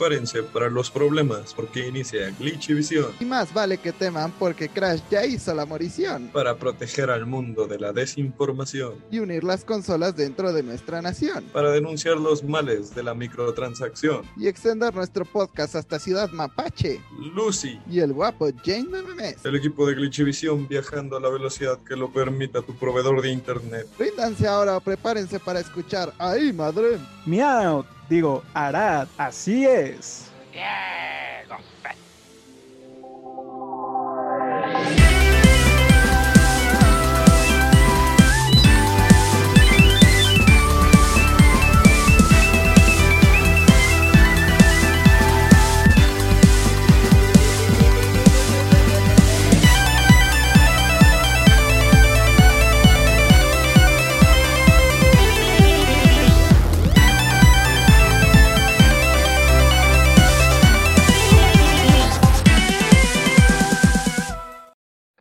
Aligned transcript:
Prepárense 0.00 0.42
para 0.44 0.70
los 0.70 0.90
problemas 0.90 1.52
porque 1.52 1.86
inicia 1.86 2.30
Glitchivisión. 2.38 3.12
Y 3.20 3.26
más 3.26 3.52
vale 3.52 3.76
que 3.76 3.92
teman 3.92 4.32
porque 4.38 4.70
Crash 4.70 5.02
ya 5.10 5.26
hizo 5.26 5.52
la 5.52 5.66
morición. 5.66 6.30
Para 6.32 6.56
proteger 6.56 7.10
al 7.10 7.26
mundo 7.26 7.66
de 7.66 7.78
la 7.78 7.92
desinformación. 7.92 8.94
Y 9.10 9.18
unir 9.18 9.44
las 9.44 9.62
consolas 9.62 10.16
dentro 10.16 10.54
de 10.54 10.62
nuestra 10.62 11.02
nación. 11.02 11.44
Para 11.52 11.70
denunciar 11.70 12.16
los 12.16 12.42
males 12.42 12.94
de 12.94 13.02
la 13.02 13.12
microtransacción. 13.12 14.22
Y 14.38 14.48
extender 14.48 14.94
nuestro 14.94 15.26
podcast 15.26 15.74
hasta 15.74 15.98
Ciudad 15.98 16.30
Mapache. 16.30 16.98
Lucy. 17.34 17.78
Y 17.90 18.00
el 18.00 18.14
guapo 18.14 18.48
Jane 18.64 18.88
Memes. 18.88 19.44
El 19.44 19.56
equipo 19.56 19.86
de 19.86 19.96
Glitchivisión 19.96 20.66
viajando 20.66 21.18
a 21.18 21.20
la 21.20 21.28
velocidad 21.28 21.78
que 21.86 21.94
lo 21.94 22.10
permita 22.10 22.62
tu 22.62 22.74
proveedor 22.74 23.20
de 23.20 23.32
internet. 23.32 23.86
Ríndanse 23.98 24.48
ahora 24.48 24.78
o 24.78 24.80
prepárense 24.80 25.38
para 25.38 25.60
escuchar 25.60 26.14
ahí, 26.18 26.54
madre. 26.54 26.96
Miau, 27.26 27.84
digo, 28.10 28.42
Arad, 28.52 29.08
así 29.16 29.64
es. 29.64 30.30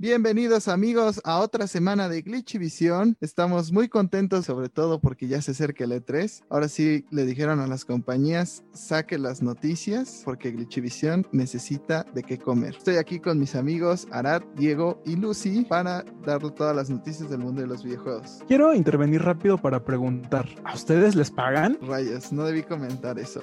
Bienvenidos 0.01 0.69
amigos 0.69 1.19
a 1.25 1.39
otra 1.39 1.67
semana 1.67 2.07
de 2.07 2.21
Glitchivisión. 2.21 3.17
Estamos 3.19 3.73
muy 3.73 3.89
contentos 3.89 4.45
sobre 4.45 4.69
todo 4.69 5.01
porque 5.01 5.27
ya 5.27 5.41
se 5.41 5.51
acerca 5.51 5.83
el 5.83 5.91
E3. 5.91 6.45
Ahora 6.49 6.69
sí 6.69 7.05
le 7.11 7.25
dijeron 7.25 7.59
a 7.59 7.67
las 7.67 7.83
compañías 7.83 8.63
saque 8.71 9.17
las 9.17 9.41
noticias 9.41 10.21
porque 10.23 10.51
Glitchivisión 10.51 11.27
necesita 11.33 12.05
de 12.13 12.23
qué 12.23 12.37
comer. 12.37 12.77
Estoy 12.77 12.95
aquí 12.95 13.19
con 13.19 13.39
mis 13.39 13.55
amigos 13.55 14.07
Arad, 14.11 14.41
Diego 14.55 15.03
y 15.05 15.17
Lucy 15.17 15.65
para 15.65 16.05
dar 16.25 16.39
todas 16.51 16.73
las 16.73 16.89
noticias 16.89 17.29
del 17.29 17.39
mundo 17.39 17.59
de 17.59 17.67
los 17.67 17.83
videojuegos. 17.83 18.39
Quiero 18.47 18.73
intervenir 18.73 19.21
rápido 19.21 19.57
para 19.57 19.83
preguntar, 19.83 20.47
¿a 20.63 20.75
ustedes 20.75 21.13
les 21.15 21.29
pagan? 21.29 21.77
Rayos, 21.81 22.31
no 22.31 22.45
debí 22.45 22.63
comentar 22.63 23.19
eso. 23.19 23.41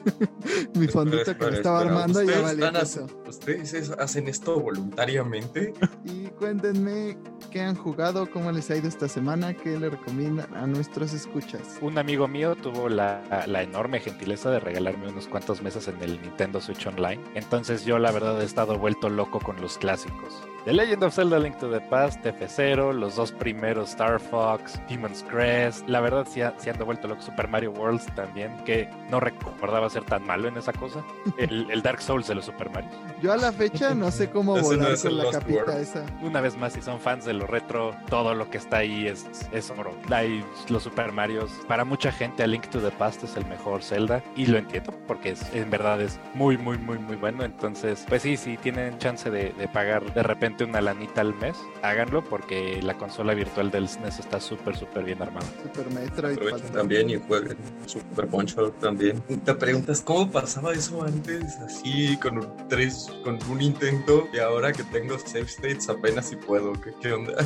Mi 0.76 0.88
fondito 0.88 1.36
que 1.36 1.44
me 1.44 1.56
estaba 1.58 1.80
armando 1.80 2.22
ya 2.22 2.40
valía 2.40 2.70
eso. 2.70 3.06
¿Ustedes 3.28 3.90
hacen 3.98 4.28
esto 4.28 4.58
voluntariamente? 4.58 5.73
Y 6.04 6.26
cuéntenme 6.38 7.16
qué 7.50 7.60
han 7.60 7.76
jugado, 7.76 8.30
cómo 8.30 8.52
les 8.52 8.70
ha 8.70 8.76
ido 8.76 8.88
esta 8.88 9.08
semana, 9.08 9.54
qué 9.54 9.78
le 9.78 9.90
recomiendan 9.90 10.54
a 10.54 10.66
nuestros 10.66 11.14
escuchas. 11.14 11.78
Un 11.80 11.96
amigo 11.98 12.28
mío 12.28 12.56
tuvo 12.56 12.88
la, 12.88 13.22
la, 13.46 13.62
enorme 13.62 14.00
gentileza 14.00 14.50
de 14.50 14.60
regalarme 14.60 15.08
unos 15.08 15.28
cuantos 15.28 15.62
meses 15.62 15.88
en 15.88 16.02
el 16.02 16.20
Nintendo 16.20 16.60
Switch 16.60 16.86
Online. 16.86 17.22
Entonces 17.34 17.84
yo 17.84 17.98
la 17.98 18.10
verdad 18.10 18.40
he 18.42 18.44
estado 18.44 18.78
vuelto 18.78 19.08
loco 19.08 19.38
con 19.40 19.60
los 19.60 19.78
clásicos. 19.78 20.42
The 20.64 20.72
Legend 20.72 21.04
of 21.04 21.14
Zelda 21.14 21.38
Link 21.38 21.58
to 21.58 21.70
the 21.70 21.80
Past, 21.80 22.24
F0, 22.24 22.92
los 22.92 23.16
dos 23.16 23.32
primeros 23.32 23.90
Star 23.90 24.18
Fox, 24.18 24.80
Demon's 24.88 25.22
Crest. 25.28 25.86
La 25.88 26.00
verdad 26.00 26.26
sí, 26.28 26.40
sí 26.56 26.70
ando 26.70 26.86
vuelto 26.86 27.06
loco. 27.06 27.20
Super 27.20 27.48
Mario 27.48 27.72
Worlds 27.72 28.06
también, 28.14 28.56
que 28.64 28.88
no 29.10 29.20
recordaba 29.20 29.90
ser 29.90 30.04
tan 30.04 30.26
malo 30.26 30.48
en 30.48 30.56
esa 30.56 30.72
cosa. 30.72 31.04
El, 31.36 31.70
el 31.70 31.82
Dark 31.82 32.00
Souls 32.00 32.26
de 32.28 32.34
los 32.34 32.46
Super 32.46 32.70
Mario. 32.70 32.90
Yo 33.22 33.32
a 33.32 33.36
la 33.36 33.52
fecha 33.52 33.94
no 33.94 34.10
sé 34.10 34.30
cómo 34.30 34.52
volar 34.60 34.92
no 34.92 35.02
con 35.02 35.16
la 35.18 35.30
esa. 35.72 36.04
Una 36.22 36.40
vez 36.40 36.56
más, 36.56 36.72
si 36.72 36.82
son 36.82 37.00
fans 37.00 37.24
de 37.24 37.32
lo 37.32 37.46
retro, 37.46 37.94
todo 38.08 38.34
lo 38.34 38.50
que 38.50 38.58
está 38.58 38.78
ahí 38.78 39.06
es, 39.06 39.26
es 39.52 39.70
oro. 39.70 39.94
Hay 40.10 40.44
los 40.68 40.84
Super 40.84 41.12
Marios. 41.12 41.50
Para 41.68 41.84
mucha 41.84 42.12
gente, 42.12 42.42
A 42.42 42.46
Link 42.46 42.66
to 42.68 42.80
the 42.80 42.90
Past 42.90 43.24
es 43.24 43.36
el 43.36 43.46
mejor 43.46 43.82
Zelda. 43.82 44.22
Y 44.36 44.46
lo 44.46 44.58
entiendo, 44.58 44.94
porque 45.06 45.30
es, 45.30 45.42
en 45.54 45.70
verdad 45.70 46.00
es 46.00 46.18
muy, 46.34 46.56
muy, 46.56 46.78
muy, 46.78 46.98
muy 46.98 47.16
bueno. 47.16 47.44
Entonces, 47.44 48.04
pues 48.08 48.22
sí, 48.22 48.36
si 48.36 48.56
tienen 48.56 48.98
chance 48.98 49.30
de, 49.30 49.52
de 49.52 49.68
pagar 49.68 50.12
de 50.14 50.22
repente 50.22 50.64
una 50.64 50.80
lanita 50.80 51.20
al 51.20 51.34
mes, 51.34 51.56
háganlo 51.82 52.22
porque 52.24 52.80
la 52.82 52.94
consola 52.94 53.34
virtual 53.34 53.70
del 53.70 53.88
SNES 53.88 54.18
está 54.18 54.40
súper, 54.40 54.76
súper 54.76 55.04
bien 55.04 55.22
armada. 55.22 55.46
Super 55.62 55.90
Metroid. 55.90 56.38
También 56.72 57.10
y 57.10 57.16
jueguen 57.16 57.56
Super 57.86 58.26
Poncho 58.28 58.70
también. 58.72 59.20
Te 59.44 59.54
preguntas 59.54 60.00
cómo 60.00 60.30
pasaba 60.30 60.72
eso 60.72 61.02
antes, 61.02 61.58
así 61.58 62.16
con 62.18 62.38
un, 62.38 62.68
tres, 62.68 63.10
con 63.22 63.38
un 63.50 63.60
intento 63.62 64.28
y 64.32 64.38
ahora 64.38 64.72
que 64.72 64.82
tengo 64.84 65.18
save 65.18 65.48
states 65.54 65.88
apenas 65.88 66.26
si 66.26 66.36
puedo. 66.36 66.72
¿Qué, 66.80 66.92
qué 67.00 67.12
onda? 67.12 67.34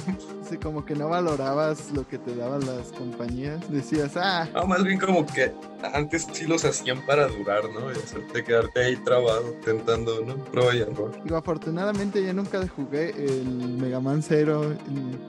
Sí, 0.48 0.56
como 0.56 0.82
que 0.82 0.94
no 0.94 1.10
valorabas 1.10 1.90
lo 1.90 2.08
que 2.08 2.16
te 2.16 2.34
daban 2.34 2.64
las 2.64 2.90
compañías. 2.92 3.70
Decías, 3.70 4.16
ah. 4.16 4.48
No, 4.54 4.64
más 4.66 4.82
bien 4.82 4.98
como 4.98 5.26
que 5.26 5.52
antes 5.92 6.26
sí 6.32 6.46
los 6.46 6.64
hacían 6.64 7.04
para 7.04 7.26
durar, 7.26 7.64
¿no? 7.70 7.92
Y 7.92 7.96
hacerte 7.96 8.42
quedarte 8.42 8.80
ahí 8.80 8.96
trabado, 8.96 9.52
tentando, 9.64 10.24
¿no? 10.24 10.36
Prueba 10.44 10.74
y 10.74 10.80
error. 10.80 11.12
Digo, 11.22 11.36
afortunadamente 11.36 12.22
ya 12.22 12.32
nunca 12.32 12.66
jugué 12.66 13.10
el 13.10 13.76
Mega 13.78 14.00
Man 14.00 14.22
Zero 14.22 14.74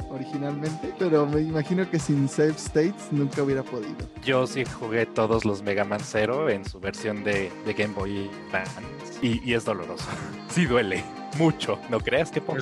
originalmente, 0.09 0.94
pero 0.97 1.25
me 1.25 1.41
imagino 1.41 1.89
que 1.89 2.00
sin 2.00 2.29
save 2.29 2.56
states 2.56 3.12
nunca 3.12 3.44
hubiera 3.44 3.63
podido. 3.63 3.97
Yo 4.23 4.47
sí 4.47 4.63
jugué 4.63 5.06
todos 5.06 5.44
los 5.44 5.62
Mega 5.62 5.84
Man 5.84 6.01
Zero 6.01 6.50
en 6.50 6.63
su 6.63 6.79
versión 6.79 7.25
de, 7.25 7.51
de 7.66 7.73
Game 7.73 7.94
Boy 7.94 8.29
Advance 8.47 9.19
y, 9.22 9.41
y 9.44 9.53
es 9.53 9.66
doloroso. 9.66 10.06
sí 10.50 10.66
duele 10.66 11.03
mucho, 11.38 11.79
no 11.90 12.00
creas 12.00 12.31
que 12.31 12.41
poco. 12.41 12.59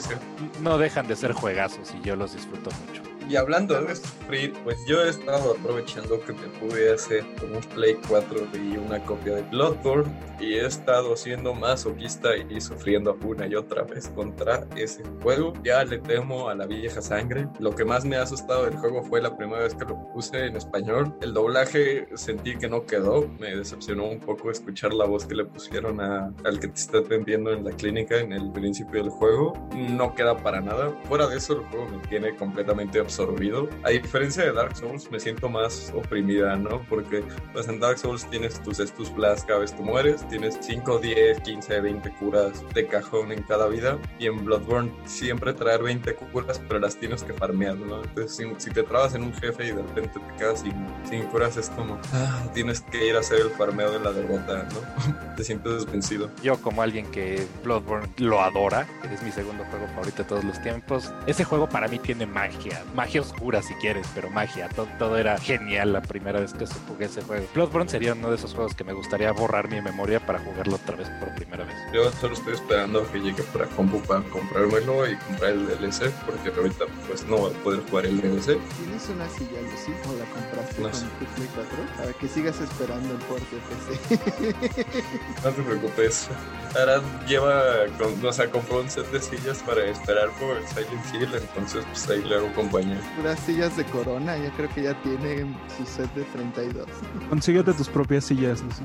No 0.62 0.78
dejan 0.78 1.08
de 1.08 1.16
ser 1.16 1.34
juegazos 1.34 1.94
y 1.96 2.06
yo 2.06 2.16
los 2.16 2.34
disfruto 2.34 2.70
mucho. 2.88 3.07
Y 3.30 3.36
hablando 3.36 3.82
de 3.82 3.94
sufrir, 3.94 4.54
pues 4.64 4.78
yo 4.88 5.04
he 5.04 5.10
estado 5.10 5.52
aprovechando 5.60 6.22
que 6.22 6.32
me 6.32 6.48
pude 6.60 6.94
hacer 6.94 7.26
con 7.38 7.54
un 7.54 7.62
Play 7.62 7.98
4 8.08 8.48
y 8.54 8.78
una 8.78 9.04
copia 9.04 9.36
de 9.36 9.42
Bloodborne 9.42 10.10
y 10.40 10.54
he 10.54 10.66
estado 10.66 11.14
siendo 11.18 11.54
masoquista 11.54 12.38
y 12.38 12.62
sufriendo 12.62 13.18
una 13.26 13.46
y 13.48 13.56
otra 13.56 13.84
vez 13.84 14.08
contra 14.16 14.66
ese 14.78 15.04
juego. 15.22 15.52
Ya 15.62 15.84
le 15.84 15.98
temo 15.98 16.48
a 16.48 16.56
la 16.56 16.68
vieja 16.68 17.02
sangre. 17.02 17.50
Lo 17.60 17.76
que 17.76 17.84
más 17.84 18.06
me 18.06 18.16
ha 18.16 18.22
asustado 18.22 18.64
del 18.64 18.78
juego 18.78 19.04
fue 19.04 19.22
la 19.22 19.36
primera 19.36 19.64
vez 19.64 19.76
que 19.76 19.84
lo 19.84 20.08
puse 20.14 20.46
en 20.46 20.56
español. 20.56 21.14
El 21.20 21.34
doblaje 21.34 22.08
sentí 22.16 22.58
que 22.58 22.70
no 22.70 22.86
quedó. 22.86 23.28
Me 23.40 23.58
decepcionó 23.58 24.06
un 24.06 24.22
poco 24.22 24.52
escuchar 24.52 24.94
la 24.94 25.04
voz 25.04 25.26
que 25.26 25.36
le 25.36 25.44
pusieron 25.44 26.00
a, 26.00 26.34
al 26.46 26.62
que 26.62 26.70
te 26.70 26.80
está 26.80 27.00
atendiendo 27.00 27.52
en 27.52 27.66
la 27.66 27.72
clínica 27.72 28.18
en 28.20 28.32
el 28.32 28.50
principio 28.54 29.04
del 29.04 29.10
juego. 29.10 29.52
No 29.76 30.16
queda 30.16 30.38
para 30.38 30.62
nada. 30.62 30.92
Fuera 31.10 31.28
de 31.28 31.36
eso, 31.36 31.54
el 31.60 31.66
juego 31.66 31.90
me 31.90 32.08
tiene 32.08 32.34
completamente 32.38 33.00
absorbido 33.00 33.17
absorbido. 33.18 33.70
A 33.84 33.90
diferencia 33.90 34.44
de 34.44 34.54
Dark 34.54 34.76
Souls, 34.76 35.10
me 35.12 35.20
siento 35.20 35.50
más 35.50 35.92
oprimida, 35.96 36.56
¿no? 36.56 36.82
Porque 36.88 37.24
pues 37.54 37.68
en 37.68 37.80
Dark 37.80 37.98
Souls 37.98 38.30
tienes 38.30 38.62
tus 38.62 38.80
estus 38.80 39.10
plus 39.10 39.44
cada 39.44 39.60
vez 39.60 39.72
que 39.72 39.82
mueres, 39.82 40.28
tienes 40.28 40.58
5, 40.62 41.00
10, 41.00 41.42
15, 41.42 41.82
20 41.82 42.10
curas 42.20 42.64
de 42.74 42.88
cajón 42.88 43.32
en 43.32 43.42
cada 43.44 43.68
vida. 43.68 43.98
Y 44.20 44.28
en 44.28 44.46
Bloodborne 44.46 44.92
siempre 45.06 45.54
traer 45.54 45.82
20 45.84 46.16
curas, 46.16 46.62
pero 46.68 46.80
las 46.80 47.00
tienes 47.00 47.24
que 47.24 47.34
farmear, 47.34 47.76
¿no? 47.78 48.04
Entonces, 48.04 48.36
si, 48.36 48.44
si 48.58 48.72
te 48.72 48.84
trabas 48.84 49.16
en 49.16 49.24
un 49.24 49.34
jefe 49.34 49.66
y 49.66 49.72
de 49.72 49.82
repente 49.82 50.20
te 50.20 50.36
quedas 50.38 50.62
sin, 50.62 50.74
sin 51.10 51.24
curas, 51.24 51.58
es 51.58 51.70
como, 51.72 52.00
ah, 52.14 52.44
tienes 52.54 52.82
que 52.82 53.08
ir 53.08 53.16
a 53.16 53.20
hacer 53.20 53.40
el 53.40 53.50
farmeo 53.52 53.92
de 53.92 54.00
la 54.00 54.12
derrota, 54.12 54.68
¿no? 54.72 55.36
te 55.36 55.44
sientes 55.44 55.86
vencido. 55.86 56.30
Yo, 56.44 56.62
como 56.62 56.82
alguien 56.82 57.10
que 57.12 57.48
Bloodborne 57.64 58.08
lo 58.18 58.42
adora, 58.42 58.88
que 59.02 59.14
es 59.14 59.24
mi 59.24 59.32
segundo 59.32 59.64
juego 59.66 59.88
favorito 59.88 60.18
de 60.18 60.30
todos 60.30 60.44
los 60.44 60.62
tiempos, 60.62 61.12
ese 61.26 61.44
juego 61.44 61.68
para 61.68 61.88
mí 61.88 61.98
tiene 62.00 62.26
magia. 62.26 62.84
Magia 62.94 63.07
oscura 63.16 63.62
si 63.62 63.74
quieres, 63.76 64.08
pero 64.14 64.30
magia. 64.30 64.70
Todo, 64.70 64.88
todo, 65.00 65.18
era 65.18 65.38
genial 65.38 65.94
la 65.94 66.02
primera 66.02 66.40
vez 66.40 66.54
que 66.54 66.66
jugué 66.88 67.06
ese 67.06 67.22
juego. 67.22 67.46
Bloodborne 67.54 67.90
sería 67.90 68.14
uno 68.14 68.30
de 68.30 68.36
esos 68.36 68.54
juegos 68.54 68.76
que 68.76 68.84
me 68.84 68.94
gustaría 68.94 69.32
borrar 69.32 69.70
mi 69.70 69.82
memoria 69.82 70.20
para 70.20 70.40
jugarlo 70.40 70.76
otra 70.76 70.96
vez 70.96 71.10
por 71.20 71.34
primera 71.36 71.64
vez. 71.64 71.76
Yo 71.94 72.12
solo 72.12 72.34
estoy 72.34 72.54
esperando 72.54 73.02
a 73.02 73.12
que 73.12 73.20
llegue 73.20 73.44
para 73.44 73.66
compu 73.68 74.02
para 74.02 74.22
comprármelo 74.24 75.10
y 75.10 75.16
comprar 75.16 75.52
el 75.52 75.68
DLC, 75.68 76.12
porque 76.26 76.50
ahorita 76.50 76.86
pues 77.08 77.26
no 77.26 77.38
voy 77.38 77.54
a 77.54 77.64
poder 77.64 77.82
jugar 77.90 78.06
el 78.06 78.22
DLC. 78.22 78.58
¿Tienes 78.78 79.10
una 79.10 79.30
silla, 79.30 79.62
Lucy? 79.62 79.94
¿O 80.08 80.14
la 80.18 80.26
compraste 80.26 80.82
no. 80.82 80.90
con 80.90 81.10
tu 81.20 81.26
Play 81.36 81.50
4? 81.56 81.78
Para 81.98 82.14
que 82.14 82.28
sigas 82.28 82.60
esperando 82.60 83.14
el 83.14 83.20
port 83.20 83.44
de 83.52 83.60
PC. 83.68 84.96
no 85.44 85.52
te 85.52 85.62
preocupes. 85.62 86.30
Ahora 86.78 87.02
lleva, 87.28 87.64
con, 87.98 88.26
o 88.26 88.34
sea, 88.34 88.50
compró 88.52 88.82
un 88.82 88.90
set 88.90 89.10
de 89.12 89.22
sillas 89.22 89.64
para 89.64 89.86
esperar 89.86 90.30
por 90.40 90.58
Silent 90.68 91.14
Hill, 91.14 91.30
entonces 91.34 91.86
pues 91.86 92.10
ahí 92.10 92.24
le 92.24 92.36
hago 92.36 92.54
compañía 92.54 92.97
puras 93.16 93.40
sillas 93.40 93.76
de 93.78 93.84
corona. 93.86 94.38
Yo 94.38 94.50
creo 94.52 94.70
que 94.70 94.84
ya 94.84 95.02
tiene 95.02 95.56
su 95.78 95.86
set 95.86 96.14
de 96.14 96.24
32. 96.24 96.86
Consíguete 97.30 97.74
tus 97.74 97.90
propias 97.90 98.26
sillas, 98.26 98.62
Lucy. 98.64 98.84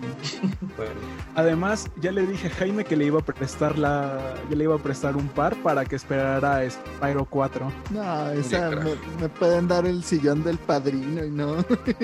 bueno, 0.76 0.92
Además, 1.34 1.90
ya 2.00 2.12
le 2.12 2.26
dije 2.26 2.48
a 2.48 2.50
Jaime 2.50 2.84
que 2.84 2.96
le 2.96 3.06
iba 3.06 3.20
a 3.20 3.24
prestar 3.24 3.78
la. 3.78 4.34
Ya 4.50 4.56
le 4.56 4.64
iba 4.64 4.74
a 4.74 4.78
prestar 4.78 5.16
un 5.16 5.28
par 5.28 5.54
para 5.62 5.84
que 5.84 5.96
esperara 5.96 6.58
a 6.58 6.70
Spyro 6.70 7.24
4. 7.24 7.72
No, 7.90 8.30
esa 8.30 8.70
me, 8.70 8.94
me 9.20 9.28
pueden 9.28 9.68
dar 9.68 9.86
el 9.86 10.02
sillón 10.04 10.42
del 10.42 10.58
padrino 10.58 11.24
y 11.24 11.30
no, 11.30 11.56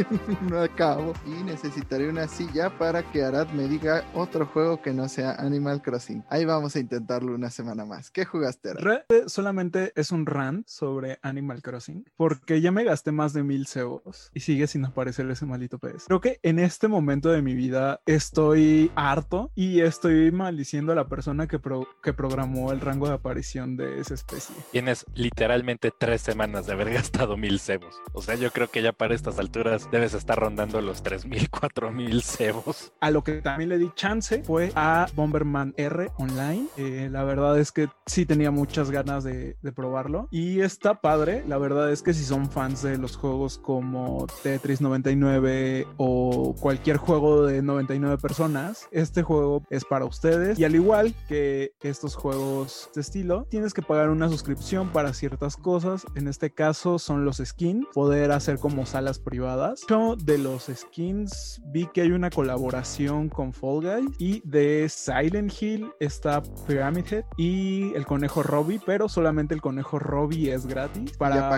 no 0.48 0.60
acabo. 0.60 1.12
Y 1.26 1.42
necesitaré 1.44 2.08
una 2.08 2.28
silla 2.28 2.70
para 2.78 3.02
que 3.02 3.22
Arad 3.24 3.48
me 3.48 3.68
diga 3.68 4.04
otro 4.14 4.46
juego 4.46 4.80
que 4.82 4.92
no 4.92 5.08
sea 5.08 5.32
Animal 5.32 5.82
Crossing. 5.82 6.24
Ahí 6.28 6.44
vamos 6.44 6.76
a 6.76 6.80
intentarlo 6.80 7.34
una 7.34 7.50
semana 7.50 7.84
más. 7.84 8.10
¿Qué 8.10 8.24
jugaste, 8.24 8.70
Arad? 8.70 8.82
Realmente 8.82 9.28
solamente 9.28 9.92
es 9.94 10.10
un 10.12 10.26
rant 10.26 10.66
sobre 10.66 11.18
Animal 11.22 11.62
Crossing, 11.62 11.97
porque 12.16 12.60
ya 12.60 12.70
me 12.72 12.84
gasté 12.84 13.12
más 13.12 13.32
de 13.32 13.42
mil 13.42 13.66
cebos 13.66 14.30
y 14.34 14.40
sigue 14.40 14.66
sin 14.66 14.84
aparecer 14.84 15.28
ese 15.30 15.46
maldito 15.46 15.78
pez. 15.78 16.04
Creo 16.06 16.20
que 16.20 16.38
en 16.42 16.58
este 16.58 16.88
momento 16.88 17.30
de 17.30 17.42
mi 17.42 17.54
vida 17.54 18.00
estoy 18.06 18.90
harto 18.94 19.50
y 19.54 19.80
estoy 19.80 20.30
maldiciendo 20.32 20.92
a 20.92 20.94
la 20.96 21.08
persona 21.08 21.46
que, 21.46 21.58
pro- 21.58 21.88
que 22.02 22.12
programó 22.12 22.72
el 22.72 22.80
rango 22.80 23.08
de 23.08 23.14
aparición 23.14 23.76
de 23.76 24.00
esa 24.00 24.14
especie. 24.14 24.54
Tienes 24.72 25.06
literalmente 25.14 25.90
tres 25.96 26.20
semanas 26.22 26.66
de 26.66 26.72
haber 26.72 26.90
gastado 26.92 27.36
mil 27.36 27.58
cebos. 27.58 27.96
O 28.12 28.22
sea, 28.22 28.34
yo 28.34 28.50
creo 28.50 28.68
que 28.70 28.82
ya 28.82 28.92
para 28.92 29.14
estas 29.14 29.38
alturas 29.38 29.90
debes 29.90 30.14
estar 30.14 30.38
rondando 30.38 30.80
los 30.80 31.02
tres 31.02 31.26
mil, 31.26 31.48
cuatro 31.50 31.90
mil 31.92 32.22
cebos. 32.22 32.92
A 33.00 33.10
lo 33.10 33.24
que 33.24 33.40
también 33.42 33.70
le 33.70 33.78
di 33.78 33.90
chance 33.94 34.42
fue 34.44 34.72
a 34.74 35.06
Bomberman 35.14 35.74
R 35.76 36.10
Online. 36.18 36.66
Eh, 36.76 37.08
la 37.10 37.24
verdad 37.24 37.58
es 37.58 37.72
que 37.72 37.88
sí 38.06 38.26
tenía 38.26 38.50
muchas 38.50 38.90
ganas 38.90 39.24
de, 39.24 39.56
de 39.62 39.72
probarlo. 39.72 40.28
Y 40.30 40.60
está 40.60 41.00
padre. 41.00 41.44
La 41.46 41.58
verdad 41.58 41.87
es 41.88 42.02
que 42.02 42.14
si 42.14 42.24
son 42.24 42.50
fans 42.50 42.82
de 42.82 42.98
los 42.98 43.16
juegos 43.16 43.58
como 43.58 44.26
Tetris 44.42 44.80
99 44.80 45.86
o 45.96 46.54
cualquier 46.60 46.96
juego 46.96 47.46
de 47.46 47.62
99 47.62 48.18
personas, 48.18 48.88
este 48.90 49.22
juego 49.22 49.62
es 49.70 49.84
para 49.84 50.04
ustedes. 50.04 50.58
Y 50.58 50.64
al 50.64 50.74
igual 50.74 51.14
que 51.28 51.72
estos 51.80 52.14
juegos 52.14 52.90
de 52.94 53.00
estilo, 53.00 53.46
tienes 53.48 53.74
que 53.74 53.82
pagar 53.82 54.10
una 54.10 54.28
suscripción 54.28 54.90
para 54.90 55.12
ciertas 55.12 55.56
cosas. 55.56 56.04
En 56.14 56.28
este 56.28 56.50
caso 56.50 56.98
son 56.98 57.24
los 57.24 57.38
skins, 57.44 57.86
poder 57.92 58.32
hacer 58.32 58.58
como 58.58 58.86
salas 58.86 59.18
privadas. 59.18 59.82
Yo 59.88 60.16
de 60.16 60.38
los 60.38 60.70
skins 60.74 61.60
vi 61.66 61.86
que 61.92 62.02
hay 62.02 62.12
una 62.12 62.30
colaboración 62.30 63.28
con 63.28 63.52
Fall 63.52 63.82
Guys 63.82 64.10
y 64.18 64.42
de 64.44 64.88
Silent 64.88 65.52
Hill 65.60 65.90
está 66.00 66.42
Pyramid 66.66 67.04
Head 67.10 67.24
y 67.36 67.94
el 67.94 68.06
conejo 68.06 68.42
Robbie, 68.42 68.80
pero 68.84 69.08
solamente 69.08 69.54
el 69.54 69.60
conejo 69.60 69.98
Robbie 69.98 70.52
es 70.52 70.66
gratis. 70.66 71.12
Para... 71.16 71.48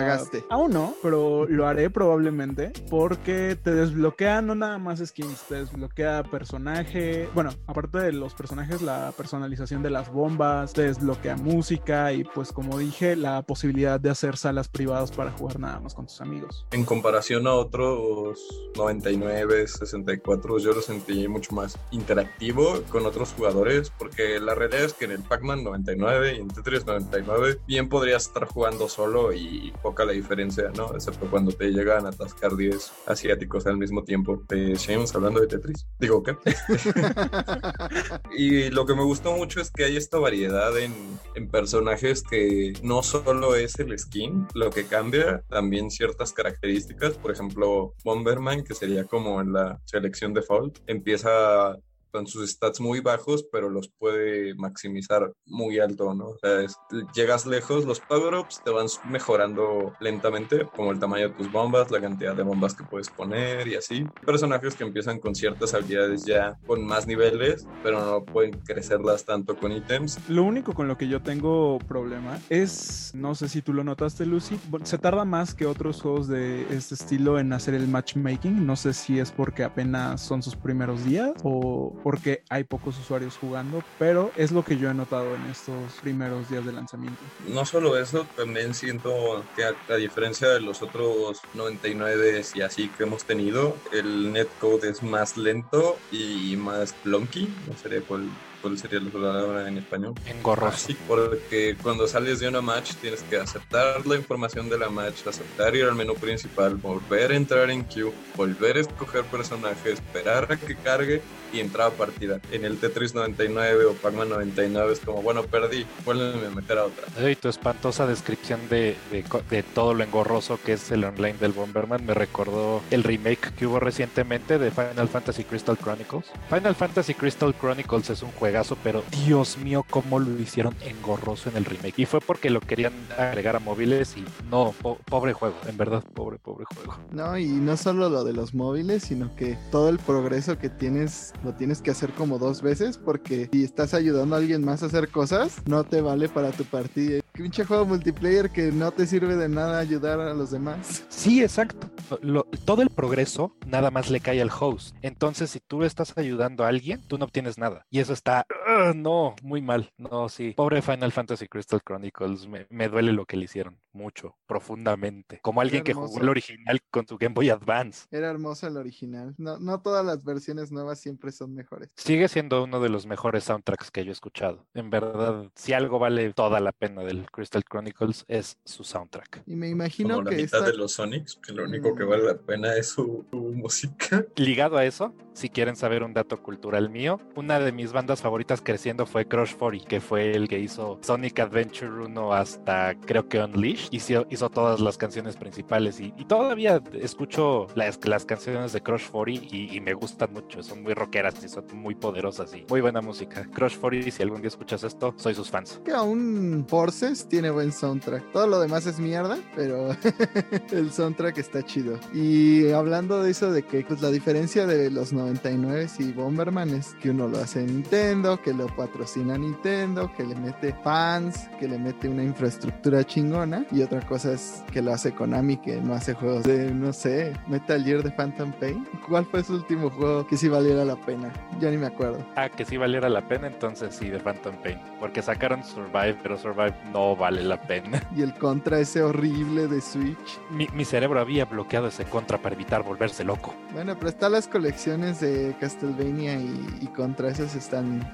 Aún 0.49 0.71
no, 0.71 0.95
pero 1.01 1.45
lo 1.47 1.67
haré 1.67 1.89
probablemente 1.89 2.71
porque 2.89 3.57
te 3.61 3.73
desbloquea 3.73 4.41
no 4.41 4.55
nada 4.55 4.77
más 4.77 4.99
skins, 5.05 5.43
te 5.47 5.55
desbloquea 5.55 6.23
personaje. 6.23 7.29
Bueno, 7.33 7.51
aparte 7.67 7.99
de 7.99 8.11
los 8.11 8.33
personajes, 8.33 8.81
la 8.81 9.13
personalización 9.15 9.83
de 9.83 9.89
las 9.89 10.11
bombas, 10.11 10.73
te 10.73 10.83
desbloquea 10.83 11.35
música 11.35 12.13
y 12.13 12.23
pues 12.23 12.51
como 12.51 12.77
dije, 12.77 13.15
la 13.15 13.41
posibilidad 13.41 13.99
de 13.99 14.09
hacer 14.09 14.37
salas 14.37 14.67
privadas 14.67 15.11
para 15.11 15.31
jugar 15.31 15.59
nada 15.59 15.79
más 15.79 15.93
con 15.93 16.05
tus 16.05 16.21
amigos. 16.21 16.65
En 16.71 16.85
comparación 16.85 17.47
a 17.47 17.53
otros 17.53 18.71
99, 18.75 19.67
64, 19.67 20.59
yo 20.59 20.73
lo 20.73 20.81
sentí 20.81 21.27
mucho 21.27 21.53
más 21.53 21.77
interactivo 21.91 22.81
con 22.89 23.05
otros 23.05 23.33
jugadores, 23.33 23.91
porque 23.97 24.39
la 24.39 24.55
realidad 24.55 24.85
es 24.85 24.93
que 24.93 25.05
en 25.05 25.11
el 25.11 25.23
Pac-Man 25.23 25.63
99 25.63 26.35
y 26.35 26.39
en 26.39 26.47
Tetris 26.47 26.85
99 26.85 27.59
bien 27.67 27.89
podrías 27.89 28.27
estar 28.27 28.45
jugando 28.45 28.87
solo 28.89 29.33
y 29.33 29.73
poca 29.81 30.00
la 30.05 30.13
diferencia, 30.13 30.71
¿no? 30.75 30.93
Excepto 30.95 31.29
cuando 31.29 31.51
te 31.51 31.69
llegan 31.69 32.05
a 32.05 32.09
atascar 32.09 32.55
10 32.55 32.91
asiáticos 33.07 33.65
al 33.67 33.77
mismo 33.77 34.03
tiempo. 34.03 34.43
Eh, 34.49 34.75
seguimos 34.77 35.13
hablando 35.15 35.41
de 35.41 35.47
Tetris. 35.47 35.87
Digo, 35.99 36.23
¿qué? 36.23 36.35
Y 38.37 38.69
lo 38.69 38.85
que 38.85 38.95
me 38.95 39.03
gustó 39.03 39.35
mucho 39.35 39.61
es 39.61 39.71
que 39.71 39.83
hay 39.83 39.97
esta 39.97 40.17
variedad 40.17 40.77
en, 40.77 40.93
en 41.35 41.49
personajes 41.49 42.23
que 42.23 42.73
no 42.81 43.03
solo 43.03 43.55
es 43.55 43.77
el 43.79 43.97
skin 43.97 44.47
lo 44.53 44.69
que 44.69 44.85
cambia, 44.85 45.43
también 45.49 45.91
ciertas 45.91 46.33
características. 46.33 47.17
Por 47.17 47.31
ejemplo, 47.31 47.93
Bomberman, 48.03 48.63
que 48.63 48.73
sería 48.73 49.05
como 49.05 49.41
en 49.41 49.53
la 49.53 49.79
selección 49.85 50.33
default, 50.33 50.79
empieza 50.87 51.77
con 52.11 52.27
sus 52.27 52.49
stats 52.49 52.79
muy 52.81 52.99
bajos, 52.99 53.45
pero 53.51 53.69
los 53.69 53.89
puede 53.89 54.53
maximizar 54.55 55.31
muy 55.45 55.79
alto, 55.79 56.13
¿no? 56.13 56.29
O 56.29 56.37
sea, 56.37 56.65
llegas 57.13 57.45
lejos, 57.45 57.85
los 57.85 57.99
power-ups 57.99 58.61
te 58.63 58.71
van 58.71 58.87
mejorando 59.09 59.93
lentamente, 59.99 60.67
como 60.75 60.91
el 60.91 60.99
tamaño 60.99 61.29
de 61.29 61.35
tus 61.35 61.51
bombas, 61.51 61.91
la 61.91 62.01
cantidad 62.01 62.35
de 62.35 62.43
bombas 62.43 62.75
que 62.75 62.83
puedes 62.83 63.09
poner 63.09 63.67
y 63.67 63.75
así. 63.75 64.05
Personajes 64.25 64.75
que 64.75 64.83
empiezan 64.83 65.19
con 65.19 65.35
ciertas 65.35 65.73
habilidades 65.73 66.25
ya 66.25 66.57
con 66.65 66.85
más 66.85 67.07
niveles, 67.07 67.67
pero 67.83 68.03
no 68.03 68.25
pueden 68.25 68.59
crecerlas 68.61 69.25
tanto 69.25 69.55
con 69.55 69.71
ítems. 69.71 70.19
Lo 70.29 70.43
único 70.43 70.73
con 70.73 70.87
lo 70.87 70.97
que 70.97 71.07
yo 71.07 71.21
tengo 71.21 71.79
problema 71.87 72.39
es, 72.49 73.11
no 73.15 73.35
sé 73.35 73.49
si 73.49 73.61
tú 73.61 73.73
lo 73.73 73.83
notaste, 73.83 74.25
Lucy, 74.25 74.59
se 74.83 74.97
tarda 74.97 75.25
más 75.25 75.53
que 75.53 75.65
otros 75.65 76.01
juegos 76.01 76.27
de 76.27 76.63
este 76.73 76.95
estilo 76.95 77.39
en 77.39 77.53
hacer 77.53 77.73
el 77.73 77.87
matchmaking. 77.87 78.65
No 78.65 78.75
sé 78.75 78.93
si 78.93 79.19
es 79.19 79.31
porque 79.31 79.63
apenas 79.63 80.21
son 80.21 80.41
sus 80.41 80.55
primeros 80.55 81.03
días 81.05 81.31
o 81.43 81.93
porque 82.03 82.43
hay 82.49 82.63
pocos 82.63 82.97
usuarios 82.99 83.37
jugando, 83.37 83.79
pero 83.97 84.31
es 84.35 84.51
lo 84.51 84.63
que 84.63 84.77
yo 84.77 84.89
he 84.89 84.93
notado 84.93 85.35
en 85.35 85.45
estos 85.45 85.99
primeros 86.01 86.49
días 86.49 86.65
de 86.65 86.73
lanzamiento. 86.73 87.23
No 87.39 87.65
solo 87.65 87.97
eso, 87.97 88.27
también 88.35 88.73
siento 88.73 89.47
que 89.55 89.63
a, 89.63 89.95
diferencia 89.95 90.49
de 90.49 90.61
los 90.61 90.81
otros 90.81 91.41
99 91.53 92.41
y 92.53 92.61
así 92.61 92.89
que 92.89 93.03
hemos 93.03 93.25
tenido, 93.25 93.81
el 93.91 94.31
netcode 94.31 94.89
es 94.89 95.03
más 95.03 95.37
lento 95.37 95.99
y 96.09 96.55
más 96.57 96.93
clunky. 96.93 97.47
No 97.67 97.75
sé 97.75 98.01
cuál, 98.01 98.29
cuál 98.61 98.77
sería 98.77 98.99
la 98.99 99.09
palabra 99.09 99.67
en 99.67 99.77
español. 99.77 100.13
Engorroso. 100.25 100.87
Sí, 100.87 100.97
porque 101.07 101.75
cuando 101.81 102.07
sales 102.07 102.39
de 102.39 102.47
una 102.47 102.61
match 102.61 102.93
tienes 102.95 103.23
que 103.23 103.37
aceptar 103.37 104.05
la 104.05 104.15
información 104.15 104.69
de 104.69 104.77
la 104.77 104.89
match, 104.89 105.27
aceptar 105.27 105.75
ir 105.75 105.85
al 105.85 105.95
menú 105.95 106.15
principal, 106.15 106.75
volver 106.75 107.31
a 107.31 107.35
entrar 107.35 107.69
en 107.69 107.83
queue, 107.85 108.13
volver 108.35 108.77
a 108.77 108.81
escoger 108.81 109.23
personaje, 109.25 109.91
esperar 109.91 110.51
a 110.51 110.57
que 110.57 110.75
cargue 110.75 111.21
y 111.53 111.59
entrar 111.59 111.87
a 111.87 111.91
partida. 111.91 112.39
En 112.51 112.63
el 112.65 112.77
Tetris 112.77 113.13
99 113.13 113.85
o 113.85 113.93
Pac-Man 113.93 114.29
99 114.29 114.93
es 114.93 114.99
como, 114.99 115.21
bueno, 115.21 115.43
perdí, 115.43 115.85
vuelven 116.05 116.45
a 116.45 116.49
meter 116.55 116.77
a 116.77 116.85
otra. 116.85 117.29
Y 117.29 117.35
tu 117.35 117.49
espantosa 117.49 118.07
descripción 118.07 118.69
de, 118.69 118.95
de 119.11 119.23
de 119.49 119.63
todo 119.63 119.93
lo 119.93 120.03
engorroso 120.03 120.59
que 120.63 120.73
es 120.73 120.91
el 120.91 121.03
online 121.03 121.33
del 121.33 121.51
Bomberman 121.51 122.05
me 122.05 122.13
recordó 122.13 122.81
el 122.91 123.03
remake 123.03 123.53
que 123.55 123.67
hubo 123.67 123.79
recientemente 123.79 124.59
de 124.59 124.71
Final 124.71 125.07
Fantasy 125.07 125.43
Crystal 125.43 125.77
Chronicles. 125.77 126.25
Final 126.49 126.75
Fantasy 126.75 127.13
Crystal 127.13 127.53
Chronicles 127.59 128.09
es 128.09 128.21
un 128.21 128.31
juegazo, 128.51 128.77
pero 128.83 129.01
Dios 129.25 129.57
mío, 129.57 129.85
cómo 129.89 130.19
lo 130.19 130.37
hicieron 130.37 130.75
engorroso 130.81 131.49
en 131.49 131.55
el 131.55 131.63
remake. 131.63 131.93
Y 131.97 132.05
fue 132.05 132.19
porque 132.19 132.49
lo 132.49 132.59
querían 132.59 132.91
agregar 133.17 133.55
a 133.55 133.59
móviles 133.59 134.17
y 134.17 134.25
no, 134.49 134.73
po- 134.81 134.97
pobre 135.05 135.31
juego, 135.31 135.55
en 135.69 135.77
verdad, 135.77 136.03
pobre, 136.13 136.37
pobre 136.37 136.65
juego. 136.65 136.97
No, 137.11 137.37
y 137.37 137.45
no 137.47 137.77
solo 137.77 138.09
lo 138.09 138.25
de 138.25 138.33
los 138.33 138.53
móviles, 138.53 139.03
sino 139.03 139.33
que 139.37 139.57
todo 139.71 139.87
el 139.87 139.99
progreso 139.99 140.57
que 140.57 140.69
tienes 140.69 141.33
lo 141.45 141.53
tienes 141.55 141.81
que 141.81 141.91
hacer 141.91 142.11
como 142.11 142.39
dos 142.39 142.61
veces 142.61 142.97
porque 142.97 143.47
si 143.53 143.63
estás 143.63 143.93
ayudando 143.93 144.35
a 144.35 144.39
alguien 144.39 144.65
más 144.65 144.83
a 144.83 144.87
hacer 144.87 145.07
cosas, 145.09 145.61
no 145.65 145.85
te 145.85 146.01
vale 146.01 146.27
para 146.27 146.51
tu 146.51 146.65
partida. 146.65 147.21
Pinche 147.31 147.63
juego 147.63 147.85
multiplayer 147.85 148.49
que 148.49 148.73
no 148.73 148.91
te 148.91 149.07
sirve 149.07 149.37
de 149.37 149.47
nada 149.47 149.79
ayudar 149.79 150.19
a 150.19 150.33
los 150.33 150.51
demás. 150.51 151.05
Sí, 151.07 151.41
exacto. 151.41 151.89
Lo- 152.21 152.43
todo 152.65 152.81
el 152.81 152.89
progreso 152.89 153.55
nada 153.65 153.89
más 153.91 154.09
le 154.09 154.19
cae 154.19 154.41
al 154.41 154.51
host. 154.59 154.93
Entonces, 155.01 155.49
si 155.51 155.61
tú 155.61 155.83
estás 155.83 156.17
ayudando 156.17 156.65
a 156.65 156.67
alguien, 156.67 157.01
tú 157.07 157.17
no 157.17 157.23
obtienes 157.25 157.57
nada. 157.57 157.85
Y 157.89 157.99
eso 157.99 158.11
está, 158.11 158.40
ugh, 158.49 158.95
no, 158.95 159.35
muy 159.43 159.61
mal. 159.61 159.91
No, 159.97 160.29
sí. 160.29 160.53
Pobre 160.55 160.81
Final 160.81 161.11
Fantasy 161.11 161.47
Crystal 161.47 161.81
Chronicles, 161.83 162.47
me, 162.47 162.67
me 162.69 162.87
duele 162.89 163.11
lo 163.13 163.25
que 163.25 163.37
le 163.37 163.45
hicieron. 163.45 163.77
Mucho, 163.93 164.37
profundamente. 164.47 165.39
Como 165.41 165.59
alguien 165.59 165.83
que 165.83 165.93
jugó 165.93 166.19
el 166.21 166.29
original 166.29 166.79
con 166.89 167.05
tu 167.05 167.17
Game 167.17 167.33
Boy 167.33 167.49
Advance. 167.49 168.07
Era 168.09 168.29
hermoso 168.29 168.67
el 168.67 168.77
original. 168.77 169.35
No, 169.37 169.59
no 169.59 169.81
todas 169.81 170.05
las 170.05 170.23
versiones 170.23 170.71
nuevas 170.71 170.99
siempre 170.99 171.31
son 171.31 171.53
mejores. 171.53 171.89
Sigue 171.97 172.27
siendo 172.29 172.63
uno 172.63 172.79
de 172.79 172.87
los 172.89 173.05
mejores 173.05 173.43
soundtracks 173.43 173.91
que 173.91 174.05
yo 174.05 174.11
he 174.11 174.13
escuchado. 174.13 174.65
En 174.73 174.89
verdad, 174.89 175.49
si 175.55 175.73
algo 175.73 175.99
vale 175.99 176.31
toda 176.33 176.59
la 176.61 176.71
pena 176.71 177.03
del 177.03 177.29
Crystal 177.31 177.63
Chronicles 177.63 178.23
es 178.29 178.57
su 178.63 178.83
soundtrack. 178.85 179.43
Y 179.45 179.55
me 179.55 179.67
imagino 179.69 180.15
Como 180.15 180.23
la 180.23 180.29
que 180.31 180.37
mitad 180.43 180.59
esta... 180.61 180.71
de 180.71 180.77
los 180.77 180.93
Sonics, 180.93 181.35
que 181.45 181.51
lo 181.53 181.65
único 181.65 181.93
que 181.95 182.05
Mm. 182.05 182.09
vale 182.09 182.23
la 182.23 182.37
pena 182.37 182.75
es 182.75 182.87
su, 182.89 183.25
su 183.29 183.37
música. 183.37 184.25
Ligado 184.37 184.77
a 184.77 184.85
eso, 184.85 185.13
si 185.33 185.49
quieren 185.49 185.75
saber 185.75 186.03
un 186.03 186.13
dato 186.13 186.41
cultural 186.41 186.89
mío, 186.89 187.19
una 187.35 187.59
de 187.59 187.71
mis 187.73 187.91
bandas 187.91 188.21
favoritas 188.21 188.30
creciendo 188.63 189.05
fue 189.05 189.25
Crush 189.25 189.55
40, 189.55 189.87
que 189.87 190.01
fue 190.01 190.31
el 190.31 190.47
que 190.47 190.59
hizo 190.59 190.99
Sonic 191.01 191.39
Adventure 191.39 191.91
1 192.05 192.33
hasta 192.33 192.95
creo 192.95 193.27
que 193.27 193.39
Unleashed. 193.39 193.89
Hizo, 193.91 194.25
hizo 194.29 194.49
todas 194.49 194.79
las 194.79 194.97
canciones 194.97 195.35
principales 195.37 195.99
y, 195.99 196.11
todavía 196.27 196.81
escucho 196.93 197.67
las, 197.75 197.99
las 198.05 198.25
canciones 198.25 198.73
de 198.73 198.81
Crush 198.81 199.09
40 199.09 199.55
y, 199.55 199.79
me 199.81 199.93
gustan 199.93 200.33
mucho. 200.33 200.63
Son 200.63 200.83
muy 200.83 200.93
rockeras 200.93 201.43
y 201.43 201.49
son 201.49 201.65
muy 201.73 201.95
poderosas 201.95 202.53
y 202.53 202.65
muy 202.69 202.81
buena 202.81 203.01
música. 203.01 203.47
Crush 203.53 203.77
40, 203.77 204.11
si 204.11 204.23
algún 204.23 204.41
día 204.41 204.49
escuchas 204.49 204.83
esto, 204.83 205.13
soy 205.17 205.35
sus 205.35 205.49
fans. 205.49 205.81
que 205.83 205.91
aún 205.91 206.65
Forces 206.67 207.27
tiene 207.27 207.49
buen 207.49 207.71
soundtrack. 207.71 208.31
Todo 208.31 208.47
lo 208.47 208.59
demás 208.59 208.85
es 208.85 208.99
mierda, 208.99 209.37
pero 209.55 209.95
el 210.71 210.91
soundtrack 210.91 211.37
está 211.37 211.63
chido. 211.63 211.99
Y 212.13 212.71
hablando 212.71 213.23
de 213.23 213.31
eso 213.31 213.51
de 213.51 213.63
que 213.63 213.83
pues 213.83 214.01
la 214.01 214.11
diferencia 214.11 214.65
de 214.65 214.89
los 214.89 215.13
99 215.13 215.81
y 215.99 216.11
Bomberman 216.11 216.69
es 216.69 216.93
que 217.01 217.09
uno 217.09 217.27
lo 217.27 217.39
hace 217.39 217.61
en 217.61 217.83
que 218.21 218.53
lo 218.53 218.67
patrocina 218.67 219.35
Nintendo, 219.35 220.11
que 220.15 220.23
le 220.23 220.35
mete 220.35 220.75
fans, 220.83 221.49
que 221.59 221.67
le 221.67 221.79
mete 221.79 222.07
una 222.07 222.23
infraestructura 222.23 223.03
chingona 223.03 223.65
y 223.71 223.81
otra 223.81 223.99
cosa 224.01 224.33
es 224.33 224.63
que 224.71 224.79
lo 224.79 224.93
hace 224.93 225.11
Konami 225.11 225.57
que 225.57 225.81
no 225.81 225.95
hace 225.95 226.13
juegos 226.13 226.43
de 226.43 226.71
no 226.71 226.93
sé, 226.93 227.33
Metal 227.47 227.83
Gear 227.83 228.03
de 228.03 228.11
Phantom 228.11 228.51
Pain. 228.51 228.87
¿Cuál 229.07 229.25
fue 229.25 229.43
su 229.43 229.55
último 229.55 229.89
juego 229.89 230.27
que 230.27 230.37
sí 230.37 230.49
valiera 230.49 230.85
la 230.85 230.97
pena? 230.97 231.33
Ya 231.59 231.71
ni 231.71 231.77
me 231.77 231.87
acuerdo. 231.87 232.23
Ah, 232.35 232.47
que 232.47 232.63
sí 232.63 232.77
valiera 232.77 233.09
la 233.09 233.27
pena, 233.27 233.47
entonces 233.47 233.95
sí, 233.95 234.09
de 234.09 234.19
Phantom 234.19 234.55
Pain. 234.61 234.79
Porque 234.99 235.23
sacaron 235.23 235.63
Survive, 235.63 236.17
pero 236.21 236.37
Survive 236.37 236.75
no 236.93 237.15
vale 237.15 237.43
la 237.43 237.59
pena. 237.59 238.01
Y 238.15 238.21
el 238.21 238.33
contra 238.35 238.79
ese 238.79 239.01
horrible 239.01 239.67
de 239.67 239.81
Switch. 239.81 240.39
Mi, 240.51 240.67
mi 240.75 240.85
cerebro 240.85 241.19
había 241.19 241.45
bloqueado 241.45 241.87
ese 241.87 242.03
contra 242.05 242.37
para 242.37 242.53
evitar 242.53 242.83
volverse 242.83 243.23
loco. 243.23 243.55
Bueno, 243.73 243.95
pero 243.95 244.09
están 244.09 244.33
las 244.33 244.47
colecciones 244.47 245.21
de 245.21 245.55
Castlevania 245.59 246.35
y, 246.35 246.79
y 246.81 246.87
contra 246.87 247.29
esas 247.29 247.55
están 247.55 248.10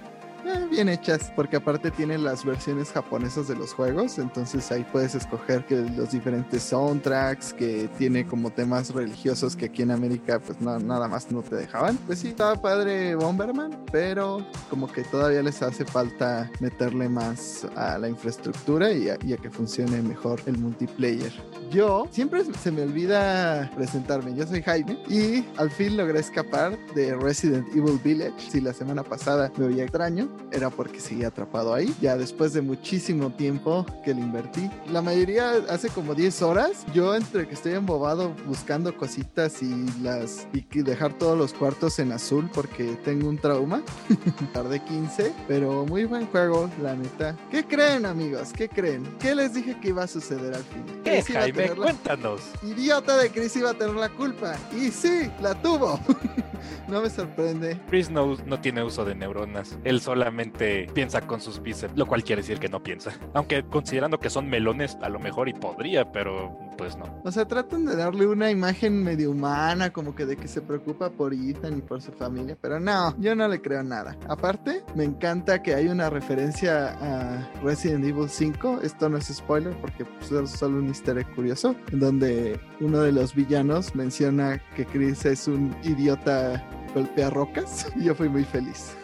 Mm. 0.47 0.63
bien 0.77 0.89
hechas, 0.89 1.31
porque 1.35 1.55
aparte 1.55 1.89
tienen 1.89 2.23
las 2.23 2.45
versiones 2.45 2.91
japonesas 2.91 3.47
de 3.47 3.55
los 3.55 3.73
juegos, 3.73 4.19
entonces 4.19 4.71
ahí 4.71 4.85
puedes 4.91 5.15
escoger 5.15 5.65
que 5.65 5.75
los 5.75 6.11
diferentes 6.11 6.61
soundtracks, 6.61 7.51
que 7.51 7.89
tiene 7.97 8.27
como 8.27 8.51
temas 8.51 8.93
religiosos 8.93 9.55
que 9.55 9.65
aquí 9.65 9.81
en 9.81 9.89
América 9.89 10.39
pues 10.39 10.61
no, 10.61 10.77
nada 10.77 11.07
más 11.07 11.31
no 11.31 11.41
te 11.41 11.55
dejaban. 11.55 11.97
Pues 12.05 12.19
sí, 12.19 12.27
estaba 12.27 12.61
padre 12.61 13.15
Bomberman, 13.15 13.85
pero 13.91 14.45
como 14.69 14.85
que 14.87 15.03
todavía 15.03 15.41
les 15.41 15.63
hace 15.63 15.83
falta 15.83 16.51
meterle 16.59 17.09
más 17.09 17.65
a 17.75 17.97
la 17.97 18.07
infraestructura 18.07 18.91
y 18.91 19.09
a, 19.09 19.17
y 19.25 19.33
a 19.33 19.37
que 19.37 19.49
funcione 19.49 19.99
mejor 20.03 20.39
el 20.45 20.59
multiplayer. 20.59 21.33
Yo 21.71 22.07
siempre 22.11 22.43
se 22.61 22.71
me 22.71 22.83
olvida 22.83 23.71
presentarme, 23.75 24.35
yo 24.35 24.45
soy 24.45 24.61
Jaime 24.61 24.99
y 25.09 25.43
al 25.57 25.71
fin 25.71 25.97
logré 25.97 26.19
escapar 26.19 26.77
de 26.93 27.15
Resident 27.15 27.67
Evil 27.75 27.99
Village. 28.03 28.51
Si 28.51 28.61
la 28.61 28.73
semana 28.73 29.01
pasada 29.01 29.51
me 29.57 29.69
veía 29.69 29.83
extraño, 29.83 30.29
era 30.51 30.66
porque 30.69 30.99
seguía 30.99 31.27
atrapado 31.27 31.73
ahí. 31.73 31.93
Ya 32.01 32.17
después 32.17 32.53
de 32.53 32.61
muchísimo 32.61 33.31
tiempo 33.31 33.85
que 34.03 34.13
le 34.13 34.21
invertí, 34.21 34.69
la 34.91 35.01
mayoría 35.01 35.51
hace 35.69 35.89
como 35.89 36.15
10 36.15 36.41
horas. 36.41 36.85
Yo 36.93 37.15
entre 37.15 37.47
que 37.47 37.53
estoy 37.53 37.73
embobado 37.73 38.33
buscando 38.45 38.95
cositas 38.97 39.61
y 39.61 39.85
las 40.01 40.47
y 40.53 40.81
dejar 40.81 41.13
todos 41.13 41.37
los 41.37 41.53
cuartos 41.53 41.99
en 41.99 42.11
azul 42.11 42.49
porque 42.53 42.97
tengo 43.03 43.27
un 43.29 43.37
trauma. 43.37 43.81
Tardé 44.53 44.79
15, 44.83 45.33
pero 45.47 45.85
muy 45.85 46.05
buen 46.05 46.27
juego, 46.27 46.69
la 46.81 46.95
neta. 46.95 47.35
¿Qué 47.51 47.63
creen, 47.65 48.05
amigos? 48.05 48.53
¿Qué 48.53 48.69
creen? 48.69 49.07
¿Qué 49.19 49.35
les 49.35 49.53
dije 49.53 49.77
que 49.79 49.89
iba 49.89 50.03
a 50.03 50.07
suceder 50.07 50.53
al 50.55 50.63
final? 50.63 51.01
¿Qué, 51.03 51.21
Chris 51.23 51.35
Jaime? 51.35 51.53
tener 51.53 51.77
la- 51.77 51.85
Cuéntanos. 51.85 52.41
Idiota 52.63 53.17
de 53.17 53.29
Chris 53.31 53.55
iba 53.55 53.71
a 53.71 53.73
tener 53.73 53.95
la 53.95 54.09
culpa. 54.09 54.55
Y 54.75 54.91
sí, 54.91 55.29
la 55.41 55.55
tuvo. 55.61 55.99
no 56.87 57.01
me 57.01 57.09
sorprende. 57.09 57.79
Chris 57.89 58.09
no, 58.09 58.35
no 58.45 58.59
tiene 58.59 58.83
uso 58.83 59.05
de 59.05 59.15
neuronas. 59.15 59.77
Él 59.83 60.01
solamente 60.01 60.56
piensa 60.57 61.21
con 61.21 61.41
sus 61.41 61.61
bíceps, 61.61 61.97
lo 61.97 62.05
cual 62.05 62.23
quiere 62.23 62.41
decir 62.41 62.59
que 62.59 62.69
no 62.69 62.81
piensa. 62.81 63.11
Aunque 63.33 63.63
considerando 63.63 64.19
que 64.19 64.29
son 64.29 64.49
melones, 64.49 64.97
a 65.01 65.09
lo 65.09 65.19
mejor 65.19 65.49
y 65.49 65.53
podría, 65.53 66.11
pero 66.11 66.57
pues 66.77 66.95
no. 66.97 67.05
O 67.23 67.31
sea, 67.31 67.45
tratan 67.45 67.85
de 67.85 67.95
darle 67.95 68.27
una 68.27 68.51
imagen 68.51 69.03
medio 69.03 69.31
humana, 69.31 69.91
como 69.91 70.15
que 70.15 70.25
de 70.25 70.37
que 70.37 70.47
se 70.47 70.61
preocupa 70.61 71.09
por 71.09 71.33
Ethan 71.33 71.79
y 71.79 71.81
por 71.81 72.01
su 72.01 72.11
familia, 72.11 72.57
pero 72.61 72.79
no, 72.79 73.15
yo 73.19 73.35
no 73.35 73.47
le 73.47 73.61
creo 73.61 73.83
nada. 73.83 74.15
Aparte, 74.27 74.83
me 74.95 75.03
encanta 75.03 75.61
que 75.61 75.73
hay 75.73 75.87
una 75.87 76.09
referencia 76.09 76.95
a 77.01 77.51
Resident 77.63 78.05
Evil 78.05 78.29
5. 78.29 78.81
Esto 78.83 79.09
no 79.09 79.17
es 79.17 79.25
spoiler 79.25 79.75
porque 79.81 80.05
pues, 80.05 80.31
es 80.31 80.51
solo 80.51 80.79
un 80.79 80.87
easter 80.87 81.17
egg 81.17 81.33
curioso, 81.33 81.75
en 81.91 81.99
donde 81.99 82.59
uno 82.79 83.01
de 83.01 83.11
los 83.11 83.33
villanos 83.33 83.95
menciona 83.95 84.61
que 84.75 84.85
Chris 84.85 85.25
es 85.25 85.47
un 85.47 85.75
idiota 85.83 86.63
golpea 86.93 87.29
rocas 87.29 87.87
y 87.95 88.05
yo 88.05 88.15
fui 88.15 88.29
muy 88.29 88.43
feliz. 88.43 88.95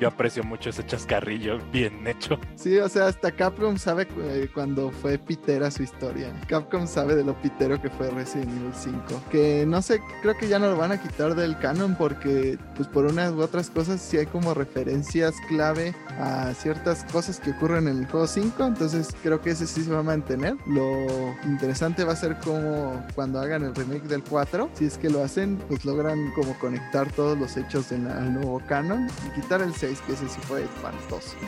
Yo 0.00 0.08
aprecio 0.08 0.42
mucho 0.42 0.70
ese 0.70 0.84
chascarrillo 0.92 1.58
bien 1.72 2.06
hecho. 2.06 2.38
Sí, 2.54 2.76
o 2.78 2.86
sea, 2.86 3.06
hasta 3.06 3.32
Capcom 3.32 3.78
sabe 3.78 4.06
eh, 4.18 4.50
cuando 4.52 4.90
fue 4.90 5.16
pitera 5.16 5.70
su 5.70 5.82
historia. 5.82 6.30
Capcom 6.48 6.86
sabe 6.86 7.14
de 7.14 7.24
lo 7.24 7.34
pitero 7.40 7.80
que 7.80 7.88
fue 7.88 8.10
Resident 8.10 8.50
Evil 8.50 8.74
5. 8.74 9.22
Que 9.30 9.64
no 9.66 9.80
sé, 9.80 10.02
creo 10.20 10.36
que 10.36 10.48
ya 10.48 10.58
no 10.58 10.66
lo 10.66 10.76
van 10.76 10.92
a 10.92 11.00
quitar 11.00 11.34
del 11.34 11.58
canon 11.58 11.96
porque, 11.96 12.58
pues 12.76 12.88
por 12.88 13.06
unas 13.06 13.32
u 13.32 13.40
otras 13.40 13.70
cosas, 13.70 14.02
sí 14.02 14.18
hay 14.18 14.26
como 14.26 14.52
referencias 14.52 15.34
clave 15.48 15.94
a 16.18 16.52
ciertas 16.52 17.04
cosas 17.04 17.40
que 17.40 17.52
ocurren 17.52 17.88
en 17.88 18.00
el 18.00 18.06
juego 18.06 18.26
5. 18.26 18.62
Entonces 18.62 19.08
creo 19.22 19.40
que 19.40 19.52
ese 19.52 19.66
sí 19.66 19.84
se 19.84 19.90
va 19.90 20.00
a 20.00 20.02
mantener. 20.02 20.56
Lo 20.66 21.06
interesante 21.44 22.04
va 22.04 22.12
a 22.12 22.16
ser 22.16 22.36
como 22.40 23.02
cuando 23.14 23.40
hagan 23.40 23.62
el 23.62 23.74
remake 23.74 24.04
del 24.04 24.22
4, 24.22 24.68
si 24.74 24.84
es 24.84 24.98
que 24.98 25.08
lo 25.08 25.24
hacen, 25.24 25.56
pues 25.68 25.86
logran 25.86 26.32
como 26.32 26.52
conectar 26.58 27.10
todos 27.12 27.38
los 27.38 27.56
hechos 27.56 27.88
del 27.88 28.06
al 28.06 28.34
nuevo 28.34 28.60
canon 28.68 29.08
y 29.26 29.40
quitar 29.40 29.62
el 29.62 29.74
6, 29.74 30.02
que 30.06 30.12
ese 30.12 30.28
sí 30.28 30.40
fue 30.42 30.66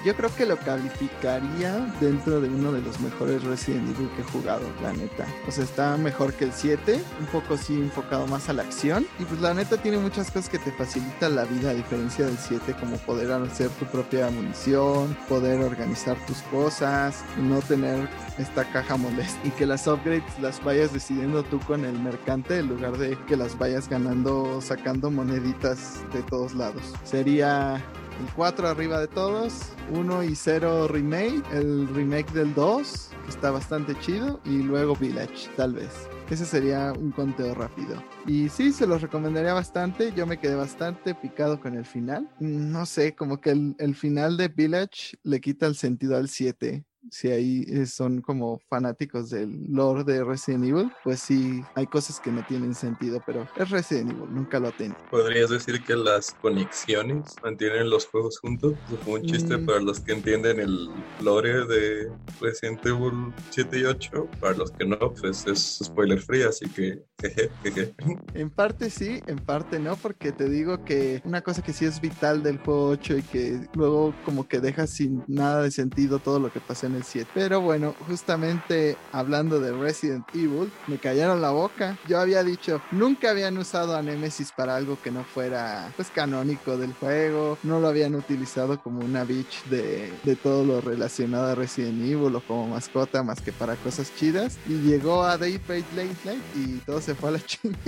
Yo 0.05 0.15
creo 0.15 0.35
que 0.35 0.47
lo 0.47 0.57
calificaría 0.57 1.95
dentro 2.01 2.41
de 2.41 2.49
uno 2.49 2.73
de 2.73 2.83
los 2.83 3.01
mejores 3.01 3.43
Resident 3.45 3.97
Evil 3.97 4.09
que 4.17 4.23
he 4.23 4.25
jugado, 4.25 4.63
la 4.83 4.93
neta. 4.93 5.27
O 5.49 5.51
sea, 5.51 5.65
está 5.65 5.97
mejor 5.97 6.33
que 6.35 6.45
el 6.45 6.53
7, 6.53 7.01
un 7.21 7.27
poco 7.27 7.57
sí 7.57 7.75
enfocado 7.75 8.27
más 8.27 8.49
a 8.49 8.53
la 8.53 8.63
acción. 8.63 9.07
Y 9.19 9.25
pues 9.25 9.41
la 9.41 9.55
neta 9.55 9.77
tiene 9.77 9.99
muchas 9.99 10.31
cosas 10.31 10.49
que 10.49 10.59
te 10.59 10.73
facilitan 10.73 11.37
la 11.37 11.45
vida, 11.45 11.71
a 11.71 11.75
diferencia 11.75 12.27
del 12.27 12.39
7, 12.39 12.75
como 12.79 12.97
poder 12.99 13.33
hacer 13.33 13.71
tu 13.71 13.85
propia 13.87 14.31
munición, 14.31 15.17
poder 15.29 15.63
organizar 15.63 16.17
tus 16.27 16.39
cosas, 16.43 17.25
no 17.39 17.61
tener 17.61 18.09
esta 18.39 18.65
caja 18.65 18.97
molesta 18.97 19.39
y 19.45 19.51
que 19.51 19.67
las 19.67 19.87
upgrades 19.87 20.25
las 20.41 20.63
vayas 20.63 20.93
decidiendo 20.93 21.43
tú 21.45 21.61
con 21.61 21.85
el 21.85 21.99
mercante 21.99 22.59
en 22.59 22.69
lugar 22.69 22.97
de 22.99 23.17
que 23.27 23.37
las 23.37 23.57
vayas 23.59 23.89
ganando 23.89 24.61
sacando 24.61 25.11
moneditas 25.11 26.01
de 26.13 26.23
todos 26.23 26.55
lados. 26.55 26.83
Sería 27.05 27.83
el 28.21 28.33
4 28.35 28.69
arriba 28.69 29.01
de 29.01 29.09
todos, 29.09 29.73
1 29.91 30.25
y 30.25 30.35
0 30.35 30.89
remake, 30.89 31.43
el 31.53 31.89
remake 31.89 32.33
del 32.33 32.55
2 32.55 33.11
que 33.25 33.31
está 33.31 33.51
bastante 33.51 33.99
chido 34.01 34.41
y 34.45 34.59
luego 34.59 34.95
Village 34.97 35.49
tal 35.57 35.75
vez. 35.75 35.91
Ese 36.31 36.47
sería 36.47 36.93
un 36.93 37.11
conteo 37.11 37.55
rápido. 37.55 38.03
Y 38.27 38.49
sí, 38.49 38.73
se 38.73 38.87
los 38.87 39.03
recomendaría 39.03 39.53
bastante. 39.53 40.13
Yo 40.13 40.27
me 40.27 40.39
quedé 40.39 40.55
bastante 40.55 41.15
picado 41.15 41.61
con 41.61 41.75
el 41.75 41.85
final. 41.85 42.31
No 42.41 42.87
sé, 42.87 43.15
como 43.15 43.41
que 43.41 43.51
el, 43.51 43.95
final 43.95 44.37
de 44.37 44.49
Village 44.49 45.19
le 45.23 45.41
quita 45.41 45.67
el 45.67 45.75
sentido 45.75 46.17
al 46.17 46.29
7 46.29 46.85
si 47.11 47.29
ahí 47.29 47.65
eh, 47.69 47.87
son 47.87 48.21
como 48.21 48.61
fanáticos 48.69 49.31
del 49.31 49.67
lore 49.71 50.05
de 50.05 50.25
Resident 50.25 50.65
Evil, 50.65 50.91
pues 51.03 51.21
sí, 51.21 51.63
hay 51.75 51.87
cosas 51.87 52.21
que 52.21 52.31
no 52.31 52.45
tienen 52.47 52.75
sentido, 52.75 53.23
pero 53.25 53.47
es 53.57 53.71
Resident 53.71 54.13
Evil, 54.13 54.33
nunca 54.33 54.59
lo 54.59 54.69
ha 54.69 54.73
tenido. 54.73 54.97
¿Podrías 55.11 55.51
decir 55.51 55.83
que 55.85 55.97
las 55.97 56.33
conexiones 56.41 57.35
mantienen 57.43 57.91
los 57.91 58.07
juegos 58.07 58.39
juntos? 58.39 58.75
Eso 58.87 58.97
fue 58.99 59.21
un 59.21 59.23
chiste 59.27 59.57
Mm. 59.57 59.67
para 59.67 59.81
los 59.81 60.01
que 60.01 60.13
entienden 60.13 60.61
el 60.61 60.89
lore 61.21 61.67
de 61.67 62.11
Resident 62.41 62.85
Evil 62.87 63.33
7 63.51 63.79
y 63.79 63.85
8. 63.85 64.29
Para 64.41 64.55
los 64.57 64.71
que 64.73 64.85
no, 64.87 64.99
pues 65.21 65.47
es 65.47 65.79
spoiler 65.85 66.21
free, 66.21 66.43
así 66.43 66.69
que 66.69 67.03
jeje, 67.21 67.51
jeje. 67.63 67.95
En 68.35 68.51
parte 68.51 68.91
sí, 68.91 69.21
en 69.27 69.39
parte 69.39 69.79
no, 69.79 69.97
porque 69.97 70.33
te 70.33 70.49
digo 70.49 70.85
que 70.85 71.23
una 71.25 71.43
cosa 71.43 71.63
que 71.63 71.73
sí 71.73 71.85
es 71.85 72.01
vital 72.01 72.43
del 72.43 72.59
juego 72.59 72.89
8 72.89 73.19
y 73.19 73.23
que 73.23 73.61
luego 73.75 74.15
como 74.25 74.49
que 74.49 74.61
deja 74.61 74.87
sin 74.87 75.23
nada 75.29 75.63
de 75.63 75.71
sentido 75.71 76.19
todo 76.19 76.41
lo 76.41 76.53
que 76.53 76.61
pasó 76.61 76.87
en 76.87 76.94
el 76.95 77.05
7. 77.05 77.31
Pero 77.35 77.61
bueno, 77.61 77.95
justamente 78.07 78.97
hablando 79.13 79.61
de 79.61 79.73
Resident 79.73 80.27
Evil, 80.35 80.71
me 80.87 80.99
callaron 80.99 81.41
la 81.41 81.51
boca. 81.51 81.99
Yo 82.09 82.21
había 82.21 82.43
dicho, 82.43 82.81
nunca 82.91 83.31
habían 83.31 83.59
usado 83.59 83.97
a 83.97 84.03
Nemesis 84.03 84.53
para 84.53 84.77
algo 84.77 84.99
que 85.03 85.11
no 85.11 85.25
fuera 85.25 85.93
pues 85.97 86.09
canónico 86.11 86.77
del 86.77 86.93
juego, 86.95 87.59
no 87.63 87.81
lo 87.81 87.89
habían 87.89 88.15
utilizado 88.15 88.81
como 88.83 89.01
una 89.01 89.25
bitch 89.25 89.65
de, 89.67 90.13
de 90.23 90.37
todo 90.37 90.65
lo 90.65 90.81
relacionado 90.81 91.53
a 91.53 91.55
Resident 91.55 92.03
Evil 92.03 92.35
o 92.35 92.41
como 92.41 92.69
mascota 92.69 93.23
más 93.23 93.41
que 93.41 93.53
para 93.53 93.77
cosas 93.77 94.13
chidas. 94.17 94.59
Y 94.67 94.75
llegó 94.81 95.25
a 95.25 95.39
Day 95.39 95.61
by 95.67 95.85
Daylight 95.95 96.43
y 96.57 96.79
todo 96.87 97.01
se 97.01 97.15
fue 97.15 97.31
a 97.31 97.33
la 97.33 97.41
chinga. 97.45 97.79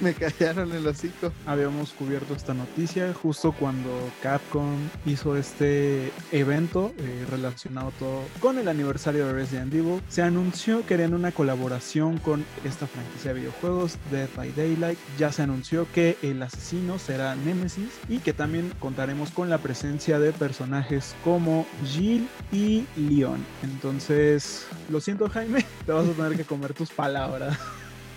me 0.00 0.14
callaron 0.14 0.72
el 0.72 0.86
hocico. 0.86 1.32
Habíamos 1.46 1.92
cubierto 1.92 2.34
esta 2.34 2.54
noticia 2.54 3.14
justo 3.14 3.52
cuando 3.52 3.90
Capcom 4.22 4.76
hizo 5.06 5.36
este 5.36 6.12
evento 6.32 6.92
eh, 6.98 7.26
relacionado 7.30 7.92
todo 7.98 8.17
con 8.40 8.58
el 8.58 8.68
aniversario 8.68 9.26
de 9.26 9.32
Resident 9.32 9.72
Evil. 9.72 10.00
Se 10.08 10.22
anunció 10.22 10.84
que 10.86 10.94
harían 10.94 11.14
una 11.14 11.32
colaboración 11.32 12.18
con 12.18 12.44
esta 12.64 12.86
franquicia 12.86 13.32
de 13.32 13.40
videojuegos 13.40 13.96
Dead 14.10 14.28
by 14.36 14.52
Daylight. 14.52 14.98
Ya 15.18 15.32
se 15.32 15.42
anunció 15.42 15.86
que 15.92 16.16
el 16.22 16.42
asesino 16.42 16.98
será 16.98 17.34
Nemesis 17.36 17.98
y 18.08 18.18
que 18.18 18.32
también 18.32 18.72
contaremos 18.78 19.30
con 19.30 19.50
la 19.50 19.58
presencia 19.58 20.18
de 20.18 20.32
personajes 20.32 21.14
como 21.24 21.66
Jill 21.84 22.28
y 22.52 22.86
Leon. 22.96 23.44
Entonces, 23.62 24.66
lo 24.88 25.00
siento 25.00 25.28
Jaime, 25.28 25.64
te 25.86 25.92
vas 25.92 26.08
a 26.08 26.12
tener 26.12 26.36
que 26.36 26.44
comer 26.44 26.74
tus 26.74 26.90
palabras. 26.90 27.58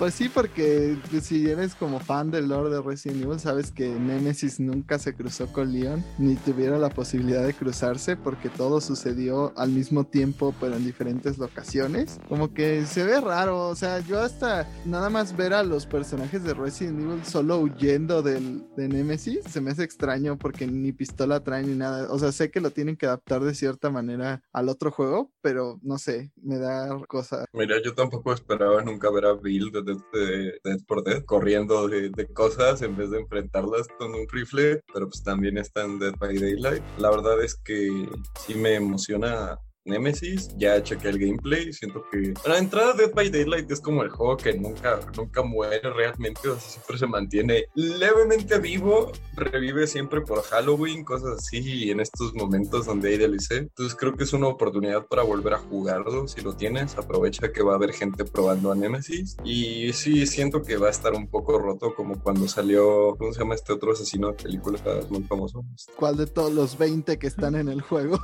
Pues 0.02 0.16
sí, 0.16 0.30
porque 0.30 0.98
si 1.22 1.48
eres 1.48 1.76
como 1.76 2.00
fan 2.00 2.32
del 2.32 2.48
lore 2.48 2.72
de 2.72 2.82
Resident 2.82 3.24
Evil, 3.24 3.40
sabes 3.40 3.72
que 3.72 3.88
Nemesis 3.88 4.60
nunca 4.60 4.98
se 4.98 5.14
cruzó 5.14 5.46
con 5.54 5.72
Leon, 5.72 6.04
ni 6.18 6.38
tuvieron 6.38 6.82
la 6.82 6.90
posibilidad 6.90 7.46
de 7.46 7.54
cruzarse 7.54 8.18
porque 8.18 8.50
todo 8.50 8.82
sucedió 8.82 9.54
al 9.58 9.70
mismo 9.70 10.04
tiempo, 10.04 10.56
pero 10.60 10.76
en 10.76 10.86
diferentes 10.86 11.38
locaciones. 11.38 12.20
Como 12.28 12.52
que 12.52 12.88
se 12.88 13.04
ve 13.04 13.22
raro, 13.22 13.68
o 13.68 13.76
sea, 13.76 14.00
yo 14.00 14.20
hasta 14.20 14.68
nada 14.86 15.12
más 15.12 15.38
ver 15.38 15.54
a 15.54 15.62
los 15.62 15.86
personajes 15.86 16.44
de 16.44 16.56
Resident 16.56 17.00
Evil 17.00 17.24
solo 17.24 17.60
huyendo 17.60 18.24
del, 18.24 18.66
de 18.76 18.88
Nemesis, 18.88 19.44
se 19.48 19.62
me 19.62 19.70
hace 19.70 19.84
extraño 19.84 20.36
porque 20.36 20.66
ni 20.66 20.94
pistola 20.94 21.44
traen 21.44 21.68
ni 21.68 21.76
nada. 21.76 22.12
O 22.12 22.18
sea, 22.18 22.32
sé 22.32 22.50
que 22.50 22.60
lo 22.60 22.72
tienen 22.72 22.98
que 22.98 23.06
adaptar 23.06 23.44
de 23.44 23.54
cierta 23.54 23.92
manera 23.92 24.42
al 24.52 24.68
otro 24.68 24.90
juego, 24.90 25.32
pero 25.42 25.80
no 25.84 26.00
sé, 26.00 26.32
me 26.42 26.58
da 26.58 26.90
cosa. 27.08 27.46
Mira, 27.54 27.76
yo 27.84 27.94
tampoco 27.94 28.34
esperaba 28.34 28.82
nunca 28.82 29.12
ver 29.12 29.26
a 29.26 29.34
Bill 29.34 29.72
de 30.14 30.60
Dead, 30.64 30.80
por 30.88 31.04
Dead 31.04 31.24
corriendo 31.26 31.88
de, 31.88 32.10
de, 32.10 32.28
cosas 32.28 32.82
en 32.82 32.96
vez 32.96 33.12
de 33.12 33.20
enfrentarlas 33.20 33.88
con 33.98 34.14
un 34.14 34.28
rifle, 34.30 34.82
pero 34.94 35.08
pues 35.08 35.24
también 35.24 35.58
está 35.58 35.84
en 35.84 36.00
Dead 36.00 36.14
by 36.18 36.38
Daylight. 36.38 36.84
La 36.98 37.10
verdad 37.10 37.42
es 37.44 37.56
que 37.56 38.08
sí 38.46 38.56
me 38.56 38.76
emociona 38.76 39.58
Nemesis, 39.86 40.50
ya 40.58 40.82
chequé 40.84 41.10
el 41.10 41.18
gameplay, 41.18 41.74
siento 41.74 42.04
que 42.12 42.34
la 42.48 42.60
entrada 42.60 42.94
de 42.94 43.06
Dead 43.06 43.16
by 43.16 43.30
Daylight 43.32 43.72
es 43.72 43.82
como 43.82 44.04
el 44.04 44.10
juego 44.10 44.38
que 44.38 44.54
nunca, 44.54 45.00
nunca 45.18 45.42
muere 45.42 45.82
realmente, 45.92 46.48
o 46.50 46.60
sea, 46.60 46.70
siempre 46.70 47.00
se 47.00 47.08
mantiene 47.08 47.66
levemente 47.74 48.60
vivo, 48.60 49.12
revive 49.34 49.88
siempre 49.88 50.22
por 50.22 50.44
Halloween, 50.44 51.04
cosas 51.04 51.40
así, 51.40 51.60
y 51.60 51.90
en 51.90 52.00
estos 52.00 52.34
momentos 52.36 52.86
donde 52.86 53.10
hay 53.10 53.18
DLC, 53.18 53.52
entonces 53.54 53.96
creo 53.96 54.16
que 54.16 54.24
es 54.24 54.34
una 54.34 54.48
oportunidad 54.48 55.08
para 55.08 55.24
volver 55.24 55.56
a 55.56 55.58
jugarlo, 55.58 56.28
si 56.28 56.42
lo 56.42 56.56
tienes, 56.56 56.96
aprovecha 56.98 57.52
que 57.52 57.64
va 57.64 57.74
a 57.74 57.76
haber 57.76 57.94
gente 57.94 58.24
probando 58.24 58.72
a 58.72 58.76
Nemesis, 58.76 59.36
y 59.44 59.92
sí, 59.94 60.28
siento 60.28 60.62
que 60.62 60.78
va 60.78 60.88
a 60.88 60.92
estar 60.92 61.14
un 61.14 61.28
poco 61.28 61.58
roto 61.58 61.96
como 61.96 62.22
cuando 62.22 62.48
salió, 62.48 63.16
¿cómo 63.18 63.34
se 63.34 63.40
llama 63.40 63.56
este 63.56 63.74
otro 63.74 63.94
asesino 63.94 64.28
de 64.28 64.34
películas 64.34 64.82
muy 65.10 65.24
famoso? 65.24 65.66
¿Cuál 65.96 66.18
de 66.18 66.28
todos 66.28 66.54
los 66.54 66.78
20 66.78 67.18
que 67.18 67.28
están 67.28 67.56
en 67.56 67.68
el 67.68 67.82
juego? 67.82 68.20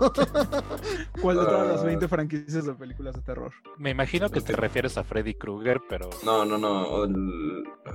¿Cuál 1.22 1.38
de 1.38 1.47
todas 1.48 1.68
las 1.68 1.84
20 1.84 2.08
franquicias 2.08 2.66
de 2.66 2.74
películas 2.74 3.16
de 3.16 3.22
terror. 3.22 3.54
Me 3.78 3.92
imagino 3.92 4.30
que 4.30 4.42
te 4.42 4.54
refieres 4.56 4.98
a 4.98 5.04
Freddy 5.04 5.34
Krueger, 5.34 5.82
pero. 5.88 6.10
No, 6.24 6.46
no, 6.46 6.58
no. 6.58 7.08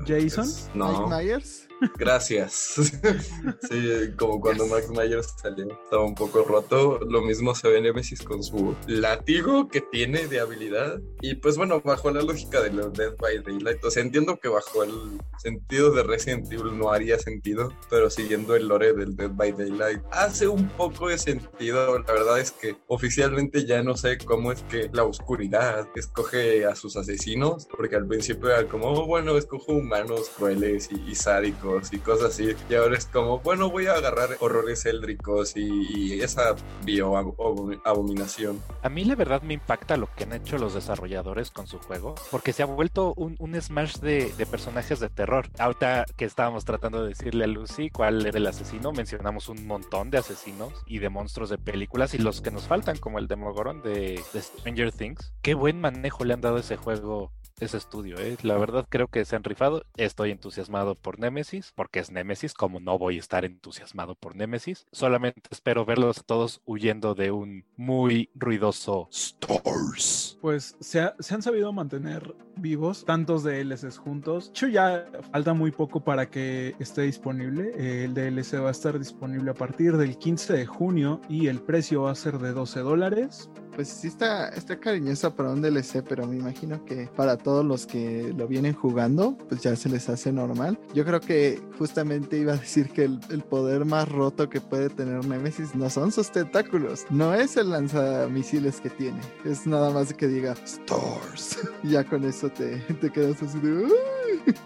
¿Jason? 0.07 0.47
no. 0.75 0.89
¿Mike 0.93 1.15
Myers? 1.15 1.69
Gracias. 1.99 2.75
sí, 3.69 4.13
como 4.17 4.41
cuando 4.41 4.67
Max 4.67 4.89
Myers 4.91 5.35
salió, 5.41 5.67
estaba 5.85 6.05
un 6.05 6.15
poco 6.15 6.43
roto. 6.45 7.01
Lo 7.09 7.23
mismo 7.23 7.55
se 7.55 7.69
ve 7.69 7.79
en 7.79 7.85
Nemesis 7.85 8.23
con 8.23 8.43
su 8.43 8.75
látigo 8.87 9.69
que 9.69 9.81
tiene 9.81 10.27
de 10.27 10.41
habilidad. 10.41 11.01
Y 11.21 11.35
pues 11.37 11.57
bueno, 11.57 11.81
bajo 11.81 12.11
la 12.11 12.23
lógica 12.23 12.61
de 12.61 12.73
los 12.73 12.93
Dead 12.93 13.17
by 13.19 13.43
Daylight, 13.43 13.85
o 13.85 13.91
sea, 13.91 14.03
entiendo 14.03 14.39
que 14.39 14.49
bajo 14.49 14.85
el 14.85 15.21
sentido 15.39 15.93
de 15.93 16.03
Resident 16.03 16.51
Evil 16.53 16.79
no 16.79 16.93
haría 16.93 17.19
sentido, 17.19 17.73
pero 17.91 18.11
siguiendo 18.11 18.55
el 18.55 18.69
lore 18.69 18.93
del 18.93 19.17
Dead 19.17 19.31
by 19.31 19.53
Daylight, 19.53 20.03
hace 20.11 20.49
un 20.49 20.69
poco 20.71 21.09
de 21.09 21.19
sentido. 21.19 21.99
La 21.99 22.13
verdad 22.13 22.39
es 22.39 22.53
que 22.53 22.77
oficialmente 22.87 23.67
ya 23.67 23.83
no 23.83 23.97
sé 23.97 24.19
cómo 24.19 24.53
es 24.53 24.63
que 24.65 24.91
la 24.93 25.05
oscuridad 25.05 25.89
escoge 25.95 26.65
a 26.65 26.75
sus 26.75 26.97
asesinos, 26.97 27.67
porque 27.67 27.97
al 27.97 28.07
principio 28.07 28.51
era 28.51 28.67
como, 28.69 28.89
oh, 28.89 29.07
bueno, 29.07 29.37
escojo 29.37 29.73
humanos 29.73 30.31
crueles 30.37 30.89
y, 30.93 31.11
y 31.11 31.15
sádicos 31.15 31.72
y 31.93 31.99
cosas 31.99 32.31
así. 32.31 32.55
Y 32.69 32.75
ahora 32.75 32.97
es 32.97 33.07
como, 33.07 33.39
bueno, 33.41 33.71
voy 33.71 33.87
a 33.87 33.95
agarrar 33.95 34.37
horrores 34.41 34.85
éldricos 34.87 35.57
y, 35.57 36.21
esa 36.23 36.55
bioabominación. 36.85 38.61
A 38.83 38.89
mí 38.89 39.05
la 39.05 39.15
verdad 39.15 39.43
me 39.43 39.55
impacta 39.55 39.97
lo 39.97 40.09
que 40.15 40.25
han 40.25 40.33
hecho 40.33 40.59
los 40.59 40.75
desarrolladores 40.75 41.51
con 41.51 41.67
su 41.67 41.79
juego, 41.79 42.15
porque 42.31 42.53
se 42.53 42.63
ha 42.63 42.67
vuelto 42.67 43.15
un, 43.17 43.37
smash 43.61 43.97
de, 43.97 44.33
personajes 44.51 45.01
de 45.01 45.09
terror. 45.09 45.49
Ahorita 45.59 46.05
que 46.17 46.25
estábamos 46.25 46.65
tratando 46.65 47.03
de 47.03 47.09
decirle 47.09 47.45
a 47.45 47.47
Lucy 47.49 47.91
cuál 47.91 48.25
era 48.27 48.39
el 48.39 48.47
asesino, 48.47 48.93
mencionamos 48.93 49.49
un 49.49 49.67
montón 49.67 50.11
de 50.11 50.19
asesinos 50.19 50.73
y 50.87 50.99
de 50.99 51.09
monstruos 51.09 51.51
de 51.51 51.59
películas 51.59 52.15
y 52.15 52.19
los 52.19 52.41
que 52.41 52.51
nos 52.51 52.69
faltan, 52.69 52.99
como 52.99 53.19
el 53.19 53.29
Demogorgon 53.29 53.83
de, 53.83 54.21
de 54.33 54.43
Stranger 54.43 54.93
Things. 54.93 55.33
Qué 55.43 55.55
buen 55.55 55.81
manejo 55.81 56.25
le 56.25 56.35
han 56.35 56.41
dado 56.41 56.57
a 56.57 56.61
ese 56.61 56.77
juego 56.77 57.33
ese 57.65 57.77
estudio. 57.77 58.19
¿eh? 58.19 58.37
La 58.43 58.57
verdad 58.57 58.87
creo 58.89 59.09
que 59.09 59.25
se 59.25 59.37
han 59.37 59.45
rifado. 59.45 59.85
Estoy 59.97 60.31
entusiasmado 60.31 60.95
por 60.95 61.19
Nemesis, 61.19 61.52
porque 61.75 62.01
es 62.01 62.11
Nemesis, 62.11 62.55
como 62.55 62.81
no 62.81 62.99
voy 62.99 63.17
a 63.17 63.21
estar 63.21 63.45
entusiasmado 63.45 64.15
por 64.15 64.37
Nemesis. 64.37 64.87
Solamente 64.93 65.43
espero 65.51 65.85
verlos 65.85 66.25
todos 66.25 66.63
huyendo 66.65 67.15
de 67.15 67.31
un 67.31 67.65
muy 67.77 68.31
ruidoso 68.35 69.09
Stars. 69.11 70.39
Pues 70.41 70.77
se 70.81 71.01
han 71.01 71.43
sabido 71.43 71.73
mantener 71.73 72.35
vivos 72.57 73.05
tantos 73.05 73.43
DLCs 73.43 73.99
juntos. 73.99 74.47
De 74.47 74.51
hecho, 74.51 74.69
ya 74.69 75.07
falta 75.31 75.55
muy 75.55 75.71
poco 75.71 76.01
para 76.01 76.31
que 76.31 76.75
esté 76.79 77.03
disponible. 77.03 78.05
El 78.05 78.15
DLC 78.15 78.63
va 78.63 78.69
a 78.69 78.73
estar 78.73 78.99
disponible 78.99 79.51
a 79.51 79.55
partir 79.55 79.97
del 79.97 80.17
15 80.17 80.53
de 80.53 80.67
junio 80.67 81.21
y 81.29 81.49
el 81.49 81.61
precio 81.61 82.03
va 82.03 82.13
a 82.13 82.15
ser 82.15 82.39
de 82.39 82.53
12 82.53 82.81
dólares 82.81 83.51
pues 83.75 83.89
sí 83.89 84.09
está, 84.09 84.49
está 84.51 84.79
cariñosa 84.79 85.35
para 85.35 85.51
un 85.51 85.63
DLC, 85.63 86.03
pero 86.07 86.27
me 86.27 86.37
imagino 86.37 86.85
que 86.85 87.09
para 87.17 87.37
todos 87.37 87.65
los 87.65 87.87
que 87.87 88.33
lo 88.37 88.47
vienen 88.47 88.75
jugando, 88.75 89.37
pues 89.49 89.63
ya 89.63 89.75
se 89.77 89.89
les 89.89 90.09
hace 90.09 90.33
normal. 90.33 90.79
Yo 90.95 91.05
creo 91.05 91.21
que 91.21 91.61
justamente 91.79 92.39
iba 92.39 92.53
a 92.53 92.57
decir 92.57 92.91
que 92.91 93.05
el, 93.05 93.19
poder 93.43 93.85
más 93.85 94.09
roto 94.09 94.49
que 94.49 94.61
puede 94.61 94.89
tener 94.89 95.27
Nemesis 95.27 95.75
no 95.75 95.91
son 95.91 96.13
sus 96.13 96.31
tentáculos, 96.31 97.05
no 97.11 97.35
es 97.35 97.57
el 97.57 97.71
lanzamisiles 97.71 98.81
que 98.81 98.89
tiene, 98.89 99.21
es 99.45 99.67
nada 99.67 99.91
más 99.91 100.15
que 100.15 100.29
diga 100.29 100.55
Stars. 100.65 101.59
ya 101.83 102.05
con 102.05 102.25
eso 102.25 102.42
te, 102.51 102.77
te 103.01 103.11
quedas 103.11 103.43
así 103.43 103.59
de... 103.61 103.89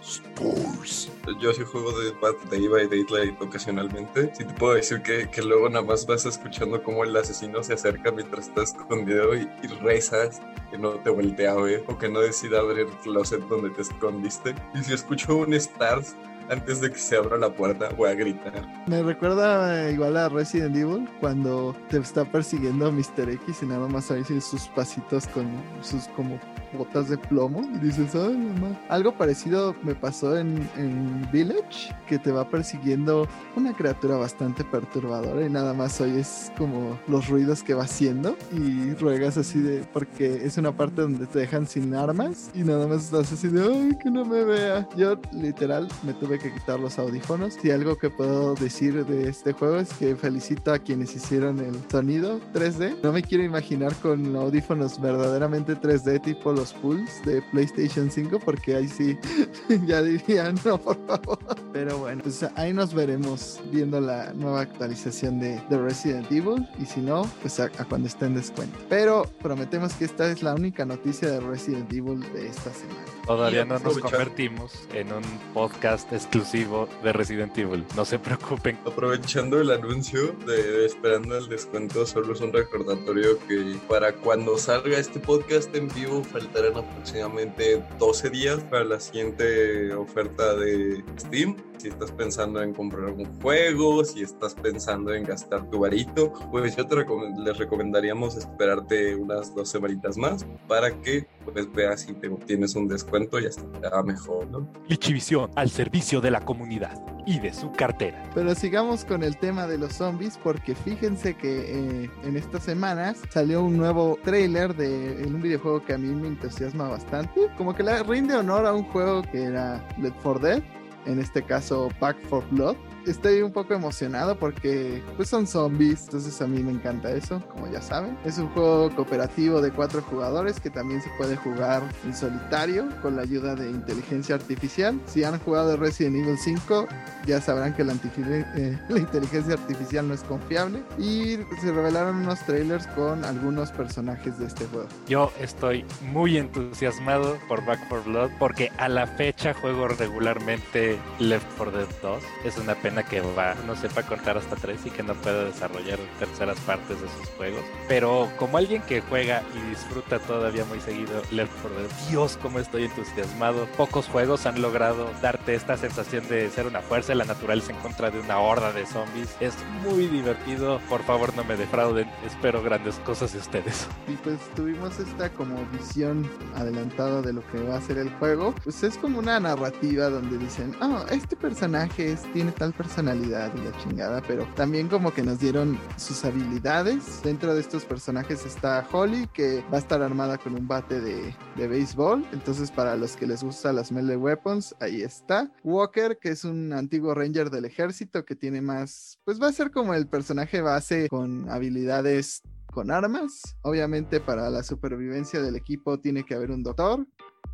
Stars. 0.01 1.11
Yo 1.39 1.53
sí 1.53 1.61
juego 1.63 1.91
de 1.99 2.11
Bad 2.21 2.35
Day 2.49 2.67
by 2.67 2.87
Daylight 2.87 3.39
ocasionalmente. 3.41 4.31
Sí 4.33 4.45
te 4.45 4.53
puedo 4.53 4.73
decir 4.73 5.01
que, 5.01 5.29
que 5.29 5.41
luego 5.41 5.69
nada 5.69 5.85
más 5.85 6.05
vas 6.05 6.25
escuchando 6.25 6.81
cómo 6.81 7.03
el 7.03 7.15
asesino 7.15 7.61
se 7.61 7.73
acerca 7.73 8.11
mientras 8.11 8.47
estás 8.47 8.73
con 8.73 9.07
y, 9.07 9.11
y, 9.11 9.67
rezas 9.81 10.41
que 10.71 10.77
no 10.77 10.91
te 10.91 11.09
voltea 11.09 11.51
a 11.51 11.61
ver 11.61 11.83
o 11.87 11.97
que 11.97 12.09
no 12.09 12.21
decida 12.21 12.59
abrir 12.59 12.87
el 12.87 12.97
closet 13.03 13.41
donde 13.47 13.69
te 13.71 13.81
escondiste. 13.81 14.55
Y 14.73 14.83
si 14.83 14.93
escucho 14.93 15.35
un 15.35 15.53
Stars 15.53 16.15
antes 16.49 16.81
de 16.81 16.91
que 16.91 16.99
se 16.99 17.17
abra 17.17 17.37
la 17.37 17.49
puerta 17.53 17.89
voy 17.97 18.09
a 18.09 18.13
gritar. 18.13 18.53
Me 18.87 19.01
recuerda 19.03 19.89
igual 19.91 20.17
a 20.17 20.29
Resident 20.29 20.75
Evil 20.75 21.09
cuando 21.19 21.75
te 21.89 21.97
está 21.97 22.25
persiguiendo 22.25 22.91
Mr. 22.91 23.29
X 23.29 23.63
y 23.63 23.65
nada 23.65 23.87
más 23.87 24.11
ahí 24.11 24.23
sus 24.23 24.67
pasitos 24.69 25.27
con 25.27 25.47
sus 25.81 26.07
como 26.09 26.39
botas 26.73 27.09
de 27.09 27.17
plomo 27.17 27.61
y 27.75 27.79
dices, 27.79 28.13
ay 28.15 28.35
mamá. 28.35 28.77
Algo 28.89 29.13
parecido 29.13 29.75
me 29.83 29.95
pasó 29.95 30.37
en, 30.37 30.69
en 30.75 31.27
Village, 31.31 31.93
que 32.07 32.19
te 32.19 32.31
va 32.31 32.49
persiguiendo 32.49 33.27
una 33.55 33.73
criatura 33.73 34.17
bastante 34.17 34.63
perturbadora 34.63 35.45
y 35.45 35.49
nada 35.49 35.73
más 35.73 35.99
oyes 36.01 36.51
como 36.57 36.99
los 37.07 37.27
ruidos 37.29 37.63
que 37.63 37.73
va 37.73 37.83
haciendo 37.83 38.37
y 38.51 38.93
ruegas 38.95 39.37
así 39.37 39.59
de, 39.59 39.83
porque 39.93 40.45
es 40.45 40.57
una 40.57 40.71
parte 40.71 41.01
donde 41.01 41.25
te 41.25 41.39
dejan 41.39 41.67
sin 41.67 41.93
armas 41.93 42.51
y 42.53 42.63
nada 42.63 42.87
más 42.87 43.05
estás 43.05 43.31
así 43.31 43.47
de, 43.47 43.61
ay, 43.61 43.97
que 43.97 44.09
no 44.09 44.25
me 44.25 44.43
vea. 44.43 44.87
Yo 44.95 45.19
literal 45.31 45.87
me 46.03 46.13
tuve 46.13 46.36
que 46.39 46.53
quitar 46.53 46.79
los 46.79 46.99
audífonos 46.99 47.57
y 47.63 47.71
algo 47.71 47.97
que 47.97 48.09
puedo 48.09 48.55
decir 48.55 49.05
de 49.05 49.29
este 49.29 49.53
juego 49.53 49.77
es 49.77 49.93
que 49.93 50.15
felicito 50.15 50.73
a 50.73 50.79
quienes 50.79 51.15
hicieron 51.15 51.59
el 51.59 51.75
sonido 51.89 52.39
3D. 52.53 52.97
No 53.03 53.11
me 53.11 53.21
quiero 53.21 53.43
imaginar 53.43 53.93
con 53.95 54.35
audífonos 54.35 54.99
verdaderamente 54.99 55.75
3D 55.75 56.21
tipo 56.21 56.51
los 56.51 56.73
pools 56.73 57.23
de 57.25 57.41
PlayStation 57.51 58.09
5 58.09 58.39
porque 58.43 58.75
ahí 58.75 58.87
sí 58.87 59.17
ya 59.85 60.01
diría 60.01 60.53
no, 60.65 60.77
por 60.77 60.97
favor. 61.05 61.39
Pero 61.73 61.97
bueno, 61.99 62.23
pues 62.23 62.43
ahí 62.55 62.73
nos 62.73 62.93
veremos 62.93 63.59
viendo 63.71 63.99
la 63.99 64.33
nueva 64.33 64.61
actualización 64.61 65.39
de, 65.39 65.61
de 65.69 65.77
Resident 65.77 66.31
Evil 66.31 66.67
y 66.79 66.85
si 66.85 67.01
no, 67.01 67.29
pues 67.41 67.59
a, 67.59 67.69
cuando 67.69 68.07
esté 68.07 68.25
en 68.25 68.35
descuento. 68.35 68.77
Pero 68.89 69.23
prometemos 69.41 69.93
que 69.93 70.05
esta 70.05 70.29
es 70.29 70.43
la 70.43 70.55
única 70.55 70.85
noticia 70.85 71.29
de 71.29 71.39
Resident 71.39 71.91
Evil 71.91 72.21
de 72.33 72.47
esta 72.47 72.73
semana. 72.73 73.05
Todavía 73.25 73.65
no 73.65 73.77
nos 73.79 73.97
convertimos 73.97 74.87
en 74.93 75.11
un 75.11 75.23
podcast 75.53 76.11
exclusivo 76.27 76.89
de 77.03 77.13
Resident 77.13 77.57
Evil. 77.57 77.85
No 77.95 78.03
se 78.03 78.19
preocupen. 78.19 78.77
Aprovechando 78.85 79.61
el 79.61 79.71
anuncio 79.71 80.33
de, 80.45 80.85
esperando 80.85 81.37
el 81.37 81.47
descuento, 81.47 82.05
solo 82.05 82.33
es 82.33 82.41
un 82.41 82.51
recordatorio 82.51 83.39
que 83.47 83.77
para 83.87 84.11
cuando 84.13 84.57
salga 84.57 84.97
este 84.97 85.19
podcast 85.19 85.73
en 85.75 85.87
vivo 85.89 86.23
faltarán 86.23 86.77
aproximadamente 86.77 87.81
12 87.97 88.29
días 88.29 88.59
para 88.69 88.83
la 88.83 88.99
siguiente 88.99 89.93
oferta 89.93 90.55
de 90.55 91.03
Steam 91.17 91.55
si 91.77 91.89
estás 91.89 92.11
pensando 92.11 92.61
en 92.61 92.73
comprar 92.73 93.11
un 93.11 93.25
juego, 93.41 94.03
si 94.03 94.21
estás 94.21 94.55
pensando 94.55 95.13
en 95.13 95.23
gastar 95.23 95.69
tu 95.69 95.79
varito, 95.79 96.33
pues 96.51 96.75
yo 96.75 96.85
te 96.85 96.95
recom 96.95 97.35
les 97.37 97.57
recomendaríamos 97.57 98.35
esperarte 98.35 99.15
unas 99.15 99.53
dos 99.53 99.69
semanitas 99.69 100.17
más 100.17 100.45
para 100.67 100.91
que 101.01 101.27
pues 101.45 101.71
veas 101.71 102.01
si 102.01 102.13
te 102.13 102.27
obtienes 102.27 102.75
un 102.75 102.87
descuento 102.87 103.39
y 103.39 103.45
hasta 103.45 103.63
te 103.79 103.89
va 103.89 104.03
mejor, 104.03 104.47
¿no? 104.47 104.67
Lichivisión 104.87 105.51
al 105.55 105.69
servicio 105.69 106.21
de 106.21 106.31
la 106.31 106.41
comunidad 106.41 107.01
y 107.25 107.39
de 107.39 107.53
su 107.53 107.71
cartera. 107.71 108.23
Pero 108.33 108.55
sigamos 108.55 109.05
con 109.05 109.21
el 109.21 109.37
tema 109.37 109.67
de 109.67 109.77
los 109.77 109.93
zombies 109.93 110.39
porque 110.41 110.75
fíjense 110.75 111.35
que 111.35 112.03
eh, 112.03 112.09
en 112.23 112.37
estas 112.37 112.63
semanas 112.63 113.21
salió 113.29 113.63
un 113.63 113.77
nuevo 113.77 114.17
trailer 114.23 114.75
de 114.75 115.23
un 115.25 115.41
videojuego 115.41 115.83
que 115.83 115.93
a 115.93 115.97
mí 115.97 116.07
me 116.07 116.27
entusiasma 116.27 116.87
bastante. 116.87 117.47
Como 117.57 117.75
que 117.75 117.83
le 117.83 118.01
rinde 118.03 118.35
honor 118.35 118.65
a 118.65 118.73
un 118.73 118.83
juego 118.85 119.21
que 119.23 119.43
era 119.43 119.85
Left 119.99 120.15
4 120.23 120.39
Dead, 120.39 120.63
en 121.07 121.19
este 121.19 121.41
caso 121.41 121.89
Pack 121.99 122.17
for 122.27 122.43
Blood 122.51 122.75
estoy 123.07 123.41
un 123.41 123.51
poco 123.51 123.73
emocionado 123.73 124.37
porque 124.37 125.01
pues 125.15 125.29
son 125.29 125.47
zombies, 125.47 126.03
entonces 126.03 126.41
a 126.41 126.47
mí 126.47 126.61
me 126.61 126.71
encanta 126.71 127.11
eso, 127.11 127.41
como 127.51 127.67
ya 127.71 127.81
saben. 127.81 128.17
Es 128.25 128.37
un 128.37 128.49
juego 128.49 128.93
cooperativo 128.95 129.61
de 129.61 129.71
cuatro 129.71 130.01
jugadores 130.01 130.59
que 130.59 130.69
también 130.69 131.01
se 131.01 131.09
puede 131.17 131.35
jugar 131.37 131.83
en 132.05 132.15
solitario 132.15 132.87
con 133.01 133.15
la 133.15 133.23
ayuda 133.23 133.55
de 133.55 133.69
inteligencia 133.69 134.35
artificial. 134.35 134.99
Si 135.05 135.23
han 135.23 135.39
jugado 135.39 135.77
Resident 135.77 136.17
Evil 136.17 136.37
5, 136.37 136.87
ya 137.25 137.41
sabrán 137.41 137.73
que 137.73 137.83
la, 137.83 137.93
eh, 137.93 138.79
la 138.89 138.99
inteligencia 138.99 139.53
artificial 139.53 140.07
no 140.07 140.13
es 140.13 140.23
confiable 140.23 140.83
y 140.97 141.37
se 141.61 141.71
revelaron 141.71 142.17
unos 142.17 142.39
trailers 142.45 142.87
con 142.87 143.23
algunos 143.25 143.71
personajes 143.71 144.37
de 144.39 144.47
este 144.47 144.65
juego. 144.65 144.87
Yo 145.07 145.31
estoy 145.39 145.85
muy 146.01 146.37
entusiasmado 146.37 147.37
por 147.47 147.65
Back 147.65 147.79
4 147.89 148.11
Blood 148.11 148.29
porque 148.39 148.71
a 148.77 148.89
la 148.89 149.07
fecha 149.07 149.53
juego 149.53 149.87
regularmente 149.87 150.99
Left 151.19 151.47
4 151.57 151.77
Dead 151.77 151.87
2. 152.01 152.23
Es 152.45 152.57
una 152.57 152.75
pena 152.75 152.96
que 153.03 153.21
va, 153.21 153.55
no 153.65 153.75
sepa 153.75 154.03
contar 154.03 154.37
hasta 154.37 154.55
tres 154.55 154.85
y 154.85 154.89
que 154.89 155.03
no 155.03 155.13
pueda 155.15 155.45
desarrollar 155.45 155.99
terceras 156.19 156.59
partes 156.61 157.01
de 157.01 157.07
sus 157.07 157.27
juegos. 157.37 157.61
Pero 157.87 158.29
como 158.37 158.57
alguien 158.57 158.81
que 158.83 159.01
juega 159.01 159.43
y 159.55 159.69
disfruta 159.69 160.19
todavía 160.19 160.65
muy 160.65 160.79
seguido 160.79 161.21
Left 161.31 161.51
4 161.61 161.81
Dead, 161.81 162.09
Dios, 162.09 162.37
como 162.41 162.59
estoy 162.59 162.85
entusiasmado. 162.85 163.67
Pocos 163.77 164.07
juegos 164.07 164.45
han 164.45 164.61
logrado 164.61 165.09
darte 165.21 165.55
esta 165.55 165.77
sensación 165.77 166.27
de 166.27 166.49
ser 166.49 166.67
una 166.67 166.81
fuerza 166.81 167.09
de 167.09 167.15
la 167.15 167.25
naturaleza 167.25 167.71
en 167.71 167.77
contra 167.79 168.11
de 168.11 168.19
una 168.19 168.39
horda 168.39 168.71
de 168.71 168.85
zombies. 168.85 169.35
Es 169.39 169.53
muy 169.83 170.07
divertido. 170.07 170.79
Por 170.89 171.03
favor, 171.03 171.35
no 171.35 171.43
me 171.43 171.57
defrauden. 171.57 172.09
Espero 172.25 172.61
grandes 172.61 172.95
cosas 172.99 173.33
de 173.33 173.39
ustedes. 173.39 173.87
Y 174.07 174.13
pues 174.17 174.39
tuvimos 174.55 174.99
esta 174.99 175.29
como 175.29 175.63
visión 175.71 176.29
adelantada 176.55 177.21
de 177.21 177.33
lo 177.33 177.45
que 177.47 177.61
va 177.61 177.77
a 177.77 177.81
ser 177.81 177.97
el 177.97 178.09
juego. 178.11 178.53
Pues 178.63 178.83
es 178.83 178.97
como 178.97 179.19
una 179.19 179.39
narrativa 179.39 180.09
donde 180.09 180.37
dicen, 180.37 180.75
oh, 180.81 181.05
este 181.09 181.35
personaje 181.35 182.13
es, 182.13 182.21
tiene 182.33 182.51
tal 182.51 182.73
personaje 182.73 182.86
personalidad 182.87 183.51
y 183.53 183.65
la 183.65 183.77
chingada, 183.79 184.21
pero 184.25 184.47
también 184.55 184.87
como 184.87 185.13
que 185.13 185.21
nos 185.21 185.41
dieron 185.41 185.77
sus 185.97 186.23
habilidades. 186.23 187.21
Dentro 187.21 187.53
de 187.53 187.59
estos 187.59 187.83
personajes 187.83 188.45
está 188.45 188.87
Holly, 188.89 189.27
que 189.33 189.61
va 189.71 189.75
a 189.75 189.79
estar 189.79 190.01
armada 190.01 190.37
con 190.37 190.55
un 190.55 190.69
bate 190.69 191.01
de, 191.01 191.35
de 191.57 191.67
béisbol. 191.67 192.25
Entonces, 192.31 192.71
para 192.71 192.95
los 192.95 193.17
que 193.17 193.27
les 193.27 193.43
gustan 193.43 193.75
las 193.75 193.91
melee 193.91 194.15
weapons, 194.15 194.73
ahí 194.79 195.01
está. 195.01 195.51
Walker, 195.65 196.17
que 196.17 196.29
es 196.29 196.45
un 196.45 196.71
antiguo 196.71 197.13
ranger 197.13 197.49
del 197.49 197.65
ejército 197.65 198.23
que 198.23 198.35
tiene 198.37 198.61
más, 198.61 199.19
pues 199.25 199.41
va 199.41 199.47
a 199.47 199.51
ser 199.51 199.69
como 199.69 199.93
el 199.93 200.07
personaje 200.07 200.61
base 200.61 201.09
con 201.09 201.49
habilidades 201.49 202.41
con 202.77 202.91
armas. 202.91 203.57
Obviamente 203.63 204.19
para 204.19 204.49
la 204.49 204.63
supervivencia 204.63 205.41
del 205.41 205.55
equipo 205.55 205.99
tiene 205.99 206.23
que 206.23 206.35
haber 206.35 206.51
un 206.51 206.63
doctor 206.63 207.05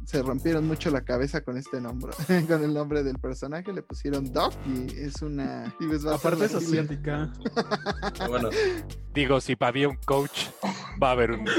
se 0.05 0.21
rompieron 0.21 0.67
mucho 0.67 0.89
la 0.89 1.03
cabeza 1.03 1.41
con 1.41 1.57
este 1.57 1.79
nombre, 1.79 2.11
con 2.47 2.63
el 2.63 2.73
nombre 2.73 3.03
del 3.03 3.19
personaje, 3.19 3.71
le 3.73 3.81
pusieron 3.81 4.31
Doc 4.31 4.53
y 4.65 4.99
es 4.99 5.21
una... 5.21 5.73
Y 5.79 5.87
pues 5.87 6.05
Aparte 6.05 6.45
es 6.45 6.55
asiática. 6.55 7.31
bueno. 8.27 8.49
Digo, 9.13 9.39
si 9.39 9.55
había 9.59 9.89
un 9.89 9.97
coach, 9.97 10.49
va 11.01 11.09
a 11.09 11.11
haber 11.11 11.31
un... 11.31 11.45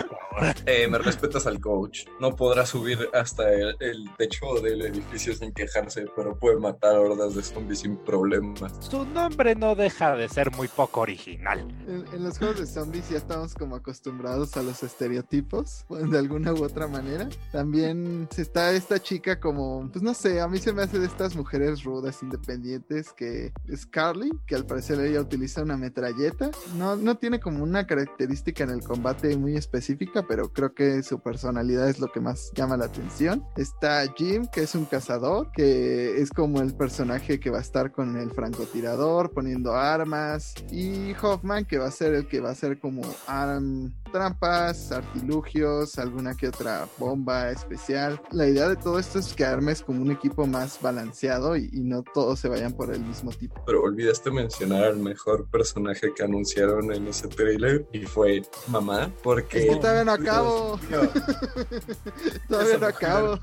Eh, 0.66 0.88
me 0.88 0.99
respetas 0.99 1.47
al 1.47 1.61
coach. 1.61 2.07
No 2.18 2.35
podrá 2.35 2.66
subir 2.66 3.09
hasta 3.12 3.49
el, 3.53 4.11
techo 4.18 4.55
del 4.61 4.83
edificio 4.83 5.33
sin 5.33 5.53
quejarse, 5.53 6.07
pero 6.16 6.37
puede 6.37 6.59
matar 6.59 6.97
hordas 6.97 7.37
de 7.37 7.42
zombies 7.44 7.79
sin 7.81 7.97
problemas. 7.99 8.73
Su 8.81 9.05
nombre 9.05 9.55
no 9.55 9.77
deja 9.77 10.16
de 10.16 10.29
ser 10.29 10.51
muy 10.51 10.66
poco 10.66 11.03
original. 11.03 11.61
En, 11.87 12.05
en 12.12 12.25
los 12.25 12.38
juegos 12.38 12.59
de 12.59 12.66
zombies 12.66 13.09
ya 13.11 13.18
estamos 13.18 13.55
como 13.55 13.77
acostumbrados 13.77 14.57
a 14.57 14.62
los 14.62 14.83
estereotipos, 14.83 15.87
de 15.88 16.18
alguna 16.18 16.53
u 16.53 16.64
otra 16.64 16.88
manera. 16.88 17.29
También 17.53 18.23
está 18.37 18.72
esta 18.72 19.00
chica 19.00 19.40
como, 19.40 19.88
pues 19.90 20.02
no 20.02 20.14
sé, 20.14 20.40
a 20.40 20.48
mí 20.48 20.58
se 20.58 20.72
me 20.72 20.82
hace 20.82 20.98
de 20.98 21.06
estas 21.06 21.37
mujeres 21.37 21.84
rudas, 21.84 22.22
independientes, 22.22 23.12
que 23.12 23.52
es 23.68 23.87
Carly, 23.87 24.30
que 24.46 24.54
al 24.54 24.66
parecer 24.66 25.00
ella 25.00 25.20
utiliza 25.20 25.62
una 25.62 25.76
metralleta. 25.76 26.50
No, 26.76 26.96
no 26.96 27.16
tiene 27.16 27.40
como 27.40 27.62
una 27.62 27.87
característica 27.87 28.64
en 28.64 28.70
el 28.70 28.82
combate 28.82 29.37
muy 29.37 29.56
específica, 29.56 30.24
pero 30.26 30.52
creo 30.52 30.74
que 30.74 31.02
su 31.02 31.20
personalidad 31.20 31.88
es 31.88 31.98
lo 32.00 32.10
que 32.10 32.20
más 32.20 32.50
llama 32.54 32.76
la 32.76 32.87
atención. 32.87 33.44
Está 33.56 34.04
Jim, 34.16 34.46
que 34.52 34.62
es 34.62 34.74
un 34.74 34.84
cazador, 34.84 35.50
que 35.52 36.20
es 36.20 36.30
como 36.30 36.60
el 36.60 36.74
personaje 36.74 37.40
que 37.40 37.50
va 37.50 37.58
a 37.58 37.62
estar 37.62 37.92
con 37.92 38.16
el 38.16 38.30
francotirador, 38.30 39.30
poniendo 39.30 39.74
armas. 39.74 40.54
Y 40.70 41.12
Hoffman, 41.22 41.64
que 41.64 41.78
va 41.78 41.87
a 41.87 41.90
ser 41.90 42.14
el 42.14 42.28
que 42.28 42.40
va 42.40 42.50
a 42.50 42.54
ser 42.54 42.78
como 42.78 43.02
arm, 43.26 43.92
trampas, 44.14 44.92
artilugios, 44.92 45.98
alguna 45.98 46.37
que 46.37 46.46
otra 46.46 46.87
bomba 46.98 47.50
especial 47.50 48.20
la 48.31 48.46
idea 48.46 48.68
de 48.68 48.77
todo 48.77 49.00
esto 49.00 49.18
es 49.18 49.35
que 49.35 49.44
armes 49.44 49.83
como 49.83 50.03
un 50.03 50.12
equipo 50.12 50.46
más 50.46 50.81
balanceado 50.81 51.57
y, 51.57 51.68
no 51.85 52.03
todos 52.03 52.38
se 52.38 52.48
vayan 52.48 52.72
por 52.72 52.94
el 52.94 53.00
mismo 53.00 53.33
tipo. 53.33 53.61
Pero 53.66 53.83
olvidaste 53.83 54.31
mencionar 54.31 54.85
al 54.85 54.98
mejor 54.98 55.50
personaje 55.50 56.14
que 56.14 56.22
anunciaron 56.22 56.92
en 56.92 57.09
ese 57.09 57.27
trailer 57.27 57.87
y 57.92 58.07
fue 58.07 58.42
Mamá, 58.68 59.11
porque... 59.22 59.66
todavía 59.81 60.05
no 60.05 60.12
acabo. 60.29 60.79
todavía 62.48 62.79
no 62.79 62.87
acabo. 62.87 63.38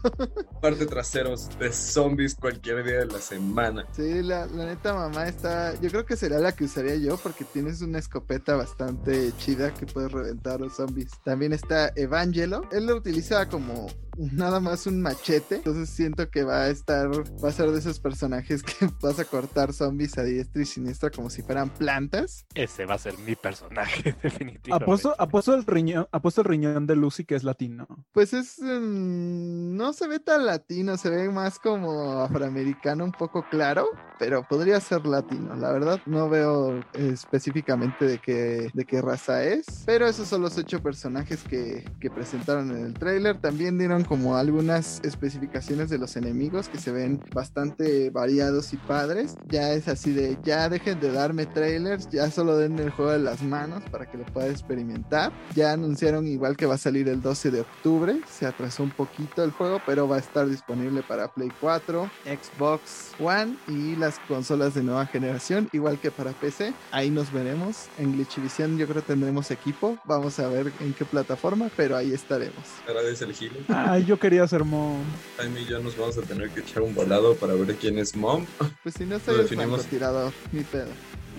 Parte 0.61 0.85
traseros 0.85 1.49
de 1.59 1.73
zombies 1.73 2.35
cualquier 2.35 2.83
día 2.85 2.99
de 2.99 3.07
la 3.07 3.19
semana. 3.19 3.85
Sí, 3.91 4.23
la, 4.23 4.47
la 4.47 4.67
neta 4.67 4.93
Mamá 4.93 5.27
está... 5.27 5.79
Yo 5.81 5.89
creo 5.89 6.05
que 6.05 6.15
será 6.15 6.39
la 6.39 6.53
que 6.53 6.63
usaría 6.63 6.95
yo 6.95 7.17
porque 7.17 7.43
tienes 7.43 7.81
una 7.81 7.99
escopeta 7.99 8.55
bastante 8.55 9.33
chida 9.37 9.73
que 9.73 9.85
puedes 9.85 10.11
reventar 10.11 10.60
los 10.61 10.75
zombies. 10.75 11.11
También 11.23 11.51
está 11.53 11.91
Evangelo. 11.95 12.61
Él 12.71 12.85
lo 12.85 12.95
utiliza 12.95 13.49
como 13.49 13.87
nada 14.17 14.59
más 14.59 14.87
un 14.87 15.01
machete. 15.01 15.55
Entonces 15.55 15.89
siento 15.89 16.29
que 16.29 16.43
va 16.43 16.63
a 16.63 16.69
estar, 16.69 17.09
va 17.43 17.49
a 17.49 17.51
ser 17.51 17.71
de 17.71 17.79
esos 17.79 17.99
personajes 17.99 18.63
que 18.63 18.73
vas 19.01 19.19
a 19.19 19.25
cortar 19.25 19.73
zombies 19.73 20.17
a 20.17 20.23
diestra 20.23 20.61
y 20.61 20.65
siniestra 20.65 21.09
como 21.09 21.29
si 21.29 21.41
fueran 21.41 21.69
plantas. 21.69 22.45
Ese 22.55 22.85
va 22.85 22.95
a 22.95 22.97
ser 22.97 23.17
mi 23.19 23.35
personaje, 23.35 24.15
definitivamente. 24.23 25.15
Apuesto, 25.17 25.53
el 25.53 25.65
riñón, 25.65 26.07
apuesto 26.11 26.41
el 26.41 26.47
riñón 26.47 26.87
de 26.87 26.95
Lucy 26.95 27.25
que 27.25 27.35
es 27.35 27.43
latino. 27.43 27.87
Pues 28.11 28.33
es, 28.33 28.59
mm, 28.59 29.75
no 29.75 29.93
se 29.93 30.07
ve 30.07 30.19
tan 30.19 30.45
latino, 30.45 30.97
se 30.97 31.09
ve 31.09 31.29
más 31.29 31.59
como 31.59 32.21
afroamericano, 32.21 33.03
un 33.03 33.11
poco 33.11 33.45
claro, 33.49 33.87
pero 34.19 34.43
podría 34.47 34.79
ser 34.79 35.05
latino. 35.05 35.55
La 35.55 35.71
verdad 35.71 35.99
no 36.05 36.29
veo 36.29 36.79
específicamente 36.93 38.05
de 38.05 38.19
qué, 38.19 38.69
de 38.73 38.85
qué 38.85 39.01
raza 39.01 39.43
es, 39.43 39.83
pero 39.85 40.07
esos 40.07 40.27
son 40.27 40.41
los 40.41 40.57
ocho 40.57 40.81
personajes 40.81 41.43
que, 41.43 41.85
que 41.99 42.09
presentaron 42.09 42.71
en 42.71 42.85
el 42.85 42.93
trailer. 42.93 43.39
También 43.39 43.77
dieron 43.77 44.00
como 44.03 44.37
algunas 44.37 45.01
especificaciones 45.03 45.89
de 45.89 45.97
los 45.97 46.15
enemigos 46.15 46.69
que 46.69 46.79
se 46.79 46.91
ven 46.91 47.19
bastante 47.33 48.09
variados 48.09 48.73
y 48.73 48.77
padres. 48.77 49.35
Ya 49.47 49.73
es 49.73 49.87
así 49.87 50.11
de, 50.11 50.37
ya 50.43 50.69
dejen 50.69 50.99
de 50.99 51.11
darme 51.11 51.45
trailers, 51.45 52.09
ya 52.09 52.31
solo 52.31 52.57
den 52.57 52.79
el 52.79 52.89
juego 52.89 53.11
de 53.11 53.19
las 53.19 53.41
manos 53.41 53.83
para 53.91 54.09
que 54.09 54.17
lo 54.17 54.25
pueda 54.25 54.47
experimentar. 54.47 55.31
Ya 55.55 55.73
anunciaron 55.73 56.27
igual 56.27 56.57
que 56.57 56.65
va 56.65 56.75
a 56.75 56.77
salir 56.77 57.07
el 57.09 57.21
12 57.21 57.51
de 57.51 57.61
octubre, 57.61 58.21
se 58.29 58.45
atrasó 58.45 58.83
un 58.83 58.91
poquito 58.91 59.43
el 59.43 59.51
juego, 59.51 59.81
pero 59.85 60.07
va 60.07 60.15
a 60.15 60.19
estar 60.19 60.47
disponible 60.47 61.03
para 61.03 61.27
Play 61.27 61.51
4, 61.59 62.09
Xbox 62.25 63.11
One 63.19 63.57
y 63.67 63.95
las 63.95 64.19
consolas 64.27 64.73
de 64.73 64.83
nueva 64.83 65.05
generación, 65.05 65.69
igual 65.73 65.99
que 65.99 66.11
para 66.11 66.31
PC. 66.31 66.73
Ahí 66.91 67.09
nos 67.09 67.31
veremos. 67.31 67.87
En 67.97 68.13
Glitchivision 68.13 68.77
yo 68.77 68.87
creo 68.87 69.01
tendremos 69.01 69.51
equipo. 69.51 69.97
Vamos 70.05 70.39
a 70.39 70.47
ver 70.47 70.71
en 70.79 70.93
qué 70.93 71.05
plataforma, 71.05 71.69
pero 71.75 71.95
ahí 71.97 72.13
estaremos. 72.13 72.63
Agradece 72.87 73.25
el 73.25 73.33
giro. 73.33 73.55
Ay, 73.91 74.05
yo 74.05 74.17
quería 74.17 74.47
ser 74.47 74.63
mom. 74.63 75.01
Jaime 75.35 75.63
y 75.63 75.65
yo 75.65 75.77
nos 75.81 75.97
vamos 75.97 76.17
a 76.17 76.21
tener 76.21 76.49
que 76.51 76.61
echar 76.61 76.81
un 76.81 76.95
volado 76.95 77.35
para 77.35 77.55
ver 77.55 77.75
quién 77.75 77.99
es 77.99 78.15
mom. 78.15 78.45
Pues 78.83 78.95
si 78.95 79.03
no 79.03 79.19
soy 79.19 79.41
el 79.41 79.85
tirador, 79.89 80.31
ni 80.53 80.63
pedo. 80.63 80.87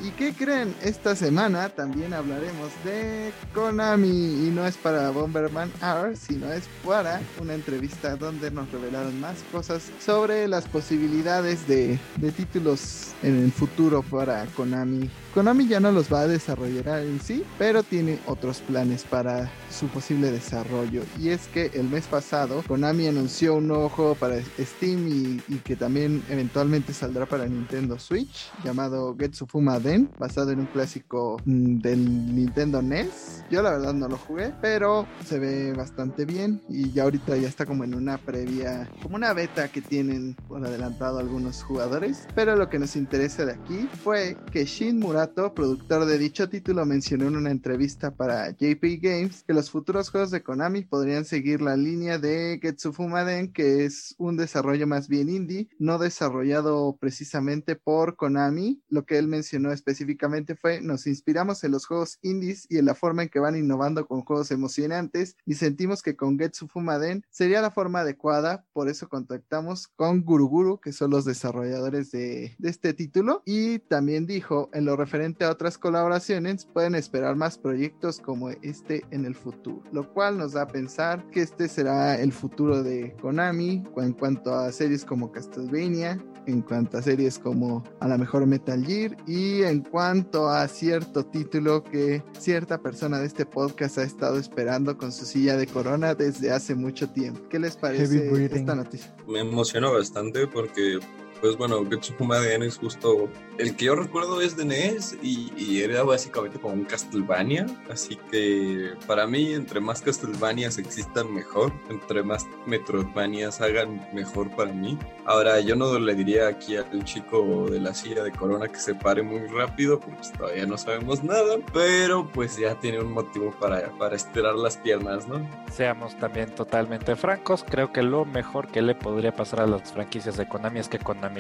¿Y 0.03 0.11
qué 0.11 0.35
creen? 0.35 0.75
Esta 0.83 1.17
semana 1.17 1.71
también 1.71 2.13
hablaremos 2.13 2.71
de 2.85 3.33
Konami 3.55 4.47
y 4.47 4.51
no 4.55 4.67
es 4.67 4.77
para 4.77 5.09
Bomberman 5.09 5.73
R, 5.81 6.15
sino 6.15 6.53
es 6.53 6.65
para 6.85 7.23
una 7.41 7.55
entrevista 7.55 8.17
donde 8.17 8.51
nos 8.51 8.71
revelaron 8.71 9.19
más 9.19 9.39
cosas 9.51 9.91
sobre 9.99 10.47
las 10.47 10.69
posibilidades 10.69 11.67
de, 11.67 11.99
de 12.17 12.33
títulos 12.33 13.13
en 13.23 13.45
el 13.45 13.51
futuro 13.51 14.03
para 14.03 14.45
Konami 14.55 15.09
Konami 15.35 15.67
ya 15.67 15.81
no 15.81 15.91
los 15.93 16.13
va 16.13 16.21
a 16.21 16.29
desarrollar 16.29 17.01
en 17.01 17.19
sí, 17.19 17.43
pero 17.59 17.83
tiene 17.83 18.19
otros 18.27 18.61
planes 18.61 19.05
para 19.05 19.51
su 19.71 19.87
posible 19.87 20.31
desarrollo. 20.31 21.05
Y 21.19 21.31
es 21.31 21.47
que 21.47 21.71
el 21.73 21.89
mes 21.89 22.07
pasado 22.07 22.63
Konami 22.69 23.07
anunció 23.07 23.55
un 23.55 23.69
nuevo 23.69 23.89
juego 23.89 24.15
para 24.15 24.37
Steam 24.59 25.41
y, 25.49 25.57
que 25.65 25.75
también 25.75 26.23
eventualmente 26.29 26.93
saldrá 26.93 27.25
para 27.25 27.47
Nintendo 27.47 27.99
Switch, 27.99 28.51
llamado 28.63 29.17
Getsufuma 29.19 29.79
Den, 29.79 30.11
basado 30.19 30.51
en 30.51 30.61
un 30.61 30.67
clásico 30.67 31.39
mm, 31.47 31.79
del 31.79 32.35
Nintendo 32.35 32.83
NES. 32.83 33.43
Yo 33.51 33.63
la 33.63 33.71
verdad 33.71 33.95
no 33.95 34.09
lo 34.09 34.19
jugué, 34.19 34.53
pero 34.61 35.07
se 35.25 35.39
ve 35.39 35.73
bastante 35.73 36.27
bien 36.27 36.61
y 36.69 36.91
ya 36.93 37.05
ahorita 37.05 37.39
ya 37.39 37.49
está 37.49 37.65
como 37.65 37.85
en 37.85 37.95
una 37.95 38.19
previa, 38.19 38.87
como 39.03 39.17
una 39.17 39.33
beta 39.33 39.69
que 39.69 39.81
tienen 39.81 40.35
por 40.47 40.63
adelantado 40.67 41.19
algunos 41.19 41.63
jugadores. 41.63 42.27
Pero 42.35 42.55
lo 42.55 42.69
que 42.69 42.79
nos 42.79 42.97
interesa 42.97 43.47
de 43.47 43.53
aquí 43.53 43.89
fue 44.05 44.37
que 44.51 44.67
Shin 44.67 44.99
Murata 44.99 45.22
productor 45.31 46.05
de 46.05 46.19
dicho 46.19 46.49
título, 46.49 46.85
mencionó 46.85 47.29
en 47.29 47.37
una 47.37 47.51
entrevista 47.51 48.11
para 48.11 48.51
JP 48.51 49.01
Games 49.01 49.45
que 49.45 49.55
los 49.55 49.71
futuros 49.71 50.11
juegos 50.11 50.31
de 50.33 50.43
Konami 50.43 50.83
podrían 50.83 51.25
seguir 51.25 51.63
la 51.63 51.77
línea 51.77 52.19
de 52.19 52.59
Getsu 52.61 52.93
Fumaden, 52.93 53.53
que 53.53 53.85
es 53.85 54.17
un 54.19 54.37
desarrollo 54.37 54.87
más 54.87 55.09
bien 55.09 55.29
indie, 55.29 55.69
no 55.79 55.99
desarrollado 55.99 56.97
precisamente 57.01 57.77
por 57.77 58.17
Konami. 58.17 58.83
Lo 58.89 59.05
que 59.05 59.17
él 59.19 59.29
mencionó 59.29 59.71
específicamente 59.71 60.57
fue, 60.57 60.81
nos 60.81 61.07
inspiramos 61.07 61.63
en 61.63 61.71
los 61.71 61.87
juegos 61.87 62.19
indies 62.23 62.67
y 62.69 62.79
en 62.79 62.87
la 62.87 62.95
forma 62.95 63.23
en 63.23 63.29
que 63.29 63.39
van 63.39 63.57
innovando 63.57 64.07
con 64.07 64.23
juegos 64.23 64.51
emocionantes 64.51 65.37
y 65.47 65.55
sentimos 65.55 66.03
que 66.03 66.17
con 66.17 66.39
Getsu 66.39 66.67
Fumaden 66.67 67.25
sería 67.31 67.63
la 67.63 67.71
forma 67.71 68.01
adecuada, 68.01 68.67
por 68.73 68.89
eso 68.89 69.09
contactamos 69.09 69.87
con 69.87 70.25
Guruguru, 70.25 70.81
que 70.81 70.93
son 70.93 71.11
los 71.11 71.25
desarrolladores 71.25 72.11
de, 72.11 72.57
de 72.59 72.71
este 72.71 72.93
título, 72.93 73.43
y 73.47 73.79
también 73.79 74.27
dijo, 74.27 74.69
en 74.73 74.85
lo 74.85 74.97
referente 74.97 75.12
a 75.13 75.51
otras 75.51 75.77
colaboraciones, 75.77 76.65
pueden 76.65 76.95
esperar 76.95 77.37
más 77.37 77.59
proyectos 77.59 78.19
como 78.19 78.49
este 78.49 79.05
en 79.11 79.27
el 79.27 79.35
futuro, 79.35 79.83
lo 79.93 80.11
cual 80.11 80.39
nos 80.39 80.53
da 80.53 80.63
a 80.63 80.67
pensar 80.67 81.23
que 81.31 81.43
este 81.43 81.69
será 81.69 82.19
el 82.19 82.33
futuro 82.33 82.83
de 82.83 83.15
Konami 83.21 83.85
en 83.99 84.13
cuanto 84.15 84.55
a 84.55 84.73
series 84.73 85.05
como 85.05 85.31
Castlevania, 85.31 86.19
en 86.47 86.63
cuanto 86.63 86.97
a 86.97 87.03
series 87.03 87.39
como 87.39 87.85
a 88.01 88.09
la 88.09 88.17
mejor 88.17 88.47
Metal 88.47 88.83
Gear 88.85 89.15
y 89.27 89.63
en 89.63 89.81
cuanto 89.81 90.49
a 90.49 90.67
cierto 90.67 91.27
título 91.27 91.85
que 91.85 92.23
cierta 92.39 92.79
persona 92.79 93.19
de 93.19 93.27
este 93.27 93.45
podcast 93.45 93.99
ha 93.99 94.05
estado 94.05 94.39
esperando 94.39 94.97
con 94.97 95.13
su 95.13 95.27
silla 95.27 95.59
de 95.59 95.67
corona 95.67 96.15
desde 96.15 96.53
hace 96.53 96.75
mucho 96.75 97.11
tiempo. 97.11 97.43
¿Qué 97.51 97.59
les 97.59 97.77
parece 97.77 98.47
esta 98.47 98.75
noticia? 98.75 99.15
Me 99.29 99.41
emocionó 99.41 99.93
bastante 99.93 100.47
porque 100.47 101.01
pues 101.43 101.57
bueno, 101.57 101.85
Getsufuma 101.91 102.39
Den 102.39 102.63
es 102.63 102.79
justo 102.79 103.29
el 103.59 103.75
que 103.75 103.87
yo 103.87 103.97
recuerdo 103.97 104.41
es 104.41 104.57
de 104.57 104.65
NES 104.65 105.19
y, 105.23 105.83
era 105.83 106.05
básicamente 106.05 106.61
como 106.61 106.75
un 106.75 106.85
Castlevania, 106.85 107.67
así 107.91 108.17
que 108.31 108.93
para 109.09 109.27
mí 109.27 109.53
entre 109.53 109.81
más 109.81 110.01
Castlevanias 110.01 110.79
existan 110.79 111.35
mejor, 111.35 111.73
entre 111.91 112.23
más 112.23 112.47
Metroidvanias 112.67 113.61
hagan 113.61 114.07
mejor 114.13 114.55
para 114.55 114.73
mí. 114.73 114.97
Ahora 115.25 115.59
yo 115.59 115.75
no 115.75 115.99
le 115.99 116.15
diría 116.15 116.47
aquí 116.47 116.77
al 116.77 117.05
chico 117.05 117.69
de 117.69 117.81
la 117.81 117.93
silla 117.93 118.23
de 118.23 118.31
Corona 118.31 118.69
que 118.69 118.79
se 118.79 118.95
pare 118.95 119.23
muy 119.23 119.41
rápido 119.49 119.99
porque 119.99 120.29
todavía 120.39 120.67
no 120.67 120.79
sabemos 120.79 121.25
nada, 121.25 121.57
pero 121.73 122.29
pues 122.33 122.57
ya 122.57 122.79
tiene 122.79 123.01
un 123.01 123.13
motivo 123.13 123.53
para, 123.59 123.91
para 123.99 124.15
estirar 124.15 124.55
las 124.55 124.77
piernas, 124.77 125.27
¿no? 125.27 125.45
Seamos 125.73 126.17
también 126.19 126.55
totalmente 126.55 127.17
francos, 127.17 127.65
creo 127.69 127.93
que 127.93 128.03
lo 128.03 128.25
mejor 128.25 128.69
que 128.69 128.83
le 128.83 128.95
podría 128.95 129.35
pasar 129.35 129.63
a 129.63 129.67
las 129.67 129.93
franquicias 129.93 130.37
de 130.37 130.47
Konami 130.47 130.79
es 130.79 130.89
que 130.89 130.99
Konami 131.01 131.32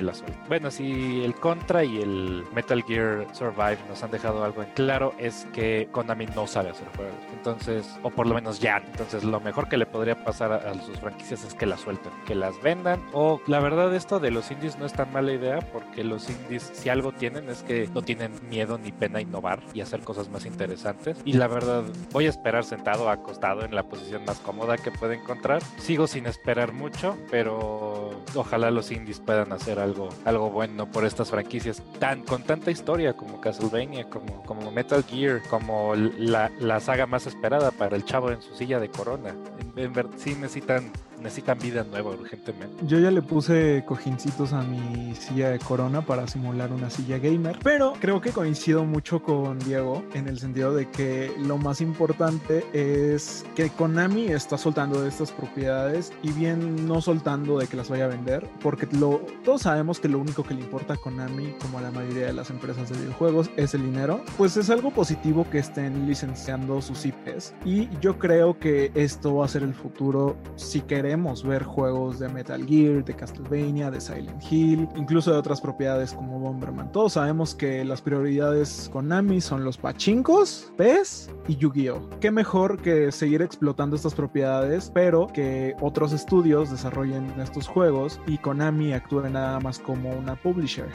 bueno, 0.49 0.71
si 0.71 1.25
el 1.25 1.35
Contra 1.35 1.85
y 1.85 2.01
el 2.01 2.45
Metal 2.55 2.83
Gear 2.83 3.27
Survive 3.33 3.79
nos 3.89 4.03
han 4.03 4.11
dejado 4.11 4.45
algo 4.45 4.63
en 4.63 4.71
claro 4.71 5.15
es 5.19 5.47
que 5.53 5.89
Konami 5.93 6.27
no 6.27 6.47
sabe 6.47 6.71
hacer 6.71 6.87
juegos. 6.97 7.15
Entonces, 7.33 7.99
o 8.03 8.11
por 8.11 8.27
lo 8.27 8.35
menos 8.35 8.61
ya. 8.61 8.79
Entonces, 8.79 9.25
lo 9.25 9.41
mejor 9.41 9.69
que 9.69 9.77
le 9.77 9.87
podría 9.87 10.25
pasar 10.25 10.53
a, 10.53 10.75
sus 10.83 10.99
franquicias 10.99 11.45
es 11.45 11.55
que 11.55 11.67
las 11.67 11.81
suelten, 11.81 12.13
que 12.27 12.35
las 12.35 12.61
vendan. 12.63 13.01
O 13.13 13.41
la 13.47 13.61
verdad, 13.61 13.95
esto 13.95 14.21
de 14.21 14.31
los 14.31 14.51
indies 14.51 14.79
no 14.79 14.87
es 14.87 14.93
tan 14.93 15.13
mala 15.13 15.33
idea 15.33 15.61
porque 15.73 16.05
los 16.05 16.29
indies, 16.31 16.71
si 16.73 16.89
algo 16.89 17.13
tienen, 17.13 17.49
es 17.49 17.63
que 17.63 17.89
no 17.93 18.03
tienen 18.03 18.33
miedo 18.49 18.79
ni 18.79 18.93
pena 18.93 19.21
innovar 19.21 19.61
y 19.75 19.81
hacer 19.81 20.01
cosas 20.01 20.29
más 20.29 20.47
interesantes. 20.47 21.19
Y 21.25 21.35
la 21.35 21.49
verdad, 21.49 21.85
voy 22.13 22.27
a 22.27 22.31
esperar 22.31 22.65
sentado, 22.65 23.11
acostado 23.11 23.65
en 23.65 23.75
la 23.75 23.85
posición 23.85 24.25
más 24.25 24.39
cómoda 24.39 24.77
que 24.77 24.91
pueda 24.91 25.15
encontrar. 25.15 25.63
Sigo 25.79 26.07
sin 26.07 26.27
esperar 26.27 26.73
mucho, 26.73 27.17
pero 27.31 28.11
ojalá 28.35 28.71
los 28.71 28.91
indies 28.91 29.21
puedan 29.21 29.53
hacer 29.53 29.79
algo, 29.83 30.09
algo 30.25 30.51
bueno 30.51 30.91
por 30.91 31.05
estas 31.05 31.31
franquicias 31.31 31.83
tan, 31.99 32.23
con 32.23 32.43
tanta 32.43 32.71
historia 32.71 33.15
como 33.15 33.41
Castlevania, 33.41 34.09
como, 34.09 34.43
como 34.45 34.71
Metal 34.71 35.05
Gear, 35.05 35.43
como 35.49 35.95
la, 35.95 36.51
la 36.61 36.81
saga 36.81 37.07
más 37.07 37.27
esperada 37.27 37.71
para 37.71 37.97
el 37.97 38.05
chavo 38.05 38.31
en 38.31 38.41
su 38.41 38.55
silla 38.55 38.81
de 38.81 38.89
corona. 38.89 39.35
En, 39.77 39.97
en, 39.97 40.19
sí 40.19 40.35
necesitan 40.35 40.91
necesitan 41.23 41.59
vida 41.59 41.85
nueva 41.85 42.11
urgentemente. 42.11 42.85
Yo 42.87 42.99
ya 42.99 43.11
le 43.11 43.23
puse 43.23 43.85
cojincitos 43.87 44.53
a 44.53 44.63
mi 44.63 45.15
silla 45.15 45.51
de 45.51 45.59
corona 45.59 46.05
para 46.05 46.27
simular 46.27 46.73
una 46.73 46.91
silla 46.91 47.19
gamer, 47.19 47.59
pero 47.63 47.95
creo 48.01 48.21
que 48.21 48.31
coincido 48.31 48.85
mucho 48.85 49.23
con 49.23 49.59
Diego 49.61 50.03
en 50.15 50.29
el 50.29 50.39
sentido 50.39 50.75
de 50.75 50.91
que 50.91 51.33
lo 51.39 51.59
más 51.59 51.81
importante 51.81 52.65
es 52.73 53.45
que 53.55 53.71
Konami 53.71 54.27
está 54.27 54.59
soltando 54.59 55.03
de 55.03 55.09
estas 55.09 55.31
propiedades 55.31 56.13
y 56.23 56.33
bien 56.33 56.87
no 56.87 57.01
soltando 57.01 57.59
de 57.59 57.67
que 57.67 57.77
las 57.77 57.89
vaya 57.89 58.07
a 58.07 58.09
vender, 58.09 58.49
porque 58.61 58.87
todos 58.87 59.63
sabemos 59.63 60.01
que 60.01 60.09
lo 60.09 60.19
único 60.19 60.43
que 60.43 60.55
le 60.55 60.61
importa 60.61 60.95
a 60.95 60.97
Konami, 60.97 61.53
como 61.61 61.79
a 61.79 61.83
la 61.83 61.91
mayoría 61.91 62.27
de 62.27 62.33
las 62.33 62.51
empresas 62.51 62.89
de 62.89 62.99
videojuegos, 62.99 63.51
es 63.57 63.75
el 63.75 63.85
dinero. 63.85 64.23
Pues 64.37 64.57
es 64.57 64.71
algo 64.71 64.91
positivo 64.91 65.47
que 65.51 65.59
estén 65.59 66.07
licenciando 66.07 66.83
sus 66.83 67.07
IPs 67.07 67.55
y 67.65 67.89
yo 68.01 68.19
creo 68.19 68.59
que 68.59 68.91
esto 68.95 69.37
va 69.37 69.45
a 69.45 69.49
ser 69.49 69.63
el 69.63 69.75
futuro 69.75 70.37
si 70.57 70.81
queremos 70.81 71.12
ver 71.45 71.63
juegos 71.63 72.19
de 72.19 72.29
Metal 72.29 72.65
Gear, 72.67 73.05
de 73.05 73.15
Castlevania, 73.15 73.91
de 73.91 74.01
Silent 74.01 74.43
Hill, 74.51 74.89
incluso 74.97 75.31
de 75.33 75.39
otras 75.39 75.61
propiedades 75.61 76.15
como 76.15 76.39
Bomberman. 76.39 76.91
Todos 76.91 77.15
sabemos 77.15 77.55
que 77.55 77.85
las 77.85 78.01
prioridades 78.01 78.89
Konami 78.93 79.41
son 79.41 79.65
los 79.65 79.77
pachincos, 79.77 80.73
PES 80.77 81.31
y 81.49 81.57
Yu-Gi-Oh! 81.57 82.09
Qué 82.21 82.31
mejor 82.31 82.81
que 82.81 83.13
seguir 83.13 83.43
explotando 83.43 83.95
estas 83.97 84.15
propiedades, 84.15 84.91
pero 84.95 85.27
que 85.27 85.75
otros 85.81 86.13
estudios 86.13 86.71
desarrollen 86.71 87.27
estos 87.41 87.69
juegos 87.69 88.19
y 88.27 88.39
Konami 88.39 88.95
actúe 88.95 89.29
nada 89.29 89.61
más 89.61 89.79
como 89.79 90.11
una 90.11 90.35
publisher. 90.37 90.89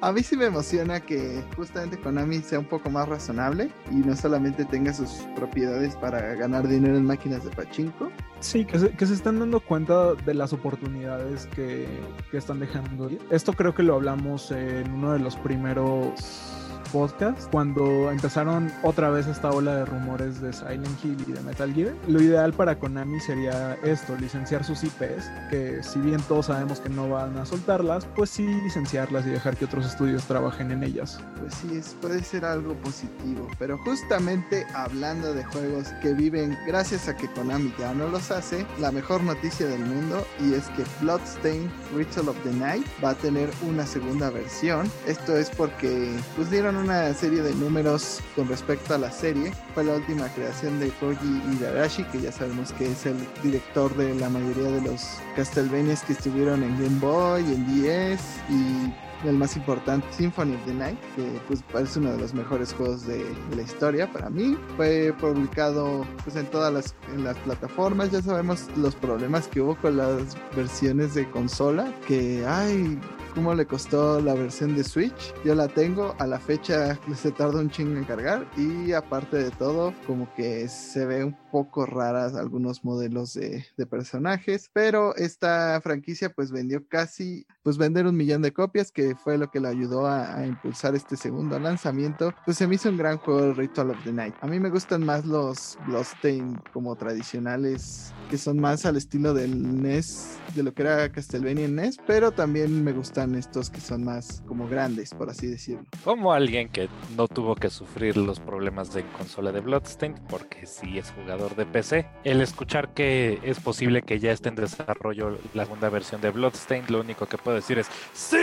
A 0.00 0.12
mí 0.12 0.22
sí 0.22 0.36
me 0.36 0.46
emociona 0.46 0.98
que 0.98 1.44
justamente 1.56 1.98
Konami 2.00 2.38
sea 2.40 2.58
un 2.58 2.64
poco 2.64 2.90
más 2.90 3.08
razonable 3.08 3.70
y 3.90 3.96
no 3.96 4.16
solamente 4.16 4.64
tenga 4.64 4.92
sus 4.92 5.10
propiedades 5.36 5.94
para 5.96 6.34
ganar 6.34 6.66
dinero 6.66 6.96
en 6.96 7.04
máquinas 7.04 7.44
de 7.44 7.50
pachinko. 7.50 8.10
Sí, 8.40 8.64
que 8.64 8.78
se, 8.78 8.90
que 8.90 9.06
se 9.06 9.12
están 9.12 9.38
dando 9.38 9.59
cuenta 9.60 10.14
de 10.14 10.34
las 10.34 10.52
oportunidades 10.52 11.46
que, 11.46 11.86
que 12.30 12.36
están 12.36 12.60
dejando. 12.60 13.10
Esto 13.30 13.52
creo 13.52 13.74
que 13.74 13.82
lo 13.82 13.94
hablamos 13.94 14.50
en 14.50 14.92
uno 14.92 15.12
de 15.12 15.18
los 15.18 15.36
primeros 15.36 16.69
podcast, 16.92 17.50
cuando 17.50 18.10
empezaron 18.10 18.72
otra 18.82 19.10
vez 19.10 19.26
esta 19.26 19.50
ola 19.50 19.76
de 19.76 19.84
rumores 19.84 20.40
de 20.40 20.52
Silent 20.52 21.04
Hill 21.04 21.16
y 21.26 21.32
de 21.32 21.40
Metal 21.42 21.72
Gear, 21.72 21.94
lo 22.08 22.20
ideal 22.20 22.52
para 22.52 22.78
Konami 22.78 23.20
sería 23.20 23.74
esto, 23.82 24.16
licenciar 24.16 24.64
sus 24.64 24.82
IPs, 24.82 25.30
que 25.50 25.82
si 25.82 26.00
bien 26.00 26.20
todos 26.22 26.46
sabemos 26.46 26.80
que 26.80 26.88
no 26.88 27.08
van 27.08 27.36
a 27.38 27.46
soltarlas, 27.46 28.06
pues 28.16 28.30
sí 28.30 28.46
licenciarlas 28.46 29.26
y 29.26 29.30
dejar 29.30 29.56
que 29.56 29.64
otros 29.64 29.86
estudios 29.86 30.24
trabajen 30.24 30.70
en 30.70 30.82
ellas. 30.82 31.20
Pues 31.38 31.54
sí, 31.54 31.80
puede 32.00 32.22
ser 32.22 32.44
algo 32.44 32.74
positivo, 32.74 33.48
pero 33.58 33.78
justamente 33.78 34.66
hablando 34.74 35.34
de 35.34 35.44
juegos 35.44 35.88
que 36.02 36.14
viven 36.14 36.56
gracias 36.66 37.08
a 37.08 37.16
que 37.16 37.28
Konami 37.28 37.72
ya 37.78 37.94
no 37.94 38.08
los 38.08 38.30
hace, 38.30 38.66
la 38.78 38.90
mejor 38.90 39.22
noticia 39.22 39.66
del 39.66 39.80
mundo 39.80 40.26
y 40.40 40.54
es 40.54 40.68
que 40.70 40.84
Bloodstained 41.00 41.70
Ritual 41.94 42.28
of 42.28 42.36
the 42.42 42.52
Night 42.52 42.86
va 43.02 43.10
a 43.10 43.14
tener 43.14 43.50
una 43.68 43.86
segunda 43.86 44.30
versión. 44.30 44.90
Esto 45.06 45.36
es 45.36 45.50
porque 45.50 46.14
pues 46.36 46.50
una 46.76 47.12
serie 47.14 47.42
de 47.42 47.54
números 47.54 48.20
con 48.36 48.48
respecto 48.48 48.94
a 48.94 48.98
la 48.98 49.10
serie. 49.10 49.52
Fue 49.74 49.84
la 49.84 49.94
última 49.94 50.28
creación 50.28 50.80
de 50.80 50.90
Koji 50.90 51.42
Igarashi, 51.54 52.04
que 52.04 52.20
ya 52.20 52.32
sabemos 52.32 52.72
que 52.72 52.90
es 52.90 53.06
el 53.06 53.16
director 53.42 53.94
de 53.96 54.14
la 54.14 54.28
mayoría 54.28 54.70
de 54.70 54.82
los 54.82 55.02
Castlevanias 55.36 56.02
que 56.02 56.12
estuvieron 56.12 56.62
en 56.62 56.72
Game 56.82 56.98
Boy, 57.00 57.42
en 57.42 57.66
DS 57.66 58.20
y 58.48 58.92
el 59.28 59.36
más 59.36 59.56
importante, 59.56 60.06
Symphony 60.12 60.54
of 60.54 60.64
the 60.64 60.74
Night, 60.74 60.98
que 61.14 61.40
pues 61.46 61.62
parece 61.72 61.98
uno 61.98 62.12
de 62.12 62.18
los 62.18 62.32
mejores 62.34 62.72
juegos 62.72 63.06
de, 63.06 63.24
la 63.54 63.62
historia 63.62 64.10
para 64.10 64.30
mí. 64.30 64.56
Fue 64.76 65.14
publicado 65.20 66.06
pues 66.24 66.36
en 66.36 66.46
todas 66.46 66.72
las, 66.72 66.94
en 67.14 67.24
las 67.24 67.36
plataformas, 67.38 68.10
ya 68.10 68.22
sabemos 68.22 68.66
los 68.76 68.94
problemas 68.94 69.48
que 69.48 69.60
hubo 69.60 69.76
con 69.76 69.96
las 69.96 70.36
versiones 70.56 71.14
de 71.14 71.30
consola, 71.30 71.92
que 72.06 72.44
hay 72.46 72.98
cómo 73.30 73.54
le 73.54 73.66
costó 73.66 74.20
la 74.20 74.34
versión 74.34 74.76
de 74.76 74.84
Switch. 74.84 75.34
Yo 75.44 75.54
la 75.54 75.68
tengo, 75.68 76.14
a 76.18 76.26
la 76.26 76.38
fecha 76.38 76.98
se 77.14 77.32
tarda 77.32 77.60
un 77.60 77.70
chingo 77.70 77.98
en 77.98 78.04
cargar 78.04 78.46
y 78.56 78.92
aparte 78.92 79.36
de 79.36 79.50
todo, 79.50 79.92
como 80.06 80.32
que 80.34 80.68
se 80.68 81.06
ve 81.06 81.24
un 81.24 81.36
poco 81.50 81.86
raras 81.86 82.34
algunos 82.34 82.84
modelos 82.84 83.34
de, 83.34 83.64
personajes, 83.90 84.70
pero 84.72 85.16
esta 85.16 85.80
franquicia 85.82 86.30
pues 86.32 86.52
vendió 86.52 86.86
casi, 86.86 87.46
pues 87.62 87.76
vender 87.78 88.06
un 88.06 88.16
millón 88.16 88.42
de 88.42 88.52
copias, 88.52 88.92
que 88.92 89.16
fue 89.16 89.38
lo 89.38 89.50
que 89.50 89.58
le 89.58 89.68
ayudó 89.68 90.06
a, 90.06 90.46
impulsar 90.46 90.94
este 90.94 91.16
segundo 91.16 91.58
lanzamiento. 91.58 92.32
Pues 92.44 92.56
se 92.58 92.66
me 92.66 92.74
hizo 92.74 92.88
un 92.88 92.98
gran 92.98 93.18
juego 93.18 93.44
el 93.44 93.56
Ritual 93.56 93.90
of 93.90 94.04
the 94.04 94.12
Night. 94.12 94.34
A 94.42 94.46
mí 94.46 94.60
me 94.60 94.70
gustan 94.70 95.04
más 95.04 95.24
los 95.24 95.78
Bloodstained 95.86 96.58
como 96.72 96.94
tradicionales, 96.94 98.12
que 98.30 98.38
son 98.38 98.60
más 98.60 98.86
al 98.86 98.96
estilo 98.96 99.34
del 99.34 99.82
NES, 99.82 100.38
de 100.54 100.62
lo 100.62 100.72
que 100.72 100.82
era 100.82 101.10
Castlevania 101.10 101.64
en 101.64 101.74
NES, 101.74 101.98
pero 102.06 102.30
también 102.30 102.84
me 102.84 102.92
gustan 102.92 103.34
estos 103.34 103.70
que 103.70 103.80
son 103.80 104.04
más 104.04 104.42
como 104.46 104.68
grandes, 104.68 105.12
por 105.12 105.28
así 105.28 105.48
decirlo. 105.48 105.84
Como 106.04 106.32
alguien 106.32 106.68
que 106.68 106.88
no 107.16 107.26
tuvo 107.26 107.56
que 107.56 107.70
sufrir 107.70 108.16
los 108.16 108.38
problemas 108.38 108.94
de 108.94 109.04
consola 109.18 109.50
de 109.50 109.60
Bloodstained, 109.60 110.20
porque 110.28 110.64
sí 110.66 110.96
es 110.96 111.10
jugador 111.10 111.56
de 111.56 111.66
PC, 111.66 112.06
el 112.22 112.40
escuchar 112.40 112.94
que 112.94 113.40
es 113.42 113.58
posible 113.58 114.02
que 114.02 114.20
ya 114.20 114.30
esté 114.30 114.48
en 114.48 114.54
desarrollo 114.54 115.36
la 115.52 115.64
segunda 115.64 115.88
versión 115.88 116.20
de 116.20 116.30
Bloodstained, 116.30 116.88
lo 116.88 117.00
único 117.00 117.26
que 117.26 117.36
puedo 117.36 117.56
decir 117.56 117.80
es 117.80 117.88
¡Sí! 118.14 118.36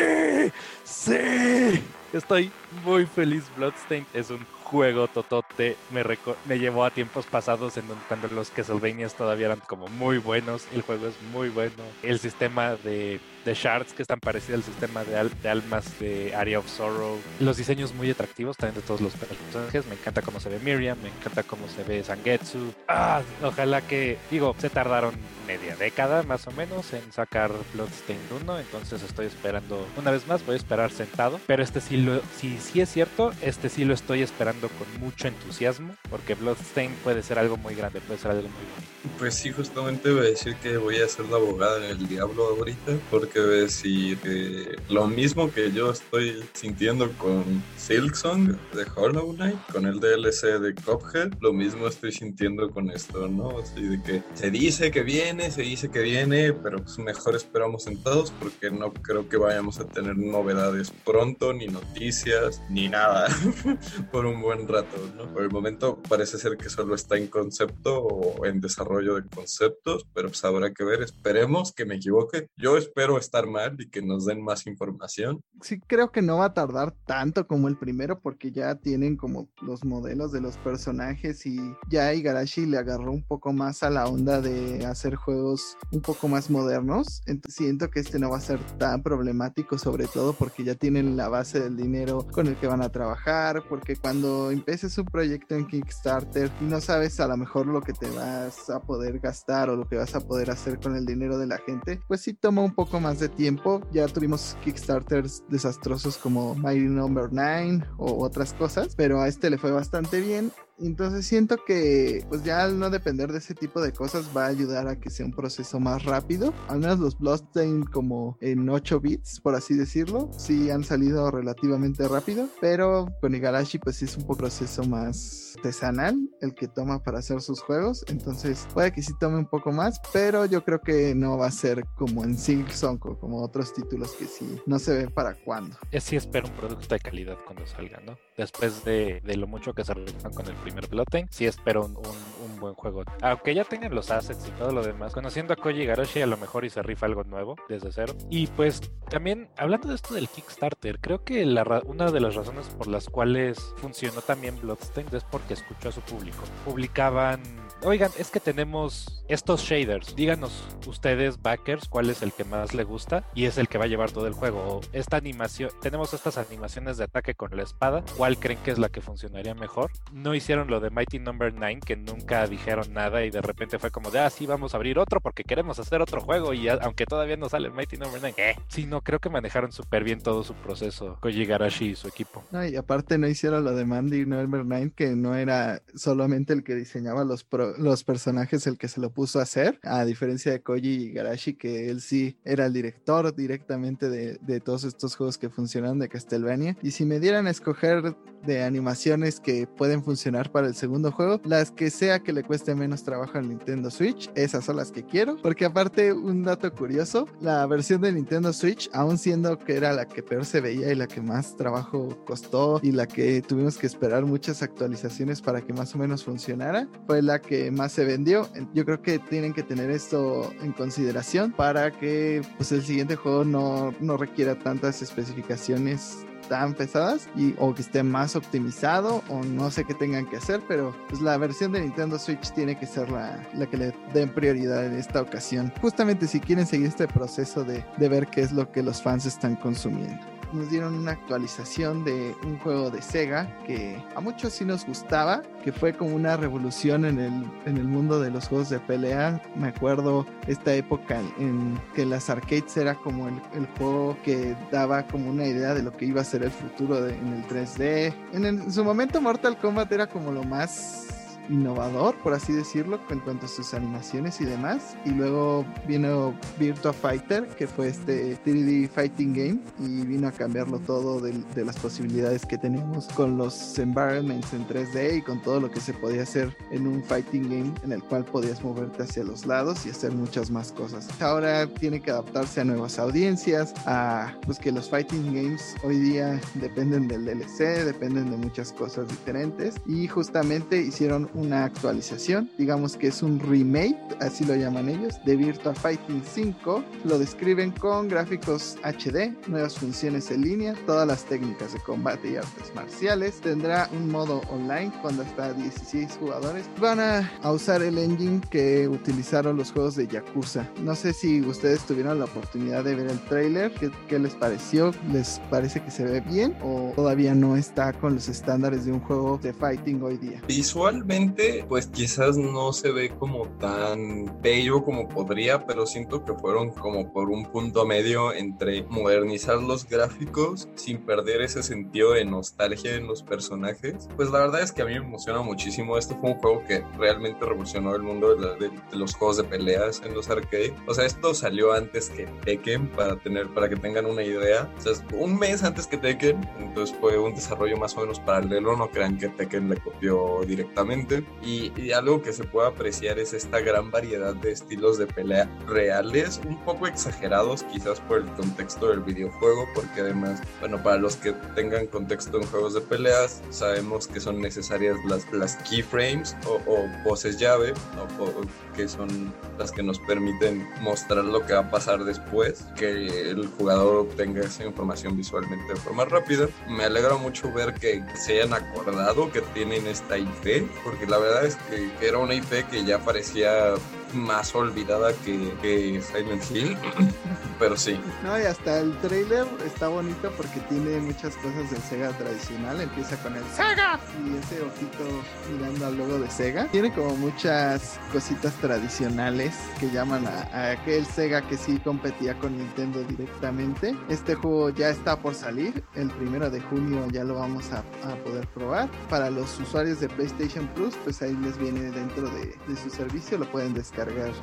¡Sí! 0.84 1.82
Estoy 2.12 2.52
muy 2.86 3.06
feliz. 3.06 3.44
Bloodstained 3.56 4.08
es 4.14 4.30
un 4.30 4.40
juego 4.68 5.08
totote. 5.08 5.78
Me, 5.92 6.04
me 6.46 6.60
llevó 6.60 6.86
a 6.86 6.92
tiempos 6.92 7.26
pasados 7.26 7.78
en 7.78 7.88
donde 7.88 8.04
cuando 8.08 8.28
los 8.28 8.50
Castlevanias 8.50 9.16
todavía 9.16 9.48
eran 9.48 9.62
como 9.62 9.88
muy 9.88 10.18
buenos. 10.18 10.68
El 10.74 10.82
juego 10.82 11.08
es 11.08 11.16
muy 11.32 11.50
bueno. 11.50 11.84
El 12.04 12.20
sistema 12.20 12.76
de, 12.76 13.20
de 13.48 13.54
shards 13.54 13.94
que 13.94 14.02
es 14.02 14.08
tan 14.08 14.20
parecido 14.20 14.58
al 14.58 14.64
sistema 14.64 15.06
de, 15.06 15.18
almas 15.50 16.00
de 16.00 16.36
Area 16.36 16.60
of 16.60 16.70
Sorrow. 16.70 17.18
Los 17.40 17.56
diseños 17.56 17.96
muy 17.96 18.12
atractivos 18.12 18.58
también 18.58 18.76
de 18.76 18.86
todos 18.86 19.00
los 19.00 19.14
personajes. 19.14 19.86
Me 19.88 19.96
encanta 19.96 20.22
cómo 20.22 20.42
se 20.42 20.50
ve 20.50 20.60
Miriam. 20.60 20.98
Me 21.02 21.08
encanta 21.08 21.44
cómo 21.44 21.66
se 21.70 21.84
ve 21.84 22.04
Sangetsu. 22.04 22.74
Ah, 22.90 23.22
ojalá 23.42 23.82
que, 23.82 24.18
digo, 24.30 24.54
se 24.60 24.70
tardaron 24.70 25.16
media 25.48 25.78
década 25.78 26.24
más 26.24 26.46
o 26.48 26.52
menos 26.52 26.92
en 26.92 27.12
sacar 27.14 27.52
Bloodstained 27.74 28.32
1. 28.42 28.60
Entonces 28.60 29.02
estoy 29.02 29.28
esperando, 29.28 29.88
una 29.96 30.12
vez 30.12 30.28
más, 30.28 30.46
voy 30.46 30.56
a 30.56 30.58
esperar 30.58 30.92
sentado. 30.92 31.40
Pero 31.48 31.64
este 31.64 31.80
sí, 31.80 31.96
lo, 31.96 32.22
sí, 32.38 32.60
sí 32.60 32.82
es 32.82 32.92
cierto, 32.92 33.32
este 33.42 33.70
sí 33.70 33.86
lo 33.86 33.94
estoy 33.94 34.24
esperando 34.24 34.68
con 34.68 35.00
mucho 35.00 35.30
entusiasmo, 35.30 35.96
porque 36.10 36.36
Bloodstain 36.36 36.92
puede 37.02 37.24
ser 37.24 37.40
algo 37.40 37.56
muy 37.56 37.76
grande, 37.76 38.02
puede 38.02 38.20
ser 38.20 38.32
algo 38.32 38.50
muy 38.50 38.66
bonito. 38.76 38.97
Pues 39.20 39.36
sí, 39.36 39.52
justamente 39.52 40.12
voy 40.12 40.28
a 40.28 40.30
decir 40.30 40.56
que 40.58 40.78
voy 40.78 40.98
a 40.98 41.08
ser 41.08 41.26
la 41.26 41.38
abogada 41.38 41.80
del 41.80 42.08
diablo 42.08 42.48
ahorita, 42.48 42.98
porque 43.10 43.40
voy 43.40 43.50
a 43.50 43.62
decir 43.62 44.18
que 44.20 44.76
lo 44.90 45.08
mismo 45.08 45.52
que 45.52 45.72
yo 45.72 45.92
estoy 45.92 46.44
sintiendo 46.54 47.12
con 47.18 47.64
Silksong 47.78 48.58
de 48.74 48.86
Hollow 48.96 49.34
Knight, 49.34 49.58
con 49.72 49.86
el 49.86 50.00
DLC 50.00 50.60
de 50.60 50.76
Cuphead, 50.76 51.34
lo 51.42 51.54
mismo 51.54 51.88
estoy 51.88 52.12
sintiendo 52.12 52.70
con 52.72 52.90
esto, 52.90 53.28
¿no? 53.28 53.60
Así 53.60 53.82
de 53.82 54.02
que 54.04 54.24
se 54.34 54.52
dice 54.52 54.92
que 54.92 55.04
viene, 55.04 55.52
se 55.52 55.62
dice 55.62 55.90
que 55.90 56.02
viene, 56.02 56.54
pero 56.54 56.78
pues 56.78 57.00
mejor 57.00 57.36
esperamos 57.36 57.84
sentados 57.84 58.32
porque 58.40 58.72
no 58.72 58.94
creo 58.94 59.30
que 59.30 59.38
vayamos 59.38 59.80
a 59.80 59.86
tener 59.86 60.18
novedades 60.18 60.92
pronto, 61.06 61.54
ni 61.54 61.68
noticias, 61.68 62.62
ni 62.70 62.90
nada, 62.90 63.28
por 64.12 64.26
un 64.26 64.42
buen 64.42 64.68
rato, 64.68 64.98
¿no? 65.16 65.32
Por 65.34 65.44
el 65.44 65.50
momento 65.50 66.02
parece 66.08 66.38
ser 66.38 66.58
que 66.58 66.70
solo 66.70 66.96
está 66.96 67.18
en 67.18 67.28
concepto 67.28 68.00
o 68.00 68.46
en 68.46 68.62
desarrollo 68.62 68.97
de 68.98 69.24
conceptos, 69.34 70.06
pero 70.14 70.30
pues 70.30 70.44
habrá 70.44 70.74
que 70.74 70.84
ver, 70.84 71.02
esperemos 71.02 71.72
que 71.72 71.86
me 71.86 71.96
equivoque. 71.96 72.48
Yo 72.58 72.78
espero 72.78 73.18
estar 73.18 73.48
mal 73.48 73.76
y 73.80 73.90
que 73.90 74.02
nos 74.02 74.26
den 74.26 74.44
más 74.44 74.68
información. 74.68 75.42
Sí, 75.62 75.80
creo 75.80 76.12
que 76.12 76.22
no 76.22 76.38
va 76.38 76.46
a 76.46 76.54
tardar 76.54 76.94
tanto 77.06 77.48
como 77.48 77.68
el 77.68 77.78
primero 77.78 78.20
porque 78.20 78.52
ya 78.52 78.76
tienen 78.76 79.18
como 79.18 79.50
los 79.62 79.86
modelos 79.86 80.32
de 80.32 80.42
los 80.42 80.58
personajes 80.58 81.46
y 81.46 81.58
ya 81.90 82.14
Igarashi 82.14 82.66
le 82.66 82.78
agarró 82.78 83.12
un 83.12 83.24
poco 83.24 83.54
más 83.54 83.84
a 83.84 83.90
la 83.90 84.08
onda 84.08 84.42
de 84.42 84.86
hacer 84.86 85.16
juegos 85.16 85.78
un 85.92 86.02
poco 86.02 86.28
más 86.28 86.50
modernos. 86.50 87.22
Entonces 87.26 87.56
siento 87.56 87.90
que 87.90 88.00
este 88.00 88.20
no 88.20 88.32
va 88.32 88.38
a 88.38 88.42
ser 88.42 88.60
tan 88.78 89.04
problemático, 89.04 89.78
sobre 89.78 90.08
todo 90.08 90.34
porque 90.34 90.64
ya 90.64 90.76
tienen 90.76 91.18
la 91.18 91.30
base 91.30 91.60
del 91.60 91.78
dinero 91.78 92.26
con 92.32 92.48
el 92.48 92.56
que 92.58 92.68
van 92.68 92.82
a 92.82 92.90
trabajar, 92.90 93.64
porque 93.70 93.96
cuando 93.96 94.52
empieces 94.52 94.98
un 94.98 95.06
proyecto 95.06 95.56
en 95.56 95.68
Kickstarter 95.68 96.52
y 96.62 96.66
no 96.66 96.82
sabes 96.82 97.20
a 97.20 97.28
lo 97.28 97.38
mejor 97.38 97.68
lo 97.68 97.82
que 97.82 97.94
te 97.94 98.10
vas 98.10 98.70
a 98.70 98.80
poder 98.88 99.20
gastar 99.20 99.70
o 99.70 99.76
lo 99.76 99.88
que 99.88 99.98
vas 99.98 100.16
a 100.16 100.22
poder 100.22 100.50
hacer 100.50 100.80
con 100.80 100.96
el 100.96 101.06
dinero 101.06 101.38
de 101.38 101.46
la 101.46 101.60
gente, 101.60 102.02
pues 102.08 102.22
sí 102.22 102.34
toma 102.34 102.64
un 102.64 102.74
poco 102.74 103.00
más 103.00 103.20
de 103.20 103.30
tiempo. 103.30 103.82
Ya 103.92 104.08
tuvimos 104.08 104.58
Kickstarters 104.64 105.44
desastrosos 105.50 106.18
como 106.18 106.56
Mighty 106.56 106.88
Number 106.88 107.28
9 107.32 107.86
o 107.98 108.24
otras 108.24 108.54
cosas, 108.54 108.96
pero 108.96 109.22
a 109.22 109.28
este 109.28 109.50
le 109.50 109.60
fue 109.60 109.72
bastante 109.72 110.22
bien 110.22 110.52
entonces 110.80 111.26
siento 111.26 111.58
que 111.66 112.26
pues 112.30 112.44
ya 112.44 112.64
al 112.64 112.80
no 112.80 112.90
depender 112.90 113.32
de 113.32 113.40
ese 113.40 113.56
tipo 113.56 113.82
de 113.82 113.92
cosas 113.92 114.30
va 114.36 114.46
a 114.46 114.50
ayudar 114.50 114.88
a 114.88 115.00
que 115.00 115.10
sea 115.10 115.26
un 115.26 115.34
proceso 115.34 115.80
más 115.80 116.04
rápido. 116.04 116.54
Al 116.68 116.80
menos 116.80 117.00
los 117.00 117.18
Bloodstained 117.18 117.86
como 117.86 118.38
en 118.42 118.70
8 118.70 119.00
bits, 119.00 119.40
por 119.40 119.56
así 119.56 119.76
decirlo, 119.76 120.30
sí 120.38 120.70
han 120.70 120.84
salido 120.84 121.32
relativamente 121.32 122.08
rápido, 122.08 122.48
pero 122.62 123.08
con 123.22 123.36
Igarashi 123.36 123.80
pues 123.80 123.98
sí 123.98 124.06
es 124.06 124.18
un 124.18 124.28
proceso 124.28 124.84
más 124.84 125.48
artesanal 125.58 126.16
el 126.42 126.54
que 126.54 126.68
toma 126.68 127.02
para 127.04 127.20
hacer 127.20 127.42
sus 127.42 127.62
juegos, 127.62 128.06
entonces 128.08 128.68
puede 128.74 128.92
que 128.92 129.02
sí 129.02 129.14
tome 129.20 129.38
un 129.38 129.48
poco 129.48 129.72
más, 129.72 130.00
pero 130.14 130.46
yo 130.46 130.64
creo 130.64 130.82
que 130.82 131.16
no 131.16 131.38
va 131.38 131.48
a 131.48 131.52
ser 131.52 131.86
como 131.96 132.24
en 132.24 132.38
Silksong 132.38 133.00
o 133.02 133.20
como 133.20 133.42
otros 133.42 133.74
títulos 133.74 134.12
que 134.14 134.26
sí 134.26 134.60
no 134.66 134.80
se 134.80 134.96
ve 134.96 135.10
para 135.10 135.34
cuándo. 135.34 135.78
Sí 136.00 136.16
espero 136.16 136.48
un 136.48 136.54
producto 136.54 136.94
de 136.94 137.00
calidad 137.00 137.38
cuando 137.46 137.66
salga, 137.66 138.00
¿no? 138.06 138.18
Después 138.38 138.84
de, 138.86 139.22
de 139.26 139.38
lo 139.38 139.48
mucho 139.48 139.74
que 139.74 139.84
se 139.84 139.94
realizan 139.94 140.34
con 140.34 140.46
el 140.46 140.56
primer 140.68 140.88
Bloodstained, 140.88 141.30
sí 141.32 141.46
espero 141.46 141.86
un, 141.86 141.96
un, 141.96 142.60
buen 142.60 142.74
juego. 142.74 143.04
Aunque 143.22 143.54
ya 143.56 143.64
tengan 143.64 143.94
los 143.96 144.12
assets 144.12 144.48
y 144.48 144.52
todo 144.52 144.72
lo 144.72 144.84
demás, 144.84 145.14
conociendo 145.14 145.54
a 145.54 145.56
Koji 145.56 145.86
Garoshi 145.86 146.22
a 146.22 146.28
lo 146.28 146.38
mejor 146.38 146.66
y 146.66 146.70
se 146.70 146.82
rifa 146.82 147.06
algo 147.06 147.24
nuevo 147.24 147.56
desde 147.70 147.92
cero. 147.92 148.14
Y 148.30 148.48
pues 148.48 148.82
también, 149.10 149.50
hablando 149.58 149.88
de 149.88 149.96
esto 149.96 150.14
del 150.14 150.28
Kickstarter, 150.28 151.00
creo 151.00 151.24
que 151.24 151.46
la, 151.46 151.82
una 151.86 152.12
de 152.12 152.20
las 152.20 152.36
razones 152.36 152.68
por 152.70 152.88
las 152.88 153.08
cuales 153.08 153.74
funcionó 153.78 154.22
también 154.22 154.60
Bloodstained 154.60 155.14
es 155.14 155.24
porque 155.24 155.54
escuchó 155.54 155.90
a 155.90 155.92
su 155.92 156.02
público. 156.02 156.44
Publicaban 156.66 157.42
oigan, 157.84 158.12
es 158.18 158.30
que 158.30 158.40
tenemos 158.40 159.24
estos 159.28 159.62
shaders. 159.62 160.16
Díganos 160.16 160.68
ustedes, 160.86 161.42
backers, 161.42 161.88
cuál 161.88 162.10
es 162.10 162.22
el 162.22 162.32
que 162.34 162.44
más 162.44 162.74
le 162.74 162.84
gusta 162.84 163.24
y 163.36 163.46
es 163.46 163.58
el 163.58 163.68
que 163.68 163.78
va 163.78 163.86
a 163.86 163.88
llevar 163.88 164.12
todo 164.12 164.28
el 164.28 164.34
juego. 164.34 164.82
Esta 164.94 165.18
animación, 165.18 165.70
tenemos 165.82 166.14
estas 166.14 166.38
animaciones 166.38 166.98
de 166.98 167.06
ataque 167.06 167.36
con 167.36 167.56
la 167.56 167.64
espada. 167.64 168.04
¿Cuál 168.16 168.38
creen 168.38 168.60
que 168.64 168.72
es 168.72 168.78
la 168.78 168.90
que 168.90 169.02
funcionaría 169.02 169.54
mejor? 169.54 169.92
No 170.12 170.34
hicieron 170.36 170.70
lo 170.70 170.80
de 170.80 170.90
Mighty 170.90 171.20
Number 171.20 171.54
no. 171.54 171.60
9, 171.60 171.80
que 171.86 171.96
nunca 171.96 172.48
dijeron 172.48 172.94
nada 172.94 173.24
y 173.26 173.30
de 173.30 173.42
repente 173.42 173.80
fue 173.80 173.92
como 173.92 174.12
de, 174.12 174.20
ah, 174.20 174.30
sí, 174.30 174.46
vamos 174.46 174.74
a 174.74 174.78
abrir 174.78 175.00
otro 175.00 175.20
porque 175.20 175.44
queremos 175.44 175.80
hacer 175.80 176.02
otro 176.02 176.22
juego 176.22 176.54
y 176.54 176.68
aunque 176.70 177.06
todavía 177.06 177.38
no 177.38 177.50
sale 177.50 177.70
Mighty 177.70 177.98
Number 177.98 178.22
no. 178.22 178.30
9, 178.30 178.36
¿eh? 178.38 178.56
Sí, 178.68 178.86
no, 178.86 179.02
creo 179.02 179.20
que 179.20 179.30
manejaron 179.30 179.72
súper 179.72 180.04
bien 180.04 180.22
todo 180.22 180.44
su 180.44 180.54
proceso 180.54 181.18
Koji 181.22 181.46
Garashi 181.46 181.90
y 181.90 181.96
su 181.96 182.08
equipo. 182.08 182.44
No, 182.52 182.66
y 182.66 182.76
aparte 182.76 183.18
no 183.18 183.28
hicieron 183.28 183.64
lo 183.64 183.74
de 183.74 183.86
Mighty 183.86 184.26
Number 184.26 184.66
9, 184.66 184.92
que 184.96 185.10
no 185.10 185.36
era 185.36 185.82
solamente 185.96 186.54
el 186.54 186.64
que 186.64 186.76
diseñaba 186.76 187.24
los, 187.24 187.44
los 187.78 188.04
personajes 188.04 188.68
el 188.68 188.78
que 188.78 188.88
se 188.88 189.02
lo 189.02 189.10
puso 189.12 189.40
a 189.40 189.44
hacer, 189.44 189.80
a 189.84 190.06
diferencia 190.06 190.52
de 190.52 190.62
Koji 190.62 191.12
Garashi, 191.12 191.54
que 191.54 191.90
él 191.90 192.02
sí 192.02 192.38
era 192.44 192.66
el 192.66 192.74
director 192.74 193.36
directamente 193.36 194.10
de, 194.10 194.38
de 194.42 194.60
todos 194.60 194.84
estos 194.84 195.16
juegos 195.16 195.38
que 195.38 195.50
funcionan 195.50 196.00
de 196.00 196.10
Castlevania. 196.10 196.78
Y 196.82 196.92
si 196.92 197.06
me 197.06 197.20
dieran 197.20 197.48
a 197.48 197.52
escoger 197.52 198.16
de 198.46 198.64
animaciones 198.64 199.40
que 199.40 199.68
pueden 199.68 200.04
funcionar 200.04 200.52
para 200.52 200.68
el 200.68 200.76
segundo 200.76 201.12
juego, 201.12 201.42
las 201.44 201.72
que 201.72 201.90
sea 201.90 202.20
que 202.20 202.34
le 202.34 202.44
cueste 202.44 202.76
menos 202.76 203.04
trabajo 203.04 203.38
al 203.38 203.50
Nintendo 203.50 203.90
Switch, 203.90 204.30
esas 204.36 204.66
son 204.66 204.78
las 204.78 204.92
que 204.92 205.04
quiero, 205.04 205.38
porque 205.42 205.66
aparte 205.66 206.14
un 206.14 206.44
dato 206.44 206.72
curioso, 206.72 207.28
la 207.42 207.66
versión 207.66 208.02
de 208.02 208.12
Nintendo 208.12 208.54
Switch, 208.54 208.90
aún 208.94 209.18
siendo 209.18 209.58
que 209.58 209.76
era 209.76 209.94
la 209.94 210.08
que 210.08 210.24
peor 210.24 210.46
se 210.46 210.62
veía 210.62 210.92
y 210.92 210.96
la 210.96 211.08
que 211.08 211.22
más 211.22 211.56
trabajo 211.56 212.18
costó 212.26 212.80
y 212.84 212.92
la 212.92 213.08
que 213.08 213.42
tuvimos 213.42 213.78
que 213.78 213.88
esperar 213.88 214.26
muchas 214.26 214.62
actualizaciones 214.62 215.42
para 215.42 215.62
que 215.62 215.74
más 215.74 215.94
o 215.96 215.98
menos 215.98 216.24
funcionara, 216.24 216.88
fue 217.06 217.22
la 217.22 217.42
que 217.42 217.57
más 217.72 217.92
se 217.92 218.06
vendió. 218.06 218.50
Yo 218.74 218.86
creo 218.86 219.02
que 219.02 219.20
tienen 219.20 219.54
que 219.54 219.64
tener 219.64 219.90
esto 219.92 220.52
en 220.62 220.74
consideración 220.74 221.52
para 221.52 221.92
que 221.92 222.42
pues, 222.58 222.72
el 222.72 222.84
siguiente 222.84 223.16
juego 223.16 223.44
no, 223.44 223.94
no 224.00 224.18
requiera 224.18 224.58
tantas 224.58 225.02
especificaciones 225.02 226.26
tan 226.48 226.74
pesadas 226.74 227.28
y 227.36 227.54
o 227.58 227.74
que 227.74 227.82
esté 227.82 228.04
más 228.04 228.36
optimizado 228.36 229.22
o 229.30 229.44
no 229.44 229.70
sé 229.70 229.84
qué 229.84 229.94
tengan 229.94 230.26
que 230.30 230.38
hacer, 230.38 230.62
pero 230.68 230.96
pues 231.10 231.22
la 231.22 231.38
versión 231.38 231.72
de 231.72 231.82
Nintendo 231.82 232.18
Switch 232.18 232.52
tiene 232.54 232.80
que 232.80 232.86
ser 232.86 233.10
la, 233.12 233.46
la 233.54 233.66
que 233.66 233.78
le 233.78 233.94
den 234.14 234.30
prioridad 234.30 234.86
en 234.86 234.94
esta 234.94 235.22
ocasión. 235.22 235.74
Justamente 235.82 236.28
si 236.28 236.40
quieren 236.40 236.66
seguir 236.66 236.88
este 236.88 237.08
proceso 237.08 237.64
de, 237.64 237.84
de 237.98 238.10
ver 238.10 238.28
qué 238.28 238.42
es 238.42 238.52
lo 238.52 238.72
que 238.72 238.82
los 238.82 239.02
fans 239.02 239.26
están 239.26 239.56
consumiendo. 239.58 240.37
Nos 240.54 240.70
dieron 240.70 240.96
una 240.96 241.12
actualización 241.12 242.04
de 242.04 242.36
un 242.44 242.58
juego 242.60 242.90
de 242.90 243.02
Sega 243.02 243.48
que 243.66 244.04
a 244.16 244.22
muchos 244.22 244.54
sí 244.54 244.66
nos 244.66 244.86
gustaba, 244.86 245.42
que 245.64 245.72
fue 245.72 245.94
como 245.94 246.16
una 246.16 246.38
revolución 246.38 247.06
en 247.06 247.20
el, 247.20 247.44
en 247.66 247.78
el 247.78 247.86
mundo 247.86 248.20
de 248.20 248.32
los 248.32 248.48
juegos 248.48 248.70
de 248.70 248.80
pelea. 248.80 249.42
Me 249.56 249.70
acuerdo 249.70 250.26
esta 250.48 250.74
época 250.74 251.20
en 251.40 251.80
que 251.96 252.06
las 252.06 252.30
arcades 252.30 252.78
era 252.78 252.96
como 252.96 253.28
el, 253.28 253.36
el 253.54 253.68
juego 253.78 254.18
que 254.24 254.56
daba 254.72 255.06
como 255.08 255.30
una 255.30 255.46
idea 255.46 255.74
de 255.74 255.84
lo 255.84 255.92
que 255.92 256.06
iba 256.06 256.22
a 256.22 256.24
ser 256.24 256.44
el 256.44 256.52
futuro 256.52 257.02
de, 257.02 257.16
en 257.16 257.34
el 257.34 257.48
3D. 257.48 258.14
En, 258.34 258.46
en 258.46 258.72
su 258.72 258.84
momento 258.84 259.22
Mortal 259.22 259.58
Kombat 259.58 259.92
era 259.92 260.08
como 260.08 260.32
lo 260.32 260.44
más 260.44 261.27
innovador, 261.50 262.16
por 262.24 262.34
así 262.34 262.54
decirlo, 262.54 263.00
en 263.10 263.20
cuanto 263.20 263.46
a 263.46 263.50
sus 263.50 263.74
animaciones 263.74 264.42
y 264.42 264.46
demás. 264.46 264.96
Y 265.06 265.12
luego 265.12 265.66
vino 265.88 266.34
Virtua 266.60 266.94
Fighter, 266.94 267.48
que 267.48 267.68
fue 267.68 267.90
este 267.90 268.38
3D 268.44 268.90
Fighting 268.90 269.34
Game, 269.34 269.60
y 269.80 270.06
vino 270.06 270.28
a 270.28 270.32
cambiarlo 270.32 270.80
todo 270.80 271.20
de, 271.20 271.34
de 271.56 271.66
las 271.66 271.78
posibilidades 271.78 272.46
que 272.46 272.58
teníamos 272.58 273.08
con 273.10 273.38
los 273.38 273.78
environments 273.80 274.54
en 274.54 274.68
3D 274.68 275.18
y 275.18 275.22
con 275.22 275.42
todo 275.42 275.60
lo 275.60 275.72
que 275.72 275.80
se 275.80 275.94
podía 275.94 276.24
hacer 276.24 276.56
en 276.72 276.88
un 276.88 277.04
fighting 277.04 277.44
game 277.44 277.74
en 277.84 277.92
el 277.92 278.04
cual 278.04 278.26
podías 278.26 278.64
moverte 278.64 279.04
hacia 279.04 279.24
los 279.24 279.46
lados 279.46 279.86
y 279.86 279.90
hacer 279.90 280.12
muchas 280.12 280.52
más 280.52 280.72
cosas. 280.72 281.08
Ahora 281.22 281.68
tiene 281.68 282.02
que 282.02 282.12
adaptarse 282.12 282.62
a 282.62 282.64
nuevas 282.64 283.00
audiencias, 283.00 283.74
a 283.86 284.34
pues 284.46 284.60
que 284.60 284.72
los 284.72 284.90
fighting 284.90 285.34
games 285.34 285.76
hoy 285.84 285.98
día 285.98 286.40
dependen 286.56 287.08
del 287.08 287.26
DLC, 287.26 287.86
dependen 287.86 288.32
de 288.32 288.38
muchas 288.38 288.72
cosas 288.74 289.08
diferentes 289.08 289.76
y 289.86 290.08
justamente 290.08 290.82
hicieron 290.82 291.30
una 291.38 291.66
actualización, 291.66 292.50
digamos 292.58 292.98
que 292.98 293.08
es 293.08 293.22
un 293.22 293.40
remake, 293.40 293.98
así 294.20 294.44
lo 294.44 294.56
llaman 294.56 294.90
ellos, 294.90 295.16
de 295.24 295.36
Virtua 295.36 295.74
Fighting 295.74 296.24
5. 296.24 296.84
Lo 297.06 297.20
describen 297.20 297.72
con 297.72 298.08
gráficos 298.08 298.76
HD, 298.84 299.34
nuevas 299.48 299.78
funciones 299.78 300.32
en 300.32 300.42
línea, 300.42 300.76
todas 300.86 301.08
las 301.08 301.24
técnicas 301.26 301.74
de 301.74 301.80
combate 301.80 302.32
y 302.32 302.36
artes 302.38 302.74
marciales. 302.74 303.40
Tendrá 303.42 303.90
un 303.94 304.10
modo 304.10 304.42
online 304.50 304.92
con 305.02 305.20
hasta 305.20 305.54
16 305.54 306.18
jugadores. 306.20 306.66
Van 306.82 307.00
a, 307.00 307.32
a 307.42 307.52
usar 307.52 307.82
el 307.82 307.98
engine 307.98 308.42
que 308.50 308.88
utilizaron 308.88 309.58
los 309.58 309.72
juegos 309.72 309.96
de 309.96 310.08
Yakuza. 310.08 310.68
No 310.82 310.96
sé 310.96 311.14
si 311.14 311.42
ustedes 311.42 311.82
tuvieron 311.86 312.20
la 312.20 312.26
oportunidad 312.26 312.84
de 312.84 312.96
ver 312.96 313.08
el 313.08 313.20
trailer, 313.26 313.72
¿qué, 313.74 313.92
qué 314.08 314.20
les 314.20 314.36
pareció? 314.36 314.92
¿Les 315.12 315.40
parece 315.50 315.82
que 315.82 315.92
se 315.92 316.04
ve 316.04 316.22
bien 316.22 316.56
o 316.64 316.94
todavía 316.96 317.36
no 317.36 317.56
está 317.56 317.94
con 317.94 318.16
los 318.16 318.28
estándares 318.28 318.86
de 318.86 318.92
un 318.92 319.00
juego 319.00 319.38
de 319.38 319.54
fighting 319.54 320.02
hoy 320.02 320.18
día? 320.18 320.42
Visualmente, 320.48 321.27
pues 321.68 321.88
quizás 321.88 322.38
no 322.38 322.74
se 322.74 322.92
ve 322.92 323.10
como 323.10 323.48
tan 323.60 324.42
bello 324.42 324.84
como 324.84 325.08
podría, 325.08 325.66
pero 325.66 325.86
siento 325.86 326.24
que 326.24 326.34
fueron 326.34 326.72
como 326.72 327.12
por 327.12 327.30
un 327.30 327.46
punto 327.46 327.86
medio 327.86 328.34
entre 328.34 328.84
modernizar 328.84 329.58
los 329.62 329.88
gráficos 329.88 330.68
sin 330.76 331.00
perder 331.00 331.42
ese 331.42 331.64
sentido 331.64 332.14
de 332.14 332.26
nostalgia 332.26 332.96
en 332.96 333.08
los 333.08 333.24
personajes. 333.24 334.08
Pues 334.16 334.30
la 334.30 334.40
verdad 334.40 334.62
es 334.62 334.72
que 334.72 334.82
a 334.82 334.86
mí 334.86 334.92
me 334.94 335.06
emociona 335.06 335.42
muchísimo. 335.42 335.98
Este 335.98 336.16
fue 336.16 336.32
un 336.32 336.38
juego 336.38 336.64
que 336.66 336.84
realmente 336.98 337.46
revolucionó 337.46 337.96
el 337.96 338.02
mundo 338.02 338.36
de, 338.36 338.72
los 338.92 339.16
juegos 339.16 339.38
de 339.38 339.44
peleas 339.44 340.02
en 340.06 340.14
los 340.14 340.30
arcade. 340.30 340.74
O 340.88 340.94
sea, 340.94 341.06
esto 341.06 341.34
salió 341.34 341.74
antes 341.74 342.10
que 342.10 342.26
Tekken 342.44 342.88
para 342.90 343.18
tener, 343.18 343.48
para 343.54 343.70
que 343.70 343.76
tengan 343.76 344.06
una 344.06 344.24
idea. 344.24 344.72
O 344.78 344.82
sea, 344.82 344.94
un 345.14 345.38
mes 345.38 345.64
antes 345.64 345.88
que 345.88 345.98
Tekken, 345.98 346.48
entonces 346.60 346.96
fue 347.00 347.18
un 347.18 347.34
desarrollo 347.34 347.78
más 347.78 347.96
o 347.98 348.02
menos 348.02 348.20
paralelo. 348.20 348.76
No 348.76 348.90
crean 348.90 349.18
que 349.18 349.30
Tekken 349.30 349.70
le 349.70 349.78
copió 349.78 350.42
directamente. 350.46 351.17
Y, 351.44 351.72
y 351.80 351.92
algo 351.92 352.22
que 352.22 352.34
se 352.34 352.44
puede 352.44 352.68
apreciar 352.68 353.20
es 353.20 353.34
esta 353.34 353.60
gran 353.60 353.92
variedad 353.92 354.34
de 354.36 354.52
estilos 354.52 354.98
de 354.98 355.08
pelea 355.08 355.50
reales, 355.68 356.40
un 356.46 356.64
poco 356.64 356.88
exagerados 356.88 357.64
quizás 357.64 358.00
por 358.02 358.20
el 358.20 358.26
contexto 358.34 358.90
del 358.90 359.02
videojuego, 359.02 359.66
porque 359.76 360.02
además, 360.02 360.42
bueno, 360.60 360.82
para 360.82 360.98
los 360.98 361.16
que 361.16 361.34
tengan 361.56 361.88
contexto 361.88 362.38
en 362.38 362.48
juegos 362.48 362.74
de 362.74 362.82
peleas, 362.82 363.42
sabemos 363.50 364.08
que 364.08 364.20
son 364.20 364.42
necesarias 364.42 364.98
las, 365.08 365.32
las 365.34 365.56
keyframes 365.70 366.36
o, 366.48 366.56
o 366.72 366.86
poses 367.04 367.38
llave, 367.40 367.74
o, 368.20 368.24
o- 368.24 368.67
que 368.78 368.88
son 368.88 369.34
las 369.58 369.72
que 369.72 369.84
nos 369.84 370.00
permiten 370.00 370.70
mostrar 370.82 371.26
lo 371.26 371.46
que 371.46 371.54
va 371.54 371.62
a 371.62 371.72
pasar 371.72 372.06
después, 372.06 372.64
que 372.78 373.32
el 373.32 373.48
jugador 373.58 373.98
obtenga 373.98 374.42
esa 374.42 374.64
información 374.64 375.18
visualmente 375.18 375.74
de 375.74 375.80
forma 375.80 376.06
rápida. 376.06 376.48
Me 376.70 376.86
alegra 376.86 377.16
mucho 377.16 377.52
ver 377.52 377.74
que 377.74 378.04
se 378.16 378.40
hayan 378.40 378.54
acordado 378.54 379.32
que 379.32 379.42
tienen 379.42 379.88
esta 379.88 380.18
IP, 380.18 380.70
porque 380.84 381.08
la 381.08 381.18
verdad 381.18 381.46
es 381.46 381.56
que 381.56 381.90
era 382.08 382.20
una 382.20 382.36
IP 382.36 382.70
que 382.70 382.86
ya 382.86 383.00
parecía 383.00 383.74
más 384.14 384.56
olvidada 384.56 385.14
que, 385.26 385.54
que 385.62 386.02
Silent 386.02 386.44
Hill, 386.52 386.78
pero 387.60 387.76
sí. 387.76 388.00
No, 388.24 388.40
y 388.40 388.44
hasta 388.44 388.80
el 388.80 388.98
trailer 389.00 389.46
está 389.66 389.88
bonito 389.88 390.32
porque 390.38 390.60
tiene 390.70 391.00
muchas 391.00 391.36
cosas 391.38 391.70
del 391.72 391.82
Sega 391.82 392.10
tradicional. 392.18 392.82
Empieza 392.82 393.18
con 393.18 393.36
el 393.36 393.44
Sega 393.56 394.00
y 394.26 394.38
ese 394.38 394.62
ojito 394.62 395.04
mirando 395.52 395.88
al 395.88 395.98
logo 395.98 396.20
de 396.20 396.30
Sega. 396.30 396.68
Tiene 396.72 396.94
como 396.94 397.16
muchas 397.16 398.00
cositas 398.12 398.54
tradicionales 398.56 399.54
que 399.80 399.90
llaman 399.90 400.26
a, 400.28 400.44
a 400.54 400.72
aquel 400.72 401.06
Sega 401.06 401.42
que 401.42 401.58
sí 401.58 401.80
competía 401.84 402.38
con 402.40 402.58
Nintendo 402.58 403.04
directamente. 403.04 403.96
Este 404.10 404.36
juego 404.36 404.70
ya 404.70 404.90
está 404.90 405.20
por 405.20 405.36
salir. 405.36 405.84
El 405.96 406.10
primero 406.12 406.50
de 406.50 406.62
junio 406.62 407.08
ya 407.12 407.24
lo 407.24 407.36
vamos 407.36 407.72
a, 407.72 407.80
a 408.10 408.16
poder 408.24 408.48
probar. 408.48 408.90
Para 409.10 409.30
los 409.30 409.60
usuarios 409.60 410.00
de 410.00 410.08
PlayStation 410.10 410.68
Plus, 410.70 410.96
pues 411.04 411.22
ahí 411.22 411.36
les 411.42 411.58
viene 411.58 411.92
dentro 411.92 412.30
de, 412.30 412.56
de 412.68 412.76
su 412.82 412.90
servicio. 412.90 413.38
Lo 413.38 413.50
pueden 413.52 413.74
descargar 413.74 413.97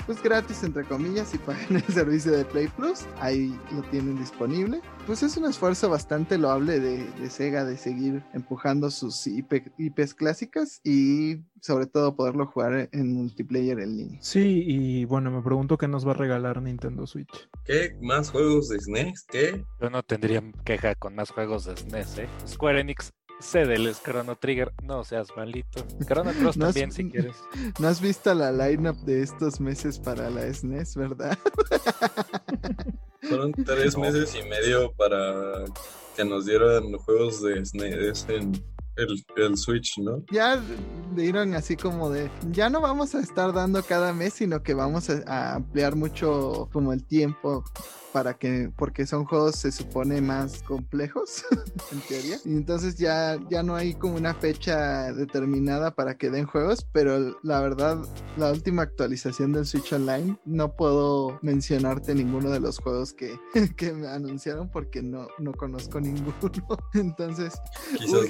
pues 0.06 0.22
gratis 0.22 0.62
entre 0.64 0.84
comillas 0.84 1.34
y 1.34 1.38
pagan 1.38 1.76
el 1.76 1.82
servicio 1.94 2.32
de 2.32 2.44
Play 2.44 2.68
Plus. 2.68 3.06
Ahí 3.20 3.58
lo 3.72 3.82
tienen 3.84 4.18
disponible. 4.18 4.80
Pues 5.06 5.22
es 5.22 5.36
un 5.36 5.44
esfuerzo 5.44 5.88
bastante 5.88 6.38
loable 6.38 6.80
de, 6.80 7.04
de 7.04 7.30
Sega 7.30 7.64
de 7.64 7.76
seguir 7.76 8.22
empujando 8.32 8.90
sus 8.90 9.26
IP 9.26 9.54
IPs 9.78 10.14
clásicas 10.14 10.80
y 10.82 11.38
sobre 11.60 11.86
todo 11.86 12.14
poderlo 12.16 12.46
jugar 12.46 12.88
en 12.92 13.14
multiplayer 13.14 13.80
en 13.80 13.96
línea. 13.96 14.18
Sí, 14.20 14.64
y 14.66 15.04
bueno, 15.04 15.30
me 15.30 15.42
pregunto 15.42 15.78
qué 15.78 15.88
nos 15.88 16.06
va 16.06 16.10
a 16.10 16.14
regalar 16.14 16.60
Nintendo 16.60 17.06
Switch. 17.06 17.48
¿Qué? 17.64 17.96
¿Más 18.00 18.30
juegos 18.30 18.68
de 18.68 18.80
SNES? 18.80 19.24
¿Qué? 19.30 19.64
Yo 19.80 19.90
no 19.90 20.02
tendría 20.02 20.42
queja 20.64 20.94
con 20.94 21.14
más 21.14 21.30
juegos 21.30 21.64
de 21.64 21.76
SNES, 21.76 22.18
¿eh? 22.18 22.28
Square 22.46 22.80
Enix, 22.80 23.12
cédeles 23.40 24.00
Chrono 24.02 24.36
Trigger, 24.36 24.72
no 24.82 25.04
seas 25.04 25.28
malito. 25.36 25.84
Chrono 26.06 26.32
Cross 26.38 26.56
No 26.56 26.66
también, 26.66 26.92
si 26.92 27.10
quieres. 27.10 27.36
No 27.78 27.88
has 27.88 28.00
visto 28.00 28.32
la 28.34 28.52
lineup 28.52 28.96
de 29.04 29.22
estos 29.22 29.60
meses 29.60 29.98
para 29.98 30.30
la 30.30 30.52
SNES, 30.52 30.96
¿verdad? 30.96 31.38
Fueron 33.22 33.52
tres 33.52 33.94
No. 33.96 34.02
meses 34.02 34.34
y 34.34 34.46
medio 34.48 34.92
para 34.92 35.64
que 36.16 36.24
nos 36.24 36.46
dieran 36.46 36.92
juegos 36.98 37.42
de 37.42 37.64
SNES 37.64 38.26
en 38.28 38.52
el, 38.96 39.24
el 39.36 39.56
Switch, 39.56 39.98
¿no? 39.98 40.24
Ya 40.30 40.62
dieron 41.14 41.54
así 41.54 41.76
como 41.76 42.10
de, 42.10 42.30
ya 42.50 42.68
no 42.70 42.80
vamos 42.80 43.14
a 43.14 43.20
estar 43.20 43.52
dando 43.52 43.82
cada 43.82 44.12
mes, 44.12 44.34
sino 44.34 44.62
que 44.62 44.74
vamos 44.74 45.10
a, 45.10 45.22
a 45.26 45.54
ampliar 45.56 45.96
mucho 45.96 46.68
como 46.72 46.92
el 46.92 47.04
tiempo 47.04 47.64
para 48.14 48.34
que, 48.34 48.70
porque 48.76 49.06
son 49.06 49.24
juegos 49.24 49.56
se 49.56 49.72
supone 49.72 50.20
más 50.20 50.62
complejos, 50.62 51.44
en 51.90 52.00
teoría. 52.02 52.38
Y 52.44 52.52
entonces 52.52 52.94
ya, 52.94 53.36
ya 53.50 53.64
no 53.64 53.74
hay 53.74 53.94
como 53.94 54.14
una 54.14 54.34
fecha 54.34 55.12
determinada 55.12 55.96
para 55.96 56.16
que 56.16 56.30
den 56.30 56.46
juegos, 56.46 56.86
pero 56.92 57.36
la 57.42 57.60
verdad, 57.60 57.98
la 58.36 58.52
última 58.52 58.82
actualización 58.82 59.52
del 59.52 59.66
Switch 59.66 59.92
Online, 59.92 60.38
no 60.44 60.76
puedo 60.76 61.40
mencionarte 61.42 62.14
ninguno 62.14 62.50
de 62.50 62.60
los 62.60 62.78
juegos 62.78 63.12
que, 63.12 63.36
que 63.76 63.92
me 63.92 64.06
anunciaron 64.06 64.70
porque 64.70 65.02
no, 65.02 65.26
no 65.40 65.52
conozco 65.52 66.00
ninguno. 66.00 66.36
Entonces, 66.94 67.54
Quizás 67.98 68.28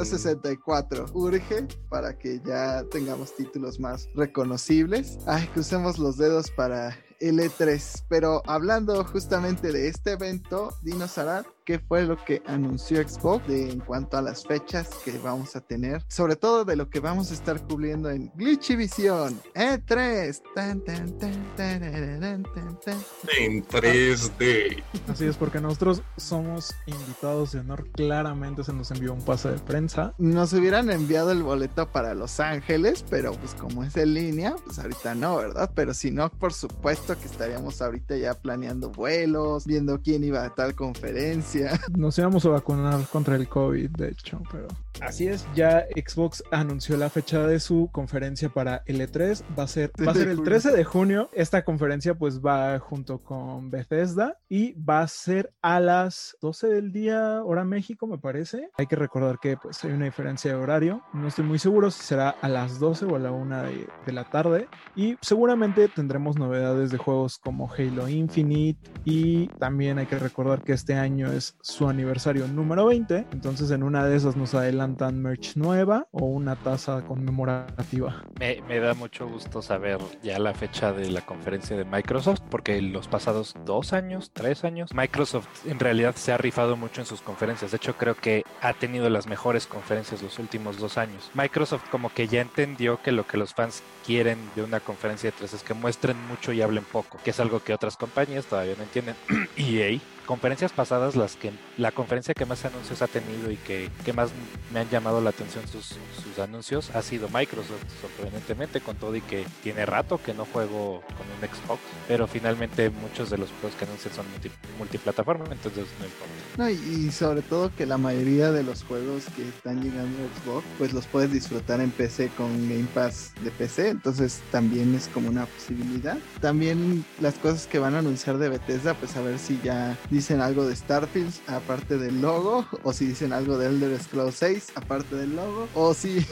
Nintendo 0.00 0.04
den 0.04 0.06
64. 0.06 1.06
Urge 1.14 1.68
para 1.88 2.16
que 2.16 2.40
ya 2.44 2.84
tengamos 2.90 3.34
títulos 3.34 3.78
más 3.78 4.08
reconocibles. 4.14 5.18
Ay, 5.26 5.46
crucemos 5.48 5.98
los 5.98 6.16
dedos 6.16 6.50
para 6.50 6.96
el 7.20 7.38
E3. 7.38 8.04
Pero 8.08 8.42
hablando 8.46 9.04
justamente 9.04 9.72
de 9.72 9.88
este 9.88 10.12
evento, 10.12 10.74
dinos 10.82 11.18
Arad, 11.18 11.44
¿qué 11.70 11.78
fue 11.78 12.02
lo 12.02 12.16
que 12.16 12.42
anunció 12.46 13.00
Xbox 13.08 13.46
de, 13.46 13.70
en 13.70 13.78
cuanto 13.78 14.16
a 14.16 14.22
las 14.22 14.44
fechas 14.44 14.90
que 15.04 15.16
vamos 15.18 15.54
a 15.54 15.60
tener? 15.60 16.04
Sobre 16.08 16.34
todo 16.34 16.64
de 16.64 16.74
lo 16.74 16.90
que 16.90 16.98
vamos 16.98 17.30
a 17.30 17.34
estar 17.34 17.64
cubriendo 17.64 18.10
en 18.10 18.28
Glitchivisión 18.34 19.40
E3. 19.54 20.42
Tan, 20.52 20.80
tan, 20.80 21.16
tan, 21.20 21.54
tarararán, 21.56 22.42
tan, 22.42 22.80
tan. 22.80 22.98
en 23.38 23.64
3D. 23.64 24.82
Así 25.06 25.26
es, 25.26 25.36
porque 25.36 25.60
nosotros 25.60 26.02
somos 26.16 26.74
invitados 26.86 27.52
de 27.52 27.60
honor. 27.60 27.88
Claramente 27.92 28.64
se 28.64 28.72
nos 28.72 28.90
envió 28.90 29.12
un 29.12 29.22
pase 29.22 29.50
de 29.50 29.58
prensa. 29.58 30.12
Nos 30.18 30.52
hubieran 30.52 30.90
enviado 30.90 31.30
el 31.30 31.44
boleto 31.44 31.88
para 31.92 32.14
Los 32.14 32.40
Ángeles, 32.40 33.04
pero 33.08 33.32
pues 33.34 33.54
como 33.54 33.84
es 33.84 33.96
en 33.96 34.14
línea, 34.14 34.56
pues 34.64 34.80
ahorita 34.80 35.14
no, 35.14 35.36
¿verdad? 35.36 35.70
Pero 35.72 35.94
si 35.94 36.10
no, 36.10 36.30
por 36.30 36.52
supuesto 36.52 37.16
que 37.16 37.26
estaríamos 37.26 37.80
ahorita 37.80 38.16
ya 38.16 38.34
planeando 38.34 38.90
vuelos, 38.90 39.66
viendo 39.66 40.00
quién 40.02 40.24
iba 40.24 40.44
a 40.44 40.52
tal 40.52 40.74
conferencia 40.74 41.59
Nos 41.96 42.18
íbamos 42.18 42.44
a 42.46 42.50
vacunar 42.50 43.06
contra 43.08 43.36
el 43.36 43.48
COVID, 43.48 43.90
de 43.90 44.08
hecho, 44.08 44.42
pero 44.50 44.68
así 45.00 45.28
es. 45.28 45.46
Ya 45.54 45.86
Xbox 45.94 46.42
anunció 46.50 46.96
la 46.96 47.10
fecha 47.10 47.46
de 47.46 47.60
su 47.60 47.88
conferencia 47.92 48.48
para 48.48 48.82
el 48.86 49.00
E3. 49.00 49.42
Va 49.58 49.64
a 49.64 49.68
ser, 49.68 49.92
va 50.06 50.12
a 50.12 50.14
ser 50.14 50.28
el 50.28 50.42
13 50.42 50.72
de 50.72 50.84
junio. 50.84 51.30
Esta 51.32 51.64
conferencia 51.64 52.14
pues 52.14 52.40
va 52.40 52.78
junto 52.78 53.22
con 53.22 53.70
Bethesda 53.70 54.38
y 54.48 54.72
va 54.72 55.02
a 55.02 55.08
ser 55.08 55.52
a 55.62 55.80
las 55.80 56.36
12 56.40 56.68
del 56.68 56.92
día, 56.92 57.42
hora 57.44 57.64
México, 57.64 58.06
me 58.06 58.18
parece. 58.18 58.70
Hay 58.76 58.86
que 58.86 58.96
recordar 58.96 59.38
que 59.38 59.56
pues 59.56 59.84
hay 59.84 59.92
una 59.92 60.06
diferencia 60.06 60.50
de 60.50 60.56
horario. 60.56 61.02
No 61.12 61.28
estoy 61.28 61.44
muy 61.44 61.58
seguro 61.58 61.90
si 61.90 62.02
será 62.02 62.30
a 62.30 62.48
las 62.48 62.78
12 62.78 63.06
o 63.06 63.16
a 63.16 63.18
la 63.18 63.32
1 63.32 63.62
de, 63.62 63.88
de 64.06 64.12
la 64.12 64.24
tarde. 64.24 64.68
Y 64.96 65.16
seguramente 65.20 65.88
tendremos 65.88 66.36
novedades 66.36 66.90
de 66.90 66.98
juegos 66.98 67.38
como 67.38 67.70
Halo 67.72 68.08
Infinite 68.08 68.90
y 69.04 69.48
también 69.58 69.98
hay 69.98 70.06
que 70.06 70.18
recordar 70.18 70.62
que 70.62 70.72
este 70.72 70.94
año 70.94 71.30
es 71.32 71.56
su 71.60 71.88
aniversario 71.88 72.46
número 72.48 72.86
20. 72.86 73.26
Entonces 73.32 73.70
en 73.70 73.82
una 73.82 74.04
de 74.04 74.16
esas 74.16 74.36
nos 74.36 74.54
adelantan 74.80 75.20
merch 75.20 75.56
nueva 75.56 76.06
o 76.10 76.24
una 76.24 76.56
taza 76.56 77.02
conmemorativa. 77.02 78.24
Me, 78.38 78.80
da 78.80 78.94
mucho 78.94 79.28
gusto 79.28 79.60
saber 79.60 79.98
ya 80.22 80.38
la 80.38 80.54
fecha 80.54 80.92
de 80.92 81.10
la 81.10 81.20
conferencia 81.20 81.76
de 81.76 81.84
Microsoft 81.84 82.40
porque 82.50 82.80
los 82.80 83.06
pasados 83.06 83.54
dos 83.66 83.92
años, 83.92 84.30
tres 84.32 84.64
años, 84.64 84.94
Microsoft 84.94 85.66
en 85.66 85.78
realidad 85.78 86.14
se 86.16 86.32
ha 86.32 86.38
rifado 86.38 86.76
mucho 86.76 87.02
en 87.02 87.06
sus 87.06 87.20
conferencias. 87.20 87.72
De 87.72 87.76
hecho 87.76 87.96
creo 87.96 88.14
que 88.14 88.42
ha 88.62 88.72
tenido 88.72 89.10
las 89.10 89.26
mejores 89.26 89.66
conferencias 89.66 90.22
los 90.22 90.38
últimos 90.38 90.78
dos 90.78 90.96
años. 90.96 91.30
Microsoft 91.34 91.88
como 91.90 92.12
que 92.12 92.26
ya 92.26 92.40
entendió 92.40 93.02
que 93.02 93.12
lo 93.12 93.26
que 93.26 93.36
los 93.36 93.52
fans 93.52 93.82
quieren 94.06 94.38
de 94.56 94.62
una 94.62 94.80
conferencia 94.80 95.30
de 95.30 95.36
tres 95.36 95.52
es 95.52 95.62
que 95.62 95.74
muestren 95.74 96.16
mucho 96.26 96.52
y 96.52 96.62
hablen 96.62 96.84
poco, 96.84 97.18
que 97.22 97.30
es 97.30 97.40
algo 97.40 97.60
que 97.62 97.74
otras 97.74 97.98
compañías 97.98 98.46
todavía 98.46 98.74
no 98.76 98.84
entienden. 98.84 99.16
EA 99.56 99.98
conferencias 100.30 100.70
pasadas, 100.70 101.16
las 101.16 101.34
que 101.34 101.50
la 101.76 101.90
conferencia 101.90 102.34
que 102.34 102.46
más 102.46 102.64
anuncios 102.64 103.02
ha 103.02 103.08
tenido 103.08 103.50
y 103.50 103.56
que, 103.56 103.90
que 104.04 104.12
más 104.12 104.30
me 104.72 104.78
han 104.78 104.88
llamado 104.88 105.20
la 105.20 105.30
atención 105.30 105.66
sus, 105.66 105.96
sus, 106.22 106.38
anuncios 106.38 106.88
ha 106.94 107.02
sido 107.02 107.28
Microsoft, 107.30 107.82
sorprendentemente, 108.00 108.80
con 108.80 108.94
todo 108.94 109.16
y 109.16 109.22
que 109.22 109.44
tiene 109.64 109.84
rato 109.86 110.20
que 110.22 110.32
no 110.32 110.44
juego 110.44 111.02
con 111.18 111.26
un 111.26 111.40
Xbox, 111.40 111.80
pero 112.06 112.28
finalmente 112.28 112.90
muchos 112.90 113.28
de 113.28 113.38
los 113.38 113.50
juegos 113.50 113.76
que 113.76 113.86
anuncian 113.86 114.14
son 114.14 114.30
multi, 114.30 114.52
multiplataforma, 114.78 115.46
entonces 115.50 115.86
no 115.98 116.04
importa. 116.04 116.30
No, 116.58 116.70
y, 116.70 117.10
sobre 117.10 117.42
todo 117.42 117.74
que 117.74 117.84
la 117.84 117.98
mayoría 117.98 118.52
de 118.52 118.62
los 118.62 118.84
juegos 118.84 119.24
que 119.34 119.42
están 119.48 119.82
llegando 119.82 120.16
a 120.16 120.44
Xbox, 120.44 120.64
pues 120.78 120.92
los 120.92 121.08
puedes 121.08 121.32
disfrutar 121.32 121.80
en 121.80 121.90
PC 121.90 122.28
con 122.36 122.68
Game 122.68 122.86
Pass 122.94 123.32
de 123.42 123.50
PC, 123.50 123.88
entonces 123.88 124.42
también 124.52 124.94
es 124.94 125.08
como 125.08 125.28
una 125.28 125.46
posibilidad. 125.46 126.18
También 126.40 127.04
las 127.20 127.34
cosas 127.34 127.66
que 127.66 127.80
van 127.80 127.96
a 127.96 127.98
anunciar 127.98 128.38
de 128.38 128.48
Bethesda, 128.48 128.94
pues 128.94 129.16
a 129.16 129.22
ver 129.22 129.40
si 129.40 129.58
ya 129.64 129.98
dicen 130.20 130.42
algo 130.42 130.66
de 130.66 130.76
Starfield 130.76 131.32
aparte 131.46 131.96
del 131.96 132.20
logo, 132.20 132.66
o 132.82 132.92
si 132.92 133.06
dicen 133.06 133.32
algo 133.32 133.56
de 133.56 133.68
Elder 133.68 133.98
Scrolls 133.98 134.34
6 134.34 134.72
aparte 134.74 135.16
del 135.16 135.34
logo, 135.34 135.66
o 135.74 135.94
si... 135.94 136.26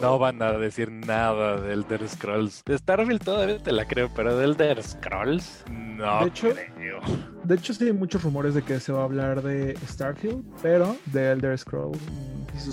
no 0.00 0.18
van 0.18 0.40
a 0.40 0.52
decir 0.52 0.90
nada 0.90 1.60
de 1.60 1.74
Elder 1.74 2.08
Scrolls. 2.08 2.62
De 2.64 2.78
Starfield 2.78 3.22
todavía 3.22 3.62
te 3.62 3.70
la 3.70 3.86
creo, 3.86 4.10
pero 4.16 4.34
de 4.38 4.46
Elder 4.46 4.82
Scrolls 4.82 5.62
no 5.70 6.20
de 6.20 6.28
hecho, 6.28 6.54
creo. 6.74 7.00
De 7.44 7.54
hecho, 7.54 7.74
sí 7.74 7.84
hay 7.84 7.92
muchos 7.92 8.22
rumores 8.22 8.54
de 8.54 8.62
que 8.62 8.80
se 8.80 8.92
va 8.92 9.02
a 9.02 9.04
hablar 9.04 9.42
de 9.42 9.76
Starfield, 9.86 10.42
pero 10.62 10.96
de 11.12 11.32
Elder 11.32 11.58
Scrolls. 11.58 11.98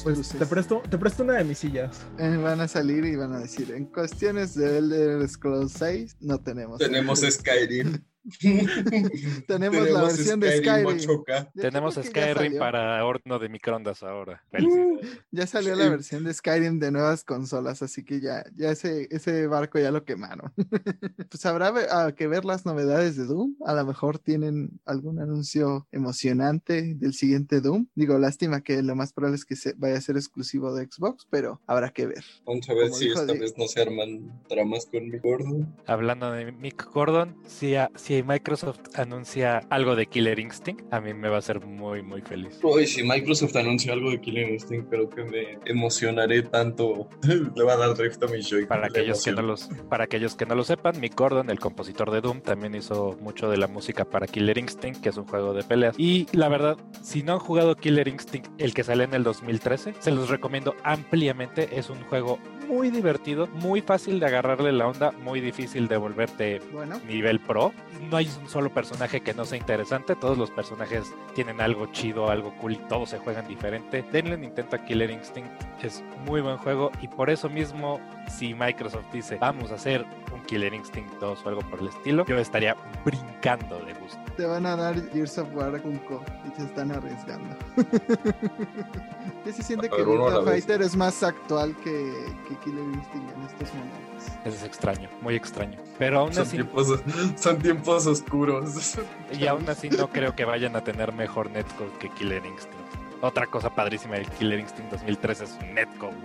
Pues 0.04 0.30
te 0.30 0.46
presto, 0.46 0.82
te 0.90 0.98
presto 0.98 1.24
una 1.24 1.34
de 1.34 1.44
mis 1.44 1.58
sillas. 1.58 2.06
Eh, 2.18 2.38
van 2.38 2.62
a 2.62 2.68
salir 2.70 3.04
y 3.04 3.18
van 3.18 3.34
a 3.34 3.40
decir, 3.40 3.72
en 3.72 3.88
cuestiones 3.88 4.56
de 4.56 4.78
Elder 4.78 5.28
Scrolls 5.28 5.74
6 5.74 6.16
no 6.22 6.40
tenemos. 6.40 6.80
Tenemos 6.80 7.20
Skyrim. 7.20 8.02
Tenemos, 8.38 8.72
Tenemos, 9.48 9.90
la 9.90 10.02
versión 10.04 10.42
Skyrim 10.42 10.98
de 10.98 11.00
Skyrim. 11.00 11.16
Tenemos 11.56 11.96
Skyrim 11.96 12.58
para 12.58 13.04
horno 13.06 13.40
de 13.40 13.50
microondas 13.50 14.04
ahora. 14.04 14.44
Uh, 14.54 15.00
ya 15.32 15.48
salió 15.48 15.76
la 15.76 15.90
versión 15.90 16.24
de 16.24 16.34
Skyrim 16.34 16.80
de 16.80 16.92
nuevas 16.92 17.24
consolas, 17.24 17.82
así 17.82 18.04
que 18.04 18.20
ya, 18.20 18.44
ya 18.56 18.72
ese, 18.72 19.08
ese 19.12 19.48
barco 19.48 19.80
ya 19.80 19.92
lo 19.92 20.04
quemaron. 20.04 20.52
pues 21.30 21.46
habrá 21.46 22.14
que 22.16 22.28
ver 22.28 22.46
las 22.46 22.66
novedades 22.66 23.16
de 23.16 23.26
Doom. 23.26 23.56
A 23.66 23.74
lo 23.74 23.86
mejor 23.86 24.20
tienen 24.20 24.80
algún 24.86 25.20
anuncio 25.20 25.88
emocionante 25.92 26.96
del 26.96 27.14
siguiente 27.14 27.62
Doom. 27.62 27.88
Digo, 27.96 28.18
lástima 28.18 28.62
que 28.62 28.82
lo 28.82 28.96
más 28.96 29.14
probable 29.14 29.38
es 29.38 29.46
que 29.46 29.56
se 29.56 29.74
vaya 29.78 29.98
a 29.98 30.02
ser 30.02 30.18
exclusivo 30.18 30.74
de 30.74 30.86
Xbox, 30.86 31.28
pero 31.30 31.62
habrá 31.68 31.90
que 31.92 32.08
ver. 32.08 32.24
Vamos 32.46 32.70
a 32.70 32.74
ver 32.74 32.90
Como 32.90 32.96
si 32.96 33.10
esta 33.10 33.26
de... 33.26 33.40
vez 33.40 33.58
no 33.58 33.68
se 33.68 33.82
arman 33.82 34.44
tramas 34.48 34.86
con 34.86 35.10
Mick 35.10 35.24
Gordon. 35.24 35.76
Hablando 35.86 36.32
de 36.32 36.52
Mick 36.52 36.86
Gordon, 36.92 37.36
si, 37.46 37.76
a, 37.76 37.92
si 37.96 38.19
Microsoft 38.24 38.80
anuncia 38.96 39.62
algo 39.70 39.96
de 39.96 40.06
Killer 40.06 40.40
Instinct, 40.40 40.94
a 40.94 41.00
mí 41.00 41.14
me 41.14 41.30
va 41.30 41.38
a 41.38 41.40
hacer 41.40 41.66
muy, 41.66 42.02
muy 42.02 42.22
feliz. 42.22 42.60
Uy, 42.64 42.88
si 42.88 43.04
Microsoft 43.04 43.56
anuncia 43.56 43.94
algo 43.94 44.12
de 44.12 44.20
Killer 44.22 44.50
Instinct, 44.50 44.90
creo 44.90 45.10
que 45.10 45.24
me 45.24 45.60
emocionaré 45.66 46.44
tanto. 46.44 47.10
Le 47.56 47.64
va 47.64 47.74
a 47.74 47.78
dar 47.78 47.96
drift 47.96 48.24
a 48.24 48.28
mi 48.28 48.42
joy. 48.42 48.66
Para 48.66 48.88
aquellos, 48.88 49.24
que 49.24 49.32
no 49.32 49.42
los, 49.42 49.70
para 49.90 50.06
aquellos 50.06 50.36
que 50.36 50.46
no 50.46 50.56
lo 50.56 50.64
sepan, 50.64 51.00
Mick 51.00 51.16
Gordon, 51.16 51.50
el 51.50 51.60
compositor 51.60 52.12
de 52.12 52.22
Doom, 52.22 52.42
también 52.42 52.76
hizo 52.76 53.18
mucho 53.22 53.50
de 53.50 53.58
la 53.58 53.68
música 53.68 54.06
para 54.06 54.28
Killer 54.28 54.58
Instinct, 54.58 55.02
que 55.02 55.10
es 55.10 55.18
un 55.18 55.26
juego 55.26 55.54
de 55.54 55.64
peleas. 55.64 55.96
Y 55.98 56.28
la 56.32 56.50
verdad, 56.50 56.78
si 57.02 57.24
no 57.24 57.34
han 57.34 57.40
jugado 57.40 57.76
Killer 57.76 58.08
Instinct, 58.08 58.50
el 58.60 58.74
que 58.74 58.84
sale 58.84 59.04
en 59.04 59.14
el 59.14 59.24
2013, 59.24 59.94
se 60.00 60.12
los 60.12 60.30
recomiendo 60.30 60.76
ampliamente. 60.84 61.70
Es 61.78 61.90
un 61.90 62.02
juego 62.06 62.40
muy 62.70 62.92
divertido, 62.92 63.48
muy 63.48 63.82
fácil 63.82 64.20
de 64.20 64.28
agarrarle 64.28 64.72
la 64.72 64.88
onda, 64.88 65.12
muy 65.12 65.42
difícil 65.42 65.88
de 65.88 65.98
volverte 65.98 66.62
bueno. 66.72 67.02
nivel 67.08 67.40
pro. 67.40 67.74
No 68.10 68.18
hay 68.18 68.28
un 68.42 68.50
solo 68.50 68.74
personaje 68.74 69.22
que 69.22 69.36
no 69.36 69.46
sea 69.46 69.60
interesante, 69.60 70.16
todos 70.16 70.36
los 70.36 70.50
personajes 70.50 71.14
tienen 71.36 71.62
algo 71.62 71.86
chido, 71.92 72.32
algo 72.32 72.56
cool 72.58 72.80
todos 72.88 73.10
se 73.10 73.20
juegan 73.20 73.48
diferente. 73.48 74.04
Denle 74.12 74.36
un 74.36 74.44
intento 74.44 74.76
a 74.76 74.84
Killer 74.84 75.12
Instinct, 75.12 75.52
es 75.84 76.04
muy 76.26 76.42
buen 76.42 76.58
juego 76.58 76.92
y 77.02 77.08
por 77.08 77.30
eso 77.30 77.50
mismo 77.50 78.00
si 78.28 78.56
Microsoft 78.56 79.06
dice 79.14 79.38
vamos 79.40 79.72
a 79.72 79.76
hacer 79.76 80.06
un 80.34 80.42
Killer 80.44 80.74
Instinct 80.74 81.14
2 81.20 81.46
o 81.46 81.50
algo 81.50 81.62
por 81.62 81.82
el 81.82 81.90
estilo, 81.90 82.26
yo 82.26 82.38
estaría 82.40 82.76
brincando 83.06 83.80
de 83.86 83.94
gusto. 83.94 84.29
Te 84.40 84.46
van 84.46 84.66
a 84.66 84.74
dar 84.78 84.96
Gears 85.12 85.38
of 85.38 85.54
War 85.54 85.82
con 85.82 85.98
Co 85.98 86.24
y 86.48 86.50
te 86.52 86.64
están 86.64 86.94
arriesgando. 86.94 87.58
¿Qué 89.44 89.52
se 89.52 89.62
siente 89.62 89.90
que 89.90 89.98
Virtua 89.98 90.46
Fighter 90.46 90.82
es 90.82 90.96
más 90.96 91.24
actual 91.24 91.76
que, 91.84 92.14
que 92.48 92.56
Killer 92.64 92.86
Instinct 92.86 93.36
en 93.36 93.42
estos 93.44 93.74
momentos? 93.74 94.28
Eso 94.46 94.56
es 94.56 94.64
extraño, 94.64 95.10
muy 95.22 95.36
extraño. 95.36 95.78
Pero 95.98 96.20
aún 96.20 96.34
son 96.34 96.44
así. 96.44 96.56
Tiempos, 96.56 96.88
son 97.36 97.60
tiempos 97.60 98.08
oscuros. 98.08 98.98
Y 99.38 99.46
aún 99.46 99.68
así 99.68 99.90
no 99.90 100.10
creo 100.10 100.34
que 100.34 100.46
vayan 100.46 100.74
a 100.78 100.86
tener 100.86 101.12
mejor 101.12 101.52
netcode 101.52 101.92
que 102.00 102.10
Killer 102.12 102.46
Instinct. 102.46 102.80
Otra 103.20 103.46
cosa 103.46 103.70
padrísima 103.76 104.16
del 104.16 104.30
Killer 104.30 104.60
Instinct 104.60 104.90
2003 104.90 105.42
es 105.42 105.58
un 105.62 105.74
netcode. 105.74 106.16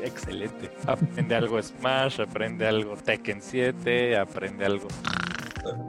Es 0.00 0.08
excelente. 0.08 0.70
Aprende 0.86 1.34
algo 1.34 1.62
Smash, 1.62 2.22
aprende 2.22 2.66
algo 2.66 2.96
Tekken 2.96 3.42
7, 3.42 4.16
aprende 4.16 4.64
algo. 4.64 4.88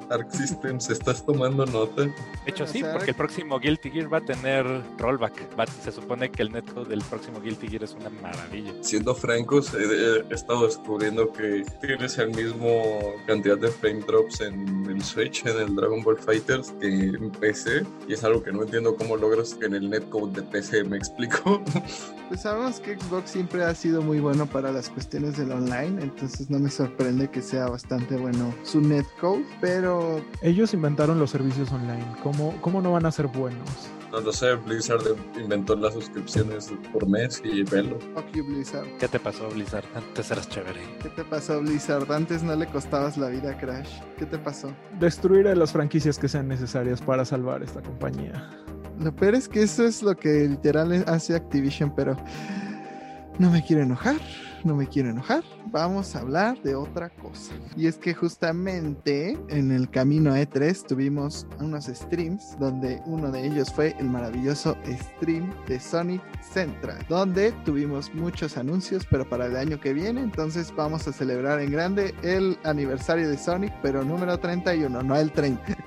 Arc 0.10 0.32
Systems, 0.32 0.90
¿estás 0.90 1.26
tomando 1.26 1.66
nota? 1.66 2.04
De 2.04 2.14
hecho, 2.48 2.66
sí, 2.66 2.84
porque 2.92 3.12
el 3.12 3.16
próximo 3.16 3.60
Guilty 3.60 3.92
Gear 3.92 4.12
va 4.14 4.18
a 4.18 4.22
tener 4.22 4.66
rollback. 4.98 5.60
Va, 5.60 5.66
se 5.68 5.92
supone 5.92 6.30
que 6.32 6.42
el 6.42 6.52
netcode 6.52 6.90
del 6.90 7.02
próximo 7.02 7.40
Guilty 7.40 7.68
Gear 7.68 7.84
es 7.84 7.94
una 7.94 8.10
maravilla. 8.10 8.74
Siendo 8.82 9.16
francos, 9.16 9.74
he, 9.74 10.24
he, 10.30 10.34
estado 10.34 10.66
descubriendo 10.66 11.32
que 11.32 11.64
tienes 11.82 12.18
el 12.18 12.30
mismo 12.30 13.14
cantidad 13.28 13.58
de 13.58 13.70
frame 13.70 14.02
drops 14.02 14.42
en 14.42 14.86
el 14.90 15.04
Switch, 15.04 15.46
en 15.46 15.60
el 15.60 15.76
Dragon 15.76 16.04
Ball 16.04 16.18
Fighters, 16.18 16.74
que 16.80 16.88
en 16.88 17.32
PC. 17.32 17.86
Y 18.08 18.14
es 18.14 18.24
algo 18.24 18.44
que 18.44 18.52
no 18.52 18.64
entiendo 18.64 18.96
cómo 18.96 19.18
logras 19.18 19.58
en 19.62 19.74
el 19.74 19.90
netcode 19.90 20.42
de 20.42 20.44
PC, 20.44 20.84
¿me 20.84 20.98
explico? 20.98 21.62
Pues 22.30 22.42
sabemos 22.42 22.80
que 22.80 22.96
Xbox 22.96 23.32
siempre 23.32 23.64
ha 23.64 23.74
sido 23.74 24.04
muy 24.04 24.20
bueno 24.20 24.46
para 24.46 24.72
las 24.72 24.88
cuestiones 24.88 25.36
del 25.36 25.52
online, 25.52 26.00
entonces 26.04 26.48
no 26.52 26.60
me 26.60 26.70
sorprende 26.70 27.28
que 27.32 27.42
sea 27.42 27.68
bastante 27.68 28.18
bueno 28.18 28.54
su 28.62 28.82
netcode, 28.82 29.44
pero... 29.60 29.69
Ellos 30.42 30.74
inventaron 30.74 31.20
los 31.20 31.30
servicios 31.30 31.72
online, 31.72 32.06
¿cómo, 32.24 32.56
cómo 32.62 32.82
no 32.82 32.92
van 32.94 33.06
a 33.06 33.12
ser 33.12 33.28
buenos? 33.28 33.70
No 34.12 34.20
lo 34.20 34.34
sé, 34.34 34.56
Blizzard 34.56 35.04
inventó 35.40 35.76
las 35.76 35.94
suscripciones 35.94 36.74
por 36.92 37.08
mes 37.08 37.40
y 37.44 37.62
velo. 37.64 38.00
Fuck 38.16 38.32
you, 38.34 38.44
Blizzard. 38.44 38.88
¿Qué 38.98 39.08
te 39.08 39.20
pasó, 39.20 39.48
Blizzard? 39.50 39.86
Antes 39.94 40.32
eras 40.32 40.50
chévere. 40.50 40.82
¿Qué 41.04 41.10
te 41.10 41.24
pasó, 41.24 41.62
Blizzard? 41.62 42.12
Antes 42.12 42.42
no 42.42 42.56
le 42.56 42.66
costabas 42.66 43.18
la 43.18 43.30
vida 43.30 43.52
a 43.52 43.58
Crash. 43.58 44.00
¿Qué 44.18 44.26
te 44.26 44.40
pasó? 44.40 44.74
Destruir 45.00 45.48
a 45.48 45.54
las 45.54 45.72
franquicias 45.72 46.18
que 46.18 46.28
sean 46.28 46.48
necesarias 46.48 47.02
para 47.02 47.24
salvar 47.24 47.62
esta 47.62 47.82
compañía. 47.84 48.50
Lo 49.00 49.16
peor 49.16 49.36
es 49.36 49.48
que 49.48 49.62
eso 49.62 49.86
es 49.86 50.02
lo 50.02 50.16
que 50.16 50.48
literal 50.48 51.04
hace 51.08 51.36
Activision, 51.36 51.94
pero 51.96 52.18
no 53.38 53.52
me 53.52 53.64
quiero 53.64 53.84
enojar, 53.84 54.18
no 54.64 54.76
me 54.76 54.88
quiero 54.88 55.10
enojar. 55.10 55.44
Vamos 55.72 56.16
a 56.16 56.20
hablar 56.20 56.62
de 56.62 56.76
otra 56.76 57.10
cosa. 57.10 57.54
Y 57.76 57.88
es 57.88 57.98
que 57.98 58.14
justamente 58.14 59.38
en 59.50 59.72
el 59.72 59.90
camino 59.90 60.34
a 60.34 60.40
E3 60.40 60.86
tuvimos 60.88 61.48
unos 61.60 61.86
streams 61.86 62.58
donde 62.60 63.02
uno 63.06 63.32
de 63.32 63.46
ellos 63.46 63.72
fue 63.72 63.96
el 64.00 64.10
maravilloso 64.10 64.78
stream 64.88 65.54
de 65.68 65.80
Sonic 65.80 66.22
Central, 66.42 67.06
donde 67.08 67.52
tuvimos 67.66 68.14
muchos 68.14 68.58
anuncios, 68.58 69.06
pero 69.10 69.28
para 69.30 69.46
el 69.46 69.56
año 69.56 69.80
que 69.80 69.94
viene, 69.94 70.22
entonces 70.22 70.74
vamos 70.76 71.08
a 71.08 71.14
celebrar 71.14 71.60
en 71.60 71.72
grande 71.72 72.14
el 72.24 72.58
aniversario 72.64 73.30
de 73.30 73.38
Sonic, 73.38 73.74
pero 73.82 74.04
número 74.04 74.38
31, 74.40 75.04
no 75.04 75.16
el 75.16 75.32
30. 75.32 75.62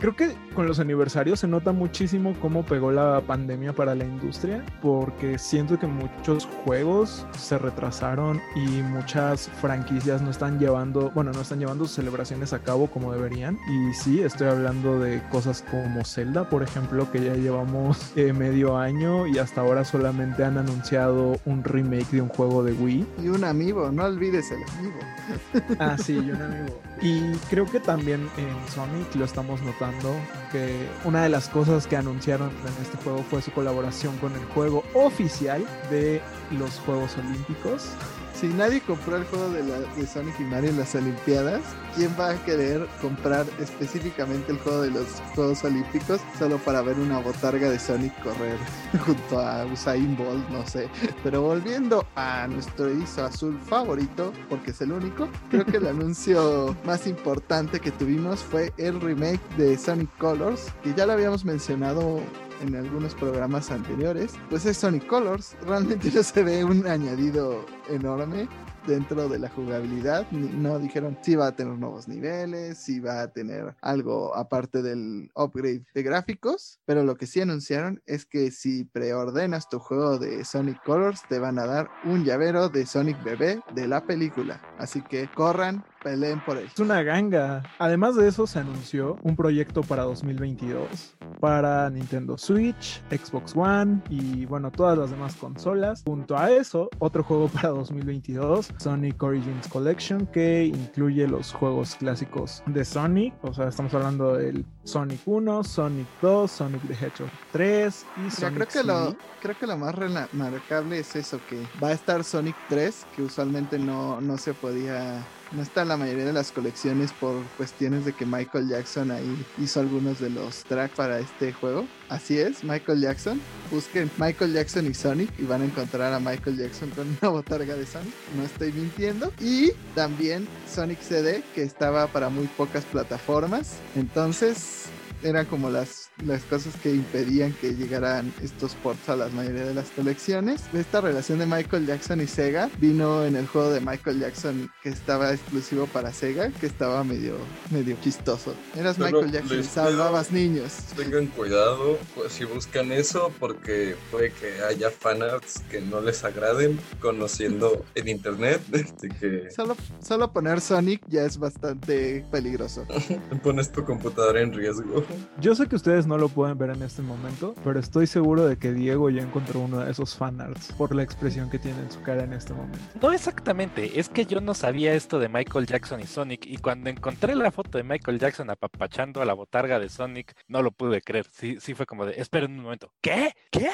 Creo 0.00 0.16
que 0.16 0.34
con 0.54 0.66
los 0.66 0.78
aniversarios 0.78 1.40
se 1.40 1.48
nota 1.48 1.72
muchísimo 1.72 2.34
cómo 2.40 2.64
pegó 2.64 2.92
la 2.92 3.20
pandemia 3.26 3.72
para 3.72 3.94
la 3.94 4.04
industria, 4.04 4.64
porque 4.80 5.38
siento 5.38 5.78
que 5.78 5.86
muchos 6.16 6.48
juegos 6.64 7.26
se 7.38 7.58
retrasaron 7.58 8.40
y 8.54 8.82
muchas 8.82 9.48
franquicias 9.60 10.22
no 10.22 10.30
están 10.30 10.58
llevando, 10.58 11.10
bueno, 11.14 11.32
no 11.32 11.40
están 11.40 11.58
llevando 11.58 11.86
celebraciones 11.86 12.52
a 12.52 12.58
cabo 12.60 12.88
como 12.88 13.12
deberían. 13.12 13.58
Y 13.68 13.94
sí, 13.94 14.22
estoy 14.22 14.48
hablando 14.48 14.98
de 14.98 15.22
cosas 15.30 15.64
como 15.70 16.04
Zelda, 16.04 16.48
por 16.48 16.62
ejemplo, 16.62 17.10
que 17.10 17.24
ya 17.24 17.34
llevamos 17.34 18.12
eh, 18.16 18.32
medio 18.32 18.76
año 18.76 19.26
y 19.26 19.38
hasta 19.38 19.60
ahora 19.60 19.84
solamente 19.84 20.44
han 20.44 20.58
anunciado 20.58 21.38
un 21.44 21.62
remake 21.62 22.10
de 22.10 22.22
un 22.22 22.28
juego 22.28 22.62
de 22.62 22.72
Wii. 22.72 23.06
Y 23.22 23.28
un 23.28 23.44
amigo, 23.44 23.90
no 23.92 24.04
olvides 24.04 24.50
el 24.50 24.62
amigo. 24.78 24.98
Ah, 25.80 25.96
sí, 25.98 26.14
y 26.14 26.30
un 26.30 26.40
amigo. 26.40 26.80
Y 27.02 27.32
creo 27.50 27.66
que 27.66 27.80
también 27.80 28.28
en 28.36 28.72
Sonic 28.72 29.14
lo 29.16 29.24
estamos 29.24 29.60
notando, 29.62 30.14
que 30.52 30.88
una 31.04 31.22
de 31.22 31.28
las 31.28 31.48
cosas 31.48 31.86
que 31.86 31.96
anunciaron 31.96 32.48
en 32.48 32.82
este 32.82 32.96
juego 33.02 33.22
fue 33.28 33.42
su 33.42 33.50
colaboración 33.50 34.16
con 34.18 34.32
el 34.32 34.44
juego 34.46 34.84
oficial 34.94 35.64
de 35.90 36.05
los 36.50 36.78
Juegos 36.80 37.16
Olímpicos. 37.18 37.90
Si 38.38 38.48
nadie 38.48 38.82
compró 38.82 39.16
el 39.16 39.24
juego 39.24 39.48
de, 39.48 39.62
la, 39.62 39.78
de 39.78 40.06
Sonic 40.06 40.38
y 40.40 40.42
Mario 40.42 40.68
en 40.68 40.78
las 40.78 40.94
Olimpiadas, 40.94 41.62
¿quién 41.94 42.14
va 42.20 42.32
a 42.32 42.44
querer 42.44 42.86
comprar 43.00 43.46
específicamente 43.58 44.52
el 44.52 44.58
juego 44.58 44.82
de 44.82 44.90
los 44.90 45.06
Juegos 45.34 45.64
Olímpicos 45.64 46.20
solo 46.38 46.58
para 46.58 46.82
ver 46.82 46.98
una 46.98 47.18
botarga 47.18 47.70
de 47.70 47.78
Sonic 47.78 48.12
correr 48.22 48.58
junto 49.06 49.40
a 49.40 49.64
Usain 49.64 50.14
Bolt? 50.18 50.46
No 50.50 50.66
sé. 50.66 50.90
Pero 51.24 51.40
volviendo 51.40 52.06
a 52.14 52.46
nuestro 52.46 52.88
erizo 52.88 53.24
azul 53.24 53.58
favorito, 53.58 54.34
porque 54.50 54.72
es 54.72 54.82
el 54.82 54.92
único, 54.92 55.30
creo 55.50 55.64
que 55.64 55.78
el 55.78 55.86
anuncio 55.86 56.76
más 56.84 57.06
importante 57.06 57.80
que 57.80 57.90
tuvimos 57.90 58.40
fue 58.40 58.70
el 58.76 59.00
remake 59.00 59.40
de 59.56 59.78
Sonic 59.78 60.14
Colors, 60.18 60.66
que 60.82 60.92
ya 60.92 61.06
lo 61.06 61.14
habíamos 61.14 61.46
mencionado 61.46 62.20
en 62.60 62.76
algunos 62.76 63.14
programas 63.14 63.70
anteriores, 63.70 64.34
pues 64.50 64.66
es 64.66 64.76
Sonic 64.76 65.06
Colors. 65.06 65.56
Realmente 65.66 66.10
no 66.14 66.22
se 66.22 66.42
ve 66.42 66.64
un 66.64 66.86
añadido 66.86 67.64
enorme 67.88 68.48
dentro 68.86 69.28
de 69.28 69.38
la 69.38 69.48
jugabilidad. 69.48 70.30
No 70.30 70.78
dijeron 70.78 71.18
si 71.22 71.34
va 71.34 71.48
a 71.48 71.56
tener 71.56 71.74
nuevos 71.74 72.08
niveles, 72.08 72.78
si 72.78 73.00
va 73.00 73.22
a 73.22 73.32
tener 73.32 73.74
algo 73.80 74.34
aparte 74.36 74.82
del 74.82 75.30
upgrade 75.34 75.84
de 75.94 76.02
gráficos, 76.02 76.80
pero 76.86 77.02
lo 77.02 77.16
que 77.16 77.26
sí 77.26 77.40
anunciaron 77.40 78.02
es 78.06 78.24
que 78.24 78.50
si 78.50 78.84
preordenas 78.84 79.68
tu 79.68 79.78
juego 79.78 80.18
de 80.18 80.44
Sonic 80.44 80.82
Colors 80.84 81.22
te 81.28 81.38
van 81.38 81.58
a 81.58 81.66
dar 81.66 81.90
un 82.04 82.24
llavero 82.24 82.68
de 82.68 82.86
Sonic 82.86 83.22
Bebé 83.22 83.60
de 83.74 83.88
la 83.88 84.04
película. 84.04 84.60
Así 84.78 85.02
que 85.02 85.28
corran, 85.34 85.84
peleen 86.06 86.40
por 86.44 86.56
él. 86.56 86.68
Es 86.72 86.78
una 86.78 87.02
ganga. 87.02 87.64
Además 87.80 88.14
de 88.14 88.28
eso, 88.28 88.46
se 88.46 88.60
anunció 88.60 89.18
un 89.24 89.34
proyecto 89.34 89.82
para 89.82 90.04
2022 90.04 91.16
para 91.40 91.90
Nintendo 91.90 92.38
Switch, 92.38 93.02
Xbox 93.10 93.54
One 93.56 94.02
y 94.08 94.46
bueno, 94.46 94.70
todas 94.70 94.96
las 94.96 95.10
demás 95.10 95.34
consolas. 95.34 96.04
Junto 96.06 96.38
a 96.38 96.52
eso, 96.52 96.88
otro 97.00 97.24
juego 97.24 97.48
para 97.48 97.70
2022, 97.70 98.72
Sonic 98.78 99.20
Origins 99.20 99.66
Collection, 99.66 100.26
que 100.26 100.66
incluye 100.66 101.26
los 101.26 101.52
juegos 101.52 101.96
clásicos 101.96 102.62
de 102.66 102.84
Sonic. 102.84 103.34
O 103.42 103.52
sea, 103.52 103.66
estamos 103.66 103.92
hablando 103.92 104.34
del 104.34 104.64
Sonic 104.84 105.20
1, 105.24 105.64
Sonic 105.64 106.06
2, 106.22 106.50
Sonic 106.50 106.82
the 106.82 106.94
Hedgehog 106.94 107.30
3 107.50 108.06
y 108.26 108.30
Sonic 108.30 108.54
creo 108.54 108.68
que 108.68 108.84
lo 108.84 109.16
creo 109.42 109.58
que 109.58 109.66
lo 109.66 109.76
más 109.76 109.94
remarcable 109.94 111.00
es 111.00 111.16
eso 111.16 111.40
que 111.48 111.60
va 111.82 111.88
a 111.88 111.92
estar 111.92 112.22
Sonic 112.22 112.54
3 112.68 113.06
que 113.16 113.22
usualmente 113.22 113.78
no, 113.78 114.20
no 114.20 114.38
se 114.38 114.54
podía 114.54 115.24
no 115.52 115.62
está 115.62 115.82
en 115.82 115.88
la 115.88 115.96
mayoría 115.96 116.24
de 116.24 116.32
las 116.32 116.52
colecciones 116.52 117.12
por 117.12 117.42
cuestiones 117.56 118.04
de 118.04 118.12
que 118.12 118.26
Michael 118.26 118.68
Jackson 118.68 119.10
ahí 119.10 119.46
hizo 119.58 119.80
algunos 119.80 120.20
de 120.20 120.30
los 120.30 120.64
tracks 120.64 120.94
para 120.94 121.18
este 121.18 121.52
juego. 121.52 121.86
Así 122.08 122.38
es, 122.38 122.64
Michael 122.64 123.00
Jackson. 123.00 123.40
Busquen 123.70 124.10
Michael 124.18 124.52
Jackson 124.52 124.86
y 124.86 124.94
Sonic 124.94 125.30
y 125.38 125.44
van 125.44 125.62
a 125.62 125.64
encontrar 125.64 126.12
a 126.12 126.20
Michael 126.20 126.56
Jackson 126.56 126.90
con 126.90 127.08
una 127.20 127.30
botarga 127.30 127.74
de 127.74 127.86
Sonic. 127.86 128.14
No 128.36 128.44
estoy 128.44 128.72
mintiendo. 128.72 129.32
Y 129.40 129.72
también 129.94 130.46
Sonic 130.72 131.00
CD 131.00 131.42
que 131.54 131.62
estaba 131.62 132.06
para 132.08 132.28
muy 132.28 132.46
pocas 132.46 132.84
plataformas. 132.84 133.76
Entonces 133.94 134.86
eran 135.22 135.46
como 135.46 135.70
las, 135.70 136.05
las 136.24 136.42
cosas 136.44 136.74
que 136.82 136.94
impedían 136.94 137.52
que 137.52 137.74
llegaran 137.74 138.32
estos 138.42 138.74
ports 138.76 139.08
a 139.08 139.16
la 139.16 139.28
mayoría 139.28 139.64
de 139.64 139.74
las 139.74 139.90
colecciones. 139.90 140.62
Esta 140.72 141.00
relación 141.00 141.38
de 141.38 141.46
Michael 141.46 141.86
Jackson 141.86 142.20
y 142.20 142.26
Sega 142.26 142.70
vino 142.80 143.24
en 143.24 143.36
el 143.36 143.46
juego 143.46 143.70
de 143.70 143.80
Michael 143.80 144.20
Jackson 144.20 144.70
que 144.82 144.88
estaba 144.88 145.32
exclusivo 145.32 145.86
para 145.86 146.12
Sega, 146.12 146.50
que 146.50 146.66
estaba 146.66 147.04
medio, 147.04 147.36
medio 147.70 147.96
chistoso. 148.02 148.54
Eras 148.74 148.96
Pero 148.96 149.10
Michael 149.22 149.32
Jackson 149.32 149.60
y 149.60 149.62
salvabas 149.64 150.28
pido- 150.28 150.40
niños. 150.40 150.72
Tengan 150.96 151.26
cuidado 151.26 151.98
pues, 152.14 152.32
si 152.32 152.44
buscan 152.44 152.92
eso 152.92 153.30
porque 153.38 153.96
puede 154.10 154.32
que 154.32 154.62
haya 154.62 154.90
fanarts 154.90 155.60
que 155.70 155.80
no 155.80 156.00
les 156.00 156.24
agraden 156.24 156.78
conociendo 157.00 157.84
en 157.94 158.08
internet 158.08 158.60
de 158.68 158.84
que 159.20 159.50
Solo, 159.54 159.76
solo 160.00 160.32
poner 160.32 160.60
Sonic 160.60 161.02
ya 161.08 161.22
es 161.24 161.38
bastante 161.38 162.24
peligroso. 162.30 162.86
pones 163.42 163.70
tu 163.70 163.84
computadora 163.84 164.40
en 164.40 164.52
riesgo. 164.52 165.04
Yo 165.40 165.54
sé 165.54 165.66
que 165.66 165.76
ustedes 165.76 166.05
no 166.06 166.18
lo 166.18 166.28
pueden 166.28 166.56
ver 166.58 166.70
en 166.70 166.82
este 166.82 167.02
momento, 167.02 167.54
pero 167.64 167.80
estoy 167.80 168.06
seguro 168.06 168.46
de 168.46 168.56
que 168.56 168.72
Diego 168.72 169.10
ya 169.10 169.22
encontró 169.22 169.60
uno 169.60 169.80
de 169.80 169.90
esos 169.90 170.16
fanarts 170.16 170.72
por 170.72 170.94
la 170.94 171.02
expresión 171.02 171.50
que 171.50 171.58
tiene 171.58 171.80
en 171.80 171.90
su 171.90 172.02
cara 172.02 172.24
en 172.24 172.32
este 172.32 172.52
momento. 172.52 172.78
No 173.00 173.12
exactamente, 173.12 173.98
es 173.98 174.08
que 174.08 174.26
yo 174.26 174.40
no 174.40 174.54
sabía 174.54 174.94
esto 174.94 175.18
de 175.18 175.28
Michael 175.28 175.66
Jackson 175.66 176.00
y 176.00 176.06
Sonic 176.06 176.46
y 176.46 176.58
cuando 176.58 176.90
encontré 176.90 177.34
la 177.34 177.50
foto 177.50 177.78
de 177.78 177.84
Michael 177.84 178.18
Jackson 178.18 178.50
apapachando 178.50 179.20
a 179.20 179.24
la 179.24 179.34
botarga 179.34 179.78
de 179.78 179.88
Sonic, 179.88 180.34
no 180.48 180.62
lo 180.62 180.70
pude 180.70 181.00
creer. 181.02 181.26
Sí, 181.32 181.58
sí 181.60 181.74
fue 181.74 181.86
como 181.86 182.06
de, 182.06 182.20
esperen 182.20 182.52
un 182.52 182.62
momento, 182.62 182.92
¿qué? 183.00 183.32
¿Qué? 183.50 183.70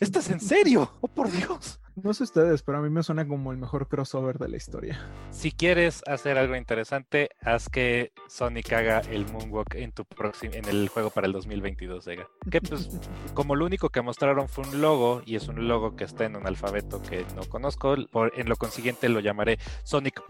¿Esto 0.00 0.18
es 0.18 0.30
en 0.30 0.40
serio? 0.40 0.92
¡Oh, 1.00 1.08
por 1.08 1.30
Dios! 1.30 1.80
No 2.02 2.14
sé 2.14 2.22
ustedes, 2.22 2.62
pero 2.62 2.78
a 2.78 2.80
mí 2.80 2.90
me 2.90 3.02
suena 3.02 3.26
como 3.26 3.50
el 3.50 3.58
mejor 3.58 3.88
crossover 3.88 4.38
de 4.38 4.48
la 4.48 4.56
historia. 4.56 5.00
Si 5.30 5.50
quieres 5.50 6.02
hacer 6.06 6.38
algo 6.38 6.54
interesante, 6.54 7.30
haz 7.40 7.68
que 7.68 8.12
Sonic 8.28 8.72
haga 8.72 9.00
el 9.00 9.26
moonwalk 9.26 9.74
en 9.74 9.90
tu 9.90 10.04
próximo 10.04 10.54
en 10.54 10.66
el 10.66 10.88
juego 10.88 11.10
para 11.10 11.26
el 11.26 11.32
2022, 11.68 12.04
Sega. 12.04 12.28
Que 12.50 12.60
pues 12.60 12.88
como 13.34 13.54
lo 13.54 13.66
único 13.66 13.90
que 13.90 14.00
mostraron 14.02 14.48
fue 14.48 14.64
un 14.64 14.80
logo 14.80 15.22
y 15.26 15.36
es 15.36 15.48
un 15.48 15.68
logo 15.68 15.96
que 15.96 16.04
está 16.04 16.24
en 16.24 16.36
un 16.36 16.46
alfabeto 16.46 17.02
que 17.02 17.26
no 17.36 17.42
conozco, 17.48 17.96
por, 18.10 18.32
en 18.38 18.48
lo 18.48 18.56
consiguiente 18.56 19.08
lo 19.08 19.20
llamaré 19.20 19.58
Sonic 19.84 20.22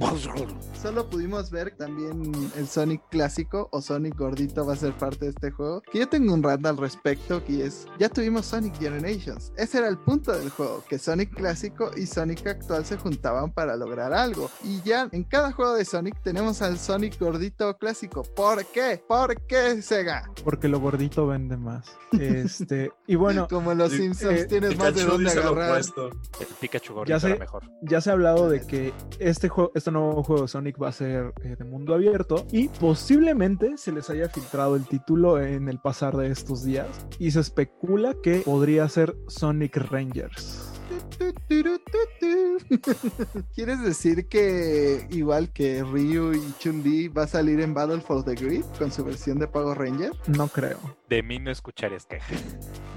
Solo 0.81 1.09
pudimos 1.09 1.51
ver 1.51 1.77
también 1.77 2.33
el 2.57 2.67
Sonic 2.67 3.03
clásico 3.11 3.69
o 3.73 3.81
Sonic 3.81 4.17
gordito 4.17 4.67
va 4.67 4.75
a 4.75 4.77
ser 4.77 4.93
parte 4.93 5.27
de 5.27 5.31
este 5.31 5.51
juego. 5.51 5.83
Que 5.83 6.01
yo 6.01 6.09
tengo 6.09 6.35
un 6.35 6.43
rant 6.43 6.67
al 6.67 6.77
respecto 6.77 7.45
que 7.45 7.67
es, 7.67 7.87
ya 7.99 8.09
tuvimos 8.09 8.47
Sonic 8.47 8.79
Generations. 8.79 9.53
Ese 9.57 9.79
era 9.79 9.89
el 9.89 9.99
punto 9.99 10.33
del 10.33 10.51
juego, 10.51 10.85
que 10.89 10.99
Sonic 10.99 11.35
clásico 11.35 11.91
y 11.97 12.07
Sonic 12.07 12.47
actual 12.47 12.85
se 12.85 12.97
juntaban 12.97 13.53
para 13.53 13.77
lograr 13.77 14.13
algo. 14.13 14.51
Y 14.65 14.81
ya 14.83 15.09
en 15.13 15.25
cada 15.25 15.53
juego 15.53 15.75
de 15.75 15.85
Sonic 15.85 16.21
tenemos 16.23 16.63
al 16.63 16.79
Sonic 16.79 17.19
gordito 17.19 17.77
clásico. 17.77 18.23
¿Por 18.23 18.65
qué? 18.67 19.03
¿Por 19.07 19.41
qué 19.47 19.81
Sega? 19.83 20.31
Porque 20.45 20.69
lo 20.69 20.81
gordito 20.81 21.28
vende 21.29 21.57
más. 21.57 21.87
Este, 22.19 22.91
y 23.07 23.15
bueno, 23.15 23.47
Como 23.51 23.73
en 23.73 23.79
los 23.79 23.93
Simpsons 23.93 24.41
eh, 24.41 24.47
tienes 24.47 24.77
más 24.77 24.95
de 24.95 25.05
dónde 25.05 25.31
agarrar. 25.31 25.81
El 25.81 26.47
Pikachu 26.61 27.05
Ya 27.07 27.17
era 27.17 27.37
mejor. 27.37 27.63
ya 27.83 28.01
se 28.01 28.11
ha 28.11 28.13
hablado 28.15 28.49
de 28.49 28.67
que 28.67 28.93
este 29.19 29.49
juego, 29.49 29.71
este 29.75 29.91
nuevo 29.91 30.23
juego 30.23 30.43
de 30.43 30.49
Sonic 30.49 30.83
va 30.83 30.89
a 30.89 30.93
ser 30.93 31.33
eh, 31.43 31.57
de 31.59 31.65
mundo 31.65 31.95
abierto 31.95 32.47
y 32.51 32.69
posiblemente 32.69 33.77
se 33.77 33.93
les 33.93 34.11
haya 34.11 34.29
filtrado 34.29 34.77
el 34.77 34.87
título 34.87 35.41
en 35.41 35.69
el 35.69 35.79
pasar 35.79 36.17
de 36.17 36.31
estos 36.31 36.65
días 36.65 36.89
y 37.19 37.31
se 37.31 37.41
especula 37.41 38.15
que 38.23 38.41
podría 38.41 38.89
ser 38.89 39.17
Sonic 39.29 39.77
Rangers. 39.77 40.68
¿Quieres 43.55 43.83
decir 43.83 44.29
que 44.29 45.07
igual 45.11 45.53
que 45.53 45.83
Ryu 45.83 46.33
y 46.35 46.55
Chun-Li 46.59 47.09
va 47.09 47.25
a 47.25 47.27
salir 47.27 47.61
en 47.61 47.75
Battle 47.75 48.01
for 48.01 48.25
the 48.25 48.35
Grid 48.35 48.65
con 48.79 48.91
su 48.93 49.05
versión 49.05 49.39
de 49.39 49.49
Power 49.49 49.79
Ranger? 49.79 50.13
No 50.27 50.49
creo. 50.49 50.79
De 51.09 51.23
mí 51.23 51.39
no 51.39 51.51
escucharías 51.51 52.05
queja. 52.07 52.35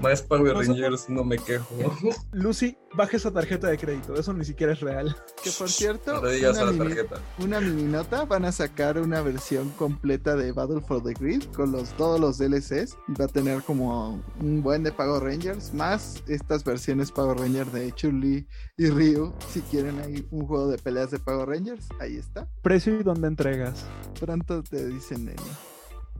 Más 0.00 0.22
Power 0.22 0.54
Rangers, 0.54 1.08
no 1.08 1.24
me 1.24 1.38
quejo. 1.38 1.66
Lucy, 2.32 2.76
baja 2.94 3.16
esa 3.16 3.32
tarjeta 3.32 3.68
de 3.68 3.78
crédito, 3.78 4.14
eso 4.14 4.32
ni 4.34 4.44
siquiera 4.44 4.72
es 4.74 4.80
real. 4.80 5.16
Que 5.42 5.50
por 5.50 5.70
cierto, 5.70 6.20
No 6.20 6.28
a 6.28 6.50
una, 6.50 6.64
la 6.64 6.72
mini, 6.72 6.94
tarjeta. 6.94 7.20
una 7.38 7.60
mini 7.60 7.84
nota, 7.84 8.24
van 8.24 8.44
a 8.44 8.52
sacar 8.52 8.98
una 8.98 9.22
versión 9.22 9.70
completa 9.70 10.36
de 10.36 10.52
Battle 10.52 10.82
for 10.82 11.02
the 11.02 11.14
Grid 11.14 11.44
con 11.54 11.72
los, 11.72 11.90
todos 11.96 12.20
los 12.20 12.36
DLCs. 12.38 12.96
Va 13.18 13.24
a 13.24 13.28
tener 13.28 13.62
como 13.62 14.22
un 14.40 14.62
buen 14.62 14.82
de 14.82 14.92
Power 14.92 15.22
Rangers, 15.22 15.72
más 15.72 16.22
estas 16.26 16.64
versiones 16.64 17.10
Power 17.10 17.38
Ranger 17.38 17.66
de 17.68 17.91
Chun-Li 17.94 18.46
y 18.76 18.86
Ryu. 18.88 19.32
Si 19.48 19.60
quieren 19.62 19.98
ahí 20.00 20.26
un 20.30 20.46
juego 20.46 20.68
de 20.68 20.78
peleas 20.78 21.10
de 21.10 21.18
Power 21.18 21.48
Rangers, 21.48 21.88
ahí 22.00 22.16
está. 22.16 22.48
Precio 22.62 22.98
y 22.98 23.02
dónde 23.02 23.28
entregas. 23.28 23.84
Pronto 24.18 24.62
te 24.62 24.86
dicen. 24.86 25.34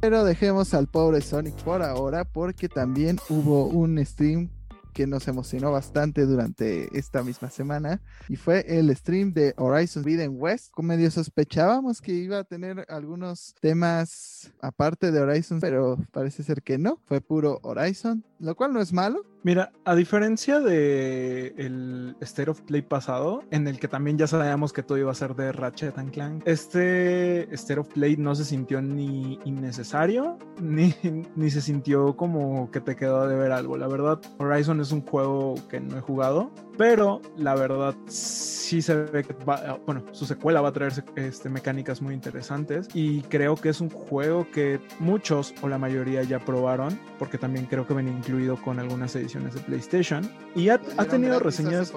Pero 0.01 0.25
dejemos 0.25 0.75
al 0.75 0.89
pobre 0.89 1.21
Sonic 1.21 1.55
por 1.63 1.83
ahora 1.83 2.25
porque 2.25 2.69
también 2.69 3.19
hubo 3.29 3.67
un 3.67 4.05
stream 4.05 4.51
que 4.93 5.07
nos 5.07 5.27
emocionó 5.29 5.73
bastante 5.73 6.27
durante 6.27 6.97
esta 6.97 7.23
misma 7.23 7.51
semana 7.51 8.01
y 8.29 8.37
fue 8.37 8.65
el 8.69 8.95
stream 8.95 9.33
de 9.33 9.55
Horizon 9.57 10.03
Forbidden 10.03 10.37
West. 10.39 10.71
Como 10.71 10.89
medio 10.89 11.11
sospechábamos 11.11 12.01
que 12.01 12.13
iba 12.13 12.39
a 12.39 12.45
tener 12.45 12.85
algunos 12.89 13.55
temas 13.61 14.53
aparte 14.61 15.11
de 15.11 15.21
Horizon, 15.21 15.61
pero 15.61 15.99
parece 16.11 16.43
ser 16.43 16.63
que 16.63 16.79
no, 16.79 17.01
fue 17.07 17.21
puro 17.21 17.61
Horizon, 17.63 18.25
lo 18.39 18.55
cual 18.55 18.73
no 18.73 18.81
es 18.81 18.93
malo, 18.93 19.25
Mira, 19.45 19.73
a 19.85 19.97
diferencia 19.97 20.61
de 20.61 21.53
el 21.57 22.15
State 22.21 22.49
of 22.49 22.61
Play 22.61 22.83
pasado, 22.83 23.43
en 23.51 23.67
el 23.67 23.81
que 23.81 23.89
también 23.89 24.17
ya 24.17 24.29
sabíamos 24.29 24.73
que 24.73 24.85
todo 24.85 24.99
iba 24.99 25.11
a 25.11 25.15
ser 25.17 25.35
de 25.35 25.51
Ratchet 25.51 25.99
and 25.99 26.13
Clank, 26.13 26.43
este 26.47 27.53
State 27.53 27.81
of 27.81 27.89
Play 27.89 28.17
no 28.17 28.37
se 28.37 28.45
sintió 28.45 28.81
ni 28.81 29.41
innecesario, 29.45 30.39
ni, 30.63 30.95
ni 31.35 31.51
se 31.51 31.61
sintió 31.61 32.17
como 32.17 32.71
que 32.71 32.81
te 32.81 32.95
quedó 32.95 33.27
de 33.27 33.35
ver 33.35 33.51
algo. 33.51 33.77
La 33.77 33.89
verdad, 33.89 34.21
Horizon 34.39 34.81
es 34.81 34.93
un 34.93 35.03
juego 35.03 35.57
que 35.69 35.81
no 35.81 35.99
he 35.99 36.01
jugado, 36.01 36.53
pero 36.79 37.21
la 37.37 37.57
verdad 37.57 37.97
sí 38.07 38.81
se 38.81 38.95
ve 38.95 39.25
que 39.25 39.35
va, 39.45 39.81
bueno, 39.87 40.05
su 40.13 40.25
secuela 40.25 40.61
va 40.61 40.69
a 40.69 40.73
traer 40.73 40.93
este, 41.17 41.49
mecánicas 41.49 42.01
muy 42.01 42.15
interesantes 42.15 42.89
y 42.95 43.23
creo 43.23 43.57
que 43.57 43.71
es 43.71 43.81
un 43.81 43.91
juego 43.91 44.49
que 44.51 44.81
muchos 45.01 45.53
o 45.63 45.69
la 45.69 45.79
mayoría 45.79 46.23
ya 46.23 46.39
probaron, 46.39 46.99
porque 47.19 47.39
también 47.39 47.67
creo 47.67 47.87
que 47.87 47.95
venía 47.95 48.13
incluido 48.13 48.57
con 48.57 48.79
algunas 48.79 49.15
ediciones 49.17 49.32
de 49.41 49.61
PlayStation 49.61 50.31
y 50.55 50.69
ha, 50.69 50.81
ha 50.97 51.05
tenido 51.05 51.39
reseñas. 51.41 51.93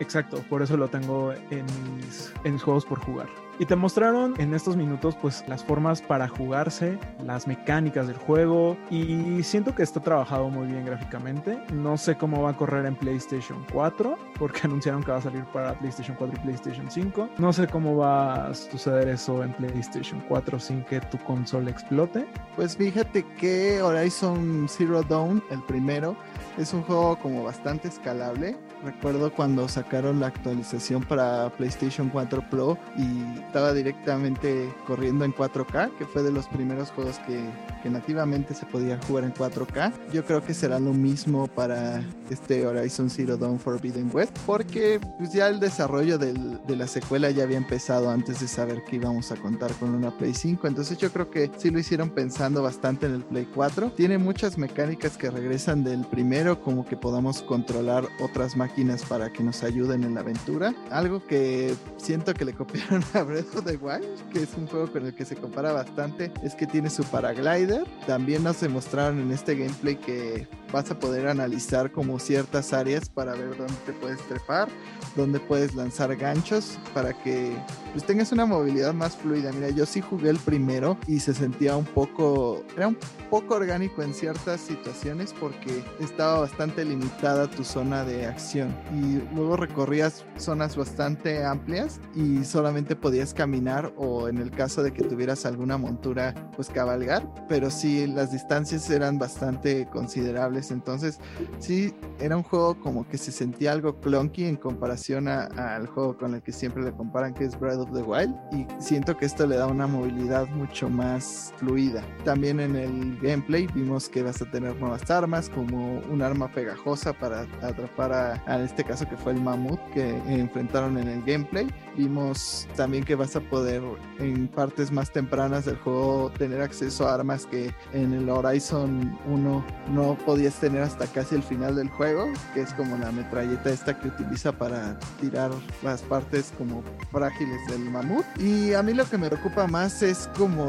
Exacto, 0.00 0.42
por 0.48 0.62
eso 0.62 0.76
lo 0.76 0.88
tengo 0.88 1.32
en 1.50 1.66
mis, 1.96 2.32
en 2.44 2.52
mis 2.54 2.62
juegos 2.62 2.84
por 2.84 3.00
jugar. 3.00 3.26
Y 3.60 3.66
te 3.66 3.74
mostraron 3.74 4.34
en 4.38 4.54
estos 4.54 4.76
minutos 4.76 5.16
pues 5.20 5.42
las 5.48 5.64
formas 5.64 6.00
para 6.00 6.28
jugarse, 6.28 6.96
las 7.24 7.48
mecánicas 7.48 8.06
del 8.06 8.16
juego 8.16 8.76
y 8.88 9.42
siento 9.42 9.74
que 9.74 9.82
está 9.82 10.00
trabajado 10.00 10.48
muy 10.48 10.68
bien 10.68 10.86
gráficamente. 10.86 11.60
No 11.72 11.96
sé 11.96 12.16
cómo 12.16 12.40
va 12.42 12.50
a 12.50 12.56
correr 12.56 12.86
en 12.86 12.94
PlayStation 12.94 13.66
4 13.72 14.16
porque 14.38 14.60
anunciaron 14.64 15.02
que 15.02 15.10
va 15.10 15.18
a 15.18 15.22
salir 15.22 15.44
para 15.46 15.76
PlayStation 15.76 16.16
4 16.16 16.36
y 16.38 16.44
PlayStation 16.44 16.88
5. 16.88 17.30
No 17.38 17.52
sé 17.52 17.66
cómo 17.66 17.96
va 17.96 18.46
a 18.46 18.54
suceder 18.54 19.08
eso 19.08 19.42
en 19.42 19.52
PlayStation 19.54 20.22
4 20.28 20.60
sin 20.60 20.84
que 20.84 21.00
tu 21.00 21.18
consola 21.18 21.68
explote. 21.68 22.28
Pues 22.54 22.76
fíjate 22.76 23.24
que 23.40 23.82
Horizon 23.82 24.68
Zero 24.68 25.02
Dawn, 25.02 25.42
el 25.50 25.62
primero, 25.64 26.16
es 26.58 26.72
un 26.72 26.82
juego 26.82 27.18
como 27.18 27.44
bastante 27.44 27.88
escalable. 27.88 28.56
Recuerdo 28.84 29.32
cuando 29.32 29.68
sacaron 29.68 30.20
la 30.20 30.28
actualización 30.28 31.02
para 31.02 31.50
PlayStation 31.56 32.08
4 32.10 32.48
Pro 32.48 32.78
y 32.96 33.38
estaba 33.40 33.72
directamente 33.72 34.72
corriendo 34.86 35.24
en 35.24 35.34
4K, 35.34 35.96
que 35.98 36.06
fue 36.06 36.22
de 36.22 36.30
los 36.30 36.46
primeros 36.46 36.90
juegos 36.90 37.18
que, 37.20 37.40
que 37.82 37.90
nativamente 37.90 38.54
se 38.54 38.66
podía 38.66 38.98
jugar 39.06 39.24
en 39.24 39.34
4K. 39.34 39.92
Yo 40.12 40.24
creo 40.24 40.44
que 40.44 40.54
será 40.54 40.78
lo 40.78 40.92
mismo 40.92 41.48
para 41.48 42.04
este 42.30 42.66
Horizon 42.66 43.10
Zero 43.10 43.36
Dawn 43.36 43.58
Forbidden 43.58 44.10
West, 44.12 44.36
porque 44.46 45.00
pues 45.18 45.32
ya 45.32 45.48
el 45.48 45.58
desarrollo 45.58 46.16
de 46.16 46.76
la 46.76 46.86
secuela 46.86 47.30
ya 47.30 47.42
había 47.42 47.56
empezado 47.56 48.10
antes 48.10 48.40
de 48.40 48.46
saber 48.46 48.84
que 48.84 48.96
íbamos 48.96 49.32
a 49.32 49.36
contar 49.36 49.72
con 49.72 49.90
una 49.90 50.16
Play 50.16 50.34
5. 50.34 50.68
Entonces 50.68 50.98
yo 50.98 51.10
creo 51.10 51.30
que 51.30 51.50
sí 51.56 51.70
lo 51.70 51.80
hicieron 51.80 52.10
pensando 52.10 52.62
bastante 52.62 53.06
en 53.06 53.14
el 53.14 53.24
Play 53.24 53.48
4. 53.52 53.92
Tiene 53.96 54.18
muchas 54.18 54.56
mecánicas 54.56 55.16
que 55.16 55.30
regresan 55.30 55.82
del 55.82 56.04
primero, 56.06 56.62
como 56.62 56.84
que 56.84 56.96
podamos 56.96 57.42
controlar 57.42 58.06
otras 58.20 58.56
máquinas 58.56 58.67
para 59.08 59.32
que 59.32 59.42
nos 59.42 59.64
ayuden 59.64 60.04
en 60.04 60.14
la 60.14 60.20
aventura. 60.20 60.74
Algo 60.90 61.24
que 61.26 61.74
siento 61.96 62.32
que 62.32 62.44
le 62.44 62.52
copiaron 62.52 63.02
a 63.14 63.22
Breath 63.22 63.56
of 63.56 63.64
the 63.64 63.76
Wild, 63.76 64.30
que 64.32 64.42
es 64.42 64.54
un 64.56 64.66
juego 64.66 64.90
con 64.92 65.04
el 65.04 65.14
que 65.14 65.24
se 65.24 65.36
compara 65.36 65.72
bastante, 65.72 66.32
es 66.42 66.54
que 66.54 66.66
tiene 66.66 66.88
su 66.88 67.02
paraglider. 67.04 67.84
También 68.06 68.44
nos 68.44 68.60
demostraron 68.60 69.18
en 69.20 69.32
este 69.32 69.56
gameplay 69.56 69.96
que 69.96 70.46
vas 70.72 70.90
a 70.90 70.98
poder 70.98 71.26
analizar 71.28 71.90
como 71.90 72.18
ciertas 72.18 72.72
áreas 72.72 73.08
para 73.08 73.32
ver 73.32 73.56
dónde 73.56 73.74
te 73.86 73.92
puedes 73.92 74.20
trepar, 74.28 74.68
dónde 75.16 75.40
puedes 75.40 75.74
lanzar 75.74 76.14
ganchos 76.16 76.78
para 76.94 77.12
que 77.12 77.56
pues, 77.92 78.04
tengas 78.04 78.32
una 78.32 78.46
movilidad 78.46 78.92
más 78.92 79.16
fluida. 79.16 79.50
Mira, 79.52 79.70
yo 79.70 79.86
sí 79.86 80.00
jugué 80.00 80.30
el 80.30 80.38
primero 80.38 80.96
y 81.06 81.20
se 81.20 81.34
sentía 81.34 81.76
un 81.76 81.86
poco, 81.86 82.64
era 82.76 82.88
un 82.88 82.98
poco 83.30 83.54
orgánico 83.54 84.02
en 84.02 84.14
ciertas 84.14 84.60
situaciones 84.60 85.34
porque 85.38 85.82
estaba 86.00 86.40
bastante 86.40 86.84
limitada 86.84 87.48
tu 87.48 87.64
zona 87.64 88.04
de 88.04 88.26
acción 88.26 88.57
y 88.94 89.22
luego 89.34 89.56
recorrías 89.56 90.24
zonas 90.36 90.76
bastante 90.76 91.44
amplias 91.44 92.00
y 92.14 92.44
solamente 92.44 92.96
podías 92.96 93.34
caminar 93.34 93.92
o 93.96 94.28
en 94.28 94.38
el 94.38 94.50
caso 94.50 94.82
de 94.82 94.92
que 94.92 95.02
tuvieras 95.02 95.46
alguna 95.46 95.78
montura 95.78 96.34
pues 96.56 96.68
cabalgar, 96.68 97.28
pero 97.48 97.70
sí 97.70 98.06
las 98.06 98.32
distancias 98.32 98.88
eran 98.90 99.18
bastante 99.18 99.86
considerables, 99.90 100.70
entonces 100.70 101.20
sí 101.58 101.94
era 102.18 102.36
un 102.36 102.42
juego 102.42 102.78
como 102.80 103.08
que 103.08 103.18
se 103.18 103.32
sentía 103.32 103.72
algo 103.72 104.00
clunky 104.00 104.44
en 104.44 104.56
comparación 104.56 105.28
al 105.28 105.86
juego 105.86 106.16
con 106.16 106.34
el 106.34 106.42
que 106.42 106.52
siempre 106.52 106.82
le 106.82 106.92
comparan 106.92 107.34
que 107.34 107.44
es 107.44 107.58
Breath 107.58 107.78
of 107.78 107.92
the 107.92 108.02
Wild 108.02 108.34
y 108.52 108.66
siento 108.82 109.16
que 109.16 109.26
esto 109.26 109.46
le 109.46 109.56
da 109.56 109.66
una 109.66 109.86
movilidad 109.86 110.48
mucho 110.48 110.88
más 110.88 111.52
fluida. 111.56 112.02
También 112.24 112.60
en 112.60 112.76
el 112.76 113.18
gameplay 113.20 113.66
vimos 113.74 114.08
que 114.08 114.22
vas 114.22 114.40
a 114.42 114.50
tener 114.50 114.76
nuevas 114.76 115.10
armas 115.10 115.48
como 115.48 116.00
un 116.00 116.22
arma 116.22 116.48
pegajosa 116.48 117.12
para 117.12 117.42
atrapar 117.62 118.12
a, 118.12 118.47
a 118.48 118.60
este 118.62 118.82
caso 118.82 119.08
que 119.08 119.16
fue 119.16 119.32
el 119.32 119.40
mamut 119.40 119.78
que 119.92 120.16
enfrentaron 120.26 120.96
en 120.98 121.08
el 121.08 121.22
gameplay. 121.22 121.68
Vimos 121.96 122.66
también 122.76 123.04
que 123.04 123.14
vas 123.14 123.36
a 123.36 123.40
poder 123.40 123.82
en 124.18 124.48
partes 124.48 124.90
más 124.90 125.12
tempranas 125.12 125.66
del 125.66 125.76
juego 125.76 126.32
tener 126.38 126.60
acceso 126.62 127.06
a 127.06 127.14
armas 127.14 127.44
que 127.44 127.74
en 127.92 128.14
el 128.14 128.28
Horizon 128.28 129.18
1 129.26 129.64
no 129.92 130.18
podías 130.24 130.54
tener 130.54 130.82
hasta 130.82 131.06
casi 131.06 131.34
el 131.34 131.42
final 131.42 131.76
del 131.76 131.90
juego, 131.90 132.26
que 132.54 132.62
es 132.62 132.72
como 132.74 132.96
la 132.96 133.12
metralleta 133.12 133.70
esta 133.70 133.98
que 133.98 134.08
utiliza 134.08 134.52
para 134.52 134.98
tirar 135.20 135.50
las 135.82 136.02
partes 136.02 136.52
como 136.56 136.82
frágiles 137.12 137.60
del 137.68 137.90
mamut. 137.90 138.24
Y 138.38 138.72
a 138.72 138.82
mí 138.82 138.94
lo 138.94 139.04
que 139.04 139.18
me 139.18 139.28
preocupa 139.28 139.66
más 139.66 140.02
es 140.02 140.30
como 140.38 140.68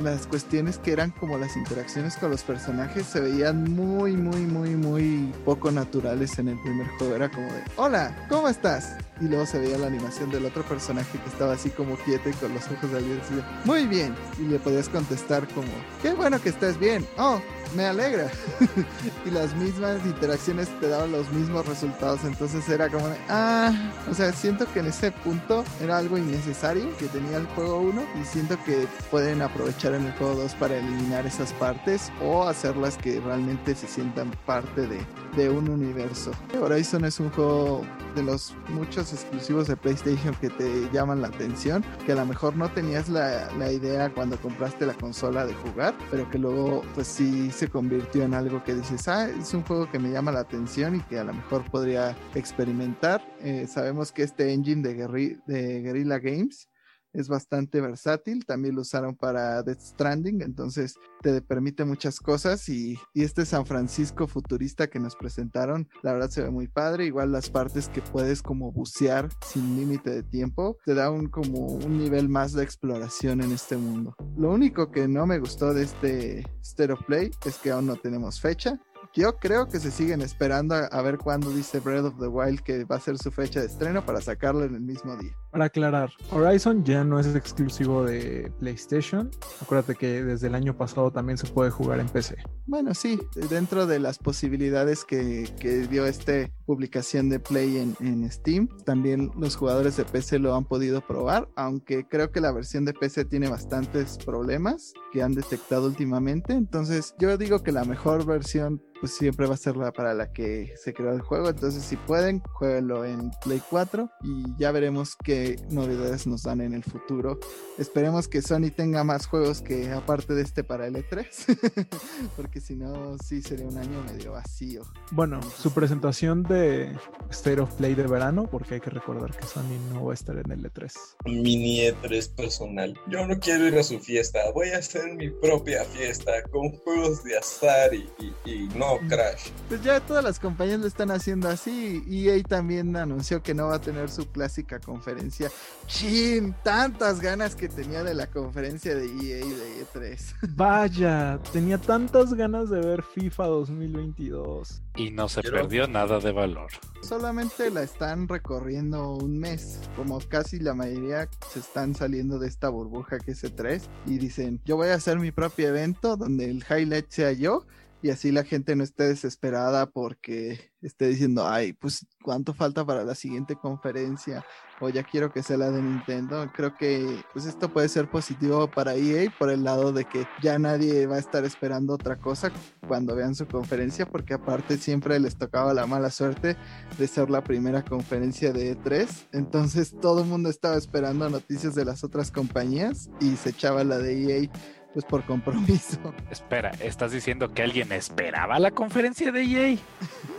las 0.00 0.26
cuestiones 0.26 0.78
que 0.78 0.92
eran 0.92 1.10
como 1.10 1.38
las 1.38 1.56
interacciones 1.56 2.16
con 2.16 2.30
los 2.30 2.42
personajes 2.42 3.06
se 3.06 3.20
veían 3.20 3.64
muy, 3.74 4.16
muy, 4.16 4.40
muy, 4.40 4.70
muy 4.70 5.32
poco 5.44 5.70
naturales 5.70 6.38
en 6.38 6.48
el 6.48 6.58
primer 6.60 6.86
juego. 6.98 7.14
Era 7.14 7.30
como 7.30 7.46
de, 7.46 7.62
hola, 7.76 8.26
¿cómo 8.28 8.48
estás? 8.48 8.96
Y 9.20 9.24
luego 9.24 9.46
se 9.46 9.58
veía 9.58 9.78
la 9.78 9.86
animación 9.86 10.30
del 10.30 10.46
otro 10.46 10.62
personaje 10.64 11.18
que 11.18 11.28
estaba 11.28 11.54
así 11.54 11.70
como 11.70 11.96
quieto 11.96 12.28
y 12.28 12.32
con 12.32 12.54
los 12.54 12.64
ojos 12.66 12.90
así, 12.94 13.42
muy 13.64 13.86
bien. 13.86 14.14
Y 14.38 14.42
le 14.42 14.58
podías 14.58 14.88
contestar 14.88 15.46
como, 15.48 15.68
qué 16.00 16.12
bueno 16.14 16.40
que 16.40 16.48
estés 16.48 16.78
bien. 16.78 17.06
Oh, 17.18 17.40
me 17.74 17.86
alegra. 17.86 18.30
y 19.26 19.30
las 19.30 19.54
mismas 19.56 20.04
interacciones 20.04 20.68
te 20.80 20.88
daban 20.88 21.12
los 21.12 21.30
mismos 21.32 21.66
resultados. 21.66 22.24
Entonces 22.24 22.68
era 22.68 22.88
como 22.88 23.06
ah, 23.28 23.72
o 24.10 24.14
sea, 24.14 24.32
siento 24.32 24.66
que 24.72 24.80
en 24.80 24.86
ese 24.86 25.12
punto 25.12 25.64
era 25.80 25.98
algo 25.98 26.18
innecesario 26.18 26.96
que 26.98 27.06
tenía 27.06 27.38
el 27.38 27.46
juego 27.48 27.80
1 27.80 28.02
y 28.20 28.24
siento 28.24 28.56
que 28.64 28.86
pueden 29.10 29.42
aprovechar 29.42 29.94
en 29.94 30.06
el 30.06 30.12
juego 30.12 30.34
2 30.34 30.54
para 30.54 30.76
eliminar 30.76 31.26
esas 31.26 31.52
partes 31.54 32.12
o 32.22 32.44
hacerlas 32.44 32.96
que 32.96 33.20
realmente 33.20 33.74
se 33.74 33.86
sientan 33.86 34.30
parte 34.46 34.86
de, 34.86 35.00
de 35.36 35.50
un 35.50 35.68
universo. 35.68 36.32
Horizon 36.60 37.04
es 37.04 37.20
un 37.20 37.30
juego 37.30 37.84
de 38.14 38.22
los 38.22 38.54
muchos 38.68 39.12
exclusivos 39.12 39.68
de 39.68 39.76
PlayStation 39.76 40.34
que 40.34 40.50
te 40.50 40.88
llaman 40.92 41.22
la 41.22 41.28
atención, 41.28 41.84
que 42.04 42.12
a 42.12 42.16
lo 42.16 42.26
mejor 42.26 42.56
no 42.56 42.70
tenías 42.70 43.08
la, 43.08 43.50
la 43.58 43.72
idea 43.72 44.10
cuando 44.10 44.36
compraste 44.36 44.86
la 44.86 44.94
consola 44.94 45.46
de 45.46 45.54
jugar, 45.54 45.94
pero 46.10 46.28
que 46.30 46.38
luego 46.38 46.82
pues 46.94 47.08
sí 47.08 47.50
se 47.62 47.70
convirtió 47.70 48.24
en 48.24 48.34
algo 48.34 48.64
que 48.64 48.74
dices, 48.74 49.06
ah, 49.06 49.28
es 49.30 49.54
un 49.54 49.62
juego 49.62 49.88
que 49.88 50.00
me 50.00 50.10
llama 50.10 50.32
la 50.32 50.40
atención 50.40 50.96
y 50.96 51.00
que 51.02 51.20
a 51.20 51.22
lo 51.22 51.32
mejor 51.32 51.62
podría 51.70 52.16
experimentar. 52.34 53.22
Eh, 53.38 53.68
sabemos 53.68 54.10
que 54.10 54.24
este 54.24 54.52
engine 54.52 54.82
de, 54.82 54.94
Guerri 54.94 55.38
de 55.46 55.80
Guerrilla 55.80 56.18
Games 56.18 56.68
es 57.12 57.28
bastante 57.28 57.80
versátil, 57.80 58.44
también 58.44 58.74
lo 58.74 58.82
usaron 58.82 59.14
para 59.14 59.62
Death 59.62 59.80
Stranding, 59.80 60.42
entonces 60.42 60.96
te 61.20 61.40
permite 61.42 61.84
muchas 61.84 62.20
cosas 62.20 62.68
y, 62.68 62.98
y, 63.14 63.22
este 63.22 63.46
San 63.46 63.66
Francisco 63.66 64.26
futurista 64.26 64.88
que 64.88 64.98
nos 64.98 65.16
presentaron, 65.16 65.88
la 66.02 66.12
verdad 66.12 66.30
se 66.30 66.42
ve 66.42 66.50
muy 66.50 66.68
padre, 66.68 67.06
igual 67.06 67.32
las 67.32 67.50
partes 67.50 67.88
que 67.88 68.02
puedes 68.02 68.42
como 68.42 68.72
bucear 68.72 69.28
sin 69.46 69.76
límite 69.76 70.10
de 70.10 70.22
tiempo, 70.22 70.78
te 70.84 70.94
da 70.94 71.10
un 71.10 71.28
como 71.28 71.66
un 71.66 71.98
nivel 71.98 72.28
más 72.28 72.52
de 72.52 72.64
exploración 72.64 73.40
en 73.40 73.52
este 73.52 73.76
mundo. 73.76 74.16
Lo 74.36 74.50
único 74.50 74.90
que 74.90 75.08
no 75.08 75.26
me 75.26 75.38
gustó 75.38 75.72
de 75.74 75.84
este 75.84 76.44
Stereo 76.64 76.98
Play 77.06 77.30
es 77.46 77.58
que 77.58 77.70
aún 77.70 77.86
no 77.86 77.96
tenemos 77.96 78.40
fecha, 78.40 78.80
yo 79.14 79.36
creo 79.36 79.68
que 79.68 79.78
se 79.78 79.90
siguen 79.90 80.22
esperando 80.22 80.74
a, 80.74 80.86
a, 80.86 81.02
ver 81.02 81.18
cuándo 81.18 81.50
dice 81.50 81.80
Breath 81.80 82.06
of 82.06 82.18
the 82.18 82.26
Wild 82.26 82.60
que 82.60 82.84
va 82.84 82.96
a 82.96 83.00
ser 83.00 83.18
su 83.18 83.30
fecha 83.30 83.60
de 83.60 83.66
estreno 83.66 84.04
para 84.04 84.20
sacarlo 84.20 84.64
en 84.64 84.74
el 84.74 84.80
mismo 84.80 85.16
día. 85.16 85.32
Para 85.50 85.66
aclarar, 85.66 86.10
Horizon 86.30 86.82
ya 86.82 87.04
no 87.04 87.20
es 87.20 87.26
exclusivo 87.34 88.04
de 88.04 88.50
PlayStation. 88.58 89.30
Acuérdate 89.60 89.96
que 89.96 90.24
desde 90.24 90.46
el 90.46 90.54
año 90.54 90.74
pasado 90.74 91.10
también 91.10 91.36
se 91.36 91.46
puede 91.46 91.70
jugar 91.70 92.00
en 92.00 92.08
PC. 92.08 92.36
Bueno, 92.64 92.94
sí, 92.94 93.20
dentro 93.50 93.86
de 93.86 93.98
las 93.98 94.18
posibilidades 94.18 95.04
que, 95.04 95.52
que 95.60 95.86
dio 95.88 96.06
esta 96.06 96.48
publicación 96.64 97.28
de 97.28 97.38
Play 97.38 97.76
en, 97.76 97.96
en, 98.00 98.30
Steam, 98.30 98.68
también 98.86 99.30
los 99.36 99.56
jugadores 99.56 99.98
de 99.98 100.06
PC 100.06 100.38
lo 100.38 100.54
han 100.54 100.64
podido 100.64 101.02
probar, 101.02 101.50
aunque 101.54 102.08
creo 102.08 102.32
que 102.32 102.40
la 102.40 102.52
versión 102.52 102.86
de 102.86 102.94
PC 102.94 103.26
tiene 103.26 103.48
bastantes 103.50 104.16
problemas 104.24 104.94
que 105.12 105.22
han 105.22 105.34
detectado 105.34 105.86
últimamente. 105.86 106.54
Entonces, 106.54 107.14
yo 107.18 107.36
digo 107.36 107.62
que 107.62 107.72
la 107.72 107.84
mejor 107.84 108.24
versión 108.24 108.80
pues 109.02 109.16
siempre 109.16 109.48
va 109.48 109.54
a 109.54 109.56
ser 109.56 109.76
la 109.76 109.92
para 109.92 110.14
la 110.14 110.32
que 110.32 110.74
se 110.76 110.94
creó 110.94 111.10
el 111.12 111.22
juego. 111.22 111.48
Entonces, 111.48 111.82
si 111.82 111.96
pueden, 111.96 112.38
jueguenlo 112.38 113.04
en 113.04 113.32
Play 113.42 113.60
4 113.68 114.08
y 114.22 114.44
ya 114.56 114.70
veremos 114.70 115.16
qué 115.16 115.56
novedades 115.70 116.28
nos 116.28 116.44
dan 116.44 116.60
en 116.60 116.72
el 116.72 116.84
futuro. 116.84 117.40
Esperemos 117.78 118.28
que 118.28 118.42
Sony 118.42 118.70
tenga 118.70 119.02
más 119.02 119.26
juegos 119.26 119.60
que 119.60 119.90
aparte 119.90 120.34
de 120.34 120.42
este 120.42 120.62
para 120.62 120.86
el 120.86 120.94
E3, 120.94 121.26
porque 122.36 122.60
si 122.60 122.76
no, 122.76 123.18
sí 123.18 123.42
sería 123.42 123.66
un 123.66 123.76
año 123.76 124.04
medio 124.04 124.32
vacío. 124.32 124.82
Bueno, 125.10 125.40
su 125.42 125.74
presentación 125.74 126.44
de 126.44 126.96
State 127.30 127.60
of 127.60 127.74
Play 127.74 127.96
de 127.96 128.06
verano, 128.06 128.48
porque 128.48 128.74
hay 128.74 128.80
que 128.80 128.90
recordar 128.90 129.36
que 129.36 129.44
Sony 129.48 129.80
no 129.92 130.04
va 130.04 130.12
a 130.12 130.14
estar 130.14 130.36
en 130.36 130.48
el 130.48 130.62
E3. 130.62 130.92
Mini 131.24 131.80
E3 131.80 132.36
personal. 132.36 132.96
Yo 133.08 133.26
no 133.26 133.36
quiero 133.40 133.66
ir 133.66 133.76
a 133.76 133.82
su 133.82 133.98
fiesta, 133.98 134.38
voy 134.54 134.68
a 134.68 134.78
hacer 134.78 135.12
mi 135.16 135.28
propia 135.28 135.82
fiesta 135.86 136.30
con 136.52 136.70
juegos 136.70 137.24
de 137.24 137.36
azar 137.36 137.92
y, 137.92 138.08
y 138.44 138.68
no 138.76 138.91
Crash. 139.08 139.50
Pues 139.68 139.82
ya 139.82 140.00
todas 140.00 140.24
las 140.24 140.38
compañías 140.38 140.80
lo 140.80 140.86
están 140.86 141.10
haciendo 141.10 141.48
así. 141.48 142.04
EA 142.08 142.42
también 142.42 142.96
anunció 142.96 143.42
que 143.42 143.54
no 143.54 143.68
va 143.68 143.76
a 143.76 143.80
tener 143.80 144.10
su 144.10 144.26
clásica 144.26 144.78
conferencia. 144.80 145.50
Chin, 145.86 146.54
tantas 146.62 147.20
ganas 147.20 147.54
que 147.54 147.68
tenía 147.68 148.04
de 148.04 148.14
la 148.14 148.26
conferencia 148.26 148.94
de 148.94 149.06
EA 149.06 149.44
de 149.44 149.84
E3. 149.84 150.34
Vaya, 150.56 151.38
tenía 151.52 151.78
tantas 151.78 152.34
ganas 152.34 152.70
de 152.70 152.80
ver 152.80 153.02
FIFA 153.02 153.46
2022. 153.46 154.82
Y 154.96 155.10
no 155.10 155.28
se 155.28 155.42
perdió 155.42 155.88
nada 155.88 156.18
de 156.18 156.32
valor. 156.32 156.70
Solamente 157.02 157.70
la 157.70 157.82
están 157.82 158.28
recorriendo 158.28 159.14
un 159.14 159.38
mes, 159.38 159.80
como 159.96 160.20
casi 160.20 160.58
la 160.60 160.74
mayoría 160.74 161.28
se 161.50 161.60
están 161.60 161.94
saliendo 161.94 162.38
de 162.38 162.48
esta 162.48 162.68
burbuja 162.68 163.18
que 163.18 163.32
es 163.32 163.42
E3 163.42 163.82
y 164.06 164.18
dicen, 164.18 164.60
yo 164.64 164.76
voy 164.76 164.88
a 164.88 164.94
hacer 164.94 165.18
mi 165.18 165.32
propio 165.32 165.68
evento 165.68 166.16
donde 166.16 166.50
el 166.50 166.64
highlight 166.68 167.10
sea 167.10 167.32
yo 167.32 167.64
y 168.02 168.10
así 168.10 168.32
la 168.32 168.44
gente 168.44 168.74
no 168.74 168.82
esté 168.82 169.04
desesperada 169.04 169.86
porque 169.86 170.72
esté 170.82 171.06
diciendo, 171.06 171.46
ay, 171.48 171.72
pues 171.72 172.06
cuánto 172.22 172.52
falta 172.52 172.84
para 172.84 173.04
la 173.04 173.14
siguiente 173.14 173.54
conferencia 173.54 174.44
o 174.80 174.88
ya 174.88 175.04
quiero 175.04 175.32
que 175.32 175.44
sea 175.44 175.56
la 175.56 175.70
de 175.70 175.80
Nintendo. 175.80 176.50
Creo 176.54 176.74
que 176.76 177.22
pues 177.32 177.46
esto 177.46 177.72
puede 177.72 177.88
ser 177.88 178.10
positivo 178.10 178.68
para 178.68 178.96
EA 178.96 179.32
por 179.38 179.50
el 179.50 179.62
lado 179.62 179.92
de 179.92 180.04
que 180.04 180.26
ya 180.42 180.58
nadie 180.58 181.06
va 181.06 181.16
a 181.16 181.20
estar 181.20 181.44
esperando 181.44 181.94
otra 181.94 182.16
cosa 182.16 182.50
cuando 182.88 183.14
vean 183.14 183.36
su 183.36 183.46
conferencia 183.46 184.06
porque 184.06 184.34
aparte 184.34 184.76
siempre 184.78 185.20
les 185.20 185.36
tocaba 185.36 185.72
la 185.72 185.86
mala 185.86 186.10
suerte 186.10 186.56
de 186.98 187.06
ser 187.06 187.30
la 187.30 187.44
primera 187.44 187.84
conferencia 187.84 188.52
de 188.52 188.76
E3. 188.76 189.28
Entonces 189.32 189.94
todo 190.00 190.22
el 190.22 190.26
mundo 190.26 190.50
estaba 190.50 190.76
esperando 190.76 191.30
noticias 191.30 191.76
de 191.76 191.84
las 191.84 192.02
otras 192.02 192.32
compañías 192.32 193.08
y 193.20 193.36
se 193.36 193.50
echaba 193.50 193.84
la 193.84 193.98
de 193.98 194.42
EA 194.42 194.50
pues 194.92 195.04
por 195.04 195.24
compromiso. 195.24 195.98
Espera, 196.30 196.70
¿estás 196.80 197.12
diciendo 197.12 197.52
que 197.52 197.62
alguien 197.62 197.92
esperaba 197.92 198.58
la 198.58 198.70
conferencia 198.70 199.32
de 199.32 199.42
EA? 199.42 199.78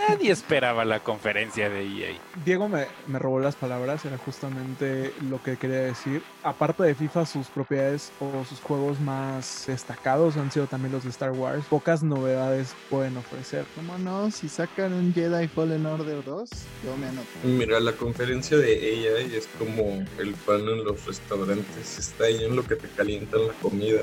Nadie 0.09 0.31
esperaba 0.31 0.85
la 0.85 0.99
conferencia 0.99 1.69
de 1.69 1.81
EA. 1.83 2.17
Diego 2.45 2.69
me, 2.69 2.85
me, 3.07 3.19
robó 3.19 3.39
las 3.39 3.55
palabras, 3.55 4.05
era 4.05 4.17
justamente 4.17 5.13
lo 5.29 5.41
que 5.41 5.57
quería 5.57 5.79
decir. 5.79 6.23
Aparte 6.43 6.83
de 6.83 6.95
FIFA, 6.95 7.25
sus 7.25 7.47
propiedades 7.47 8.11
o 8.19 8.43
sus 8.45 8.59
juegos 8.59 8.99
más 8.99 9.65
destacados 9.67 10.37
han 10.37 10.51
sido 10.51 10.67
también 10.67 10.91
los 10.91 11.03
de 11.03 11.09
Star 11.09 11.31
Wars. 11.31 11.65
Pocas 11.69 12.03
novedades 12.03 12.75
pueden 12.89 13.17
ofrecer. 13.17 13.65
¿Cómo 13.75 13.97
no? 13.97 14.29
Si 14.31 14.49
sacan 14.49 14.93
un 14.93 15.13
Jedi 15.13 15.47
Fallen 15.47 15.85
Order 15.85 16.23
2, 16.23 16.49
yo 16.83 16.97
me 16.97 17.07
anoto. 17.07 17.29
Mira, 17.43 17.79
la 17.79 17.93
conferencia 17.93 18.57
de 18.57 18.73
EA 18.73 19.19
es 19.37 19.47
como 19.57 20.05
el 20.19 20.33
pan 20.45 20.61
en 20.61 20.83
los 20.83 21.05
restaurantes. 21.05 21.97
Está 21.97 22.25
ahí 22.25 22.43
en 22.43 22.55
lo 22.55 22.63
que 22.63 22.75
te 22.75 22.87
calientan 22.89 23.47
la 23.47 23.53
comida. 23.53 24.01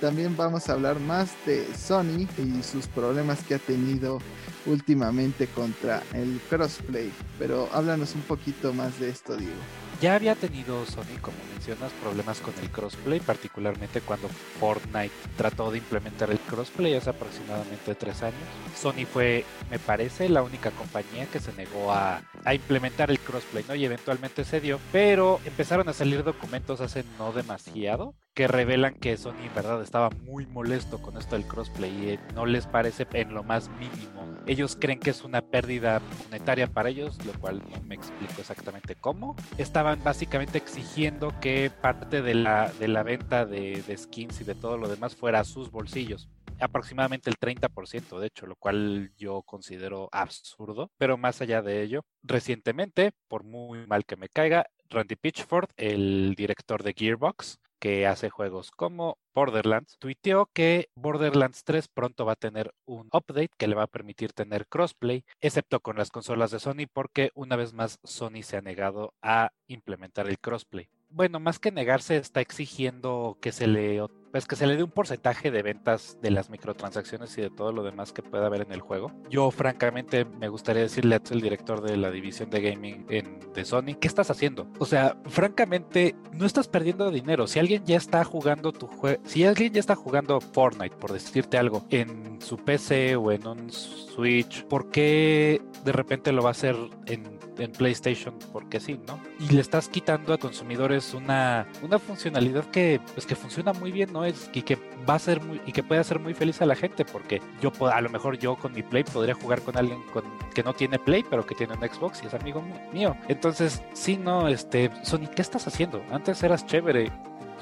También 0.00 0.36
vamos 0.36 0.68
a 0.68 0.74
hablar 0.74 1.00
más 1.00 1.32
de 1.46 1.66
Sony 1.74 2.26
y 2.38 2.62
sus 2.62 2.86
problemas 2.86 3.42
que 3.42 3.54
ha 3.54 3.58
tenido 3.58 4.18
últimamente 4.66 5.46
contra 5.46 6.02
el 6.12 6.40
crossplay. 6.48 7.10
Pero 7.38 7.68
háblanos 7.72 8.14
un 8.14 8.22
poquito 8.22 8.72
más 8.72 8.98
de 8.98 9.10
esto, 9.10 9.36
Diego. 9.36 9.54
Ya 10.00 10.16
había 10.16 10.34
tenido 10.34 10.84
Sony, 10.86 11.18
como 11.20 11.36
mencionas, 11.52 11.92
problemas 12.02 12.40
con 12.40 12.52
el 12.60 12.68
crossplay, 12.70 13.20
particularmente 13.20 14.00
cuando 14.00 14.28
Fortnite 14.60 15.14
trató 15.36 15.70
de 15.70 15.78
implementar 15.78 16.30
el 16.30 16.40
crossplay 16.40 16.94
hace 16.94 17.10
aproximadamente 17.10 17.94
tres 17.94 18.22
años. 18.22 18.40
Sony 18.76 19.06
fue, 19.10 19.44
me 19.70 19.78
parece, 19.78 20.28
la 20.28 20.42
única 20.42 20.72
compañía 20.72 21.26
que 21.26 21.40
se 21.40 21.52
negó 21.52 21.92
a, 21.92 22.22
a 22.44 22.54
implementar 22.54 23.10
el 23.10 23.20
crossplay, 23.20 23.64
¿no? 23.68 23.74
Y 23.74 23.84
eventualmente 23.84 24.44
se 24.44 24.60
dio, 24.60 24.80
pero 24.92 25.40
empezaron 25.44 25.88
a 25.88 25.92
salir 25.92 26.24
documentos 26.24 26.80
hace 26.80 27.04
no 27.18 27.32
demasiado 27.32 28.14
que 28.34 28.48
revelan 28.48 28.94
que 28.94 29.16
Sony 29.16 29.44
en 29.44 29.54
verdad 29.54 29.80
estaba 29.80 30.10
muy 30.10 30.46
molesto 30.46 31.00
con 31.00 31.16
esto 31.16 31.36
del 31.36 31.46
crossplay 31.46 31.90
y 31.90 32.08
eh, 32.10 32.20
no 32.34 32.46
les 32.46 32.66
parece 32.66 33.06
en 33.12 33.32
lo 33.32 33.44
más 33.44 33.70
mínimo. 33.78 34.34
Ellos 34.46 34.76
creen 34.78 34.98
que 34.98 35.10
es 35.10 35.22
una 35.22 35.40
pérdida 35.40 36.02
monetaria 36.24 36.66
para 36.66 36.88
ellos, 36.88 37.24
lo 37.24 37.32
cual 37.34 37.62
no 37.70 37.80
me 37.84 37.94
explico 37.94 38.34
exactamente 38.38 38.96
cómo. 38.96 39.36
Estaban 39.56 40.02
básicamente 40.02 40.58
exigiendo 40.58 41.32
que 41.40 41.70
parte 41.70 42.22
de 42.22 42.34
la, 42.34 42.70
de 42.72 42.88
la 42.88 43.04
venta 43.04 43.46
de, 43.46 43.82
de 43.86 43.96
skins 43.96 44.40
y 44.40 44.44
de 44.44 44.54
todo 44.54 44.76
lo 44.76 44.88
demás 44.88 45.14
fuera 45.14 45.40
a 45.40 45.44
sus 45.44 45.70
bolsillos 45.70 46.28
aproximadamente 46.60 47.30
el 47.30 47.36
30%, 47.36 48.20
de 48.20 48.28
hecho, 48.28 48.46
lo 48.46 48.54
cual 48.54 49.12
yo 49.16 49.42
considero 49.42 50.08
absurdo. 50.12 50.90
Pero 50.98 51.16
más 51.16 51.40
allá 51.40 51.62
de 51.62 51.82
ello, 51.82 52.04
recientemente, 52.22 53.10
por 53.28 53.44
muy 53.44 53.86
mal 53.86 54.04
que 54.04 54.16
me 54.16 54.28
caiga, 54.28 54.66
Randy 54.88 55.16
Pitchford, 55.16 55.70
el 55.76 56.34
director 56.36 56.82
de 56.82 56.94
Gearbox, 56.96 57.58
que 57.84 58.06
hace 58.06 58.30
juegos 58.30 58.70
como 58.70 59.18
Borderlands, 59.34 59.98
tuiteó 59.98 60.46
que 60.46 60.88
Borderlands 60.94 61.64
3 61.64 61.86
pronto 61.88 62.24
va 62.24 62.32
a 62.32 62.36
tener 62.36 62.72
un 62.86 63.10
update 63.12 63.50
que 63.58 63.68
le 63.68 63.74
va 63.74 63.82
a 63.82 63.88
permitir 63.88 64.32
tener 64.32 64.66
crossplay, 64.68 65.22
excepto 65.42 65.80
con 65.80 65.98
las 65.98 66.08
consolas 66.08 66.50
de 66.50 66.60
Sony, 66.60 66.86
porque 66.90 67.30
una 67.34 67.56
vez 67.56 67.74
más 67.74 67.98
Sony 68.02 68.42
se 68.42 68.56
ha 68.56 68.62
negado 68.62 69.12
a 69.20 69.52
implementar 69.66 70.30
el 70.30 70.38
crossplay. 70.38 70.88
Bueno, 71.10 71.40
más 71.40 71.58
que 71.58 71.72
negarse, 71.72 72.16
está 72.16 72.40
exigiendo 72.40 73.36
que 73.42 73.52
se 73.52 73.66
le 73.66 74.00
pues 74.34 74.48
que 74.48 74.56
se 74.56 74.66
le 74.66 74.76
dé 74.76 74.82
un 74.82 74.90
porcentaje 74.90 75.52
de 75.52 75.62
ventas 75.62 76.18
de 76.20 76.32
las 76.32 76.50
microtransacciones 76.50 77.38
y 77.38 77.42
de 77.42 77.50
todo 77.50 77.70
lo 77.70 77.84
demás 77.84 78.12
que 78.12 78.20
pueda 78.20 78.46
haber 78.46 78.62
en 78.62 78.72
el 78.72 78.80
juego. 78.80 79.12
Yo 79.30 79.48
francamente 79.52 80.24
me 80.24 80.48
gustaría 80.48 80.82
decirle 80.82 81.14
a 81.14 81.22
el 81.30 81.40
director 81.40 81.80
de 81.80 81.96
la 81.96 82.10
división 82.10 82.50
de 82.50 82.60
gaming 82.60 83.06
en, 83.10 83.38
de 83.54 83.64
Sony, 83.64 83.94
¿qué 84.00 84.08
estás 84.08 84.32
haciendo? 84.32 84.66
O 84.80 84.86
sea, 84.86 85.16
francamente, 85.26 86.16
no 86.32 86.46
estás 86.46 86.66
perdiendo 86.66 87.12
dinero. 87.12 87.46
Si 87.46 87.60
alguien 87.60 87.84
ya 87.84 87.96
está 87.96 88.24
jugando 88.24 88.72
tu 88.72 88.88
juego, 88.88 89.22
si 89.24 89.44
alguien 89.44 89.72
ya 89.72 89.78
está 89.78 89.94
jugando 89.94 90.40
Fortnite, 90.40 90.96
por 90.96 91.12
decirte 91.12 91.56
algo, 91.56 91.86
en 91.90 92.42
su 92.42 92.56
PC 92.56 93.14
o 93.14 93.30
en 93.30 93.46
un 93.46 93.70
Switch, 93.70 94.64
¿por 94.64 94.90
qué 94.90 95.62
de 95.84 95.92
repente 95.92 96.32
lo 96.32 96.42
va 96.42 96.48
a 96.48 96.52
hacer 96.52 96.74
en 97.06 97.33
en 97.58 97.72
PlayStation 97.72 98.34
porque 98.52 98.80
sí, 98.80 99.00
¿no? 99.06 99.20
Y 99.38 99.52
le 99.52 99.60
estás 99.60 99.88
quitando 99.88 100.32
a 100.32 100.38
consumidores 100.38 101.14
una, 101.14 101.66
una 101.82 101.98
funcionalidad 101.98 102.64
que, 102.66 103.00
pues, 103.14 103.26
que 103.26 103.36
funciona 103.36 103.72
muy 103.72 103.92
bien, 103.92 104.12
¿no? 104.12 104.24
Es, 104.24 104.50
y 104.52 104.62
que 104.62 104.78
va 105.08 105.14
a 105.14 105.18
ser 105.18 105.40
muy, 105.40 105.60
y 105.66 105.72
que 105.72 105.82
puede 105.82 106.00
hacer 106.00 106.18
muy 106.18 106.34
feliz 106.34 106.60
a 106.62 106.66
la 106.66 106.74
gente 106.74 107.04
porque 107.04 107.40
yo 107.60 107.72
a 107.88 108.00
lo 108.00 108.10
mejor 108.10 108.38
yo 108.38 108.56
con 108.56 108.72
mi 108.72 108.82
Play 108.82 109.04
podría 109.04 109.34
jugar 109.34 109.62
con 109.62 109.76
alguien 109.76 110.02
con, 110.12 110.24
que 110.54 110.62
no 110.62 110.74
tiene 110.74 110.98
Play 110.98 111.24
pero 111.28 111.44
que 111.46 111.54
tiene 111.54 111.74
un 111.74 111.80
Xbox 111.80 112.22
y 112.22 112.26
es 112.26 112.34
amigo 112.34 112.62
mío. 112.92 113.16
Entonces, 113.28 113.82
sí, 113.92 114.16
no, 114.16 114.48
este, 114.48 114.90
Sony, 115.02 115.28
¿qué 115.34 115.42
estás 115.42 115.66
haciendo? 115.66 116.02
Antes 116.10 116.42
eras 116.42 116.66
chévere 116.66 117.10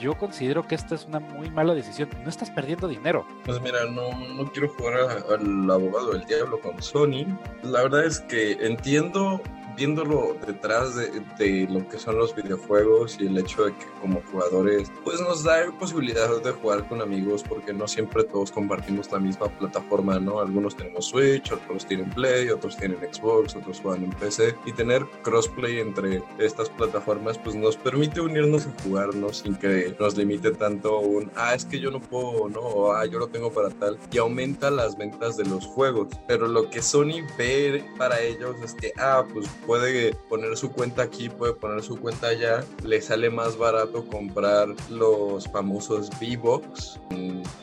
yo 0.03 0.15
considero 0.15 0.67
que 0.67 0.75
esta 0.75 0.95
es 0.95 1.05
una 1.07 1.21
muy 1.21 1.49
mala 1.51 1.75
decisión. 1.75 2.09
No 2.25 2.29
estás 2.29 2.51
perdiendo 2.51 2.89
dinero. 2.89 3.25
Pues 3.45 3.61
mira, 3.61 3.85
no, 3.87 4.11
no 4.35 4.51
quiero 4.51 4.69
jugar 4.69 4.95
al 5.31 5.71
abogado 5.71 6.13
del 6.13 6.25
diablo 6.25 6.61
con 6.61 6.83
Sony. 6.83 7.27
La 7.63 7.83
verdad 7.83 8.05
es 8.05 8.21
que 8.21 8.53
entiendo 8.61 9.41
viéndolo 9.77 10.37
detrás 10.47 10.97
de, 10.97 11.67
lo 11.71 11.89
que 11.89 11.99
son 11.99 12.19
los 12.19 12.35
videojuegos 12.35 13.19
y 13.21 13.27
el 13.27 13.39
hecho 13.39 13.65
de 13.65 13.73
que 13.73 13.87
como 14.01 14.23
jugadores 14.31 14.91
pues 15.05 15.21
nos 15.21 15.45
da 15.45 15.71
posibilidad 15.79 16.43
de 16.43 16.53
jugar 16.53 16.89
con 16.89 17.01
amigos 17.01 17.43
porque 17.43 17.73
no 17.73 17.87
siempre 17.89 18.25
todos 18.25 18.51
compartimos 18.51 19.11
la 19.11 19.19
misma 19.19 19.49
plataforma, 19.49 20.19
¿no? 20.19 20.41
Algunos 20.41 20.77
tenemos 20.77 21.07
Switch, 21.07 21.51
otros 21.53 21.87
tienen 21.87 22.11
Play, 22.11 22.51
otros 22.51 22.77
tienen 22.77 22.99
Xbox, 22.99 23.57
otros 23.57 23.81
juegan 23.81 24.05
en 24.05 24.11
PC 24.11 24.55
y 24.67 24.73
tener 24.73 25.05
crossplay 25.23 25.81
entre 25.81 26.23
estas 26.39 26.69
plataformas 26.71 27.39
pues 27.39 27.55
nos 27.55 27.77
permite 27.77 28.21
unirnos 28.21 28.67
y 28.67 28.83
jugarnos 28.83 29.39
sin 29.39 29.55
que 29.57 29.95
nos 29.99 30.17
limite 30.17 30.53
tanto 30.53 30.99
un, 30.99 31.31
ah, 31.37 31.55
es 31.55 31.65
que 31.65 31.79
yo 31.79 31.91
no 31.91 32.01
puedo, 32.01 32.49
¿no? 32.49 32.61
O, 32.61 32.93
ah, 32.93 33.07
yo 33.07 33.19
lo 33.19 33.29
tengo 33.29 33.53
para 33.53 33.71
tal 33.71 33.99
y 34.11 34.19
aumenta 34.19 34.71
las 34.71 34.97
ventas 34.97 35.37
de 35.37 35.45
los 35.45 35.67
juegos, 35.67 36.09
pero 36.27 36.47
lo 36.47 36.71
que 36.71 36.83
Sony 36.83 37.23
ve 37.37 37.85
para 37.99 38.21
ellos 38.21 38.57
es 38.63 38.75
que, 38.75 38.93
ah, 38.99 39.25
pues 39.33 39.47
puede 39.67 40.15
poner 40.29 40.57
su 40.57 40.73
cuenta 40.73 41.03
aquí, 41.03 41.29
puede 41.29 41.55
poner 41.55 41.83
su 41.83 41.99
cuenta 41.99 42.29
allá, 42.29 42.65
le 42.85 43.01
sale 43.01 43.31
más 43.31 43.57
barato 43.57 44.07
comprar 44.07 44.69
los 44.91 45.49
famosos 45.51 46.11
V-Box 46.21 47.01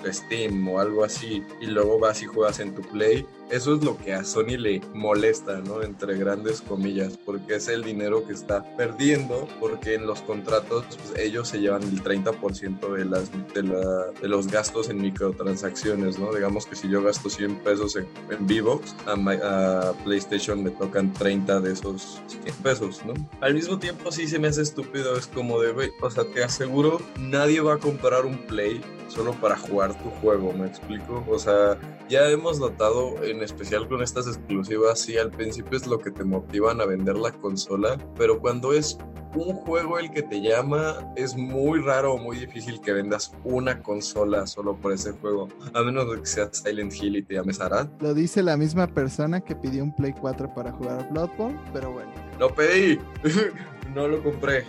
Steam 0.06 0.68
o 0.68 0.80
algo 0.80 1.04
así 1.04 1.44
y 1.62 1.68
luego 1.68 2.00
vas 2.00 2.22
y 2.22 2.26
juegas 2.26 2.60
en 2.60 2.74
tu 2.74 2.82
Play 2.82 3.26
eso 3.50 3.76
es 3.76 3.84
lo 3.84 3.98
que 3.98 4.14
a 4.14 4.24
Sony 4.24 4.58
le 4.58 4.82
molesta, 4.94 5.60
¿no? 5.62 5.82
Entre 5.82 6.18
grandes 6.18 6.62
comillas, 6.62 7.18
porque 7.26 7.56
es 7.56 7.68
el 7.68 7.84
dinero 7.84 8.26
que 8.26 8.34
está 8.34 8.64
perdiendo, 8.76 9.48
porque 9.60 9.96
en 9.96 10.06
los 10.06 10.22
contratos 10.22 10.86
pues, 10.98 11.20
ellos 11.20 11.48
se 11.48 11.60
llevan 11.60 11.84
el 11.84 12.04
30% 12.04 12.94
de, 12.94 13.06
las, 13.06 13.32
de, 13.54 13.64
la, 13.64 14.06
de, 14.22 14.28
los 14.28 14.48
gastos 14.48 14.90
en 14.90 15.02
microtransacciones, 15.02 16.20
¿no? 16.20 16.34
Digamos 16.34 16.66
que 16.66 16.76
si 16.76 16.90
yo 16.90 17.02
gasto 17.02 17.30
100 17.30 17.64
pesos 17.64 17.96
en, 17.96 18.08
en 18.30 18.68
a, 19.08 19.90
a, 19.90 19.94
PlayStation 20.04 20.64
me 20.64 20.72
tocan 20.72 21.14
30 21.14 21.60
de 21.62 21.74
esos 21.74 22.22
100 22.28 22.56
pesos, 22.58 23.02
¿no? 23.06 23.14
Al 23.42 23.54
mismo 23.54 23.80
tiempo 23.80 24.12
sí 24.12 24.28
se 24.28 24.40
me 24.40 24.48
hace 24.48 24.62
estúpido, 24.62 25.18
es 25.18 25.28
como 25.28 25.60
de, 25.60 25.72
güey, 25.72 25.92
o 26.02 26.10
sea, 26.10 26.24
te 26.24 26.44
aseguro, 26.44 27.02
nadie 27.18 27.62
va 27.62 27.76
a 27.76 27.78
comprar 27.78 28.26
un 28.26 28.38
Play 28.50 28.82
solo 29.10 29.34
para 29.34 29.58
jugar 29.58 29.98
tu 30.02 30.10
juego, 30.22 30.54
¿me 30.54 30.68
explico? 30.68 31.24
O 31.28 31.40
sea, 31.40 31.78
ya 32.08 32.30
hemos 32.30 32.60
notado, 32.60 33.24
en 33.24 33.39
especial 33.42 33.88
con 33.88 34.02
estas 34.02 34.28
exclusivas, 34.28 35.00
sí, 35.00 35.18
al 35.18 35.32
principio 35.32 35.78
es 35.78 35.88
lo 35.88 36.00
que 36.00 36.12
te 36.12 36.24
motivan 36.24 36.82
a 36.82 36.86
vender 36.86 37.18
la 37.18 37.32
consola, 37.32 37.98
pero 38.18 38.40
cuando 38.40 38.74
es 38.74 38.98
un 39.36 39.54
juego 39.56 40.00
el 40.00 40.12
que 40.12 40.24
te 40.24 40.42
llama, 40.42 40.96
es 41.16 41.36
muy 41.36 41.82
raro 41.82 42.14
o 42.14 42.18
muy 42.18 42.38
difícil 42.38 42.82
que 42.82 42.94
vendas 42.94 43.32
una 43.44 43.82
consola 43.82 44.48
solo 44.48 44.76
por 44.76 44.92
ese 44.92 45.12
juego, 45.12 45.48
a 45.74 45.84
menos 45.84 46.10
de 46.10 46.20
que 46.20 46.26
sea 46.26 46.50
Silent 46.52 46.94
Hill 46.94 47.18
y 47.18 47.24
te 47.24 47.36
llames 47.36 47.62
Arad. 47.62 47.90
Lo 48.00 48.14
dice 48.14 48.42
la 48.42 48.58
misma 48.58 48.88
persona 48.88 49.42
que 49.42 49.56
pidió 49.56 49.84
un 49.84 49.96
Play 49.96 50.14
4 50.20 50.54
para 50.54 50.72
jugar 50.72 51.08
Bloodborne, 51.12 51.60
pero 51.74 51.92
bueno. 51.92 52.12
Lo 52.40 52.54
pedí, 52.54 53.00
no 53.94 54.08
lo 54.08 54.24
compré, 54.24 54.66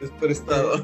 es 0.00 0.10
prestado. 0.20 0.82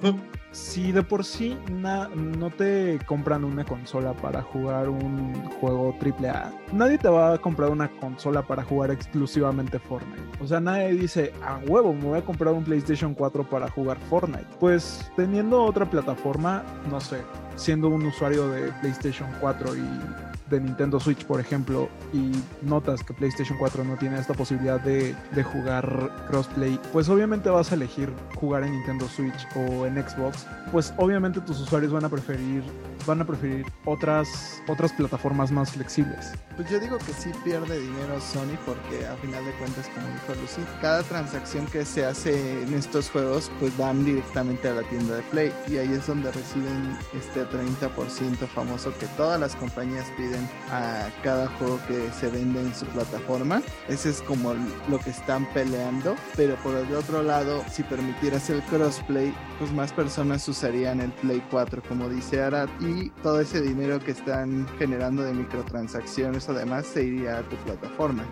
Si 0.55 0.93
de 0.93 1.03
por 1.03 1.25
sí 1.25 1.59
no 1.69 2.51
te 2.51 2.99
compran 3.07 3.45
una 3.45 3.65
consola 3.65 4.13
para 4.15 4.41
jugar 4.41 4.89
un 4.89 5.35
juego 5.61 5.97
AAA, 6.01 6.53
nadie 6.73 6.97
te 6.97 7.09
va 7.09 7.35
a 7.35 7.39
comprar 7.39 7.71
una 7.71 7.91
consola 7.99 8.47
para 8.47 8.63
jugar 8.63 8.93
exclusivamente 8.93 9.81
Fortnite. 9.81 10.23
O 10.41 10.47
sea, 10.47 10.61
nadie 10.61 10.93
dice, 10.93 11.33
a 11.43 11.59
huevo, 11.67 11.93
me 11.93 12.05
voy 12.05 12.19
a 12.19 12.25
comprar 12.25 12.55
un 12.55 12.63
PlayStation 12.63 13.15
4 13.15 13.51
para 13.51 13.69
jugar 13.69 13.99
Fortnite. 14.09 14.47
Pues 14.61 15.11
teniendo 15.17 15.63
otra 15.63 15.91
plataforma, 15.91 16.63
no 16.89 17.01
sé, 17.01 17.19
siendo 17.57 17.89
un 17.89 18.07
usuario 18.07 18.49
de 18.49 18.71
PlayStation 18.81 19.29
4 19.41 19.75
y 19.75 19.81
de 20.51 20.61
Nintendo 20.61 21.01
Switch, 21.01 21.25
por 21.25 21.41
ejemplo, 21.41 21.89
y 22.13 22.33
notas 22.63 23.03
que 23.03 23.15
PlayStation 23.15 23.59
4 23.59 23.85
no 23.85 23.97
tiene 23.97 24.19
esta 24.19 24.35
posibilidad 24.35 24.81
de, 24.81 25.15
de, 25.33 25.43
jugar 25.43 26.27
crossplay, 26.29 26.79
pues 26.93 27.09
obviamente 27.09 27.49
vas 27.51 27.73
a 27.73 27.75
elegir 27.75 28.13
jugar 28.37 28.65
en 28.65 28.73
Nintendo 28.73 29.09
Switch 29.09 29.47
o 29.57 29.87
en 29.87 29.97
Xbox, 29.97 30.47
pues 30.73 30.93
obviamente 30.97 31.41
tus 31.41 31.61
usuarios 31.61 31.93
van 31.93 32.05
a 32.05 32.09
preferir 32.09 32.63
van 33.07 33.21
a 33.21 33.27
preferir 33.27 33.67
otras 33.85 34.63
otras 34.69 34.93
plataformas 34.93 35.51
más 35.53 35.73
flexibles. 35.73 36.33
Pues 36.57 36.71
yo 36.71 36.79
digo 36.79 36.99
que 36.99 37.13
sí 37.13 37.31
pierde 37.43 37.79
dinero 37.81 38.21
Sony 38.21 38.57
porque 38.65 39.07
a 39.07 39.17
final 39.17 39.45
de 39.45 39.53
cuentas, 39.53 39.89
como 39.95 40.07
dijo 40.07 40.41
Lucy, 40.41 40.63
cada 40.81 41.03
transacción 41.03 41.67
que 41.67 41.85
se 41.85 42.05
hace 42.05 42.63
en 42.63 42.73
estos 42.75 43.11
juegos 43.11 43.51
pues 43.59 43.77
van 43.77 44.05
directamente 44.05 44.69
a 44.69 44.75
la 44.75 44.83
tienda 44.85 45.17
de 45.17 45.23
Play. 45.23 45.53
Y 45.69 45.79
ahí 45.79 45.93
es 45.93 46.07
donde 46.07 46.31
reciben 46.31 46.97
este 47.13 47.45
30% 47.45 48.47
famoso 48.49 48.97
que 48.99 49.07
todas 49.17 49.39
las 49.41 49.57
compañías 49.57 50.07
piden 50.17 50.34
a 50.71 51.09
cada 51.23 51.49
juego 51.49 51.79
que 51.87 52.11
se 52.19 52.31
vende 52.31 52.61
en 52.61 52.75
su 52.75 52.87
plataforma. 52.87 53.63
Ese 53.89 54.11
es 54.11 54.23
como 54.23 54.55
lo 54.89 54.99
que 54.99 55.11
están 55.11 55.47
peleando, 55.53 56.17
pero 56.37 56.57
por 56.57 56.75
el 56.77 56.95
otro 56.95 57.23
lado, 57.23 57.63
si 57.71 57.83
permitieras 57.83 58.51
el 58.51 58.63
crossplay, 58.65 59.35
pues 59.59 59.73
más 59.73 59.93
personas 59.93 60.47
usarían 60.49 61.01
el 61.01 61.13
Play 61.13 61.43
4 61.51 61.83
como 61.89 62.09
dice 62.09 62.43
Arad 62.43 62.69
y 62.81 63.11
todo 63.23 63.41
ese 63.41 63.61
dinero 63.61 64.01
que 64.01 64.13
están 64.13 64.67
generando 64.79 65.23
de 65.23 65.33
microtransacciones 65.33 66.49
además 66.49 66.87
se 66.87 67.05
iría 67.05 67.39
a 67.39 67.43
tu 67.43 67.57
plataforma. 67.57 68.25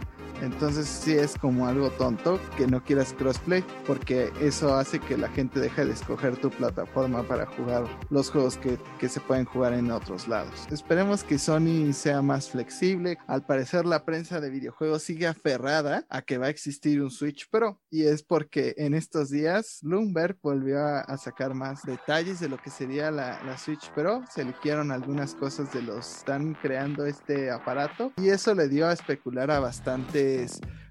Entonces 0.43 0.89
sí 0.89 1.13
es 1.13 1.37
como 1.39 1.69
algo 1.69 1.91
tonto 1.91 2.41
que 2.57 2.67
no 2.67 2.83
quieras 2.83 3.15
crossplay 3.17 3.65
porque 3.87 4.33
eso 4.41 4.75
hace 4.75 4.99
que 4.99 5.17
la 5.17 5.29
gente 5.29 5.61
deje 5.61 5.85
de 5.85 5.93
escoger 5.93 6.37
tu 6.37 6.51
plataforma 6.51 7.23
para 7.23 7.47
jugar 7.47 7.85
los 8.11 8.29
juegos 8.29 8.57
que, 8.57 8.77
que, 8.99 9.09
se 9.09 9.21
pueden 9.21 9.45
jugar 9.45 9.73
en 9.73 9.93
otros 9.93 10.27
lados. 10.27 10.67
Esperemos 10.73 11.23
que 11.23 11.39
Sony 11.39 11.92
sea 11.95 12.23
más 12.23 12.51
flexible. 12.51 13.19
Al 13.27 13.45
parecer 13.45 13.85
la 13.87 14.05
prensa 14.05 14.41
de 14.41 14.51
videojuegos 14.51 15.03
sigue 15.03 15.27
aferrada 15.27 16.05
a 16.09 16.23
que 16.23 16.39
va 16.39 16.47
a 16.47 16.51
existir 16.51 17.03
un 17.03 17.11
Switch 17.11 17.49
Pro 17.51 17.81
y 17.91 18.05
es 18.05 18.23
porque 18.23 18.75
en 18.79 18.95
estos 18.95 19.31
días 19.31 19.81
Bloomberg 19.83 20.39
volvió 20.43 20.85
a, 20.85 21.17
sacar 21.19 21.55
más 21.55 21.83
detalles 21.83 22.41
de 22.41 22.49
lo 22.49 22.57
que 22.57 22.71
sería 22.71 23.11
la, 23.11 23.59
Switch 23.59 23.91
Pro. 23.93 24.25
Se 24.33 24.43
eligieron 24.43 24.91
algunas 24.91 25.35
cosas 25.35 25.73
de 25.73 25.83
los 25.83 26.17
están 26.17 26.55
creando 26.55 27.07
este 27.07 27.51
aparato 27.51 28.13
y 28.17 28.29
eso 28.29 28.55
le 28.55 28.69
dio 28.69 28.87
a 28.87 28.93
especular 28.93 29.51
a 29.51 29.61
bastante 29.61 30.47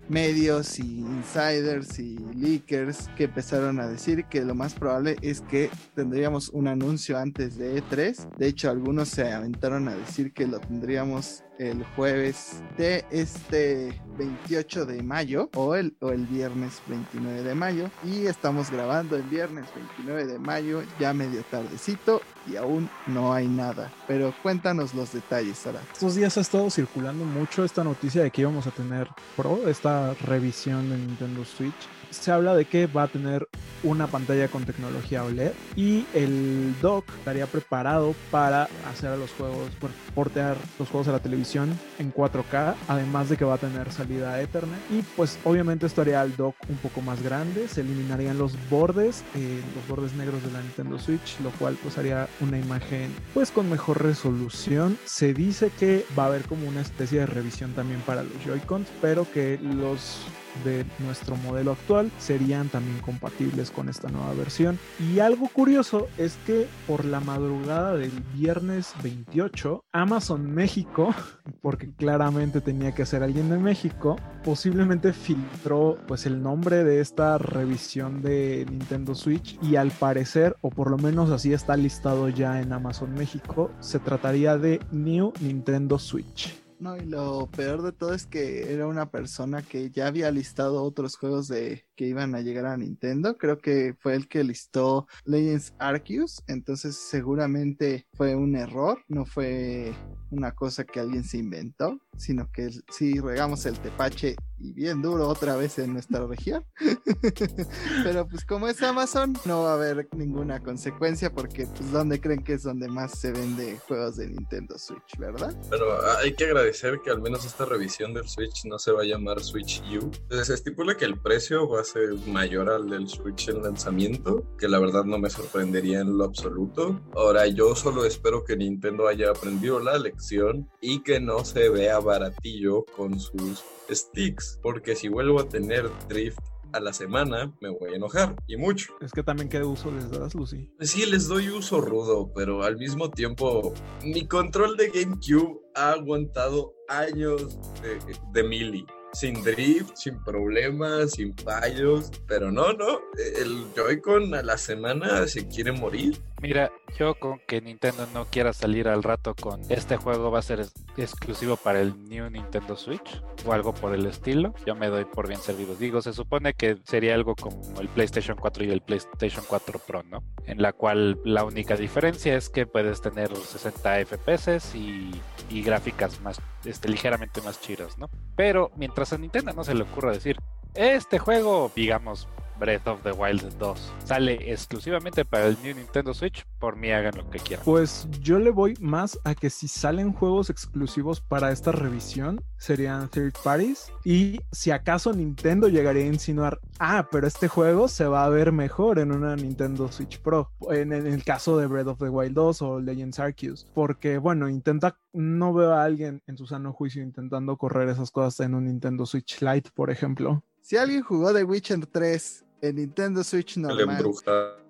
medios 0.10 0.80
y 0.80 1.00
insiders 1.00 2.00
y 2.00 2.18
leakers 2.36 3.10
que 3.16 3.26
empezaron 3.26 3.80
a 3.80 3.88
decir 3.88 4.26
que 4.26 4.42
lo 4.42 4.56
más 4.56 4.74
probable 4.74 5.18
es 5.22 5.42
que 5.42 5.70
tendríamos 5.96 6.50
un 6.50 6.68
anuncio 6.68 7.18
antes 7.18 7.58
de 7.58 7.82
E3. 7.82 8.38
De 8.38 8.48
hecho, 8.48 8.70
algunos 8.70 9.10
se 9.10 9.32
aventaron 9.32 9.88
a 9.88 9.96
decir 9.96 10.34
que 10.34 10.48
lo 10.48 10.60
tendríamos 10.60 11.44
el 11.62 11.84
jueves 11.96 12.64
de 12.76 13.06
este 13.12 14.02
28 14.18 14.86
de 14.88 15.04
mayo 15.04 15.50
o 15.56 15.76
el, 15.76 15.96
o 16.02 16.10
el 16.10 16.26
viernes 16.26 16.82
29 16.88 17.44
de 17.44 17.56
mayo. 17.56 17.92
Y 18.04 18.26
estamos 18.26 18.72
grabando 18.72 19.16
el 19.16 19.24
viernes 19.24 19.68
29 19.76 20.26
de 20.26 20.40
mayo, 20.40 20.82
ya 21.00 21.14
medio 21.14 21.44
tardecito 21.44 22.22
y 22.48 22.56
aún 22.56 22.90
no 23.06 23.32
hay 23.32 23.48
nada. 23.48 23.92
Pero 24.08 24.34
cuéntanos 24.42 24.96
los 24.96 25.14
detalles, 25.14 25.60
Sara. 25.60 25.82
Estos 25.94 26.16
días 26.16 26.36
ha 26.38 26.42
estado 26.42 26.70
circulando 26.72 27.24
mucho 27.26 27.64
esta 27.64 27.84
noticia 27.84 28.24
de 28.24 28.32
que 28.32 28.42
íbamos 28.42 28.66
a 28.66 28.72
tener 28.72 29.08
Pro, 29.38 29.68
esta 29.68 30.16
revisión 30.16 30.90
de 30.90 30.98
Nintendo 30.98 31.46
Switch 31.46 31.74
se 32.12 32.32
habla 32.32 32.56
de 32.56 32.66
que 32.66 32.88
va 32.88 33.04
a 33.04 33.08
tener 33.08 33.48
una 33.84 34.08
pantalla 34.08 34.48
con 34.48 34.64
tecnología 34.64 35.24
OLED 35.24 35.54
y 35.76 36.06
el 36.14 36.74
dock 36.82 37.06
estaría 37.18 37.48
preparado 37.48 38.14
para 38.30 38.68
hacer 38.90 39.10
a 39.10 39.18
los 39.18 39.32
juegos, 39.32 39.70
portear 40.14 40.56
los 40.78 40.90
juegos 40.90 41.08
a 41.08 41.14
la 41.14 41.20
televisión 41.20 41.78
en 41.98 42.14
4K, 42.14 42.76
además 42.88 43.30
de 43.30 43.38
que 43.38 43.46
va 43.46 43.56
a 43.56 43.58
tener 43.58 43.92
salida 43.92 44.40
Ethernet 44.40 44.80
y 44.92 45.02
pues 45.16 45.40
obviamente 45.44 45.86
esto 45.86 46.02
haría 46.02 46.22
al 46.22 46.36
dock 46.36 46.56
un 46.70 46.78
poco 46.78 47.02
más 47.02 47.22
grande, 47.24 47.68
se 47.68 47.82
eliminarían 47.82 48.38
los 48.38 48.54
bordes, 48.70 49.24
eh, 49.36 49.62
los 49.76 49.88
bordes 49.88 50.14
negros 50.14 50.44
de 50.44 50.52
la 50.52 50.62
Nintendo 50.62 51.00
Switch, 51.00 51.40
lo 51.40 51.50
cual 51.52 51.78
pues 51.82 51.98
haría 51.98 52.28
una 52.40 52.60
imagen 52.60 53.14
pues 53.34 53.52
con 53.52 53.70
mejor 53.70 54.04
resolución. 54.04 54.98
Se 55.06 55.34
dice 55.34 55.72
que 55.80 56.06
va 56.18 56.24
a 56.24 56.28
haber 56.28 56.44
como 56.44 56.68
una 56.68 56.82
especie 56.82 57.20
de 57.20 57.26
revisión 57.26 57.74
también 57.74 58.02
para 58.02 58.24
los 58.24 58.34
Joy-Cons, 58.46 58.88
pero 59.02 59.26
que 59.32 59.60
los 59.62 60.22
de 60.64 60.86
nuestro 61.00 61.36
modelo 61.38 61.72
actual 61.72 62.12
serían 62.18 62.70
también 62.70 63.00
compatibles 63.00 63.72
con 63.72 63.90
esta 63.90 64.10
nueva 64.10 64.34
versión. 64.34 64.80
Y 65.00 65.20
algo 65.20 65.48
curioso 65.48 66.08
es 66.18 66.38
que 66.46 66.68
por 66.88 67.06
la 67.06 67.20
madrugada 67.20 67.96
del 67.96 68.12
viernes 68.36 68.94
28, 69.04 69.84
Amazon 69.92 70.52
México, 70.52 71.14
porque 71.62 71.92
claramente 71.92 72.62
tenía 72.62 72.94
que 72.94 73.06
ser 73.06 73.24
alguien 73.24 73.50
de 73.50 73.58
México, 73.58 74.18
posiblemente 74.44 75.14
filtró 75.14 75.98
pues 76.08 76.26
el 76.26 76.42
nombre 76.42 76.84
de 76.84 77.00
esta 77.00 77.38
revisión 77.38 78.22
de 78.22 78.66
Nintendo 78.70 79.16
Switch 79.16 79.58
y 79.62 79.76
al 79.76 79.92
parecer, 79.92 80.56
o 80.62 80.70
por 80.70 80.90
lo 80.90 80.98
menos 80.98 81.30
así 81.32 81.54
está 81.54 81.78
listado 81.78 82.30
ya 82.30 82.62
en 82.62 82.74
Amazon 82.74 83.14
México, 83.14 83.72
se 83.80 84.00
trataría 84.00 84.58
de 84.58 84.80
New 84.92 85.34
Nintendo 85.42 86.00
Switch. 86.00 86.61
No, 86.82 86.98
y 86.98 87.02
lo 87.02 87.46
peor 87.46 87.84
de 87.84 87.92
todo 87.92 88.16
es 88.16 88.26
que 88.26 88.74
era 88.74 88.88
una 88.88 89.12
persona 89.12 89.62
que 89.62 89.92
ya 89.92 90.08
había 90.08 90.32
listado 90.32 90.82
otros 90.82 91.16
juegos 91.16 91.48
de 91.48 91.86
que 92.02 92.08
iban 92.08 92.34
a 92.34 92.42
llegar 92.42 92.66
a 92.66 92.78
Nintendo. 92.78 93.38
Creo 93.38 93.60
que 93.60 93.94
fue 94.00 94.16
el 94.16 94.28
que 94.28 94.44
listó 94.44 95.08
Legends 95.24 95.76
Arceus. 95.78 96.42
Entonces 96.48 96.96
seguramente 96.96 98.08
fue 98.16 98.34
un 98.34 98.56
error. 98.56 98.98
No 99.08 99.24
fue 99.24 99.94
una 100.32 100.56
cosa 100.56 100.84
que 100.84 101.00
alguien 101.00 101.24
se 101.24 101.38
inventó. 101.38 102.00
Sino 102.18 102.52
que 102.52 102.72
sí 102.90 103.20
regamos 103.20 103.68
el 103.68 103.80
tepache 103.80 104.36
y 104.62 104.74
bien 104.74 105.02
duro 105.02 105.28
otra 105.28 105.56
vez 105.56 105.80
en 105.80 105.94
nuestra 105.94 106.26
región. 106.26 106.66
Pero 108.04 108.28
pues 108.28 108.46
como 108.46 108.68
es 108.68 108.82
Amazon, 108.84 109.34
no 109.46 109.64
va 109.64 109.72
a 109.72 109.74
haber 109.76 110.08
ninguna 110.16 110.60
consecuencia 110.60 111.32
porque 111.32 111.68
pues 111.68 111.92
donde 111.92 112.20
creen 112.20 112.44
que 112.44 112.54
es 112.54 112.64
donde 112.64 112.88
más 112.88 113.20
se 113.20 113.32
vende 113.32 113.78
juegos 113.88 114.18
de 114.18 114.28
Nintendo 114.28 114.78
Switch, 114.78 115.18
¿verdad? 115.18 115.56
Pero 115.70 115.86
hay 116.18 116.34
que 116.34 116.46
agradecer 116.46 117.00
que 117.04 117.10
al 117.10 117.22
menos 117.22 117.46
esta 117.46 117.66
revisión 117.66 118.14
del 118.14 118.28
Switch 118.28 118.66
no 118.66 118.78
se 118.78 118.92
va 118.92 119.02
a 119.02 119.06
llamar 119.06 119.42
Switch 119.42 119.82
U. 120.00 120.12
Se 120.44 120.54
estipula 120.54 120.96
que 120.96 121.06
el 121.06 121.20
precio 121.20 121.68
va 121.68 121.82
a 121.82 121.86
mayor 122.28 122.70
al 122.70 122.90
del 122.90 123.08
Switch 123.08 123.50
en 123.50 123.64
lanzamiento, 123.64 124.44
que 124.58 124.68
la 124.68 124.80
verdad 124.80 125.04
no 125.04 125.20
me 125.20 125.30
sorprendería 125.30 126.00
en 126.02 126.18
lo 126.18 126.26
absoluto. 126.26 127.00
Ahora 127.14 127.48
yo 127.48 127.76
solo 127.76 128.06
espero 128.06 128.44
que 128.44 128.56
Nintendo 128.56 129.08
haya 129.08 129.30
aprendido 129.30 129.80
la 129.80 129.98
lección 129.98 130.70
y 130.82 131.00
que 131.04 131.20
no 131.20 131.44
se 131.44 131.70
vea 131.70 132.00
baratillo 132.00 132.86
con 132.96 133.20
sus 133.20 133.64
sticks, 133.90 134.60
porque 134.62 134.96
si 134.96 135.10
vuelvo 135.10 135.40
a 135.40 135.50
tener 135.50 135.90
drift 136.08 136.40
a 136.74 136.80
la 136.80 136.94
semana 136.94 137.54
me 137.60 137.70
voy 137.70 137.92
a 137.92 137.96
enojar 137.98 138.36
y 138.48 138.56
mucho. 138.56 138.94
Es 139.02 139.12
que 139.12 139.24
también 139.24 139.50
qué 139.50 139.62
uso 139.62 139.92
les 139.92 140.10
das, 140.10 140.34
Lucy. 140.36 140.70
Sí, 140.80 141.06
les 141.06 141.28
doy 141.28 141.50
uso 141.50 141.82
rudo, 141.82 142.32
pero 142.34 142.64
al 142.64 142.78
mismo 142.78 143.10
tiempo 143.10 143.74
mi 144.04 144.26
control 144.28 144.78
de 144.78 144.90
GameCube 144.90 145.60
ha 145.76 145.92
aguantado 145.92 146.74
años 146.88 147.60
de, 147.82 148.00
de 148.32 148.48
mili 148.48 148.86
sin 149.14 149.44
drift, 149.44 149.96
sin 149.96 150.24
problemas, 150.24 151.12
sin 151.12 151.36
fallos, 151.36 152.12
pero 152.28 152.52
no, 152.52 152.74
no, 152.74 153.00
el 153.18 153.66
Joy-Con 153.76 154.34
a 154.36 154.42
la 154.42 154.58
semana 154.58 155.28
se 155.28 155.48
quiere 155.48 155.72
morir. 155.72 156.22
Mira, 156.42 156.72
yo 156.98 157.14
con 157.16 157.40
que 157.48 157.62
Nintendo 157.62 158.08
no 158.16 158.26
quiera 158.26 158.52
salir 158.52 158.88
al 158.88 159.04
rato 159.04 159.36
con 159.36 159.62
este 159.70 159.98
juego 159.98 160.32
va 160.32 160.40
a 160.40 160.42
ser 160.42 160.66
exclusivo 160.98 161.56
para 161.56 161.82
el 161.82 162.04
New 162.10 162.32
Nintendo 162.32 162.76
Switch 162.76 163.22
o 163.46 163.54
algo 163.54 163.74
por 163.74 163.94
el 163.94 164.08
estilo, 164.08 164.56
yo 164.66 164.74
me 164.74 164.88
doy 164.88 165.06
por 165.06 165.28
bien 165.28 165.40
servido. 165.40 165.76
Digo, 165.76 166.02
se 166.02 166.14
supone 166.14 166.54
que 166.56 166.78
sería 166.84 167.14
algo 167.14 167.36
como 167.36 167.80
el 167.80 167.88
PlayStation 167.90 168.38
4 168.38 168.64
y 168.64 168.72
el 168.72 168.82
PlayStation 168.82 169.46
4 169.48 169.80
Pro, 169.86 170.04
¿no? 170.10 170.24
En 170.46 170.62
la 170.62 170.74
cual 170.74 171.20
la 171.24 171.44
única 171.44 171.76
diferencia 171.76 172.36
es 172.36 172.50
que 172.50 172.66
puedes 172.66 173.02
tener 173.02 173.36
60 173.36 174.06
FPS 174.06 174.76
y, 174.76 175.12
y 175.50 175.62
gráficas 175.62 176.20
más, 176.22 176.40
este, 176.66 176.90
ligeramente 176.90 177.42
más 177.42 177.62
chidas, 177.62 177.98
¿no? 177.98 178.10
Pero 178.36 178.72
mientras 178.76 179.14
a 179.14 179.18
Nintendo 179.18 179.54
no 179.54 179.64
se 179.64 179.74
le 179.74 179.84
ocurra 179.84 180.12
decir, 180.12 180.38
este 180.74 181.20
juego, 181.20 181.72
digamos, 181.76 182.28
Breath 182.62 182.88
of 182.88 183.02
the 183.02 183.12
Wild 183.12 183.42
2 183.58 183.94
sale 184.06 184.52
exclusivamente 184.52 185.26
para 185.26 185.48
el 185.48 185.58
New 185.64 185.76
Nintendo 185.76 186.14
Switch, 186.14 186.46
por 186.60 186.76
mí 186.76 186.92
hagan 186.92 187.18
lo 187.18 187.28
que 187.28 187.40
quieran. 187.40 187.66
Pues 187.66 188.08
yo 188.22 188.38
le 188.38 188.52
voy 188.52 188.76
más 188.80 189.20
a 189.24 189.34
que 189.34 189.50
si 189.50 189.68
salen 189.68 190.14
juegos 190.14 190.52
exclusivos 190.52 191.22
para 191.22 191.52
esta 191.52 191.72
revisión, 191.72 192.40
serían 192.58 193.10
third 193.10 193.34
parties. 193.44 193.92
Y 194.06 194.40
si 194.52 194.70
acaso 194.70 195.12
Nintendo 195.12 195.70
llegaría 195.70 196.04
a 196.04 196.08
insinuar, 196.08 196.60
ah, 196.78 197.08
pero 197.12 197.26
este 197.26 197.48
juego 197.48 197.88
se 197.88 198.06
va 198.06 198.26
a 198.26 198.30
ver 198.30 198.52
mejor 198.52 199.00
en 199.00 199.12
una 199.12 199.36
Nintendo 199.36 199.92
Switch 199.92 200.20
Pro. 200.20 200.52
En, 200.70 200.94
en 200.94 201.08
el 201.08 201.24
caso 201.24 201.58
de 201.58 201.66
Breath 201.66 201.88
of 201.88 201.98
the 201.98 202.10
Wild 202.10 202.36
2 202.36 202.62
o 202.62 202.80
Legends 202.80 203.18
Arceus. 203.18 203.66
Porque, 203.74 204.20
bueno, 204.20 204.48
intenta, 204.48 205.00
no 205.14 205.52
veo 205.52 205.74
a 205.74 205.84
alguien 205.84 206.22
en 206.28 206.38
su 206.38 206.46
sano 206.46 206.74
juicio 206.74 207.02
intentando 207.02 207.58
correr 207.58 207.90
esas 207.90 208.12
cosas 208.12 208.46
en 208.46 208.54
un 208.54 208.66
Nintendo 208.66 209.08
Switch 209.08 209.42
Lite, 209.42 209.72
por 209.74 209.90
ejemplo. 209.90 210.44
Si 210.62 210.78
alguien 210.78 211.02
jugó 211.02 211.34
The 211.34 211.44
Witcher 211.44 211.88
3 211.88 212.46
en 212.62 212.76
Nintendo 212.76 213.24
Switch 213.24 213.58
normal. 213.58 214.04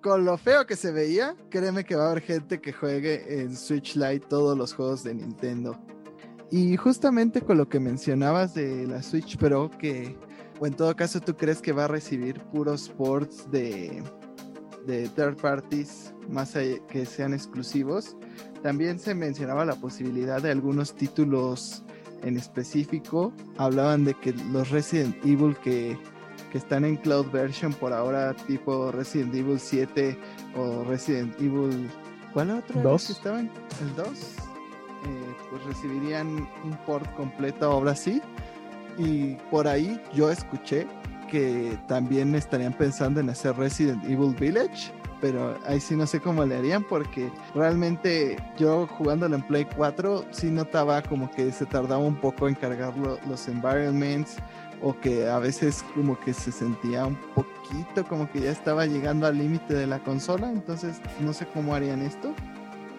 Con 0.00 0.24
lo 0.24 0.36
feo 0.36 0.66
que 0.66 0.76
se 0.76 0.90
veía, 0.90 1.36
créeme 1.50 1.84
que 1.84 1.94
va 1.94 2.06
a 2.06 2.10
haber 2.10 2.22
gente 2.22 2.60
que 2.60 2.72
juegue 2.72 3.40
en 3.40 3.56
Switch 3.56 3.94
Lite 3.94 4.26
todos 4.28 4.56
los 4.56 4.74
juegos 4.74 5.04
de 5.04 5.14
Nintendo. 5.14 5.78
Y 6.50 6.76
justamente 6.76 7.40
con 7.40 7.56
lo 7.56 7.68
que 7.68 7.80
mencionabas 7.80 8.54
de 8.54 8.86
la 8.86 9.02
Switch 9.02 9.38
Pro, 9.38 9.70
que, 9.78 10.16
o 10.60 10.66
en 10.66 10.74
todo 10.74 10.94
caso 10.96 11.20
tú 11.20 11.34
crees 11.36 11.62
que 11.62 11.72
va 11.72 11.84
a 11.84 11.88
recibir 11.88 12.40
puros 12.52 12.88
ports 12.90 13.50
de, 13.50 14.02
de 14.86 15.08
third 15.10 15.36
parties 15.36 16.12
más 16.28 16.52
que 16.52 17.06
sean 17.06 17.32
exclusivos, 17.32 18.16
también 18.62 18.98
se 18.98 19.14
mencionaba 19.14 19.64
la 19.64 19.76
posibilidad 19.76 20.42
de 20.42 20.50
algunos 20.50 20.94
títulos 20.94 21.84
en 22.22 22.36
específico. 22.36 23.32
Hablaban 23.56 24.04
de 24.04 24.14
que 24.14 24.32
los 24.52 24.70
Resident 24.70 25.16
Evil 25.24 25.56
que 25.62 25.98
que 26.52 26.58
están 26.58 26.84
en 26.84 26.96
cloud 26.96 27.30
version 27.32 27.72
por 27.72 27.94
ahora, 27.94 28.34
tipo 28.34 28.92
Resident 28.92 29.34
Evil 29.34 29.58
7 29.58 30.18
o 30.54 30.84
Resident 30.84 31.34
Evil. 31.40 31.90
¿Cuál 32.34 32.50
otro? 32.50 32.82
¿Dos? 32.82 33.06
Que 33.06 33.12
estaban? 33.14 33.50
El 33.80 33.96
2. 33.96 34.06
Eh, 34.06 35.34
pues 35.48 35.64
recibirían 35.64 36.46
un 36.62 36.76
port 36.84 37.10
completo 37.14 37.72
ahora 37.72 37.96
sí. 37.96 38.20
Y 38.98 39.36
por 39.50 39.66
ahí 39.66 39.98
yo 40.12 40.30
escuché 40.30 40.86
que 41.30 41.78
también 41.88 42.34
estarían 42.34 42.74
pensando 42.74 43.18
en 43.20 43.30
hacer 43.30 43.56
Resident 43.56 44.04
Evil 44.04 44.34
Village. 44.38 44.92
Pero 45.22 45.56
ahí 45.66 45.80
sí 45.80 45.96
no 45.96 46.06
sé 46.06 46.20
cómo 46.20 46.44
le 46.44 46.56
harían 46.56 46.84
porque 46.84 47.30
realmente 47.54 48.36
yo 48.58 48.86
jugándolo 48.88 49.36
en 49.36 49.42
Play 49.42 49.66
4 49.74 50.26
sí 50.32 50.50
notaba 50.50 51.00
como 51.00 51.30
que 51.30 51.50
se 51.50 51.64
tardaba 51.64 52.02
un 52.02 52.16
poco 52.16 52.46
en 52.46 52.56
cargar 52.56 52.92
los 53.26 53.48
environments 53.48 54.36
o 54.82 54.98
que 54.98 55.28
a 55.28 55.38
veces 55.38 55.84
como 55.94 56.18
que 56.18 56.34
se 56.34 56.52
sentía 56.52 57.06
un 57.06 57.16
poquito 57.34 58.04
como 58.08 58.30
que 58.30 58.40
ya 58.40 58.50
estaba 58.50 58.86
llegando 58.86 59.26
al 59.26 59.38
límite 59.38 59.74
de 59.74 59.86
la 59.86 60.00
consola, 60.00 60.50
entonces 60.50 61.00
no 61.20 61.32
sé 61.32 61.46
cómo 61.46 61.74
harían 61.74 62.02
esto. 62.02 62.34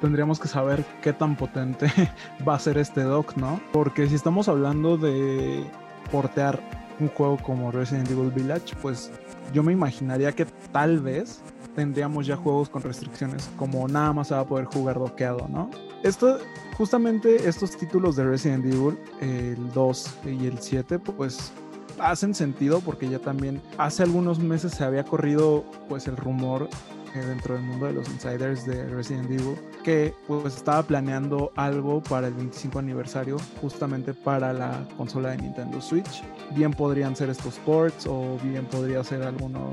Tendríamos 0.01 0.39
que 0.39 0.47
saber 0.47 0.84
qué 1.01 1.13
tan 1.13 1.36
potente 1.36 1.88
va 2.47 2.55
a 2.55 2.59
ser 2.59 2.77
este 2.77 3.03
dock, 3.03 3.36
¿no? 3.38 3.61
Porque 3.71 4.07
si 4.07 4.15
estamos 4.15 4.47
hablando 4.47 4.97
de 4.97 5.63
portear 6.11 6.59
un 6.99 7.09
juego 7.09 7.38
como 7.38 7.71
Resident 7.71 8.09
Evil 8.11 8.31
Village, 8.31 8.75
pues 8.81 9.11
yo 9.53 9.63
me 9.63 9.73
imaginaría 9.73 10.31
que 10.31 10.45
tal 10.71 10.99
vez 10.99 11.41
tendríamos 11.75 12.27
ya 12.27 12.36
juegos 12.36 12.69
con 12.69 12.84
restricciones, 12.84 13.49
como 13.57 13.88
nada 13.88 14.13
más 14.13 14.27
se 14.27 14.36
va 14.36 14.41
a 14.41 14.45
poder 14.45 14.65
jugar 14.65 14.99
doqueado, 14.99 15.47
¿no? 15.49 15.69
Esto, 16.03 16.38
justamente 16.77 17.47
estos 17.47 17.77
títulos 17.77 18.15
de 18.15 18.25
Resident 18.25 18.65
Evil, 18.65 18.97
el 19.21 19.71
2 19.73 20.17
y 20.25 20.47
el 20.47 20.59
7, 20.59 20.99
pues 20.99 21.51
hacen 22.00 22.34
sentido 22.34 22.80
porque 22.82 23.10
ya 23.10 23.20
también 23.20 23.62
hace 23.78 24.04
algunos 24.04 24.39
meses 24.39 24.74
se 24.74 24.84
había 24.84 25.04
corrido 25.04 25.64
pues 25.88 26.08
el 26.08 26.18
rumor 26.18 26.70
eh, 27.16 27.20
dentro 27.20 27.54
del 27.54 27.64
mundo 27.64 27.86
de 27.86 27.94
los 27.94 28.10
insiders 28.10 28.66
de 28.66 28.86
Resident 28.89 29.30
Evil 29.30 29.56
que 29.84 30.16
pues 30.28 30.56
estaba 30.56 30.82
planeando 30.82 31.52
algo 31.56 32.02
para 32.02 32.28
el 32.28 32.34
25 32.34 32.80
aniversario 32.80 33.38
justamente 33.62 34.14
para 34.14 34.52
la 34.52 34.88
consola 34.98 35.30
de 35.30 35.38
Nintendo 35.38 35.80
Switch. 35.80 36.24
Bien 36.56 36.72
podrían 36.72 37.16
ser 37.16 37.30
estos 37.30 37.60
ports 37.60 38.08
o 38.08 38.38
bien 38.44 38.66
podría 38.66 39.04
ser 39.04 39.22
alguno 39.24 39.70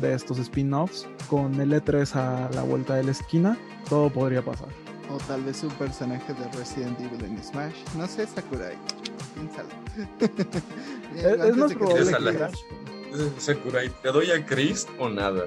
de 0.00 0.14
estos 0.14 0.38
spin-offs 0.38 1.08
con 1.28 1.54
L3 1.54 2.14
a 2.14 2.50
la 2.54 2.62
vuelta 2.62 2.94
de 2.94 3.04
la 3.04 3.10
esquina. 3.10 3.58
Todo 3.88 4.10
podría 4.10 4.42
pasar. 4.42 4.68
O 5.10 5.18
tal 5.18 5.42
vez 5.42 5.62
un 5.62 5.70
personaje 5.70 6.32
de 6.32 6.48
Resident 6.58 6.98
Evil 7.00 7.24
en 7.24 7.42
Smash. 7.42 7.74
No 7.96 8.06
sé, 8.06 8.26
Sakurai. 8.26 8.74
es, 11.16 11.56
más 11.56 11.74
probable 11.74 12.04
que 12.04 13.40
Sakurai, 13.40 13.88
¿te 14.02 14.08
doy 14.10 14.30
a 14.30 14.44
Chris 14.44 14.86
o 14.98 15.08
nada? 15.08 15.44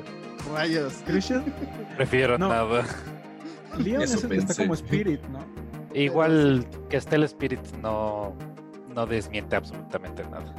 Rayos. 0.53 0.93
¿Christian? 1.05 1.53
Prefiero 1.97 2.37
nada. 2.37 2.85
Leon 3.77 4.01
es 4.01 4.23
el 4.23 4.29
que 4.29 4.37
está 4.37 4.55
como 4.55 4.73
Spirit, 4.73 5.21
¿no? 5.25 5.39
Igual 5.93 6.65
que 6.89 6.97
esté 6.97 7.15
el 7.15 7.23
Spirit 7.23 7.59
no, 7.81 8.33
no 8.93 9.05
desmiente 9.05 9.55
absolutamente 9.55 10.23
nada. 10.23 10.53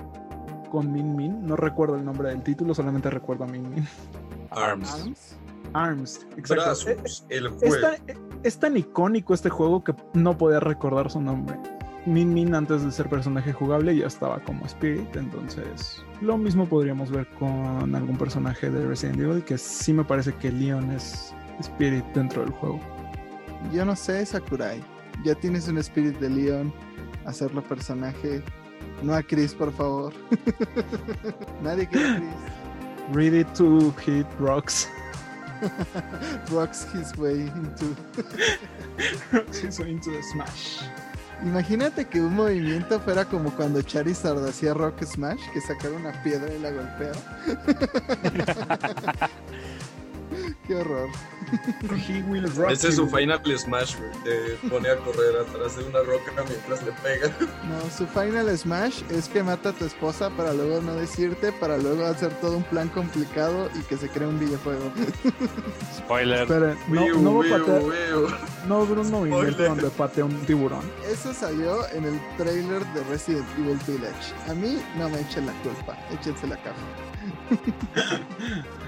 Con 0.71 0.93
Min 0.93 1.17
Min, 1.17 1.47
no 1.47 1.57
recuerdo 1.57 1.97
el 1.97 2.05
nombre 2.05 2.31
del 2.31 2.43
título, 2.43 2.75
solamente 2.75 3.09
recuerdo 3.11 3.45
a 3.45 3.47
Min 3.47 3.69
Min. 3.71 3.89
Arms. 4.51 4.95
Arms. 4.95 5.37
Arms, 5.75 6.27
exacto. 6.37 6.65
Brazos, 6.65 7.25
el 7.29 7.47
Es 7.47 7.53
juego. 7.53 7.77
tan, 8.07 8.19
es 8.43 8.59
tan 8.59 8.77
icónico 8.77 9.35
este 9.35 9.51
juego 9.51 9.83
que 9.85 9.95
no 10.15 10.37
podía 10.39 10.61
recordar 10.61 11.11
su 11.11 11.21
nombre. 11.21 11.57
Min 12.07 12.33
Min 12.33 12.55
antes 12.55 12.83
de 12.85 12.91
ser 12.91 13.09
personaje 13.09 13.53
jugable 13.53 13.95
ya 13.97 14.07
estaba 14.07 14.39
como 14.45 14.65
Spirit, 14.67 15.15
entonces 15.17 16.03
lo 16.23 16.39
mismo 16.39 16.67
podríamos 16.67 17.11
ver 17.11 17.27
con 17.39 17.95
algún 17.95 18.17
personaje 18.17 18.71
de 18.71 18.87
Resident 18.87 19.21
Evil, 19.21 19.45
que 19.45 19.59
sí 19.59 19.93
me 19.93 20.05
parece 20.05 20.33
que 20.35 20.51
Leon 20.51 20.91
es 20.93 21.35
Spirit 21.61 22.05
dentro 22.15 22.43
del 22.43 22.51
juego. 22.53 22.81
Yo 23.73 23.85
no 23.85 23.95
sé, 23.97 24.25
Sakurai. 24.25 24.83
Ya 25.25 25.35
tienes 25.35 25.69
un 25.69 25.79
Spirit 25.79 26.17
de 26.19 26.31
Leon. 26.31 26.73
Hacerlo 27.27 27.63
personaje. 27.63 28.43
No 29.03 29.13
a 29.15 29.23
Chris, 29.23 29.53
por 29.53 29.73
favor. 29.73 30.13
Nadie 31.63 31.87
quiere 31.89 32.09
a 32.09 32.17
Chris. 32.17 32.35
Ready 33.13 33.45
to 33.57 33.93
hit 34.05 34.27
rocks. 34.39 34.89
Rocks 36.51 36.87
his 36.95 37.17
way 37.17 37.41
into. 37.41 37.97
Rocks 39.33 39.63
into 39.81 40.11
the 40.11 40.23
smash. 40.33 40.81
Imagínate 41.43 42.07
que 42.07 42.21
un 42.21 42.35
movimiento 42.35 42.99
fuera 43.01 43.25
como 43.25 43.51
cuando 43.53 43.81
Charizard 43.83 44.45
hacía 44.45 44.75
Rock 44.75 45.05
Smash, 45.05 45.41
que 45.53 45.61
sacara 45.61 45.95
una 45.95 46.23
piedra 46.25 46.53
y 46.53 46.59
la 46.59 46.71
golpeara. 46.71 47.19
Qué 50.67 50.75
horror. 50.75 51.09
He 52.09 52.23
will 52.23 52.49
rock 52.55 52.71
Ese 52.71 52.89
es 52.89 52.97
su. 52.97 53.09
Final 53.09 53.41
Smash, 53.59 53.97
güey. 53.97 54.11
Te 54.25 54.69
pone 54.69 54.89
a 54.89 54.97
correr 54.97 55.37
atrás 55.41 55.77
de 55.77 55.85
una 55.85 56.01
roca 56.01 56.33
mientras 56.49 56.83
le 56.85 56.93
pega. 56.93 57.29
No, 57.69 57.91
su 57.91 58.07
Final 58.07 58.57
Smash 58.57 59.03
es 59.11 59.29
que 59.29 59.43
mata 59.43 59.71
a 59.71 59.73
tu 59.73 59.85
esposa 59.85 60.31
para 60.31 60.53
luego 60.53 60.81
no 60.83 60.95
decirte, 60.95 61.53
para 61.53 61.79
luego 61.79 62.05
hacer 62.07 62.33
todo 62.41 62.57
un 62.59 62.63
plan 62.65 62.89
complicado 62.89 63.69
y 63.75 63.83
que 63.85 63.97
se 63.97 64.09
cree 64.09 64.29
un 64.29 64.39
videojuego. 64.39 64.93
Spoiler. 65.97 66.43
Esperen, 66.43 66.77
no, 66.89 67.05
Wiu, 67.05 67.21
no, 67.21 67.31
wiu. 67.39 68.29
no 68.67 68.83
haber 68.83 68.99
un 68.99 69.11
movimiento 69.11 69.63
donde 69.63 69.89
patea 69.91 70.25
un 70.25 70.39
tiburón. 70.47 70.83
Eso 71.11 71.33
salió 71.33 71.89
en 71.91 72.05
el 72.05 72.21
trailer 72.37 72.85
de 72.93 73.05
Resident 73.05 73.47
Evil 73.59 73.79
Village. 73.87 74.35
A 74.49 74.55
mí 74.55 74.83
no 74.97 75.09
me 75.09 75.21
echen 75.21 75.47
la 75.47 75.53
culpa, 75.63 75.97
échense 76.13 76.47
la 76.47 76.57
caja. 76.57 76.77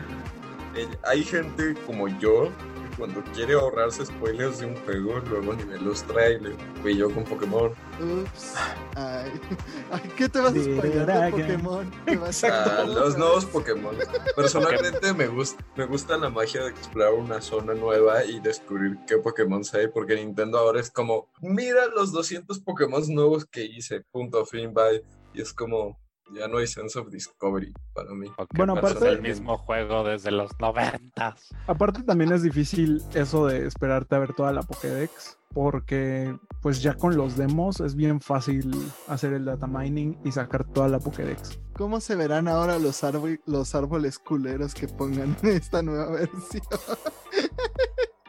Eh, 0.77 0.89
Hay 1.05 1.25
gente 1.25 1.75
como 1.87 2.07
yo 2.07 2.45
que 2.45 2.97
cuando 2.97 3.23
quiere 3.35 3.55
ahorrarse 3.55 4.07
spoilers 4.07 4.61
de 4.61 4.67
un 4.67 4.77
juego, 4.85 5.19
luego 5.29 5.55
ni 5.55 5.65
me 5.65 5.79
los 5.79 6.03
trae. 6.05 6.39
Le 6.41 6.55
fui 6.83 6.97
yo 6.97 7.11
con 7.13 7.25
Pokémon. 7.25 7.73
Ups. 8.01 8.55
Ay. 8.95 9.31
Ay, 9.91 10.13
¿Qué 10.17 10.29
te 10.29 10.39
vas 10.41 10.55
a 10.55 10.63
spoiler 10.63 11.07
de 11.07 11.31
Pokémon? 11.31 11.91
¿Te 12.07 12.17
vas 12.17 12.45
a... 12.45 12.81
Ah, 12.81 12.85
los 12.85 13.19
nuevos 13.19 13.45
Pokémon. 13.47 13.97
Personalmente 14.37 15.13
me 15.13 15.27
gusta, 15.27 15.65
me 15.77 15.87
gusta 15.87 16.17
la 16.17 16.31
magia 16.31 16.63
de 16.63 16.71
explorar 16.71 17.15
una 17.15 17.41
zona 17.41 17.75
nueva 17.75 18.25
y 18.25 18.41
descubrir 18.41 18.99
qué 19.07 19.19
Pokémon 19.19 19.63
hay, 19.73 19.89
porque 19.89 20.15
Nintendo 20.15 20.59
ahora 20.59 20.81
es 20.81 20.91
como, 20.91 21.29
mira 21.41 21.87
los 21.89 22.13
200 22.13 22.61
Pokémon 22.61 23.03
nuevos 23.09 23.45
que 23.45 23.65
hice, 23.65 24.03
punto, 24.13 24.47
fin, 24.47 24.73
bye. 24.73 25.05
Y 25.33 25.43
es 25.43 25.53
como, 25.53 26.00
ya 26.33 26.49
no 26.49 26.59
hay 26.59 26.67
sense 26.67 26.99
of 26.99 27.11
discovery 27.11 27.73
para 27.95 28.13
mí. 28.13 28.27
bueno, 28.55 28.75
aparte 28.75 29.05
del 29.05 29.23
mismo 29.23 29.57
juego 29.59 30.05
desde 30.05 30.31
los 30.31 30.51
noventas. 30.59 31.55
Aparte 31.67 32.03
también 32.03 32.33
es 32.33 32.43
difícil 32.43 33.03
eso 33.15 33.47
de 33.47 33.67
esperarte 33.67 34.15
a 34.15 34.19
ver 34.19 34.35
toda 34.35 34.53
la 34.53 34.63
Pokédex. 34.63 35.39
Porque 35.53 36.37
pues 36.63 36.81
ya 36.81 36.95
con 36.95 37.17
los 37.17 37.37
demos 37.37 37.81
es 37.81 37.97
bien 37.97 38.21
fácil 38.21 38.71
hacer 39.09 39.33
el 39.33 39.45
data 39.45 39.67
mining 39.67 40.17
y 40.25 40.31
sacar 40.31 40.65
toda 40.65 40.87
la 40.87 41.01
Pokédex. 41.01 41.59
¿Cómo 41.73 42.01
se 42.01 42.15
verán 42.15 42.47
ahora 42.47 42.79
los, 42.79 43.01
los 43.47 43.75
árboles 43.75 44.21
culeros 44.21 44.75
que 44.75 44.87
pongan 44.87 45.37
en 45.43 45.49
esta 45.49 45.83
nueva 45.83 46.11
versión? 46.13 46.63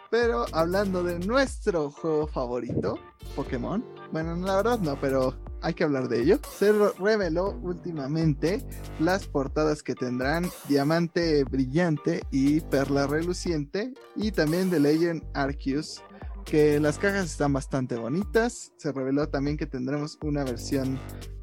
pero 0.09 0.45
hablando 0.51 1.03
de 1.03 1.19
nuestro 1.19 1.91
juego 1.91 2.25
favorito, 2.25 2.99
Pokémon. 3.35 3.85
Bueno, 4.11 4.35
la 4.35 4.57
verdad 4.57 4.79
no, 4.79 4.99
pero 4.99 5.35
hay 5.61 5.73
que 5.73 5.83
hablar 5.83 6.07
de 6.07 6.21
ello. 6.21 6.39
Se 6.57 6.71
reveló 6.99 7.57
últimamente 7.61 8.65
las 8.99 9.27
portadas 9.27 9.83
que 9.83 9.95
tendrán 9.95 10.49
Diamante 10.67 11.43
Brillante 11.43 12.21
y 12.31 12.61
Perla 12.61 13.07
Reluciente 13.07 13.93
y 14.15 14.31
también 14.31 14.69
de 14.69 14.79
Legend 14.79 15.23
Arceus 15.33 16.01
que 16.45 16.79
las 16.79 16.97
cajas 16.97 17.25
están 17.25 17.53
bastante 17.53 17.95
bonitas. 17.95 18.73
Se 18.77 18.91
reveló 18.91 19.29
también 19.29 19.57
que 19.57 19.65
tendremos 19.65 20.17
una 20.23 20.43
versión 20.43 20.99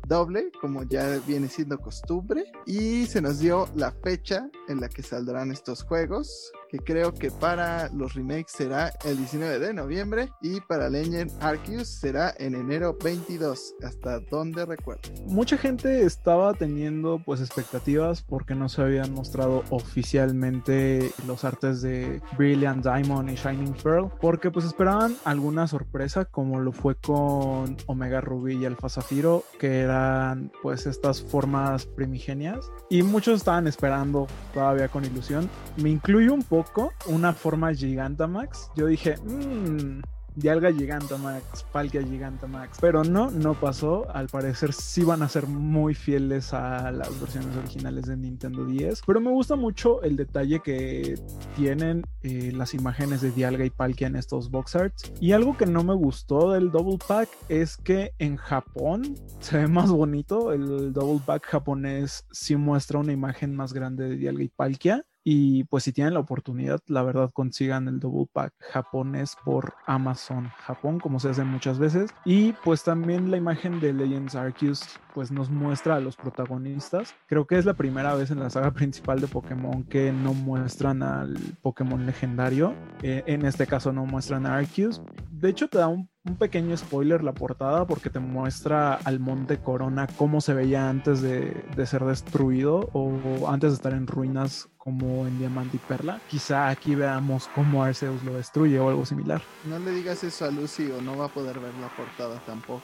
doble, 0.08 0.50
como 0.60 0.82
ya 0.82 1.20
viene 1.26 1.48
siendo 1.48 1.78
costumbre. 1.78 2.44
Y 2.66 3.06
se 3.06 3.20
nos 3.20 3.38
dio 3.38 3.68
la 3.74 3.92
fecha 3.92 4.50
en 4.68 4.80
la 4.80 4.88
que 4.88 5.02
saldrán 5.02 5.52
estos 5.52 5.82
juegos, 5.82 6.50
que 6.68 6.78
creo 6.78 7.12
que 7.14 7.30
para 7.30 7.88
los 7.90 8.14
remakes 8.14 8.52
será 8.52 8.92
el 9.04 9.16
19 9.16 9.58
de 9.58 9.72
noviembre 9.72 10.30
y 10.42 10.60
para 10.60 10.90
Legend 10.90 11.32
Arceus 11.40 11.88
será 11.88 12.34
en 12.38 12.54
enero 12.54 12.96
22, 13.02 13.74
hasta 13.82 14.20
donde 14.20 14.66
recuerdo. 14.66 15.08
Mucha 15.26 15.56
gente 15.56 16.04
estaba 16.04 16.52
teniendo 16.54 17.20
pues 17.24 17.40
expectativas 17.40 18.22
porque 18.22 18.54
no 18.54 18.68
se 18.68 18.82
habían 18.82 19.12
mostrado 19.14 19.64
oficialmente 19.70 21.10
los 21.26 21.44
artes 21.44 21.80
de 21.80 22.20
Brilliant 22.36 22.84
Diamond 22.84 23.30
y 23.30 23.34
Shining 23.34 23.74
Pearl, 23.82 24.10
porque 24.20 24.50
pues 24.50 24.66
esperaban 24.66 25.16
alguna 25.24 25.66
sorpresa 25.66 26.26
como 26.26 26.60
lo 26.60 26.72
fue 26.72 26.96
con 26.96 27.76
Omega 27.86 28.20
Ruby 28.20 28.56
y 28.56 28.66
Alpha 28.66 28.88
Zafiro, 28.88 29.44
que 29.58 29.80
eran 29.80 30.52
pues 30.62 30.86
estas 30.86 31.22
formas 31.22 31.86
primigenias 31.86 32.70
y 32.90 33.02
muchos 33.02 33.36
estaban 33.36 33.66
esperando 33.66 34.26
todavía 34.52 34.88
con 34.88 35.04
ilusión. 35.04 35.48
Me 35.76 35.90
incluyo 35.90 36.34
un 36.34 36.42
poco 36.42 36.57
una 37.06 37.32
forma 37.32 37.74
Gigantamax. 37.74 38.70
Yo 38.76 38.86
dije, 38.86 39.16
mmm, 39.18 40.00
Dialga 40.38 40.72
Gigantamax, 40.72 41.64
Palkia 41.72 42.00
Gigantamax. 42.00 42.78
Pero 42.80 43.02
no, 43.02 43.28
no 43.28 43.54
pasó. 43.54 44.08
Al 44.14 44.28
parecer 44.28 44.72
sí 44.72 45.02
van 45.02 45.22
a 45.22 45.28
ser 45.28 45.48
muy 45.48 45.94
fieles 45.94 46.54
a 46.54 46.92
las 46.92 47.20
versiones 47.20 47.56
originales 47.56 48.06
de 48.06 48.16
Nintendo 48.16 48.64
10. 48.64 49.02
Pero 49.04 49.20
me 49.20 49.32
gusta 49.32 49.56
mucho 49.56 50.00
el 50.02 50.14
detalle 50.14 50.60
que 50.60 51.16
tienen 51.56 52.04
eh, 52.22 52.52
las 52.54 52.72
imágenes 52.72 53.20
de 53.20 53.32
Dialga 53.32 53.64
y 53.64 53.70
Palkia 53.70 54.06
en 54.06 54.14
estos 54.14 54.48
box 54.48 54.76
arts. 54.76 55.12
Y 55.20 55.32
algo 55.32 55.56
que 55.56 55.66
no 55.66 55.82
me 55.82 55.94
gustó 55.94 56.52
del 56.52 56.70
Double 56.70 56.98
Pack 57.04 57.28
es 57.48 57.76
que 57.76 58.12
en 58.20 58.36
Japón 58.36 59.16
se 59.40 59.58
ve 59.58 59.66
más 59.66 59.90
bonito. 59.90 60.52
El 60.52 60.92
Double 60.92 61.20
Pack 61.26 61.46
japonés 61.46 62.26
sí 62.30 62.54
muestra 62.54 63.00
una 63.00 63.12
imagen 63.12 63.56
más 63.56 63.72
grande 63.72 64.08
de 64.08 64.14
Dialga 64.14 64.44
y 64.44 64.48
Palkia. 64.48 65.04
Y 65.24 65.64
pues 65.64 65.84
si 65.84 65.92
tienen 65.92 66.14
la 66.14 66.20
oportunidad, 66.20 66.80
la 66.86 67.02
verdad 67.02 67.30
consigan 67.32 67.88
el 67.88 68.00
double 68.00 68.28
pack 68.32 68.54
japonés 68.60 69.36
por 69.44 69.74
Amazon 69.86 70.48
Japón, 70.58 71.00
como 71.00 71.20
se 71.20 71.30
hace 71.30 71.44
muchas 71.44 71.78
veces. 71.78 72.10
Y 72.24 72.52
pues 72.64 72.84
también 72.84 73.30
la 73.30 73.36
imagen 73.36 73.80
de 73.80 73.92
Legends 73.92 74.34
Arceus 74.34 74.82
pues 75.14 75.32
nos 75.32 75.50
muestra 75.50 75.96
a 75.96 76.00
los 76.00 76.16
protagonistas. 76.16 77.14
Creo 77.26 77.46
que 77.46 77.58
es 77.58 77.64
la 77.64 77.74
primera 77.74 78.14
vez 78.14 78.30
en 78.30 78.40
la 78.40 78.50
saga 78.50 78.70
principal 78.74 79.20
de 79.20 79.26
Pokémon 79.26 79.84
que 79.84 80.12
no 80.12 80.32
muestran 80.32 81.02
al 81.02 81.36
Pokémon 81.62 82.06
legendario. 82.06 82.74
Eh, 83.02 83.22
en 83.26 83.44
este 83.44 83.66
caso 83.66 83.92
no 83.92 84.06
muestran 84.06 84.46
a 84.46 84.56
Arceus. 84.56 85.02
De 85.30 85.50
hecho 85.50 85.68
te 85.68 85.78
da 85.78 85.88
un 85.88 86.08
un 86.28 86.36
pequeño 86.36 86.76
spoiler 86.76 87.24
la 87.24 87.32
portada 87.32 87.86
porque 87.86 88.10
te 88.10 88.18
muestra 88.18 88.94
al 88.94 89.18
Monte 89.18 89.58
Corona 89.58 90.06
cómo 90.06 90.40
se 90.40 90.54
veía 90.54 90.88
antes 90.88 91.22
de, 91.22 91.64
ser 91.86 92.04
destruido 92.04 92.90
o 92.92 93.48
antes 93.48 93.70
de 93.70 93.76
estar 93.76 93.92
en 93.92 94.06
ruinas 94.06 94.68
como 94.76 95.26
en 95.26 95.38
Diamante 95.38 95.76
y 95.76 95.80
Perla. 95.80 96.20
Quizá 96.28 96.68
aquí 96.68 96.94
veamos 96.94 97.48
cómo 97.54 97.82
Arceus 97.82 98.22
lo 98.24 98.34
destruye 98.34 98.78
o 98.78 98.88
algo 98.88 99.04
similar. 99.04 99.42
No 99.64 99.78
le 99.78 99.90
digas 99.90 100.24
eso 100.24 100.44
a 100.44 100.50
Lucy 100.50 100.90
o 100.90 101.02
no 101.02 101.16
va 101.16 101.26
a 101.26 101.28
poder 101.28 101.58
ver 101.58 101.74
la 101.74 101.88
portada 101.88 102.38
tampoco. 102.46 102.82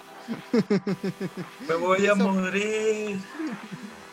Me 1.68 1.74
voy 1.74 2.06
a 2.06 2.14
morir. 2.14 3.20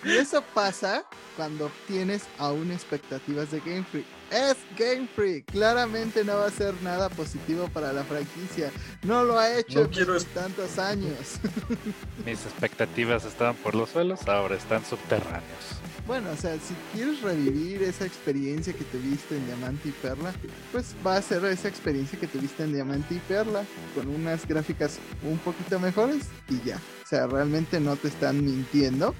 Y 0.03 0.17
eso 0.17 0.43
pasa 0.53 1.05
cuando 1.37 1.71
tienes 1.87 2.23
aún 2.37 2.71
expectativas 2.71 3.51
de 3.51 3.59
Game 3.59 3.83
Freak. 3.83 4.05
Es 4.31 4.57
Game 4.77 5.07
Freak. 5.15 5.45
Claramente 5.51 6.23
no 6.23 6.37
va 6.37 6.47
a 6.47 6.51
ser 6.51 6.73
nada 6.81 7.09
positivo 7.09 7.67
para 7.67 7.93
la 7.93 8.03
franquicia. 8.03 8.71
No 9.03 9.23
lo 9.23 9.37
ha 9.37 9.57
hecho 9.57 9.81
en 9.81 10.23
tantos 10.33 10.79
años. 10.79 11.39
Mis 12.25 12.45
expectativas 12.45 13.25
estaban 13.25 13.55
por 13.55 13.75
los 13.75 13.89
suelos, 13.89 14.27
ahora 14.27 14.55
están 14.55 14.83
subterráneos. 14.85 15.81
Bueno, 16.07 16.31
o 16.31 16.35
sea, 16.35 16.55
si 16.55 16.73
quieres 16.93 17.21
revivir 17.21 17.83
esa 17.83 18.05
experiencia 18.05 18.73
que 18.73 18.83
te 18.83 18.97
viste 18.97 19.37
en 19.37 19.45
Diamante 19.45 19.89
y 19.89 19.91
Perla, 19.91 20.33
pues 20.71 20.95
va 21.05 21.17
a 21.17 21.21
ser 21.21 21.45
esa 21.45 21.67
experiencia 21.67 22.19
que 22.19 22.27
te 22.27 22.39
viste 22.39 22.63
en 22.63 22.73
Diamante 22.73 23.15
y 23.15 23.19
Perla, 23.19 23.63
con 23.93 24.07
unas 24.07 24.47
gráficas 24.47 24.97
un 25.23 25.37
poquito 25.37 25.79
mejores 25.79 26.23
y 26.49 26.59
ya. 26.67 26.77
O 27.03 27.07
sea, 27.07 27.27
realmente 27.27 27.79
no 27.79 27.95
te 27.95 28.07
están 28.07 28.43
mintiendo 28.43 29.13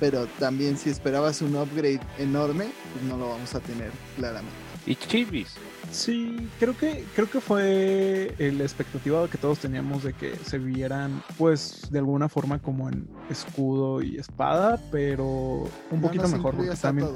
pero 0.00 0.26
también 0.38 0.76
si 0.76 0.90
esperabas 0.90 1.42
un 1.42 1.56
upgrade 1.56 2.00
enorme, 2.18 2.66
pues 2.92 3.04
no 3.04 3.16
lo 3.16 3.30
vamos 3.30 3.54
a 3.54 3.60
tener 3.60 3.90
claramente. 4.16 4.56
Y 4.86 4.94
chivis. 4.94 5.54
Sí, 5.96 6.50
creo 6.60 6.76
que 6.76 7.06
creo 7.14 7.30
que 7.30 7.40
fue 7.40 8.34
la 8.38 8.64
expectativa 8.64 9.26
que 9.30 9.38
todos 9.38 9.60
teníamos 9.60 10.02
de 10.02 10.12
que 10.12 10.36
se 10.36 10.58
vieran 10.58 11.22
pues 11.38 11.88
de 11.90 12.00
alguna 12.00 12.28
forma 12.28 12.58
como 12.58 12.90
en 12.90 13.08
escudo 13.30 14.02
y 14.02 14.18
espada, 14.18 14.78
pero 14.90 15.64
un 15.90 16.00
poquito 16.02 16.28
mejor 16.28 16.54
también, 16.78 17.08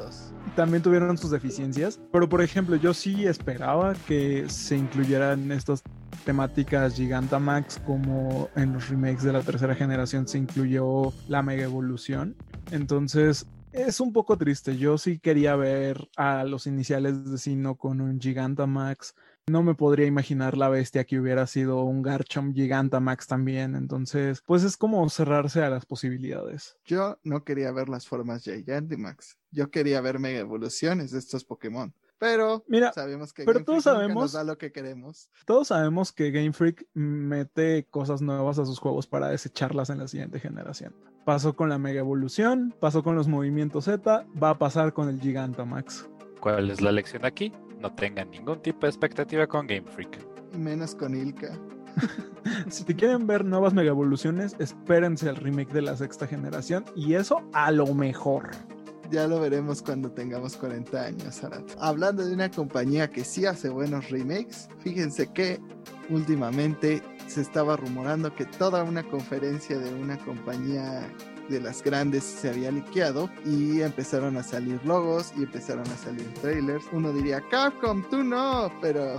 también 0.56 0.82
tuvieron 0.82 1.18
sus 1.18 1.30
deficiencias, 1.30 2.00
pero 2.10 2.26
por 2.26 2.40
ejemplo, 2.40 2.74
yo 2.76 2.94
sí 2.94 3.26
esperaba 3.26 3.92
que 4.08 4.48
se 4.48 4.78
incluyeran 4.78 5.52
estas 5.52 5.82
temáticas 6.24 6.94
Gigantamax 6.94 7.80
como 7.84 8.48
en 8.56 8.72
los 8.72 8.88
remakes 8.88 9.24
de 9.24 9.34
la 9.34 9.42
tercera 9.42 9.74
generación 9.74 10.26
se 10.26 10.38
incluyó 10.38 11.12
la 11.28 11.42
mega 11.42 11.64
evolución. 11.64 12.34
Entonces, 12.70 13.46
es 13.72 14.00
un 14.00 14.12
poco 14.12 14.36
triste. 14.36 14.76
Yo 14.76 14.98
sí 14.98 15.18
quería 15.18 15.56
ver 15.56 16.08
a 16.16 16.44
los 16.44 16.66
iniciales 16.66 17.30
de 17.30 17.38
Sino 17.38 17.76
con 17.76 18.00
un 18.00 18.20
Gigantamax. 18.20 19.14
No 19.46 19.62
me 19.62 19.74
podría 19.74 20.06
imaginar 20.06 20.56
la 20.56 20.68
bestia 20.68 21.04
que 21.04 21.18
hubiera 21.18 21.46
sido 21.46 21.82
un 21.84 22.02
Garchomp 22.02 22.54
Gigantamax 22.54 23.26
también. 23.26 23.74
Entonces, 23.74 24.42
pues 24.46 24.62
es 24.64 24.76
como 24.76 25.08
cerrarse 25.08 25.62
a 25.62 25.70
las 25.70 25.86
posibilidades. 25.86 26.76
Yo 26.84 27.18
no 27.24 27.44
quería 27.44 27.72
ver 27.72 27.88
las 27.88 28.06
formas 28.06 28.44
Gigantamax. 28.44 29.38
Yo 29.50 29.70
quería 29.70 30.00
ver 30.00 30.18
mega 30.18 30.38
evoluciones 30.38 31.10
de 31.10 31.18
estos 31.18 31.44
Pokémon. 31.44 31.94
Pero 32.20 32.62
Mira, 32.68 32.92
sabemos 32.92 33.32
que 33.32 33.44
pero 33.44 33.64
todos 33.64 33.84
sabemos, 33.84 34.24
nos 34.24 34.32
da 34.32 34.44
lo 34.44 34.58
que 34.58 34.70
queremos. 34.70 35.30
Todos 35.46 35.68
sabemos 35.68 36.12
que 36.12 36.30
Game 36.30 36.52
Freak 36.52 36.86
mete 36.92 37.86
cosas 37.88 38.20
nuevas 38.20 38.58
a 38.58 38.66
sus 38.66 38.78
juegos 38.78 39.06
para 39.06 39.28
desecharlas 39.28 39.88
en 39.88 39.98
la 39.98 40.06
siguiente 40.06 40.38
generación. 40.38 40.94
Pasó 41.24 41.56
con 41.56 41.70
la 41.70 41.78
Mega 41.78 42.00
Evolución, 42.00 42.74
pasó 42.78 43.02
con 43.02 43.16
los 43.16 43.26
movimientos 43.26 43.86
Z, 43.86 44.26
va 44.40 44.50
a 44.50 44.58
pasar 44.58 44.92
con 44.92 45.08
el 45.08 45.18
Gigantamax. 45.18 46.10
¿Cuál 46.40 46.70
es 46.70 46.82
la 46.82 46.92
lección 46.92 47.24
aquí? 47.24 47.54
No 47.78 47.94
tengan 47.94 48.30
ningún 48.30 48.60
tipo 48.60 48.80
de 48.82 48.90
expectativa 48.90 49.46
con 49.46 49.66
Game 49.66 49.90
Freak. 49.90 50.18
Menos 50.54 50.94
con 50.94 51.14
Ilka. 51.14 51.58
si 52.68 52.84
te 52.84 52.94
quieren 52.94 53.26
ver 53.26 53.46
nuevas 53.46 53.72
mega 53.72 53.88
evoluciones, 53.88 54.54
espérense 54.58 55.26
al 55.26 55.36
remake 55.36 55.72
de 55.72 55.80
la 55.80 55.96
sexta 55.96 56.26
generación 56.26 56.84
y 56.94 57.14
eso 57.14 57.42
a 57.54 57.70
lo 57.70 57.86
mejor 57.94 58.50
ya 59.10 59.26
lo 59.26 59.40
veremos 59.40 59.82
cuando 59.82 60.10
tengamos 60.10 60.56
40 60.56 61.02
años, 61.02 61.40
Hablando 61.78 62.24
de 62.24 62.32
una 62.32 62.50
compañía 62.50 63.10
que 63.10 63.24
sí 63.24 63.46
hace 63.46 63.68
buenos 63.68 64.10
remakes, 64.10 64.68
fíjense 64.78 65.32
que 65.32 65.60
últimamente 66.08 67.02
se 67.26 67.40
estaba 67.40 67.76
rumorando 67.76 68.34
que 68.34 68.44
toda 68.44 68.82
una 68.82 69.02
conferencia 69.02 69.78
de 69.78 69.94
una 69.94 70.18
compañía 70.18 71.08
de 71.48 71.60
las 71.60 71.82
grandes 71.82 72.22
se 72.24 72.48
había 72.48 72.70
liqueado 72.70 73.28
y 73.44 73.82
empezaron 73.82 74.36
a 74.36 74.42
salir 74.42 74.80
logos 74.84 75.32
y 75.36 75.42
empezaron 75.42 75.86
a 75.88 75.96
salir 75.96 76.32
trailers. 76.34 76.84
Uno 76.92 77.12
diría, 77.12 77.42
Capcom, 77.50 78.08
tú 78.08 78.22
no, 78.22 78.72
pero 78.80 79.16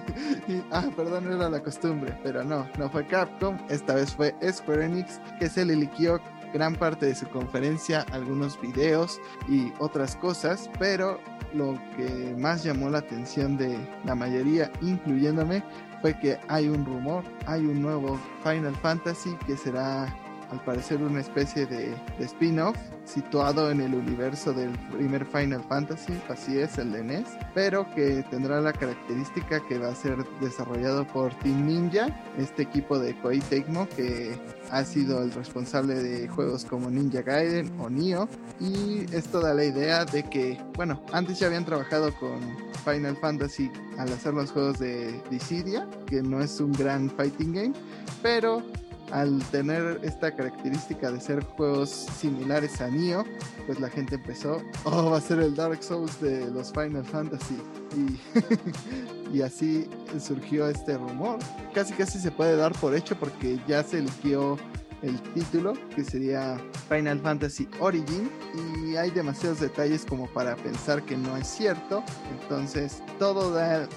ah, 0.70 0.90
perdón, 0.94 1.32
era 1.32 1.48
la 1.48 1.62
costumbre, 1.62 2.14
pero 2.22 2.44
no, 2.44 2.68
no 2.78 2.90
fue 2.90 3.06
Capcom, 3.06 3.56
esta 3.70 3.94
vez 3.94 4.12
fue 4.12 4.34
Square 4.52 4.84
Enix 4.84 5.18
que 5.38 5.48
se 5.48 5.64
le 5.64 5.76
liquió 5.76 6.20
gran 6.52 6.74
parte 6.74 7.06
de 7.06 7.14
su 7.14 7.28
conferencia, 7.28 8.06
algunos 8.12 8.60
videos 8.60 9.20
y 9.48 9.72
otras 9.78 10.16
cosas, 10.16 10.70
pero 10.78 11.20
lo 11.54 11.78
que 11.96 12.34
más 12.38 12.64
llamó 12.64 12.90
la 12.90 12.98
atención 12.98 13.56
de 13.56 13.76
la 14.04 14.14
mayoría, 14.14 14.70
incluyéndome, 14.80 15.62
fue 16.00 16.18
que 16.18 16.38
hay 16.48 16.68
un 16.68 16.84
rumor, 16.84 17.24
hay 17.46 17.64
un 17.64 17.80
nuevo 17.80 18.18
Final 18.42 18.74
Fantasy 18.76 19.36
que 19.46 19.56
será 19.56 20.14
al 20.52 20.62
parecer 20.64 21.02
una 21.02 21.20
especie 21.20 21.64
de, 21.66 21.96
spin-off 22.20 22.76
situado 23.04 23.70
en 23.70 23.80
el 23.80 23.94
universo 23.94 24.52
del 24.52 24.70
primer 24.90 25.24
Final 25.26 25.64
Fantasy, 25.64 26.12
así 26.28 26.58
es, 26.58 26.78
el 26.78 26.92
de 26.92 27.02
NES, 27.02 27.26
pero 27.54 27.86
que 27.94 28.22
tendrá 28.30 28.60
la 28.60 28.72
característica 28.72 29.60
que 29.66 29.78
va 29.78 29.88
a 29.88 29.94
ser 29.94 30.18
desarrollado 30.40 31.06
por 31.08 31.34
Team 31.40 31.66
Ninja, 31.66 32.06
este 32.38 32.62
equipo 32.62 32.98
de 32.98 33.18
Koei 33.20 33.40
Tecmo 33.40 33.88
que 33.88 34.38
ha 34.70 34.84
sido 34.84 35.22
el 35.22 35.32
responsable 35.32 35.94
de 35.94 36.28
juegos 36.28 36.64
como 36.64 36.90
Ninja 36.90 37.22
Gaiden 37.22 37.72
o 37.80 37.88
Nioh 37.90 38.28
y 38.60 39.06
esto 39.12 39.40
da 39.40 39.54
la 39.54 39.64
idea 39.64 40.04
de 40.04 40.22
que, 40.22 40.62
bueno, 40.76 41.02
antes 41.12 41.38
ya 41.38 41.46
habían 41.46 41.64
trabajado 41.64 42.14
con 42.20 42.40
Final 42.84 43.16
Fantasy 43.16 43.70
al 43.98 44.12
hacer 44.12 44.34
los 44.34 44.50
juegos 44.50 44.78
de 44.78 45.20
Dissidia, 45.30 45.88
que 46.06 46.22
no 46.22 46.40
es 46.40 46.60
un 46.60 46.72
gran 46.72 47.10
fighting 47.10 47.52
game, 47.52 47.72
pero 48.22 48.62
al 49.12 49.38
tener 49.50 50.00
esta 50.02 50.34
característica 50.34 51.12
de 51.12 51.20
ser 51.20 51.44
juegos 51.44 51.90
similares 51.90 52.80
a 52.80 52.88
Nioh, 52.88 53.24
pues 53.66 53.78
la 53.78 53.90
gente 53.90 54.14
empezó, 54.16 54.62
oh, 54.84 55.10
va 55.10 55.18
a 55.18 55.20
ser 55.20 55.38
el 55.38 55.54
Dark 55.54 55.82
Souls 55.82 56.20
de 56.20 56.50
los 56.50 56.72
Final 56.72 57.04
Fantasy. 57.04 57.58
Y, 57.94 58.18
y 59.36 59.42
así 59.42 59.88
surgió 60.18 60.66
este 60.66 60.96
rumor. 60.96 61.38
Casi 61.74 61.92
casi 61.92 62.18
se 62.18 62.30
puede 62.30 62.56
dar 62.56 62.72
por 62.72 62.94
hecho 62.94 63.14
porque 63.18 63.60
ya 63.68 63.82
se 63.82 63.98
eligió 63.98 64.56
el 65.02 65.20
título, 65.34 65.74
que 65.94 66.04
sería 66.04 66.58
Final 66.88 67.20
Fantasy 67.20 67.68
Origin, 67.80 68.30
y 68.86 68.96
hay 68.96 69.10
demasiados 69.10 69.60
detalles 69.60 70.04
como 70.04 70.26
para 70.28 70.56
pensar 70.56 71.02
que 71.02 71.16
no 71.16 71.36
es 71.36 71.46
cierto. 71.46 72.02
Entonces, 72.40 73.02
todo 73.18 73.52
da 73.52 73.88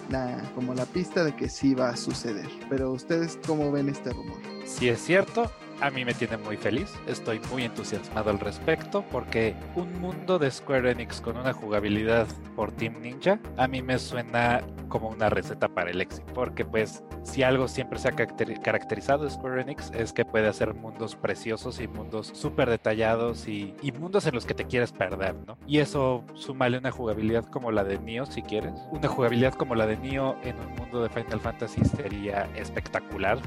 como 0.56 0.74
la 0.74 0.86
pista 0.86 1.24
de 1.24 1.36
que 1.36 1.50
sí 1.50 1.74
va 1.76 1.90
a 1.90 1.98
suceder. 1.98 2.50
Pero 2.70 2.92
ustedes, 2.92 3.40
¿cómo 3.46 3.72
ven 3.72 3.90
este 3.90 4.12
rumor? 4.12 4.38
Si 4.66 4.90
es 4.90 5.00
cierto, 5.00 5.52
a 5.82 5.92
mí 5.92 6.06
me 6.06 6.14
tiene 6.14 6.38
muy 6.38 6.58
feliz, 6.58 6.90
estoy 7.06 7.40
muy 7.52 7.64
entusiasmado 7.64 8.30
al 8.30 8.40
respecto 8.40 9.04
porque 9.12 9.56
un 9.76 10.00
mundo 10.00 10.40
de 10.40 10.50
Square 10.50 10.92
Enix 10.92 11.20
con 11.20 11.38
una 11.38 11.54
jugabilidad 11.54 12.28
por 12.56 12.72
Team 12.72 13.02
Ninja 13.02 13.40
a 13.58 13.68
mí 13.68 13.82
me 13.82 14.00
suena 14.00 14.64
como 14.88 15.10
una 15.10 15.30
receta 15.30 15.68
para 15.68 15.92
el 15.92 16.02
éxito, 16.02 16.32
porque 16.34 16.66
pues 16.66 17.04
si 17.24 17.44
algo 17.44 17.68
siempre 17.68 18.00
se 18.00 18.10
ha 18.10 18.12
caracteri- 18.12 18.62
caracterizado 18.62 19.30
Square 19.30 19.62
Enix 19.62 19.92
es 19.92 20.14
que 20.14 20.26
puede 20.26 20.48
hacer 20.48 20.74
mundos 20.74 21.16
preciosos 21.16 21.80
y 21.80 21.88
mundos 21.88 22.28
súper 22.34 22.70
detallados 22.70 23.48
y, 23.48 23.76
y 23.82 23.92
mundos 23.92 24.26
en 24.28 24.36
los 24.36 24.46
que 24.46 24.54
te 24.54 24.66
quieres 24.66 24.92
perder, 24.92 25.36
¿no? 25.48 25.58
Y 25.68 25.80
eso 25.80 26.24
súmale 26.34 26.78
una 26.78 26.92
jugabilidad 26.92 27.46
como 27.46 27.72
la 27.72 27.84
de 27.84 28.00
Nioh 28.00 28.26
si 28.26 28.42
quieres, 28.42 28.74
una 28.92 29.08
jugabilidad 29.08 29.54
como 29.54 29.76
la 29.76 29.88
de 29.88 29.98
Nioh 29.98 30.36
en 30.44 30.56
un 30.60 30.76
mundo 30.76 31.04
de 31.04 31.10
Final 31.10 31.40
Fantasy 31.40 31.84
sería 31.86 32.48
espectacular, 32.56 33.40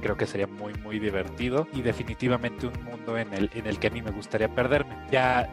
creo 0.00 0.16
que 0.16 0.26
sería 0.26 0.46
muy 0.46 0.74
muy 0.74 0.98
divertido 0.98 1.66
y 1.72 1.82
definitivamente 1.82 2.66
un 2.66 2.84
mundo 2.84 3.16
en 3.18 3.32
el, 3.34 3.50
en 3.54 3.66
el 3.66 3.78
que 3.78 3.88
a 3.88 3.90
mí 3.90 4.02
me 4.02 4.10
gustaría 4.10 4.48
perderme. 4.48 4.96
Ya 5.10 5.48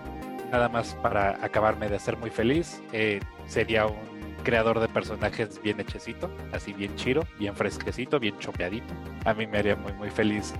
nada 0.51 0.69
más 0.69 0.95
para 0.95 1.43
acabarme 1.43 1.87
de 1.89 1.95
hacer 1.97 2.17
muy 2.17 2.29
feliz, 2.29 2.81
eh, 2.91 3.19
sería 3.45 3.85
un 3.85 4.18
creador 4.39 4.79
de 4.79 4.87
personajes 4.87 5.61
bien 5.61 5.79
hechecito, 5.79 6.29
así 6.53 6.73
bien 6.73 6.95
chiro, 6.95 7.25
bien 7.37 7.55
fresquecito, 7.55 8.19
bien 8.19 8.37
chopeadito. 8.39 8.93
A 9.25 9.33
mí 9.33 9.47
me 9.47 9.59
haría 9.59 9.75
muy 9.75 9.93
muy 9.93 10.09
feliz. 10.09 10.53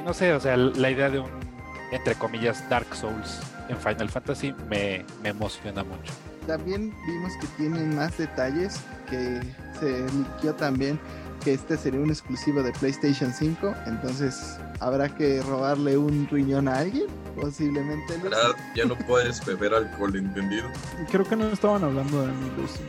Y 0.00 0.04
No 0.04 0.14
sé, 0.14 0.32
o 0.32 0.40
sea, 0.40 0.56
la 0.56 0.90
idea 0.90 1.10
de 1.10 1.20
un, 1.20 1.30
entre 1.92 2.14
comillas, 2.14 2.68
Dark 2.68 2.94
Souls 2.94 3.40
en 3.68 3.76
Final 3.76 4.08
Fantasy 4.08 4.54
me, 4.68 5.04
me 5.22 5.30
emociona 5.30 5.82
mucho. 5.84 6.12
También 6.46 6.94
vimos 7.06 7.32
que 7.40 7.46
tienen 7.56 7.96
más 7.96 8.16
detalles, 8.16 8.80
que 9.10 9.40
se 9.80 10.06
liqueó 10.12 10.54
también 10.54 10.98
que 11.46 11.54
este 11.54 11.76
sería 11.76 12.00
un 12.00 12.10
exclusivo 12.10 12.60
de 12.60 12.72
PlayStation 12.72 13.32
5, 13.32 13.72
entonces 13.86 14.58
habrá 14.80 15.08
que 15.08 15.40
robarle 15.42 15.96
un 15.96 16.26
riñón 16.28 16.66
a 16.66 16.78
alguien, 16.78 17.06
posiblemente. 17.40 18.14
Ya 18.74 18.84
no 18.84 18.96
puedes 19.06 19.44
beber 19.46 19.72
alcohol, 19.72 20.16
¿entendido? 20.16 20.68
Creo 21.08 21.24
que 21.24 21.36
no 21.36 21.46
estaban 21.46 21.84
hablando 21.84 22.22
de 22.22 22.32
mí, 22.32 22.50
Lucy. 22.56 22.80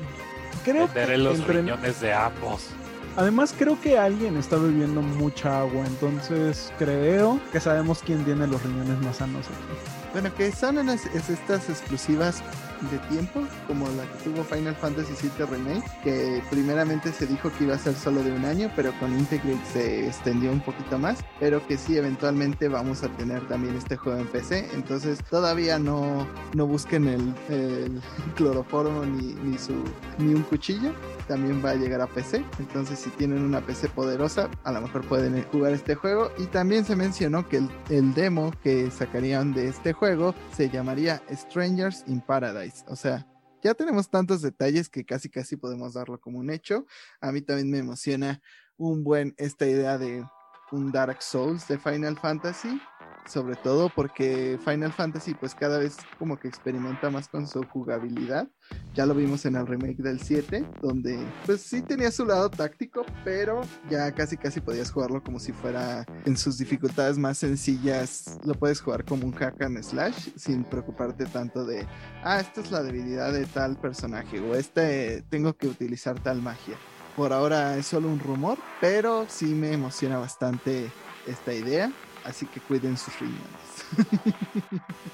Creo 0.72 0.92
que 0.92 1.18
los 1.18 1.40
entre- 1.40 1.62
riñones 1.62 2.02
de 2.02 2.14
ambos. 2.14 2.68
Además, 3.16 3.54
creo 3.58 3.80
que 3.82 3.98
alguien 3.98 4.38
está 4.38 4.58
bebiendo 4.58 5.02
mucha 5.02 5.62
agua, 5.62 5.84
entonces 5.88 6.72
creo 6.78 7.40
que 7.52 7.60
sabemos 7.60 8.04
quién 8.06 8.24
tiene 8.24 8.46
los 8.46 8.62
riñones 8.62 9.00
más 9.02 9.18
sanos 9.18 9.46
aquí. 9.48 10.12
Bueno, 10.14 10.34
que 10.36 10.52
son 10.52 10.78
es 10.90 11.06
estas 11.30 11.68
exclusivas 11.70 12.44
de 12.92 12.98
tiempo, 13.10 13.42
como 13.68 13.88
la 13.90 14.04
que 14.04 14.30
tuvo 14.30 14.44
Final 14.44 14.76
Fantasy 14.76 15.14
VII 15.22 15.46
Remake, 15.46 15.84
que 16.04 16.42
primeramente 16.50 17.12
se 17.12 17.28
dijo 17.28 17.52
que 17.58 17.66
iba 17.66 17.76
a 17.76 17.80
ser 17.80 17.96
solo 17.96 18.24
de 18.24 18.32
un 18.32 18.46
año, 18.46 18.72
pero 18.76 18.92
con 19.00 19.18
Integrate 19.18 19.66
se 19.72 20.08
extendió 20.08 20.52
un 20.52 20.62
poquito 20.62 20.98
más, 20.98 21.20
pero 21.40 21.66
que 21.68 21.78
sí, 21.78 21.98
eventualmente 21.98 22.68
vamos 22.68 23.04
a 23.04 23.10
tener 23.10 23.48
también 23.48 23.76
este 23.76 23.98
juego 23.98 24.20
en 24.20 24.28
PC, 24.28 24.70
entonces 24.74 25.20
todavía 25.30 25.80
no, 25.80 26.28
no 26.54 26.68
busquen 26.68 27.08
el, 27.08 27.34
el 27.50 28.02
cloroformo 28.36 29.06
ni, 29.06 29.34
ni, 29.34 29.58
su, 29.58 29.74
ni 30.18 30.34
un 30.34 30.44
cuchillo, 30.44 30.92
también 31.28 31.64
va 31.64 31.72
a 31.72 31.76
llegar 31.76 32.02
a 32.02 32.08
PC. 32.08 32.44
Entonces, 32.60 33.00
si 33.00 33.10
tienen 33.12 33.44
una 33.44 33.62
PC 33.62 33.90
poderosa, 33.90 34.50
a 34.64 34.72
lo 34.72 34.82
mejor 34.82 35.06
pueden 35.06 35.44
jugar 35.44 35.74
este 35.74 35.96
juego. 35.96 36.32
Y 36.38 36.46
también 36.46 36.86
se 36.86 36.96
mencionó 36.96 37.48
que 37.48 37.58
el, 37.58 37.70
el 37.90 38.14
demo 38.14 38.52
que 38.64 38.90
sacarían 38.90 39.54
de 39.54 39.68
este 39.68 39.94
juego 39.94 40.34
se 40.56 40.70
llamaría 40.70 41.22
Strangers 41.32 42.04
in 42.08 42.22
Paradise. 42.22 42.67
O 42.88 42.96
sea, 42.96 43.28
ya 43.64 43.74
tenemos 43.74 44.10
tantos 44.10 44.42
detalles 44.42 44.90
que 44.90 45.06
casi 45.06 45.30
casi 45.30 45.58
podemos 45.58 45.94
darlo 45.94 46.20
como 46.20 46.40
un 46.40 46.50
hecho. 46.50 46.86
A 47.22 47.32
mí 47.32 47.42
también 47.42 47.70
me 47.70 47.80
emociona 47.80 48.42
un 48.78 49.04
buen 49.04 49.34
esta 49.38 49.66
idea 49.66 49.98
de 49.98 50.26
un 50.72 50.92
Dark 50.92 51.22
Souls 51.22 51.68
de 51.68 51.78
Final 51.78 52.18
Fantasy 52.18 52.80
sobre 53.28 53.56
todo 53.56 53.90
porque 53.94 54.58
Final 54.64 54.94
Fantasy 54.94 55.34
pues 55.34 55.54
cada 55.54 55.78
vez 55.78 55.98
como 56.18 56.40
que 56.40 56.48
experimenta 56.48 57.10
más 57.10 57.28
con 57.28 57.48
su 57.48 57.64
jugabilidad. 57.64 58.48
Ya 58.94 59.06
lo 59.06 59.14
vimos 59.14 59.46
en 59.46 59.56
el 59.56 59.68
remake 59.68 59.98
del 59.98 60.20
7, 60.20 60.66
donde 60.82 61.20
pues 61.46 61.62
sí 61.62 61.82
tenía 61.82 62.12
su 62.12 62.26
lado 62.26 62.50
táctico, 62.50 63.06
pero 63.24 63.62
ya 63.90 64.12
casi 64.12 64.38
casi 64.38 64.60
podías 64.60 64.92
jugarlo 64.92 65.24
como 65.24 65.40
si 65.40 65.52
fuera 65.52 66.06
en 66.26 66.38
sus 66.38 66.58
dificultades 66.58 67.18
más 67.18 67.38
sencillas, 67.38 68.40
lo 68.44 68.54
puedes 68.54 68.82
jugar 68.82 69.06
como 69.06 69.26
un 69.26 69.34
hack 69.34 69.62
and 69.62 69.82
slash 69.84 70.30
sin 70.36 70.64
preocuparte 70.64 71.26
tanto 71.26 71.66
de, 71.66 71.88
ah, 72.24 72.40
esta 72.40 72.62
es 72.62 72.72
la 72.72 72.84
debilidad 72.84 73.32
de 73.32 73.46
tal 73.46 73.78
personaje 73.78 74.40
o 74.40 74.56
este 74.56 75.24
tengo 75.30 75.56
que 75.56 75.68
utilizar 75.68 76.20
tal 76.22 76.42
magia. 76.42 76.76
Por 77.16 77.34
ahora 77.34 77.78
es 77.78 77.88
solo 77.88 78.10
un 78.10 78.20
rumor, 78.20 78.60
pero 78.80 79.26
sí 79.28 79.48
me 79.48 79.74
emociona 79.74 80.20
bastante 80.20 80.92
esta 81.26 81.54
idea 81.54 81.92
así 82.28 82.46
que 82.46 82.60
cuiden 82.60 82.98
sus 82.98 83.18
riñones. 83.20 83.42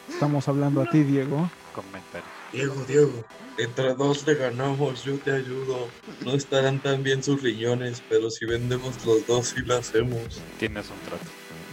Estamos 0.10 0.48
hablando 0.48 0.82
a 0.82 0.90
ti, 0.90 1.04
Diego. 1.04 1.50
Comentario. 1.74 2.28
Diego, 2.52 2.84
Diego, 2.88 3.26
entre 3.58 3.94
dos 3.94 4.26
le 4.28 4.36
ganamos, 4.36 5.04
yo 5.04 5.18
te 5.18 5.32
ayudo. 5.32 5.88
No 6.26 6.34
estarán 6.34 6.80
tan 6.82 7.04
bien 7.04 7.24
sus 7.24 7.42
riñones, 7.42 8.02
pero 8.10 8.30
si 8.30 8.46
vendemos 8.46 9.06
los 9.06 9.26
dos 9.28 9.48
sí 9.48 9.62
lo 9.62 9.76
hacemos. 9.76 10.42
Tienes 10.60 10.90
un 10.90 11.00
trato. 11.08 11.26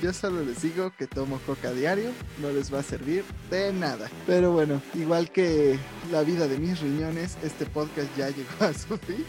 Yo 0.03 0.15
solo 0.15 0.43
les 0.43 0.63
digo 0.63 0.93
que 0.97 1.07
tomo 1.07 1.39
coca 1.45 1.73
diario, 1.73 2.11
no 2.39 2.51
les 2.51 2.73
va 2.73 2.79
a 2.79 2.83
servir 2.83 3.23
de 3.51 3.71
nada. 3.73 4.11
Pero 4.27 4.53
bueno, 4.53 4.81
igual 4.95 5.31
que 5.31 5.79
la 6.11 6.23
vida 6.23 6.49
de 6.49 6.57
mis 6.59 6.81
riñones, 6.81 7.37
este 7.43 7.67
podcast 7.67 8.09
ya 8.17 8.31
llegó 8.31 8.65
a 8.65 8.73
su 8.73 8.97
fin. 8.97 9.27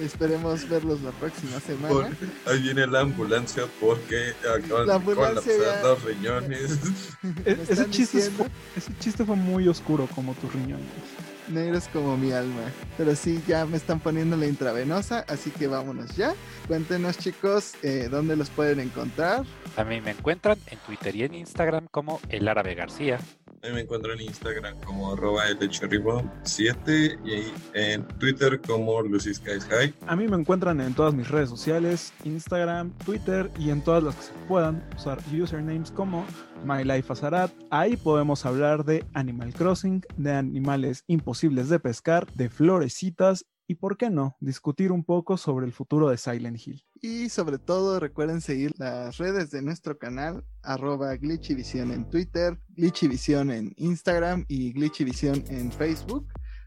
Esperemos 0.00 0.68
verlos 0.68 1.00
la 1.02 1.10
próxima 1.12 1.60
semana. 1.60 1.88
Por- 1.88 2.52
ahí 2.52 2.62
viene 2.62 2.86
la 2.86 3.00
ambulancia 3.00 3.64
porque 3.80 4.32
acaban 4.40 4.86
La 4.86 4.92
de 4.94 4.98
ambulancia 4.98 5.52
colapsar 5.52 5.82
ya- 5.82 5.82
los 5.88 6.04
riñones. 6.04 6.70
E- 7.44 7.54
Me 7.56 7.62
ese, 7.62 7.72
están 7.72 7.90
chiste 7.90 8.16
diciendo- 8.18 8.44
fue, 8.44 8.50
ese 8.76 8.92
chiste 8.98 9.24
fue 9.24 9.36
muy 9.36 9.68
oscuro 9.68 10.08
como 10.14 10.34
tus 10.34 10.52
riñones. 10.52 10.86
Negros 11.48 11.88
como 11.92 12.16
mi 12.16 12.30
alma. 12.30 12.62
Pero 12.96 13.16
sí, 13.16 13.42
ya 13.48 13.66
me 13.66 13.76
están 13.76 13.98
poniendo 13.98 14.36
la 14.36 14.46
intravenosa, 14.46 15.24
así 15.28 15.50
que 15.50 15.66
vámonos 15.66 16.16
ya. 16.16 16.32
Cuéntenos 16.68 17.18
chicos, 17.18 17.72
eh, 17.82 18.06
dónde 18.08 18.36
los 18.36 18.48
pueden 18.50 18.78
encontrar. 18.78 19.44
A 19.76 19.82
mí 19.84 20.00
me 20.00 20.12
encuentran 20.12 20.58
en 20.68 20.78
Twitter 20.80 21.16
y 21.16 21.24
en 21.24 21.34
Instagram 21.34 21.88
como 21.90 22.20
El 22.28 22.46
Árabe 22.46 22.74
García. 22.76 23.18
Ahí 23.62 23.72
me 23.74 23.80
encuentro 23.80 24.14
en 24.14 24.22
Instagram 24.22 24.80
como 24.80 25.12
arroba 25.12 25.44
lcherrybomb7 25.50 27.18
y 27.26 27.52
en 27.78 28.08
Twitter 28.18 28.58
como 28.60 29.02
Lucy. 29.02 29.32
A 30.06 30.16
mí 30.16 30.28
me 30.28 30.36
encuentran 30.36 30.80
en 30.80 30.94
todas 30.94 31.12
mis 31.12 31.28
redes 31.28 31.50
sociales, 31.50 32.14
Instagram, 32.24 32.90
Twitter 33.04 33.50
y 33.58 33.68
en 33.68 33.82
todas 33.82 34.02
las 34.02 34.16
que 34.16 34.22
se 34.22 34.32
puedan 34.48 34.82
usar 34.96 35.18
usernames 35.30 35.90
como 35.90 36.24
MyLifeAzarat. 36.64 37.52
Ahí 37.70 37.96
podemos 37.96 38.46
hablar 38.46 38.84
de 38.86 39.04
Animal 39.12 39.52
Crossing, 39.52 40.02
de 40.16 40.32
animales 40.32 41.04
imposibles 41.06 41.68
de 41.68 41.80
pescar, 41.80 42.32
de 42.32 42.48
florecitas 42.48 43.44
y, 43.70 43.76
¿por 43.76 43.96
qué 43.96 44.10
no?, 44.10 44.36
discutir 44.40 44.90
un 44.90 45.04
poco 45.04 45.36
sobre 45.36 45.64
el 45.64 45.72
futuro 45.72 46.08
de 46.08 46.16
Silent 46.16 46.58
Hill. 46.66 46.84
Y 47.00 47.28
sobre 47.28 47.56
todo 47.56 48.00
recuerden 48.00 48.40
seguir 48.40 48.74
las 48.78 49.16
redes 49.18 49.52
de 49.52 49.62
nuestro 49.62 49.96
canal, 49.96 50.44
arroba 50.62 51.14
Glitchivision 51.14 51.92
en 51.92 52.10
Twitter, 52.10 52.60
Glitchivision 52.70 53.52
en 53.52 53.72
Instagram 53.76 54.44
y 54.48 54.72
Glitchivision 54.72 55.44
en 55.50 55.70
Facebook. 55.70 56.26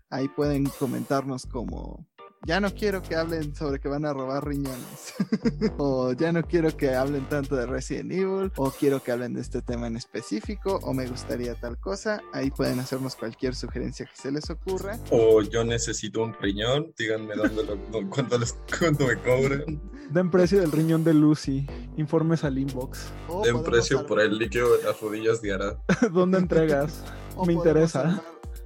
Ahí 0.10 0.30
pueden 0.30 0.64
comentarnos 0.80 1.46
como 1.46 2.08
ya 2.45 2.60
no 2.60 2.74
quiero 2.74 3.02
que 3.02 3.15
hablen 3.15 3.56
sobre 3.56 3.80
que 3.80 3.88
van 3.88 4.06
a 4.06 4.14
robar 4.14 4.45
riñones. 4.45 5.14
o 5.78 6.11
ya 6.11 6.32
no 6.32 6.44
quiero 6.44 6.76
que 6.76 6.94
hablen 6.94 7.28
tanto 7.30 7.56
de 7.56 7.65
Resident 7.65 8.11
Evil. 8.11 8.52
O 8.57 8.72
quiero 8.72 9.02
que 9.02 9.11
hablen 9.11 9.34
de 9.34 9.41
este 9.41 9.61
tema 9.61 9.88
en 9.88 9.95
específico. 9.95 10.80
O 10.84 10.94
me 10.94 11.07
gustaría 11.07 11.56
tal 11.56 11.80
cosa. 11.80 12.22
Ahí 12.34 12.52
pueden 12.52 12.80
hacernos 12.80 13.15
cualquier 13.15 13.56
sugerencia 13.56 14.06
que 14.06 14.15
se 14.15 14.32
les 14.32 14.49
ocurra. 14.49 14.99
O 15.10 15.41
yo 15.41 15.64
necesito 15.64 16.22
un 16.22 16.34
riñón. 16.34 16.94
Díganme 16.98 17.36
dónde 17.36 17.64
lo, 17.64 18.10
cuánto, 18.10 18.38
les, 18.38 18.57
cuánto 18.78 19.07
me 19.07 19.18
cobran. 19.18 19.82
Den 20.10 20.30
precio 20.30 20.60
del 20.60 20.72
riñón 20.72 21.03
de 21.03 21.14
Lucy. 21.14 21.65
Informes 21.98 22.44
al 22.44 22.57
inbox. 22.57 23.11
Den 23.45 23.64
precio 23.64 24.06
por 24.06 24.20
el 24.20 24.38
líquido 24.38 24.78
de 24.78 24.84
las 24.84 24.99
rodillas 24.99 25.41
de 25.41 25.53
Ara. 25.53 25.78
¿Dónde 26.11 26.40
entregas? 26.40 27.03
me 27.48 27.53
interesa 27.53 28.24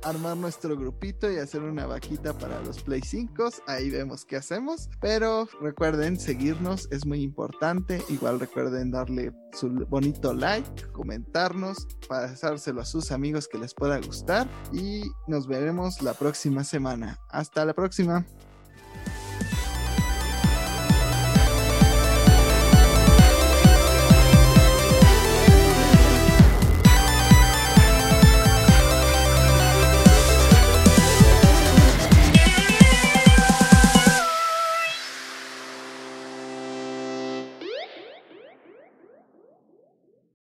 armar 0.10 0.38
nuestro 0.38 0.78
grupito 0.78 1.32
y 1.32 1.38
hacer 1.38 1.62
una 1.62 1.86
vaquita 1.86 2.38
para 2.38 2.62
los 2.62 2.82
Play 2.82 3.02
5. 3.02 3.50
Ahí 3.68 3.90
vemos 3.90 4.26
qué 4.26 4.38
hacemos. 4.38 4.90
Pero 5.02 5.48
recuerden 5.62 6.20
seguirnos, 6.20 6.88
es 6.92 7.06
muy 7.06 7.22
importante. 7.22 8.02
Igual 8.10 8.40
recuerden 8.40 8.92
darle 8.92 9.34
su 9.54 9.70
bonito 9.90 10.34
like, 10.34 10.88
comentarnos, 10.92 11.88
pasárselo 12.08 12.82
a 12.82 12.86
sus 12.86 13.12
amigos 13.12 13.48
que 13.48 13.58
les 13.58 13.74
pueda 13.74 14.00
gustar. 14.00 14.48
Y 14.72 15.04
nos 15.28 15.48
veremos 15.48 16.02
la 16.02 16.14
próxima 16.14 16.64
semana. 16.64 17.20
Hasta 17.30 17.66
la 17.66 17.74
próxima. 17.74 18.26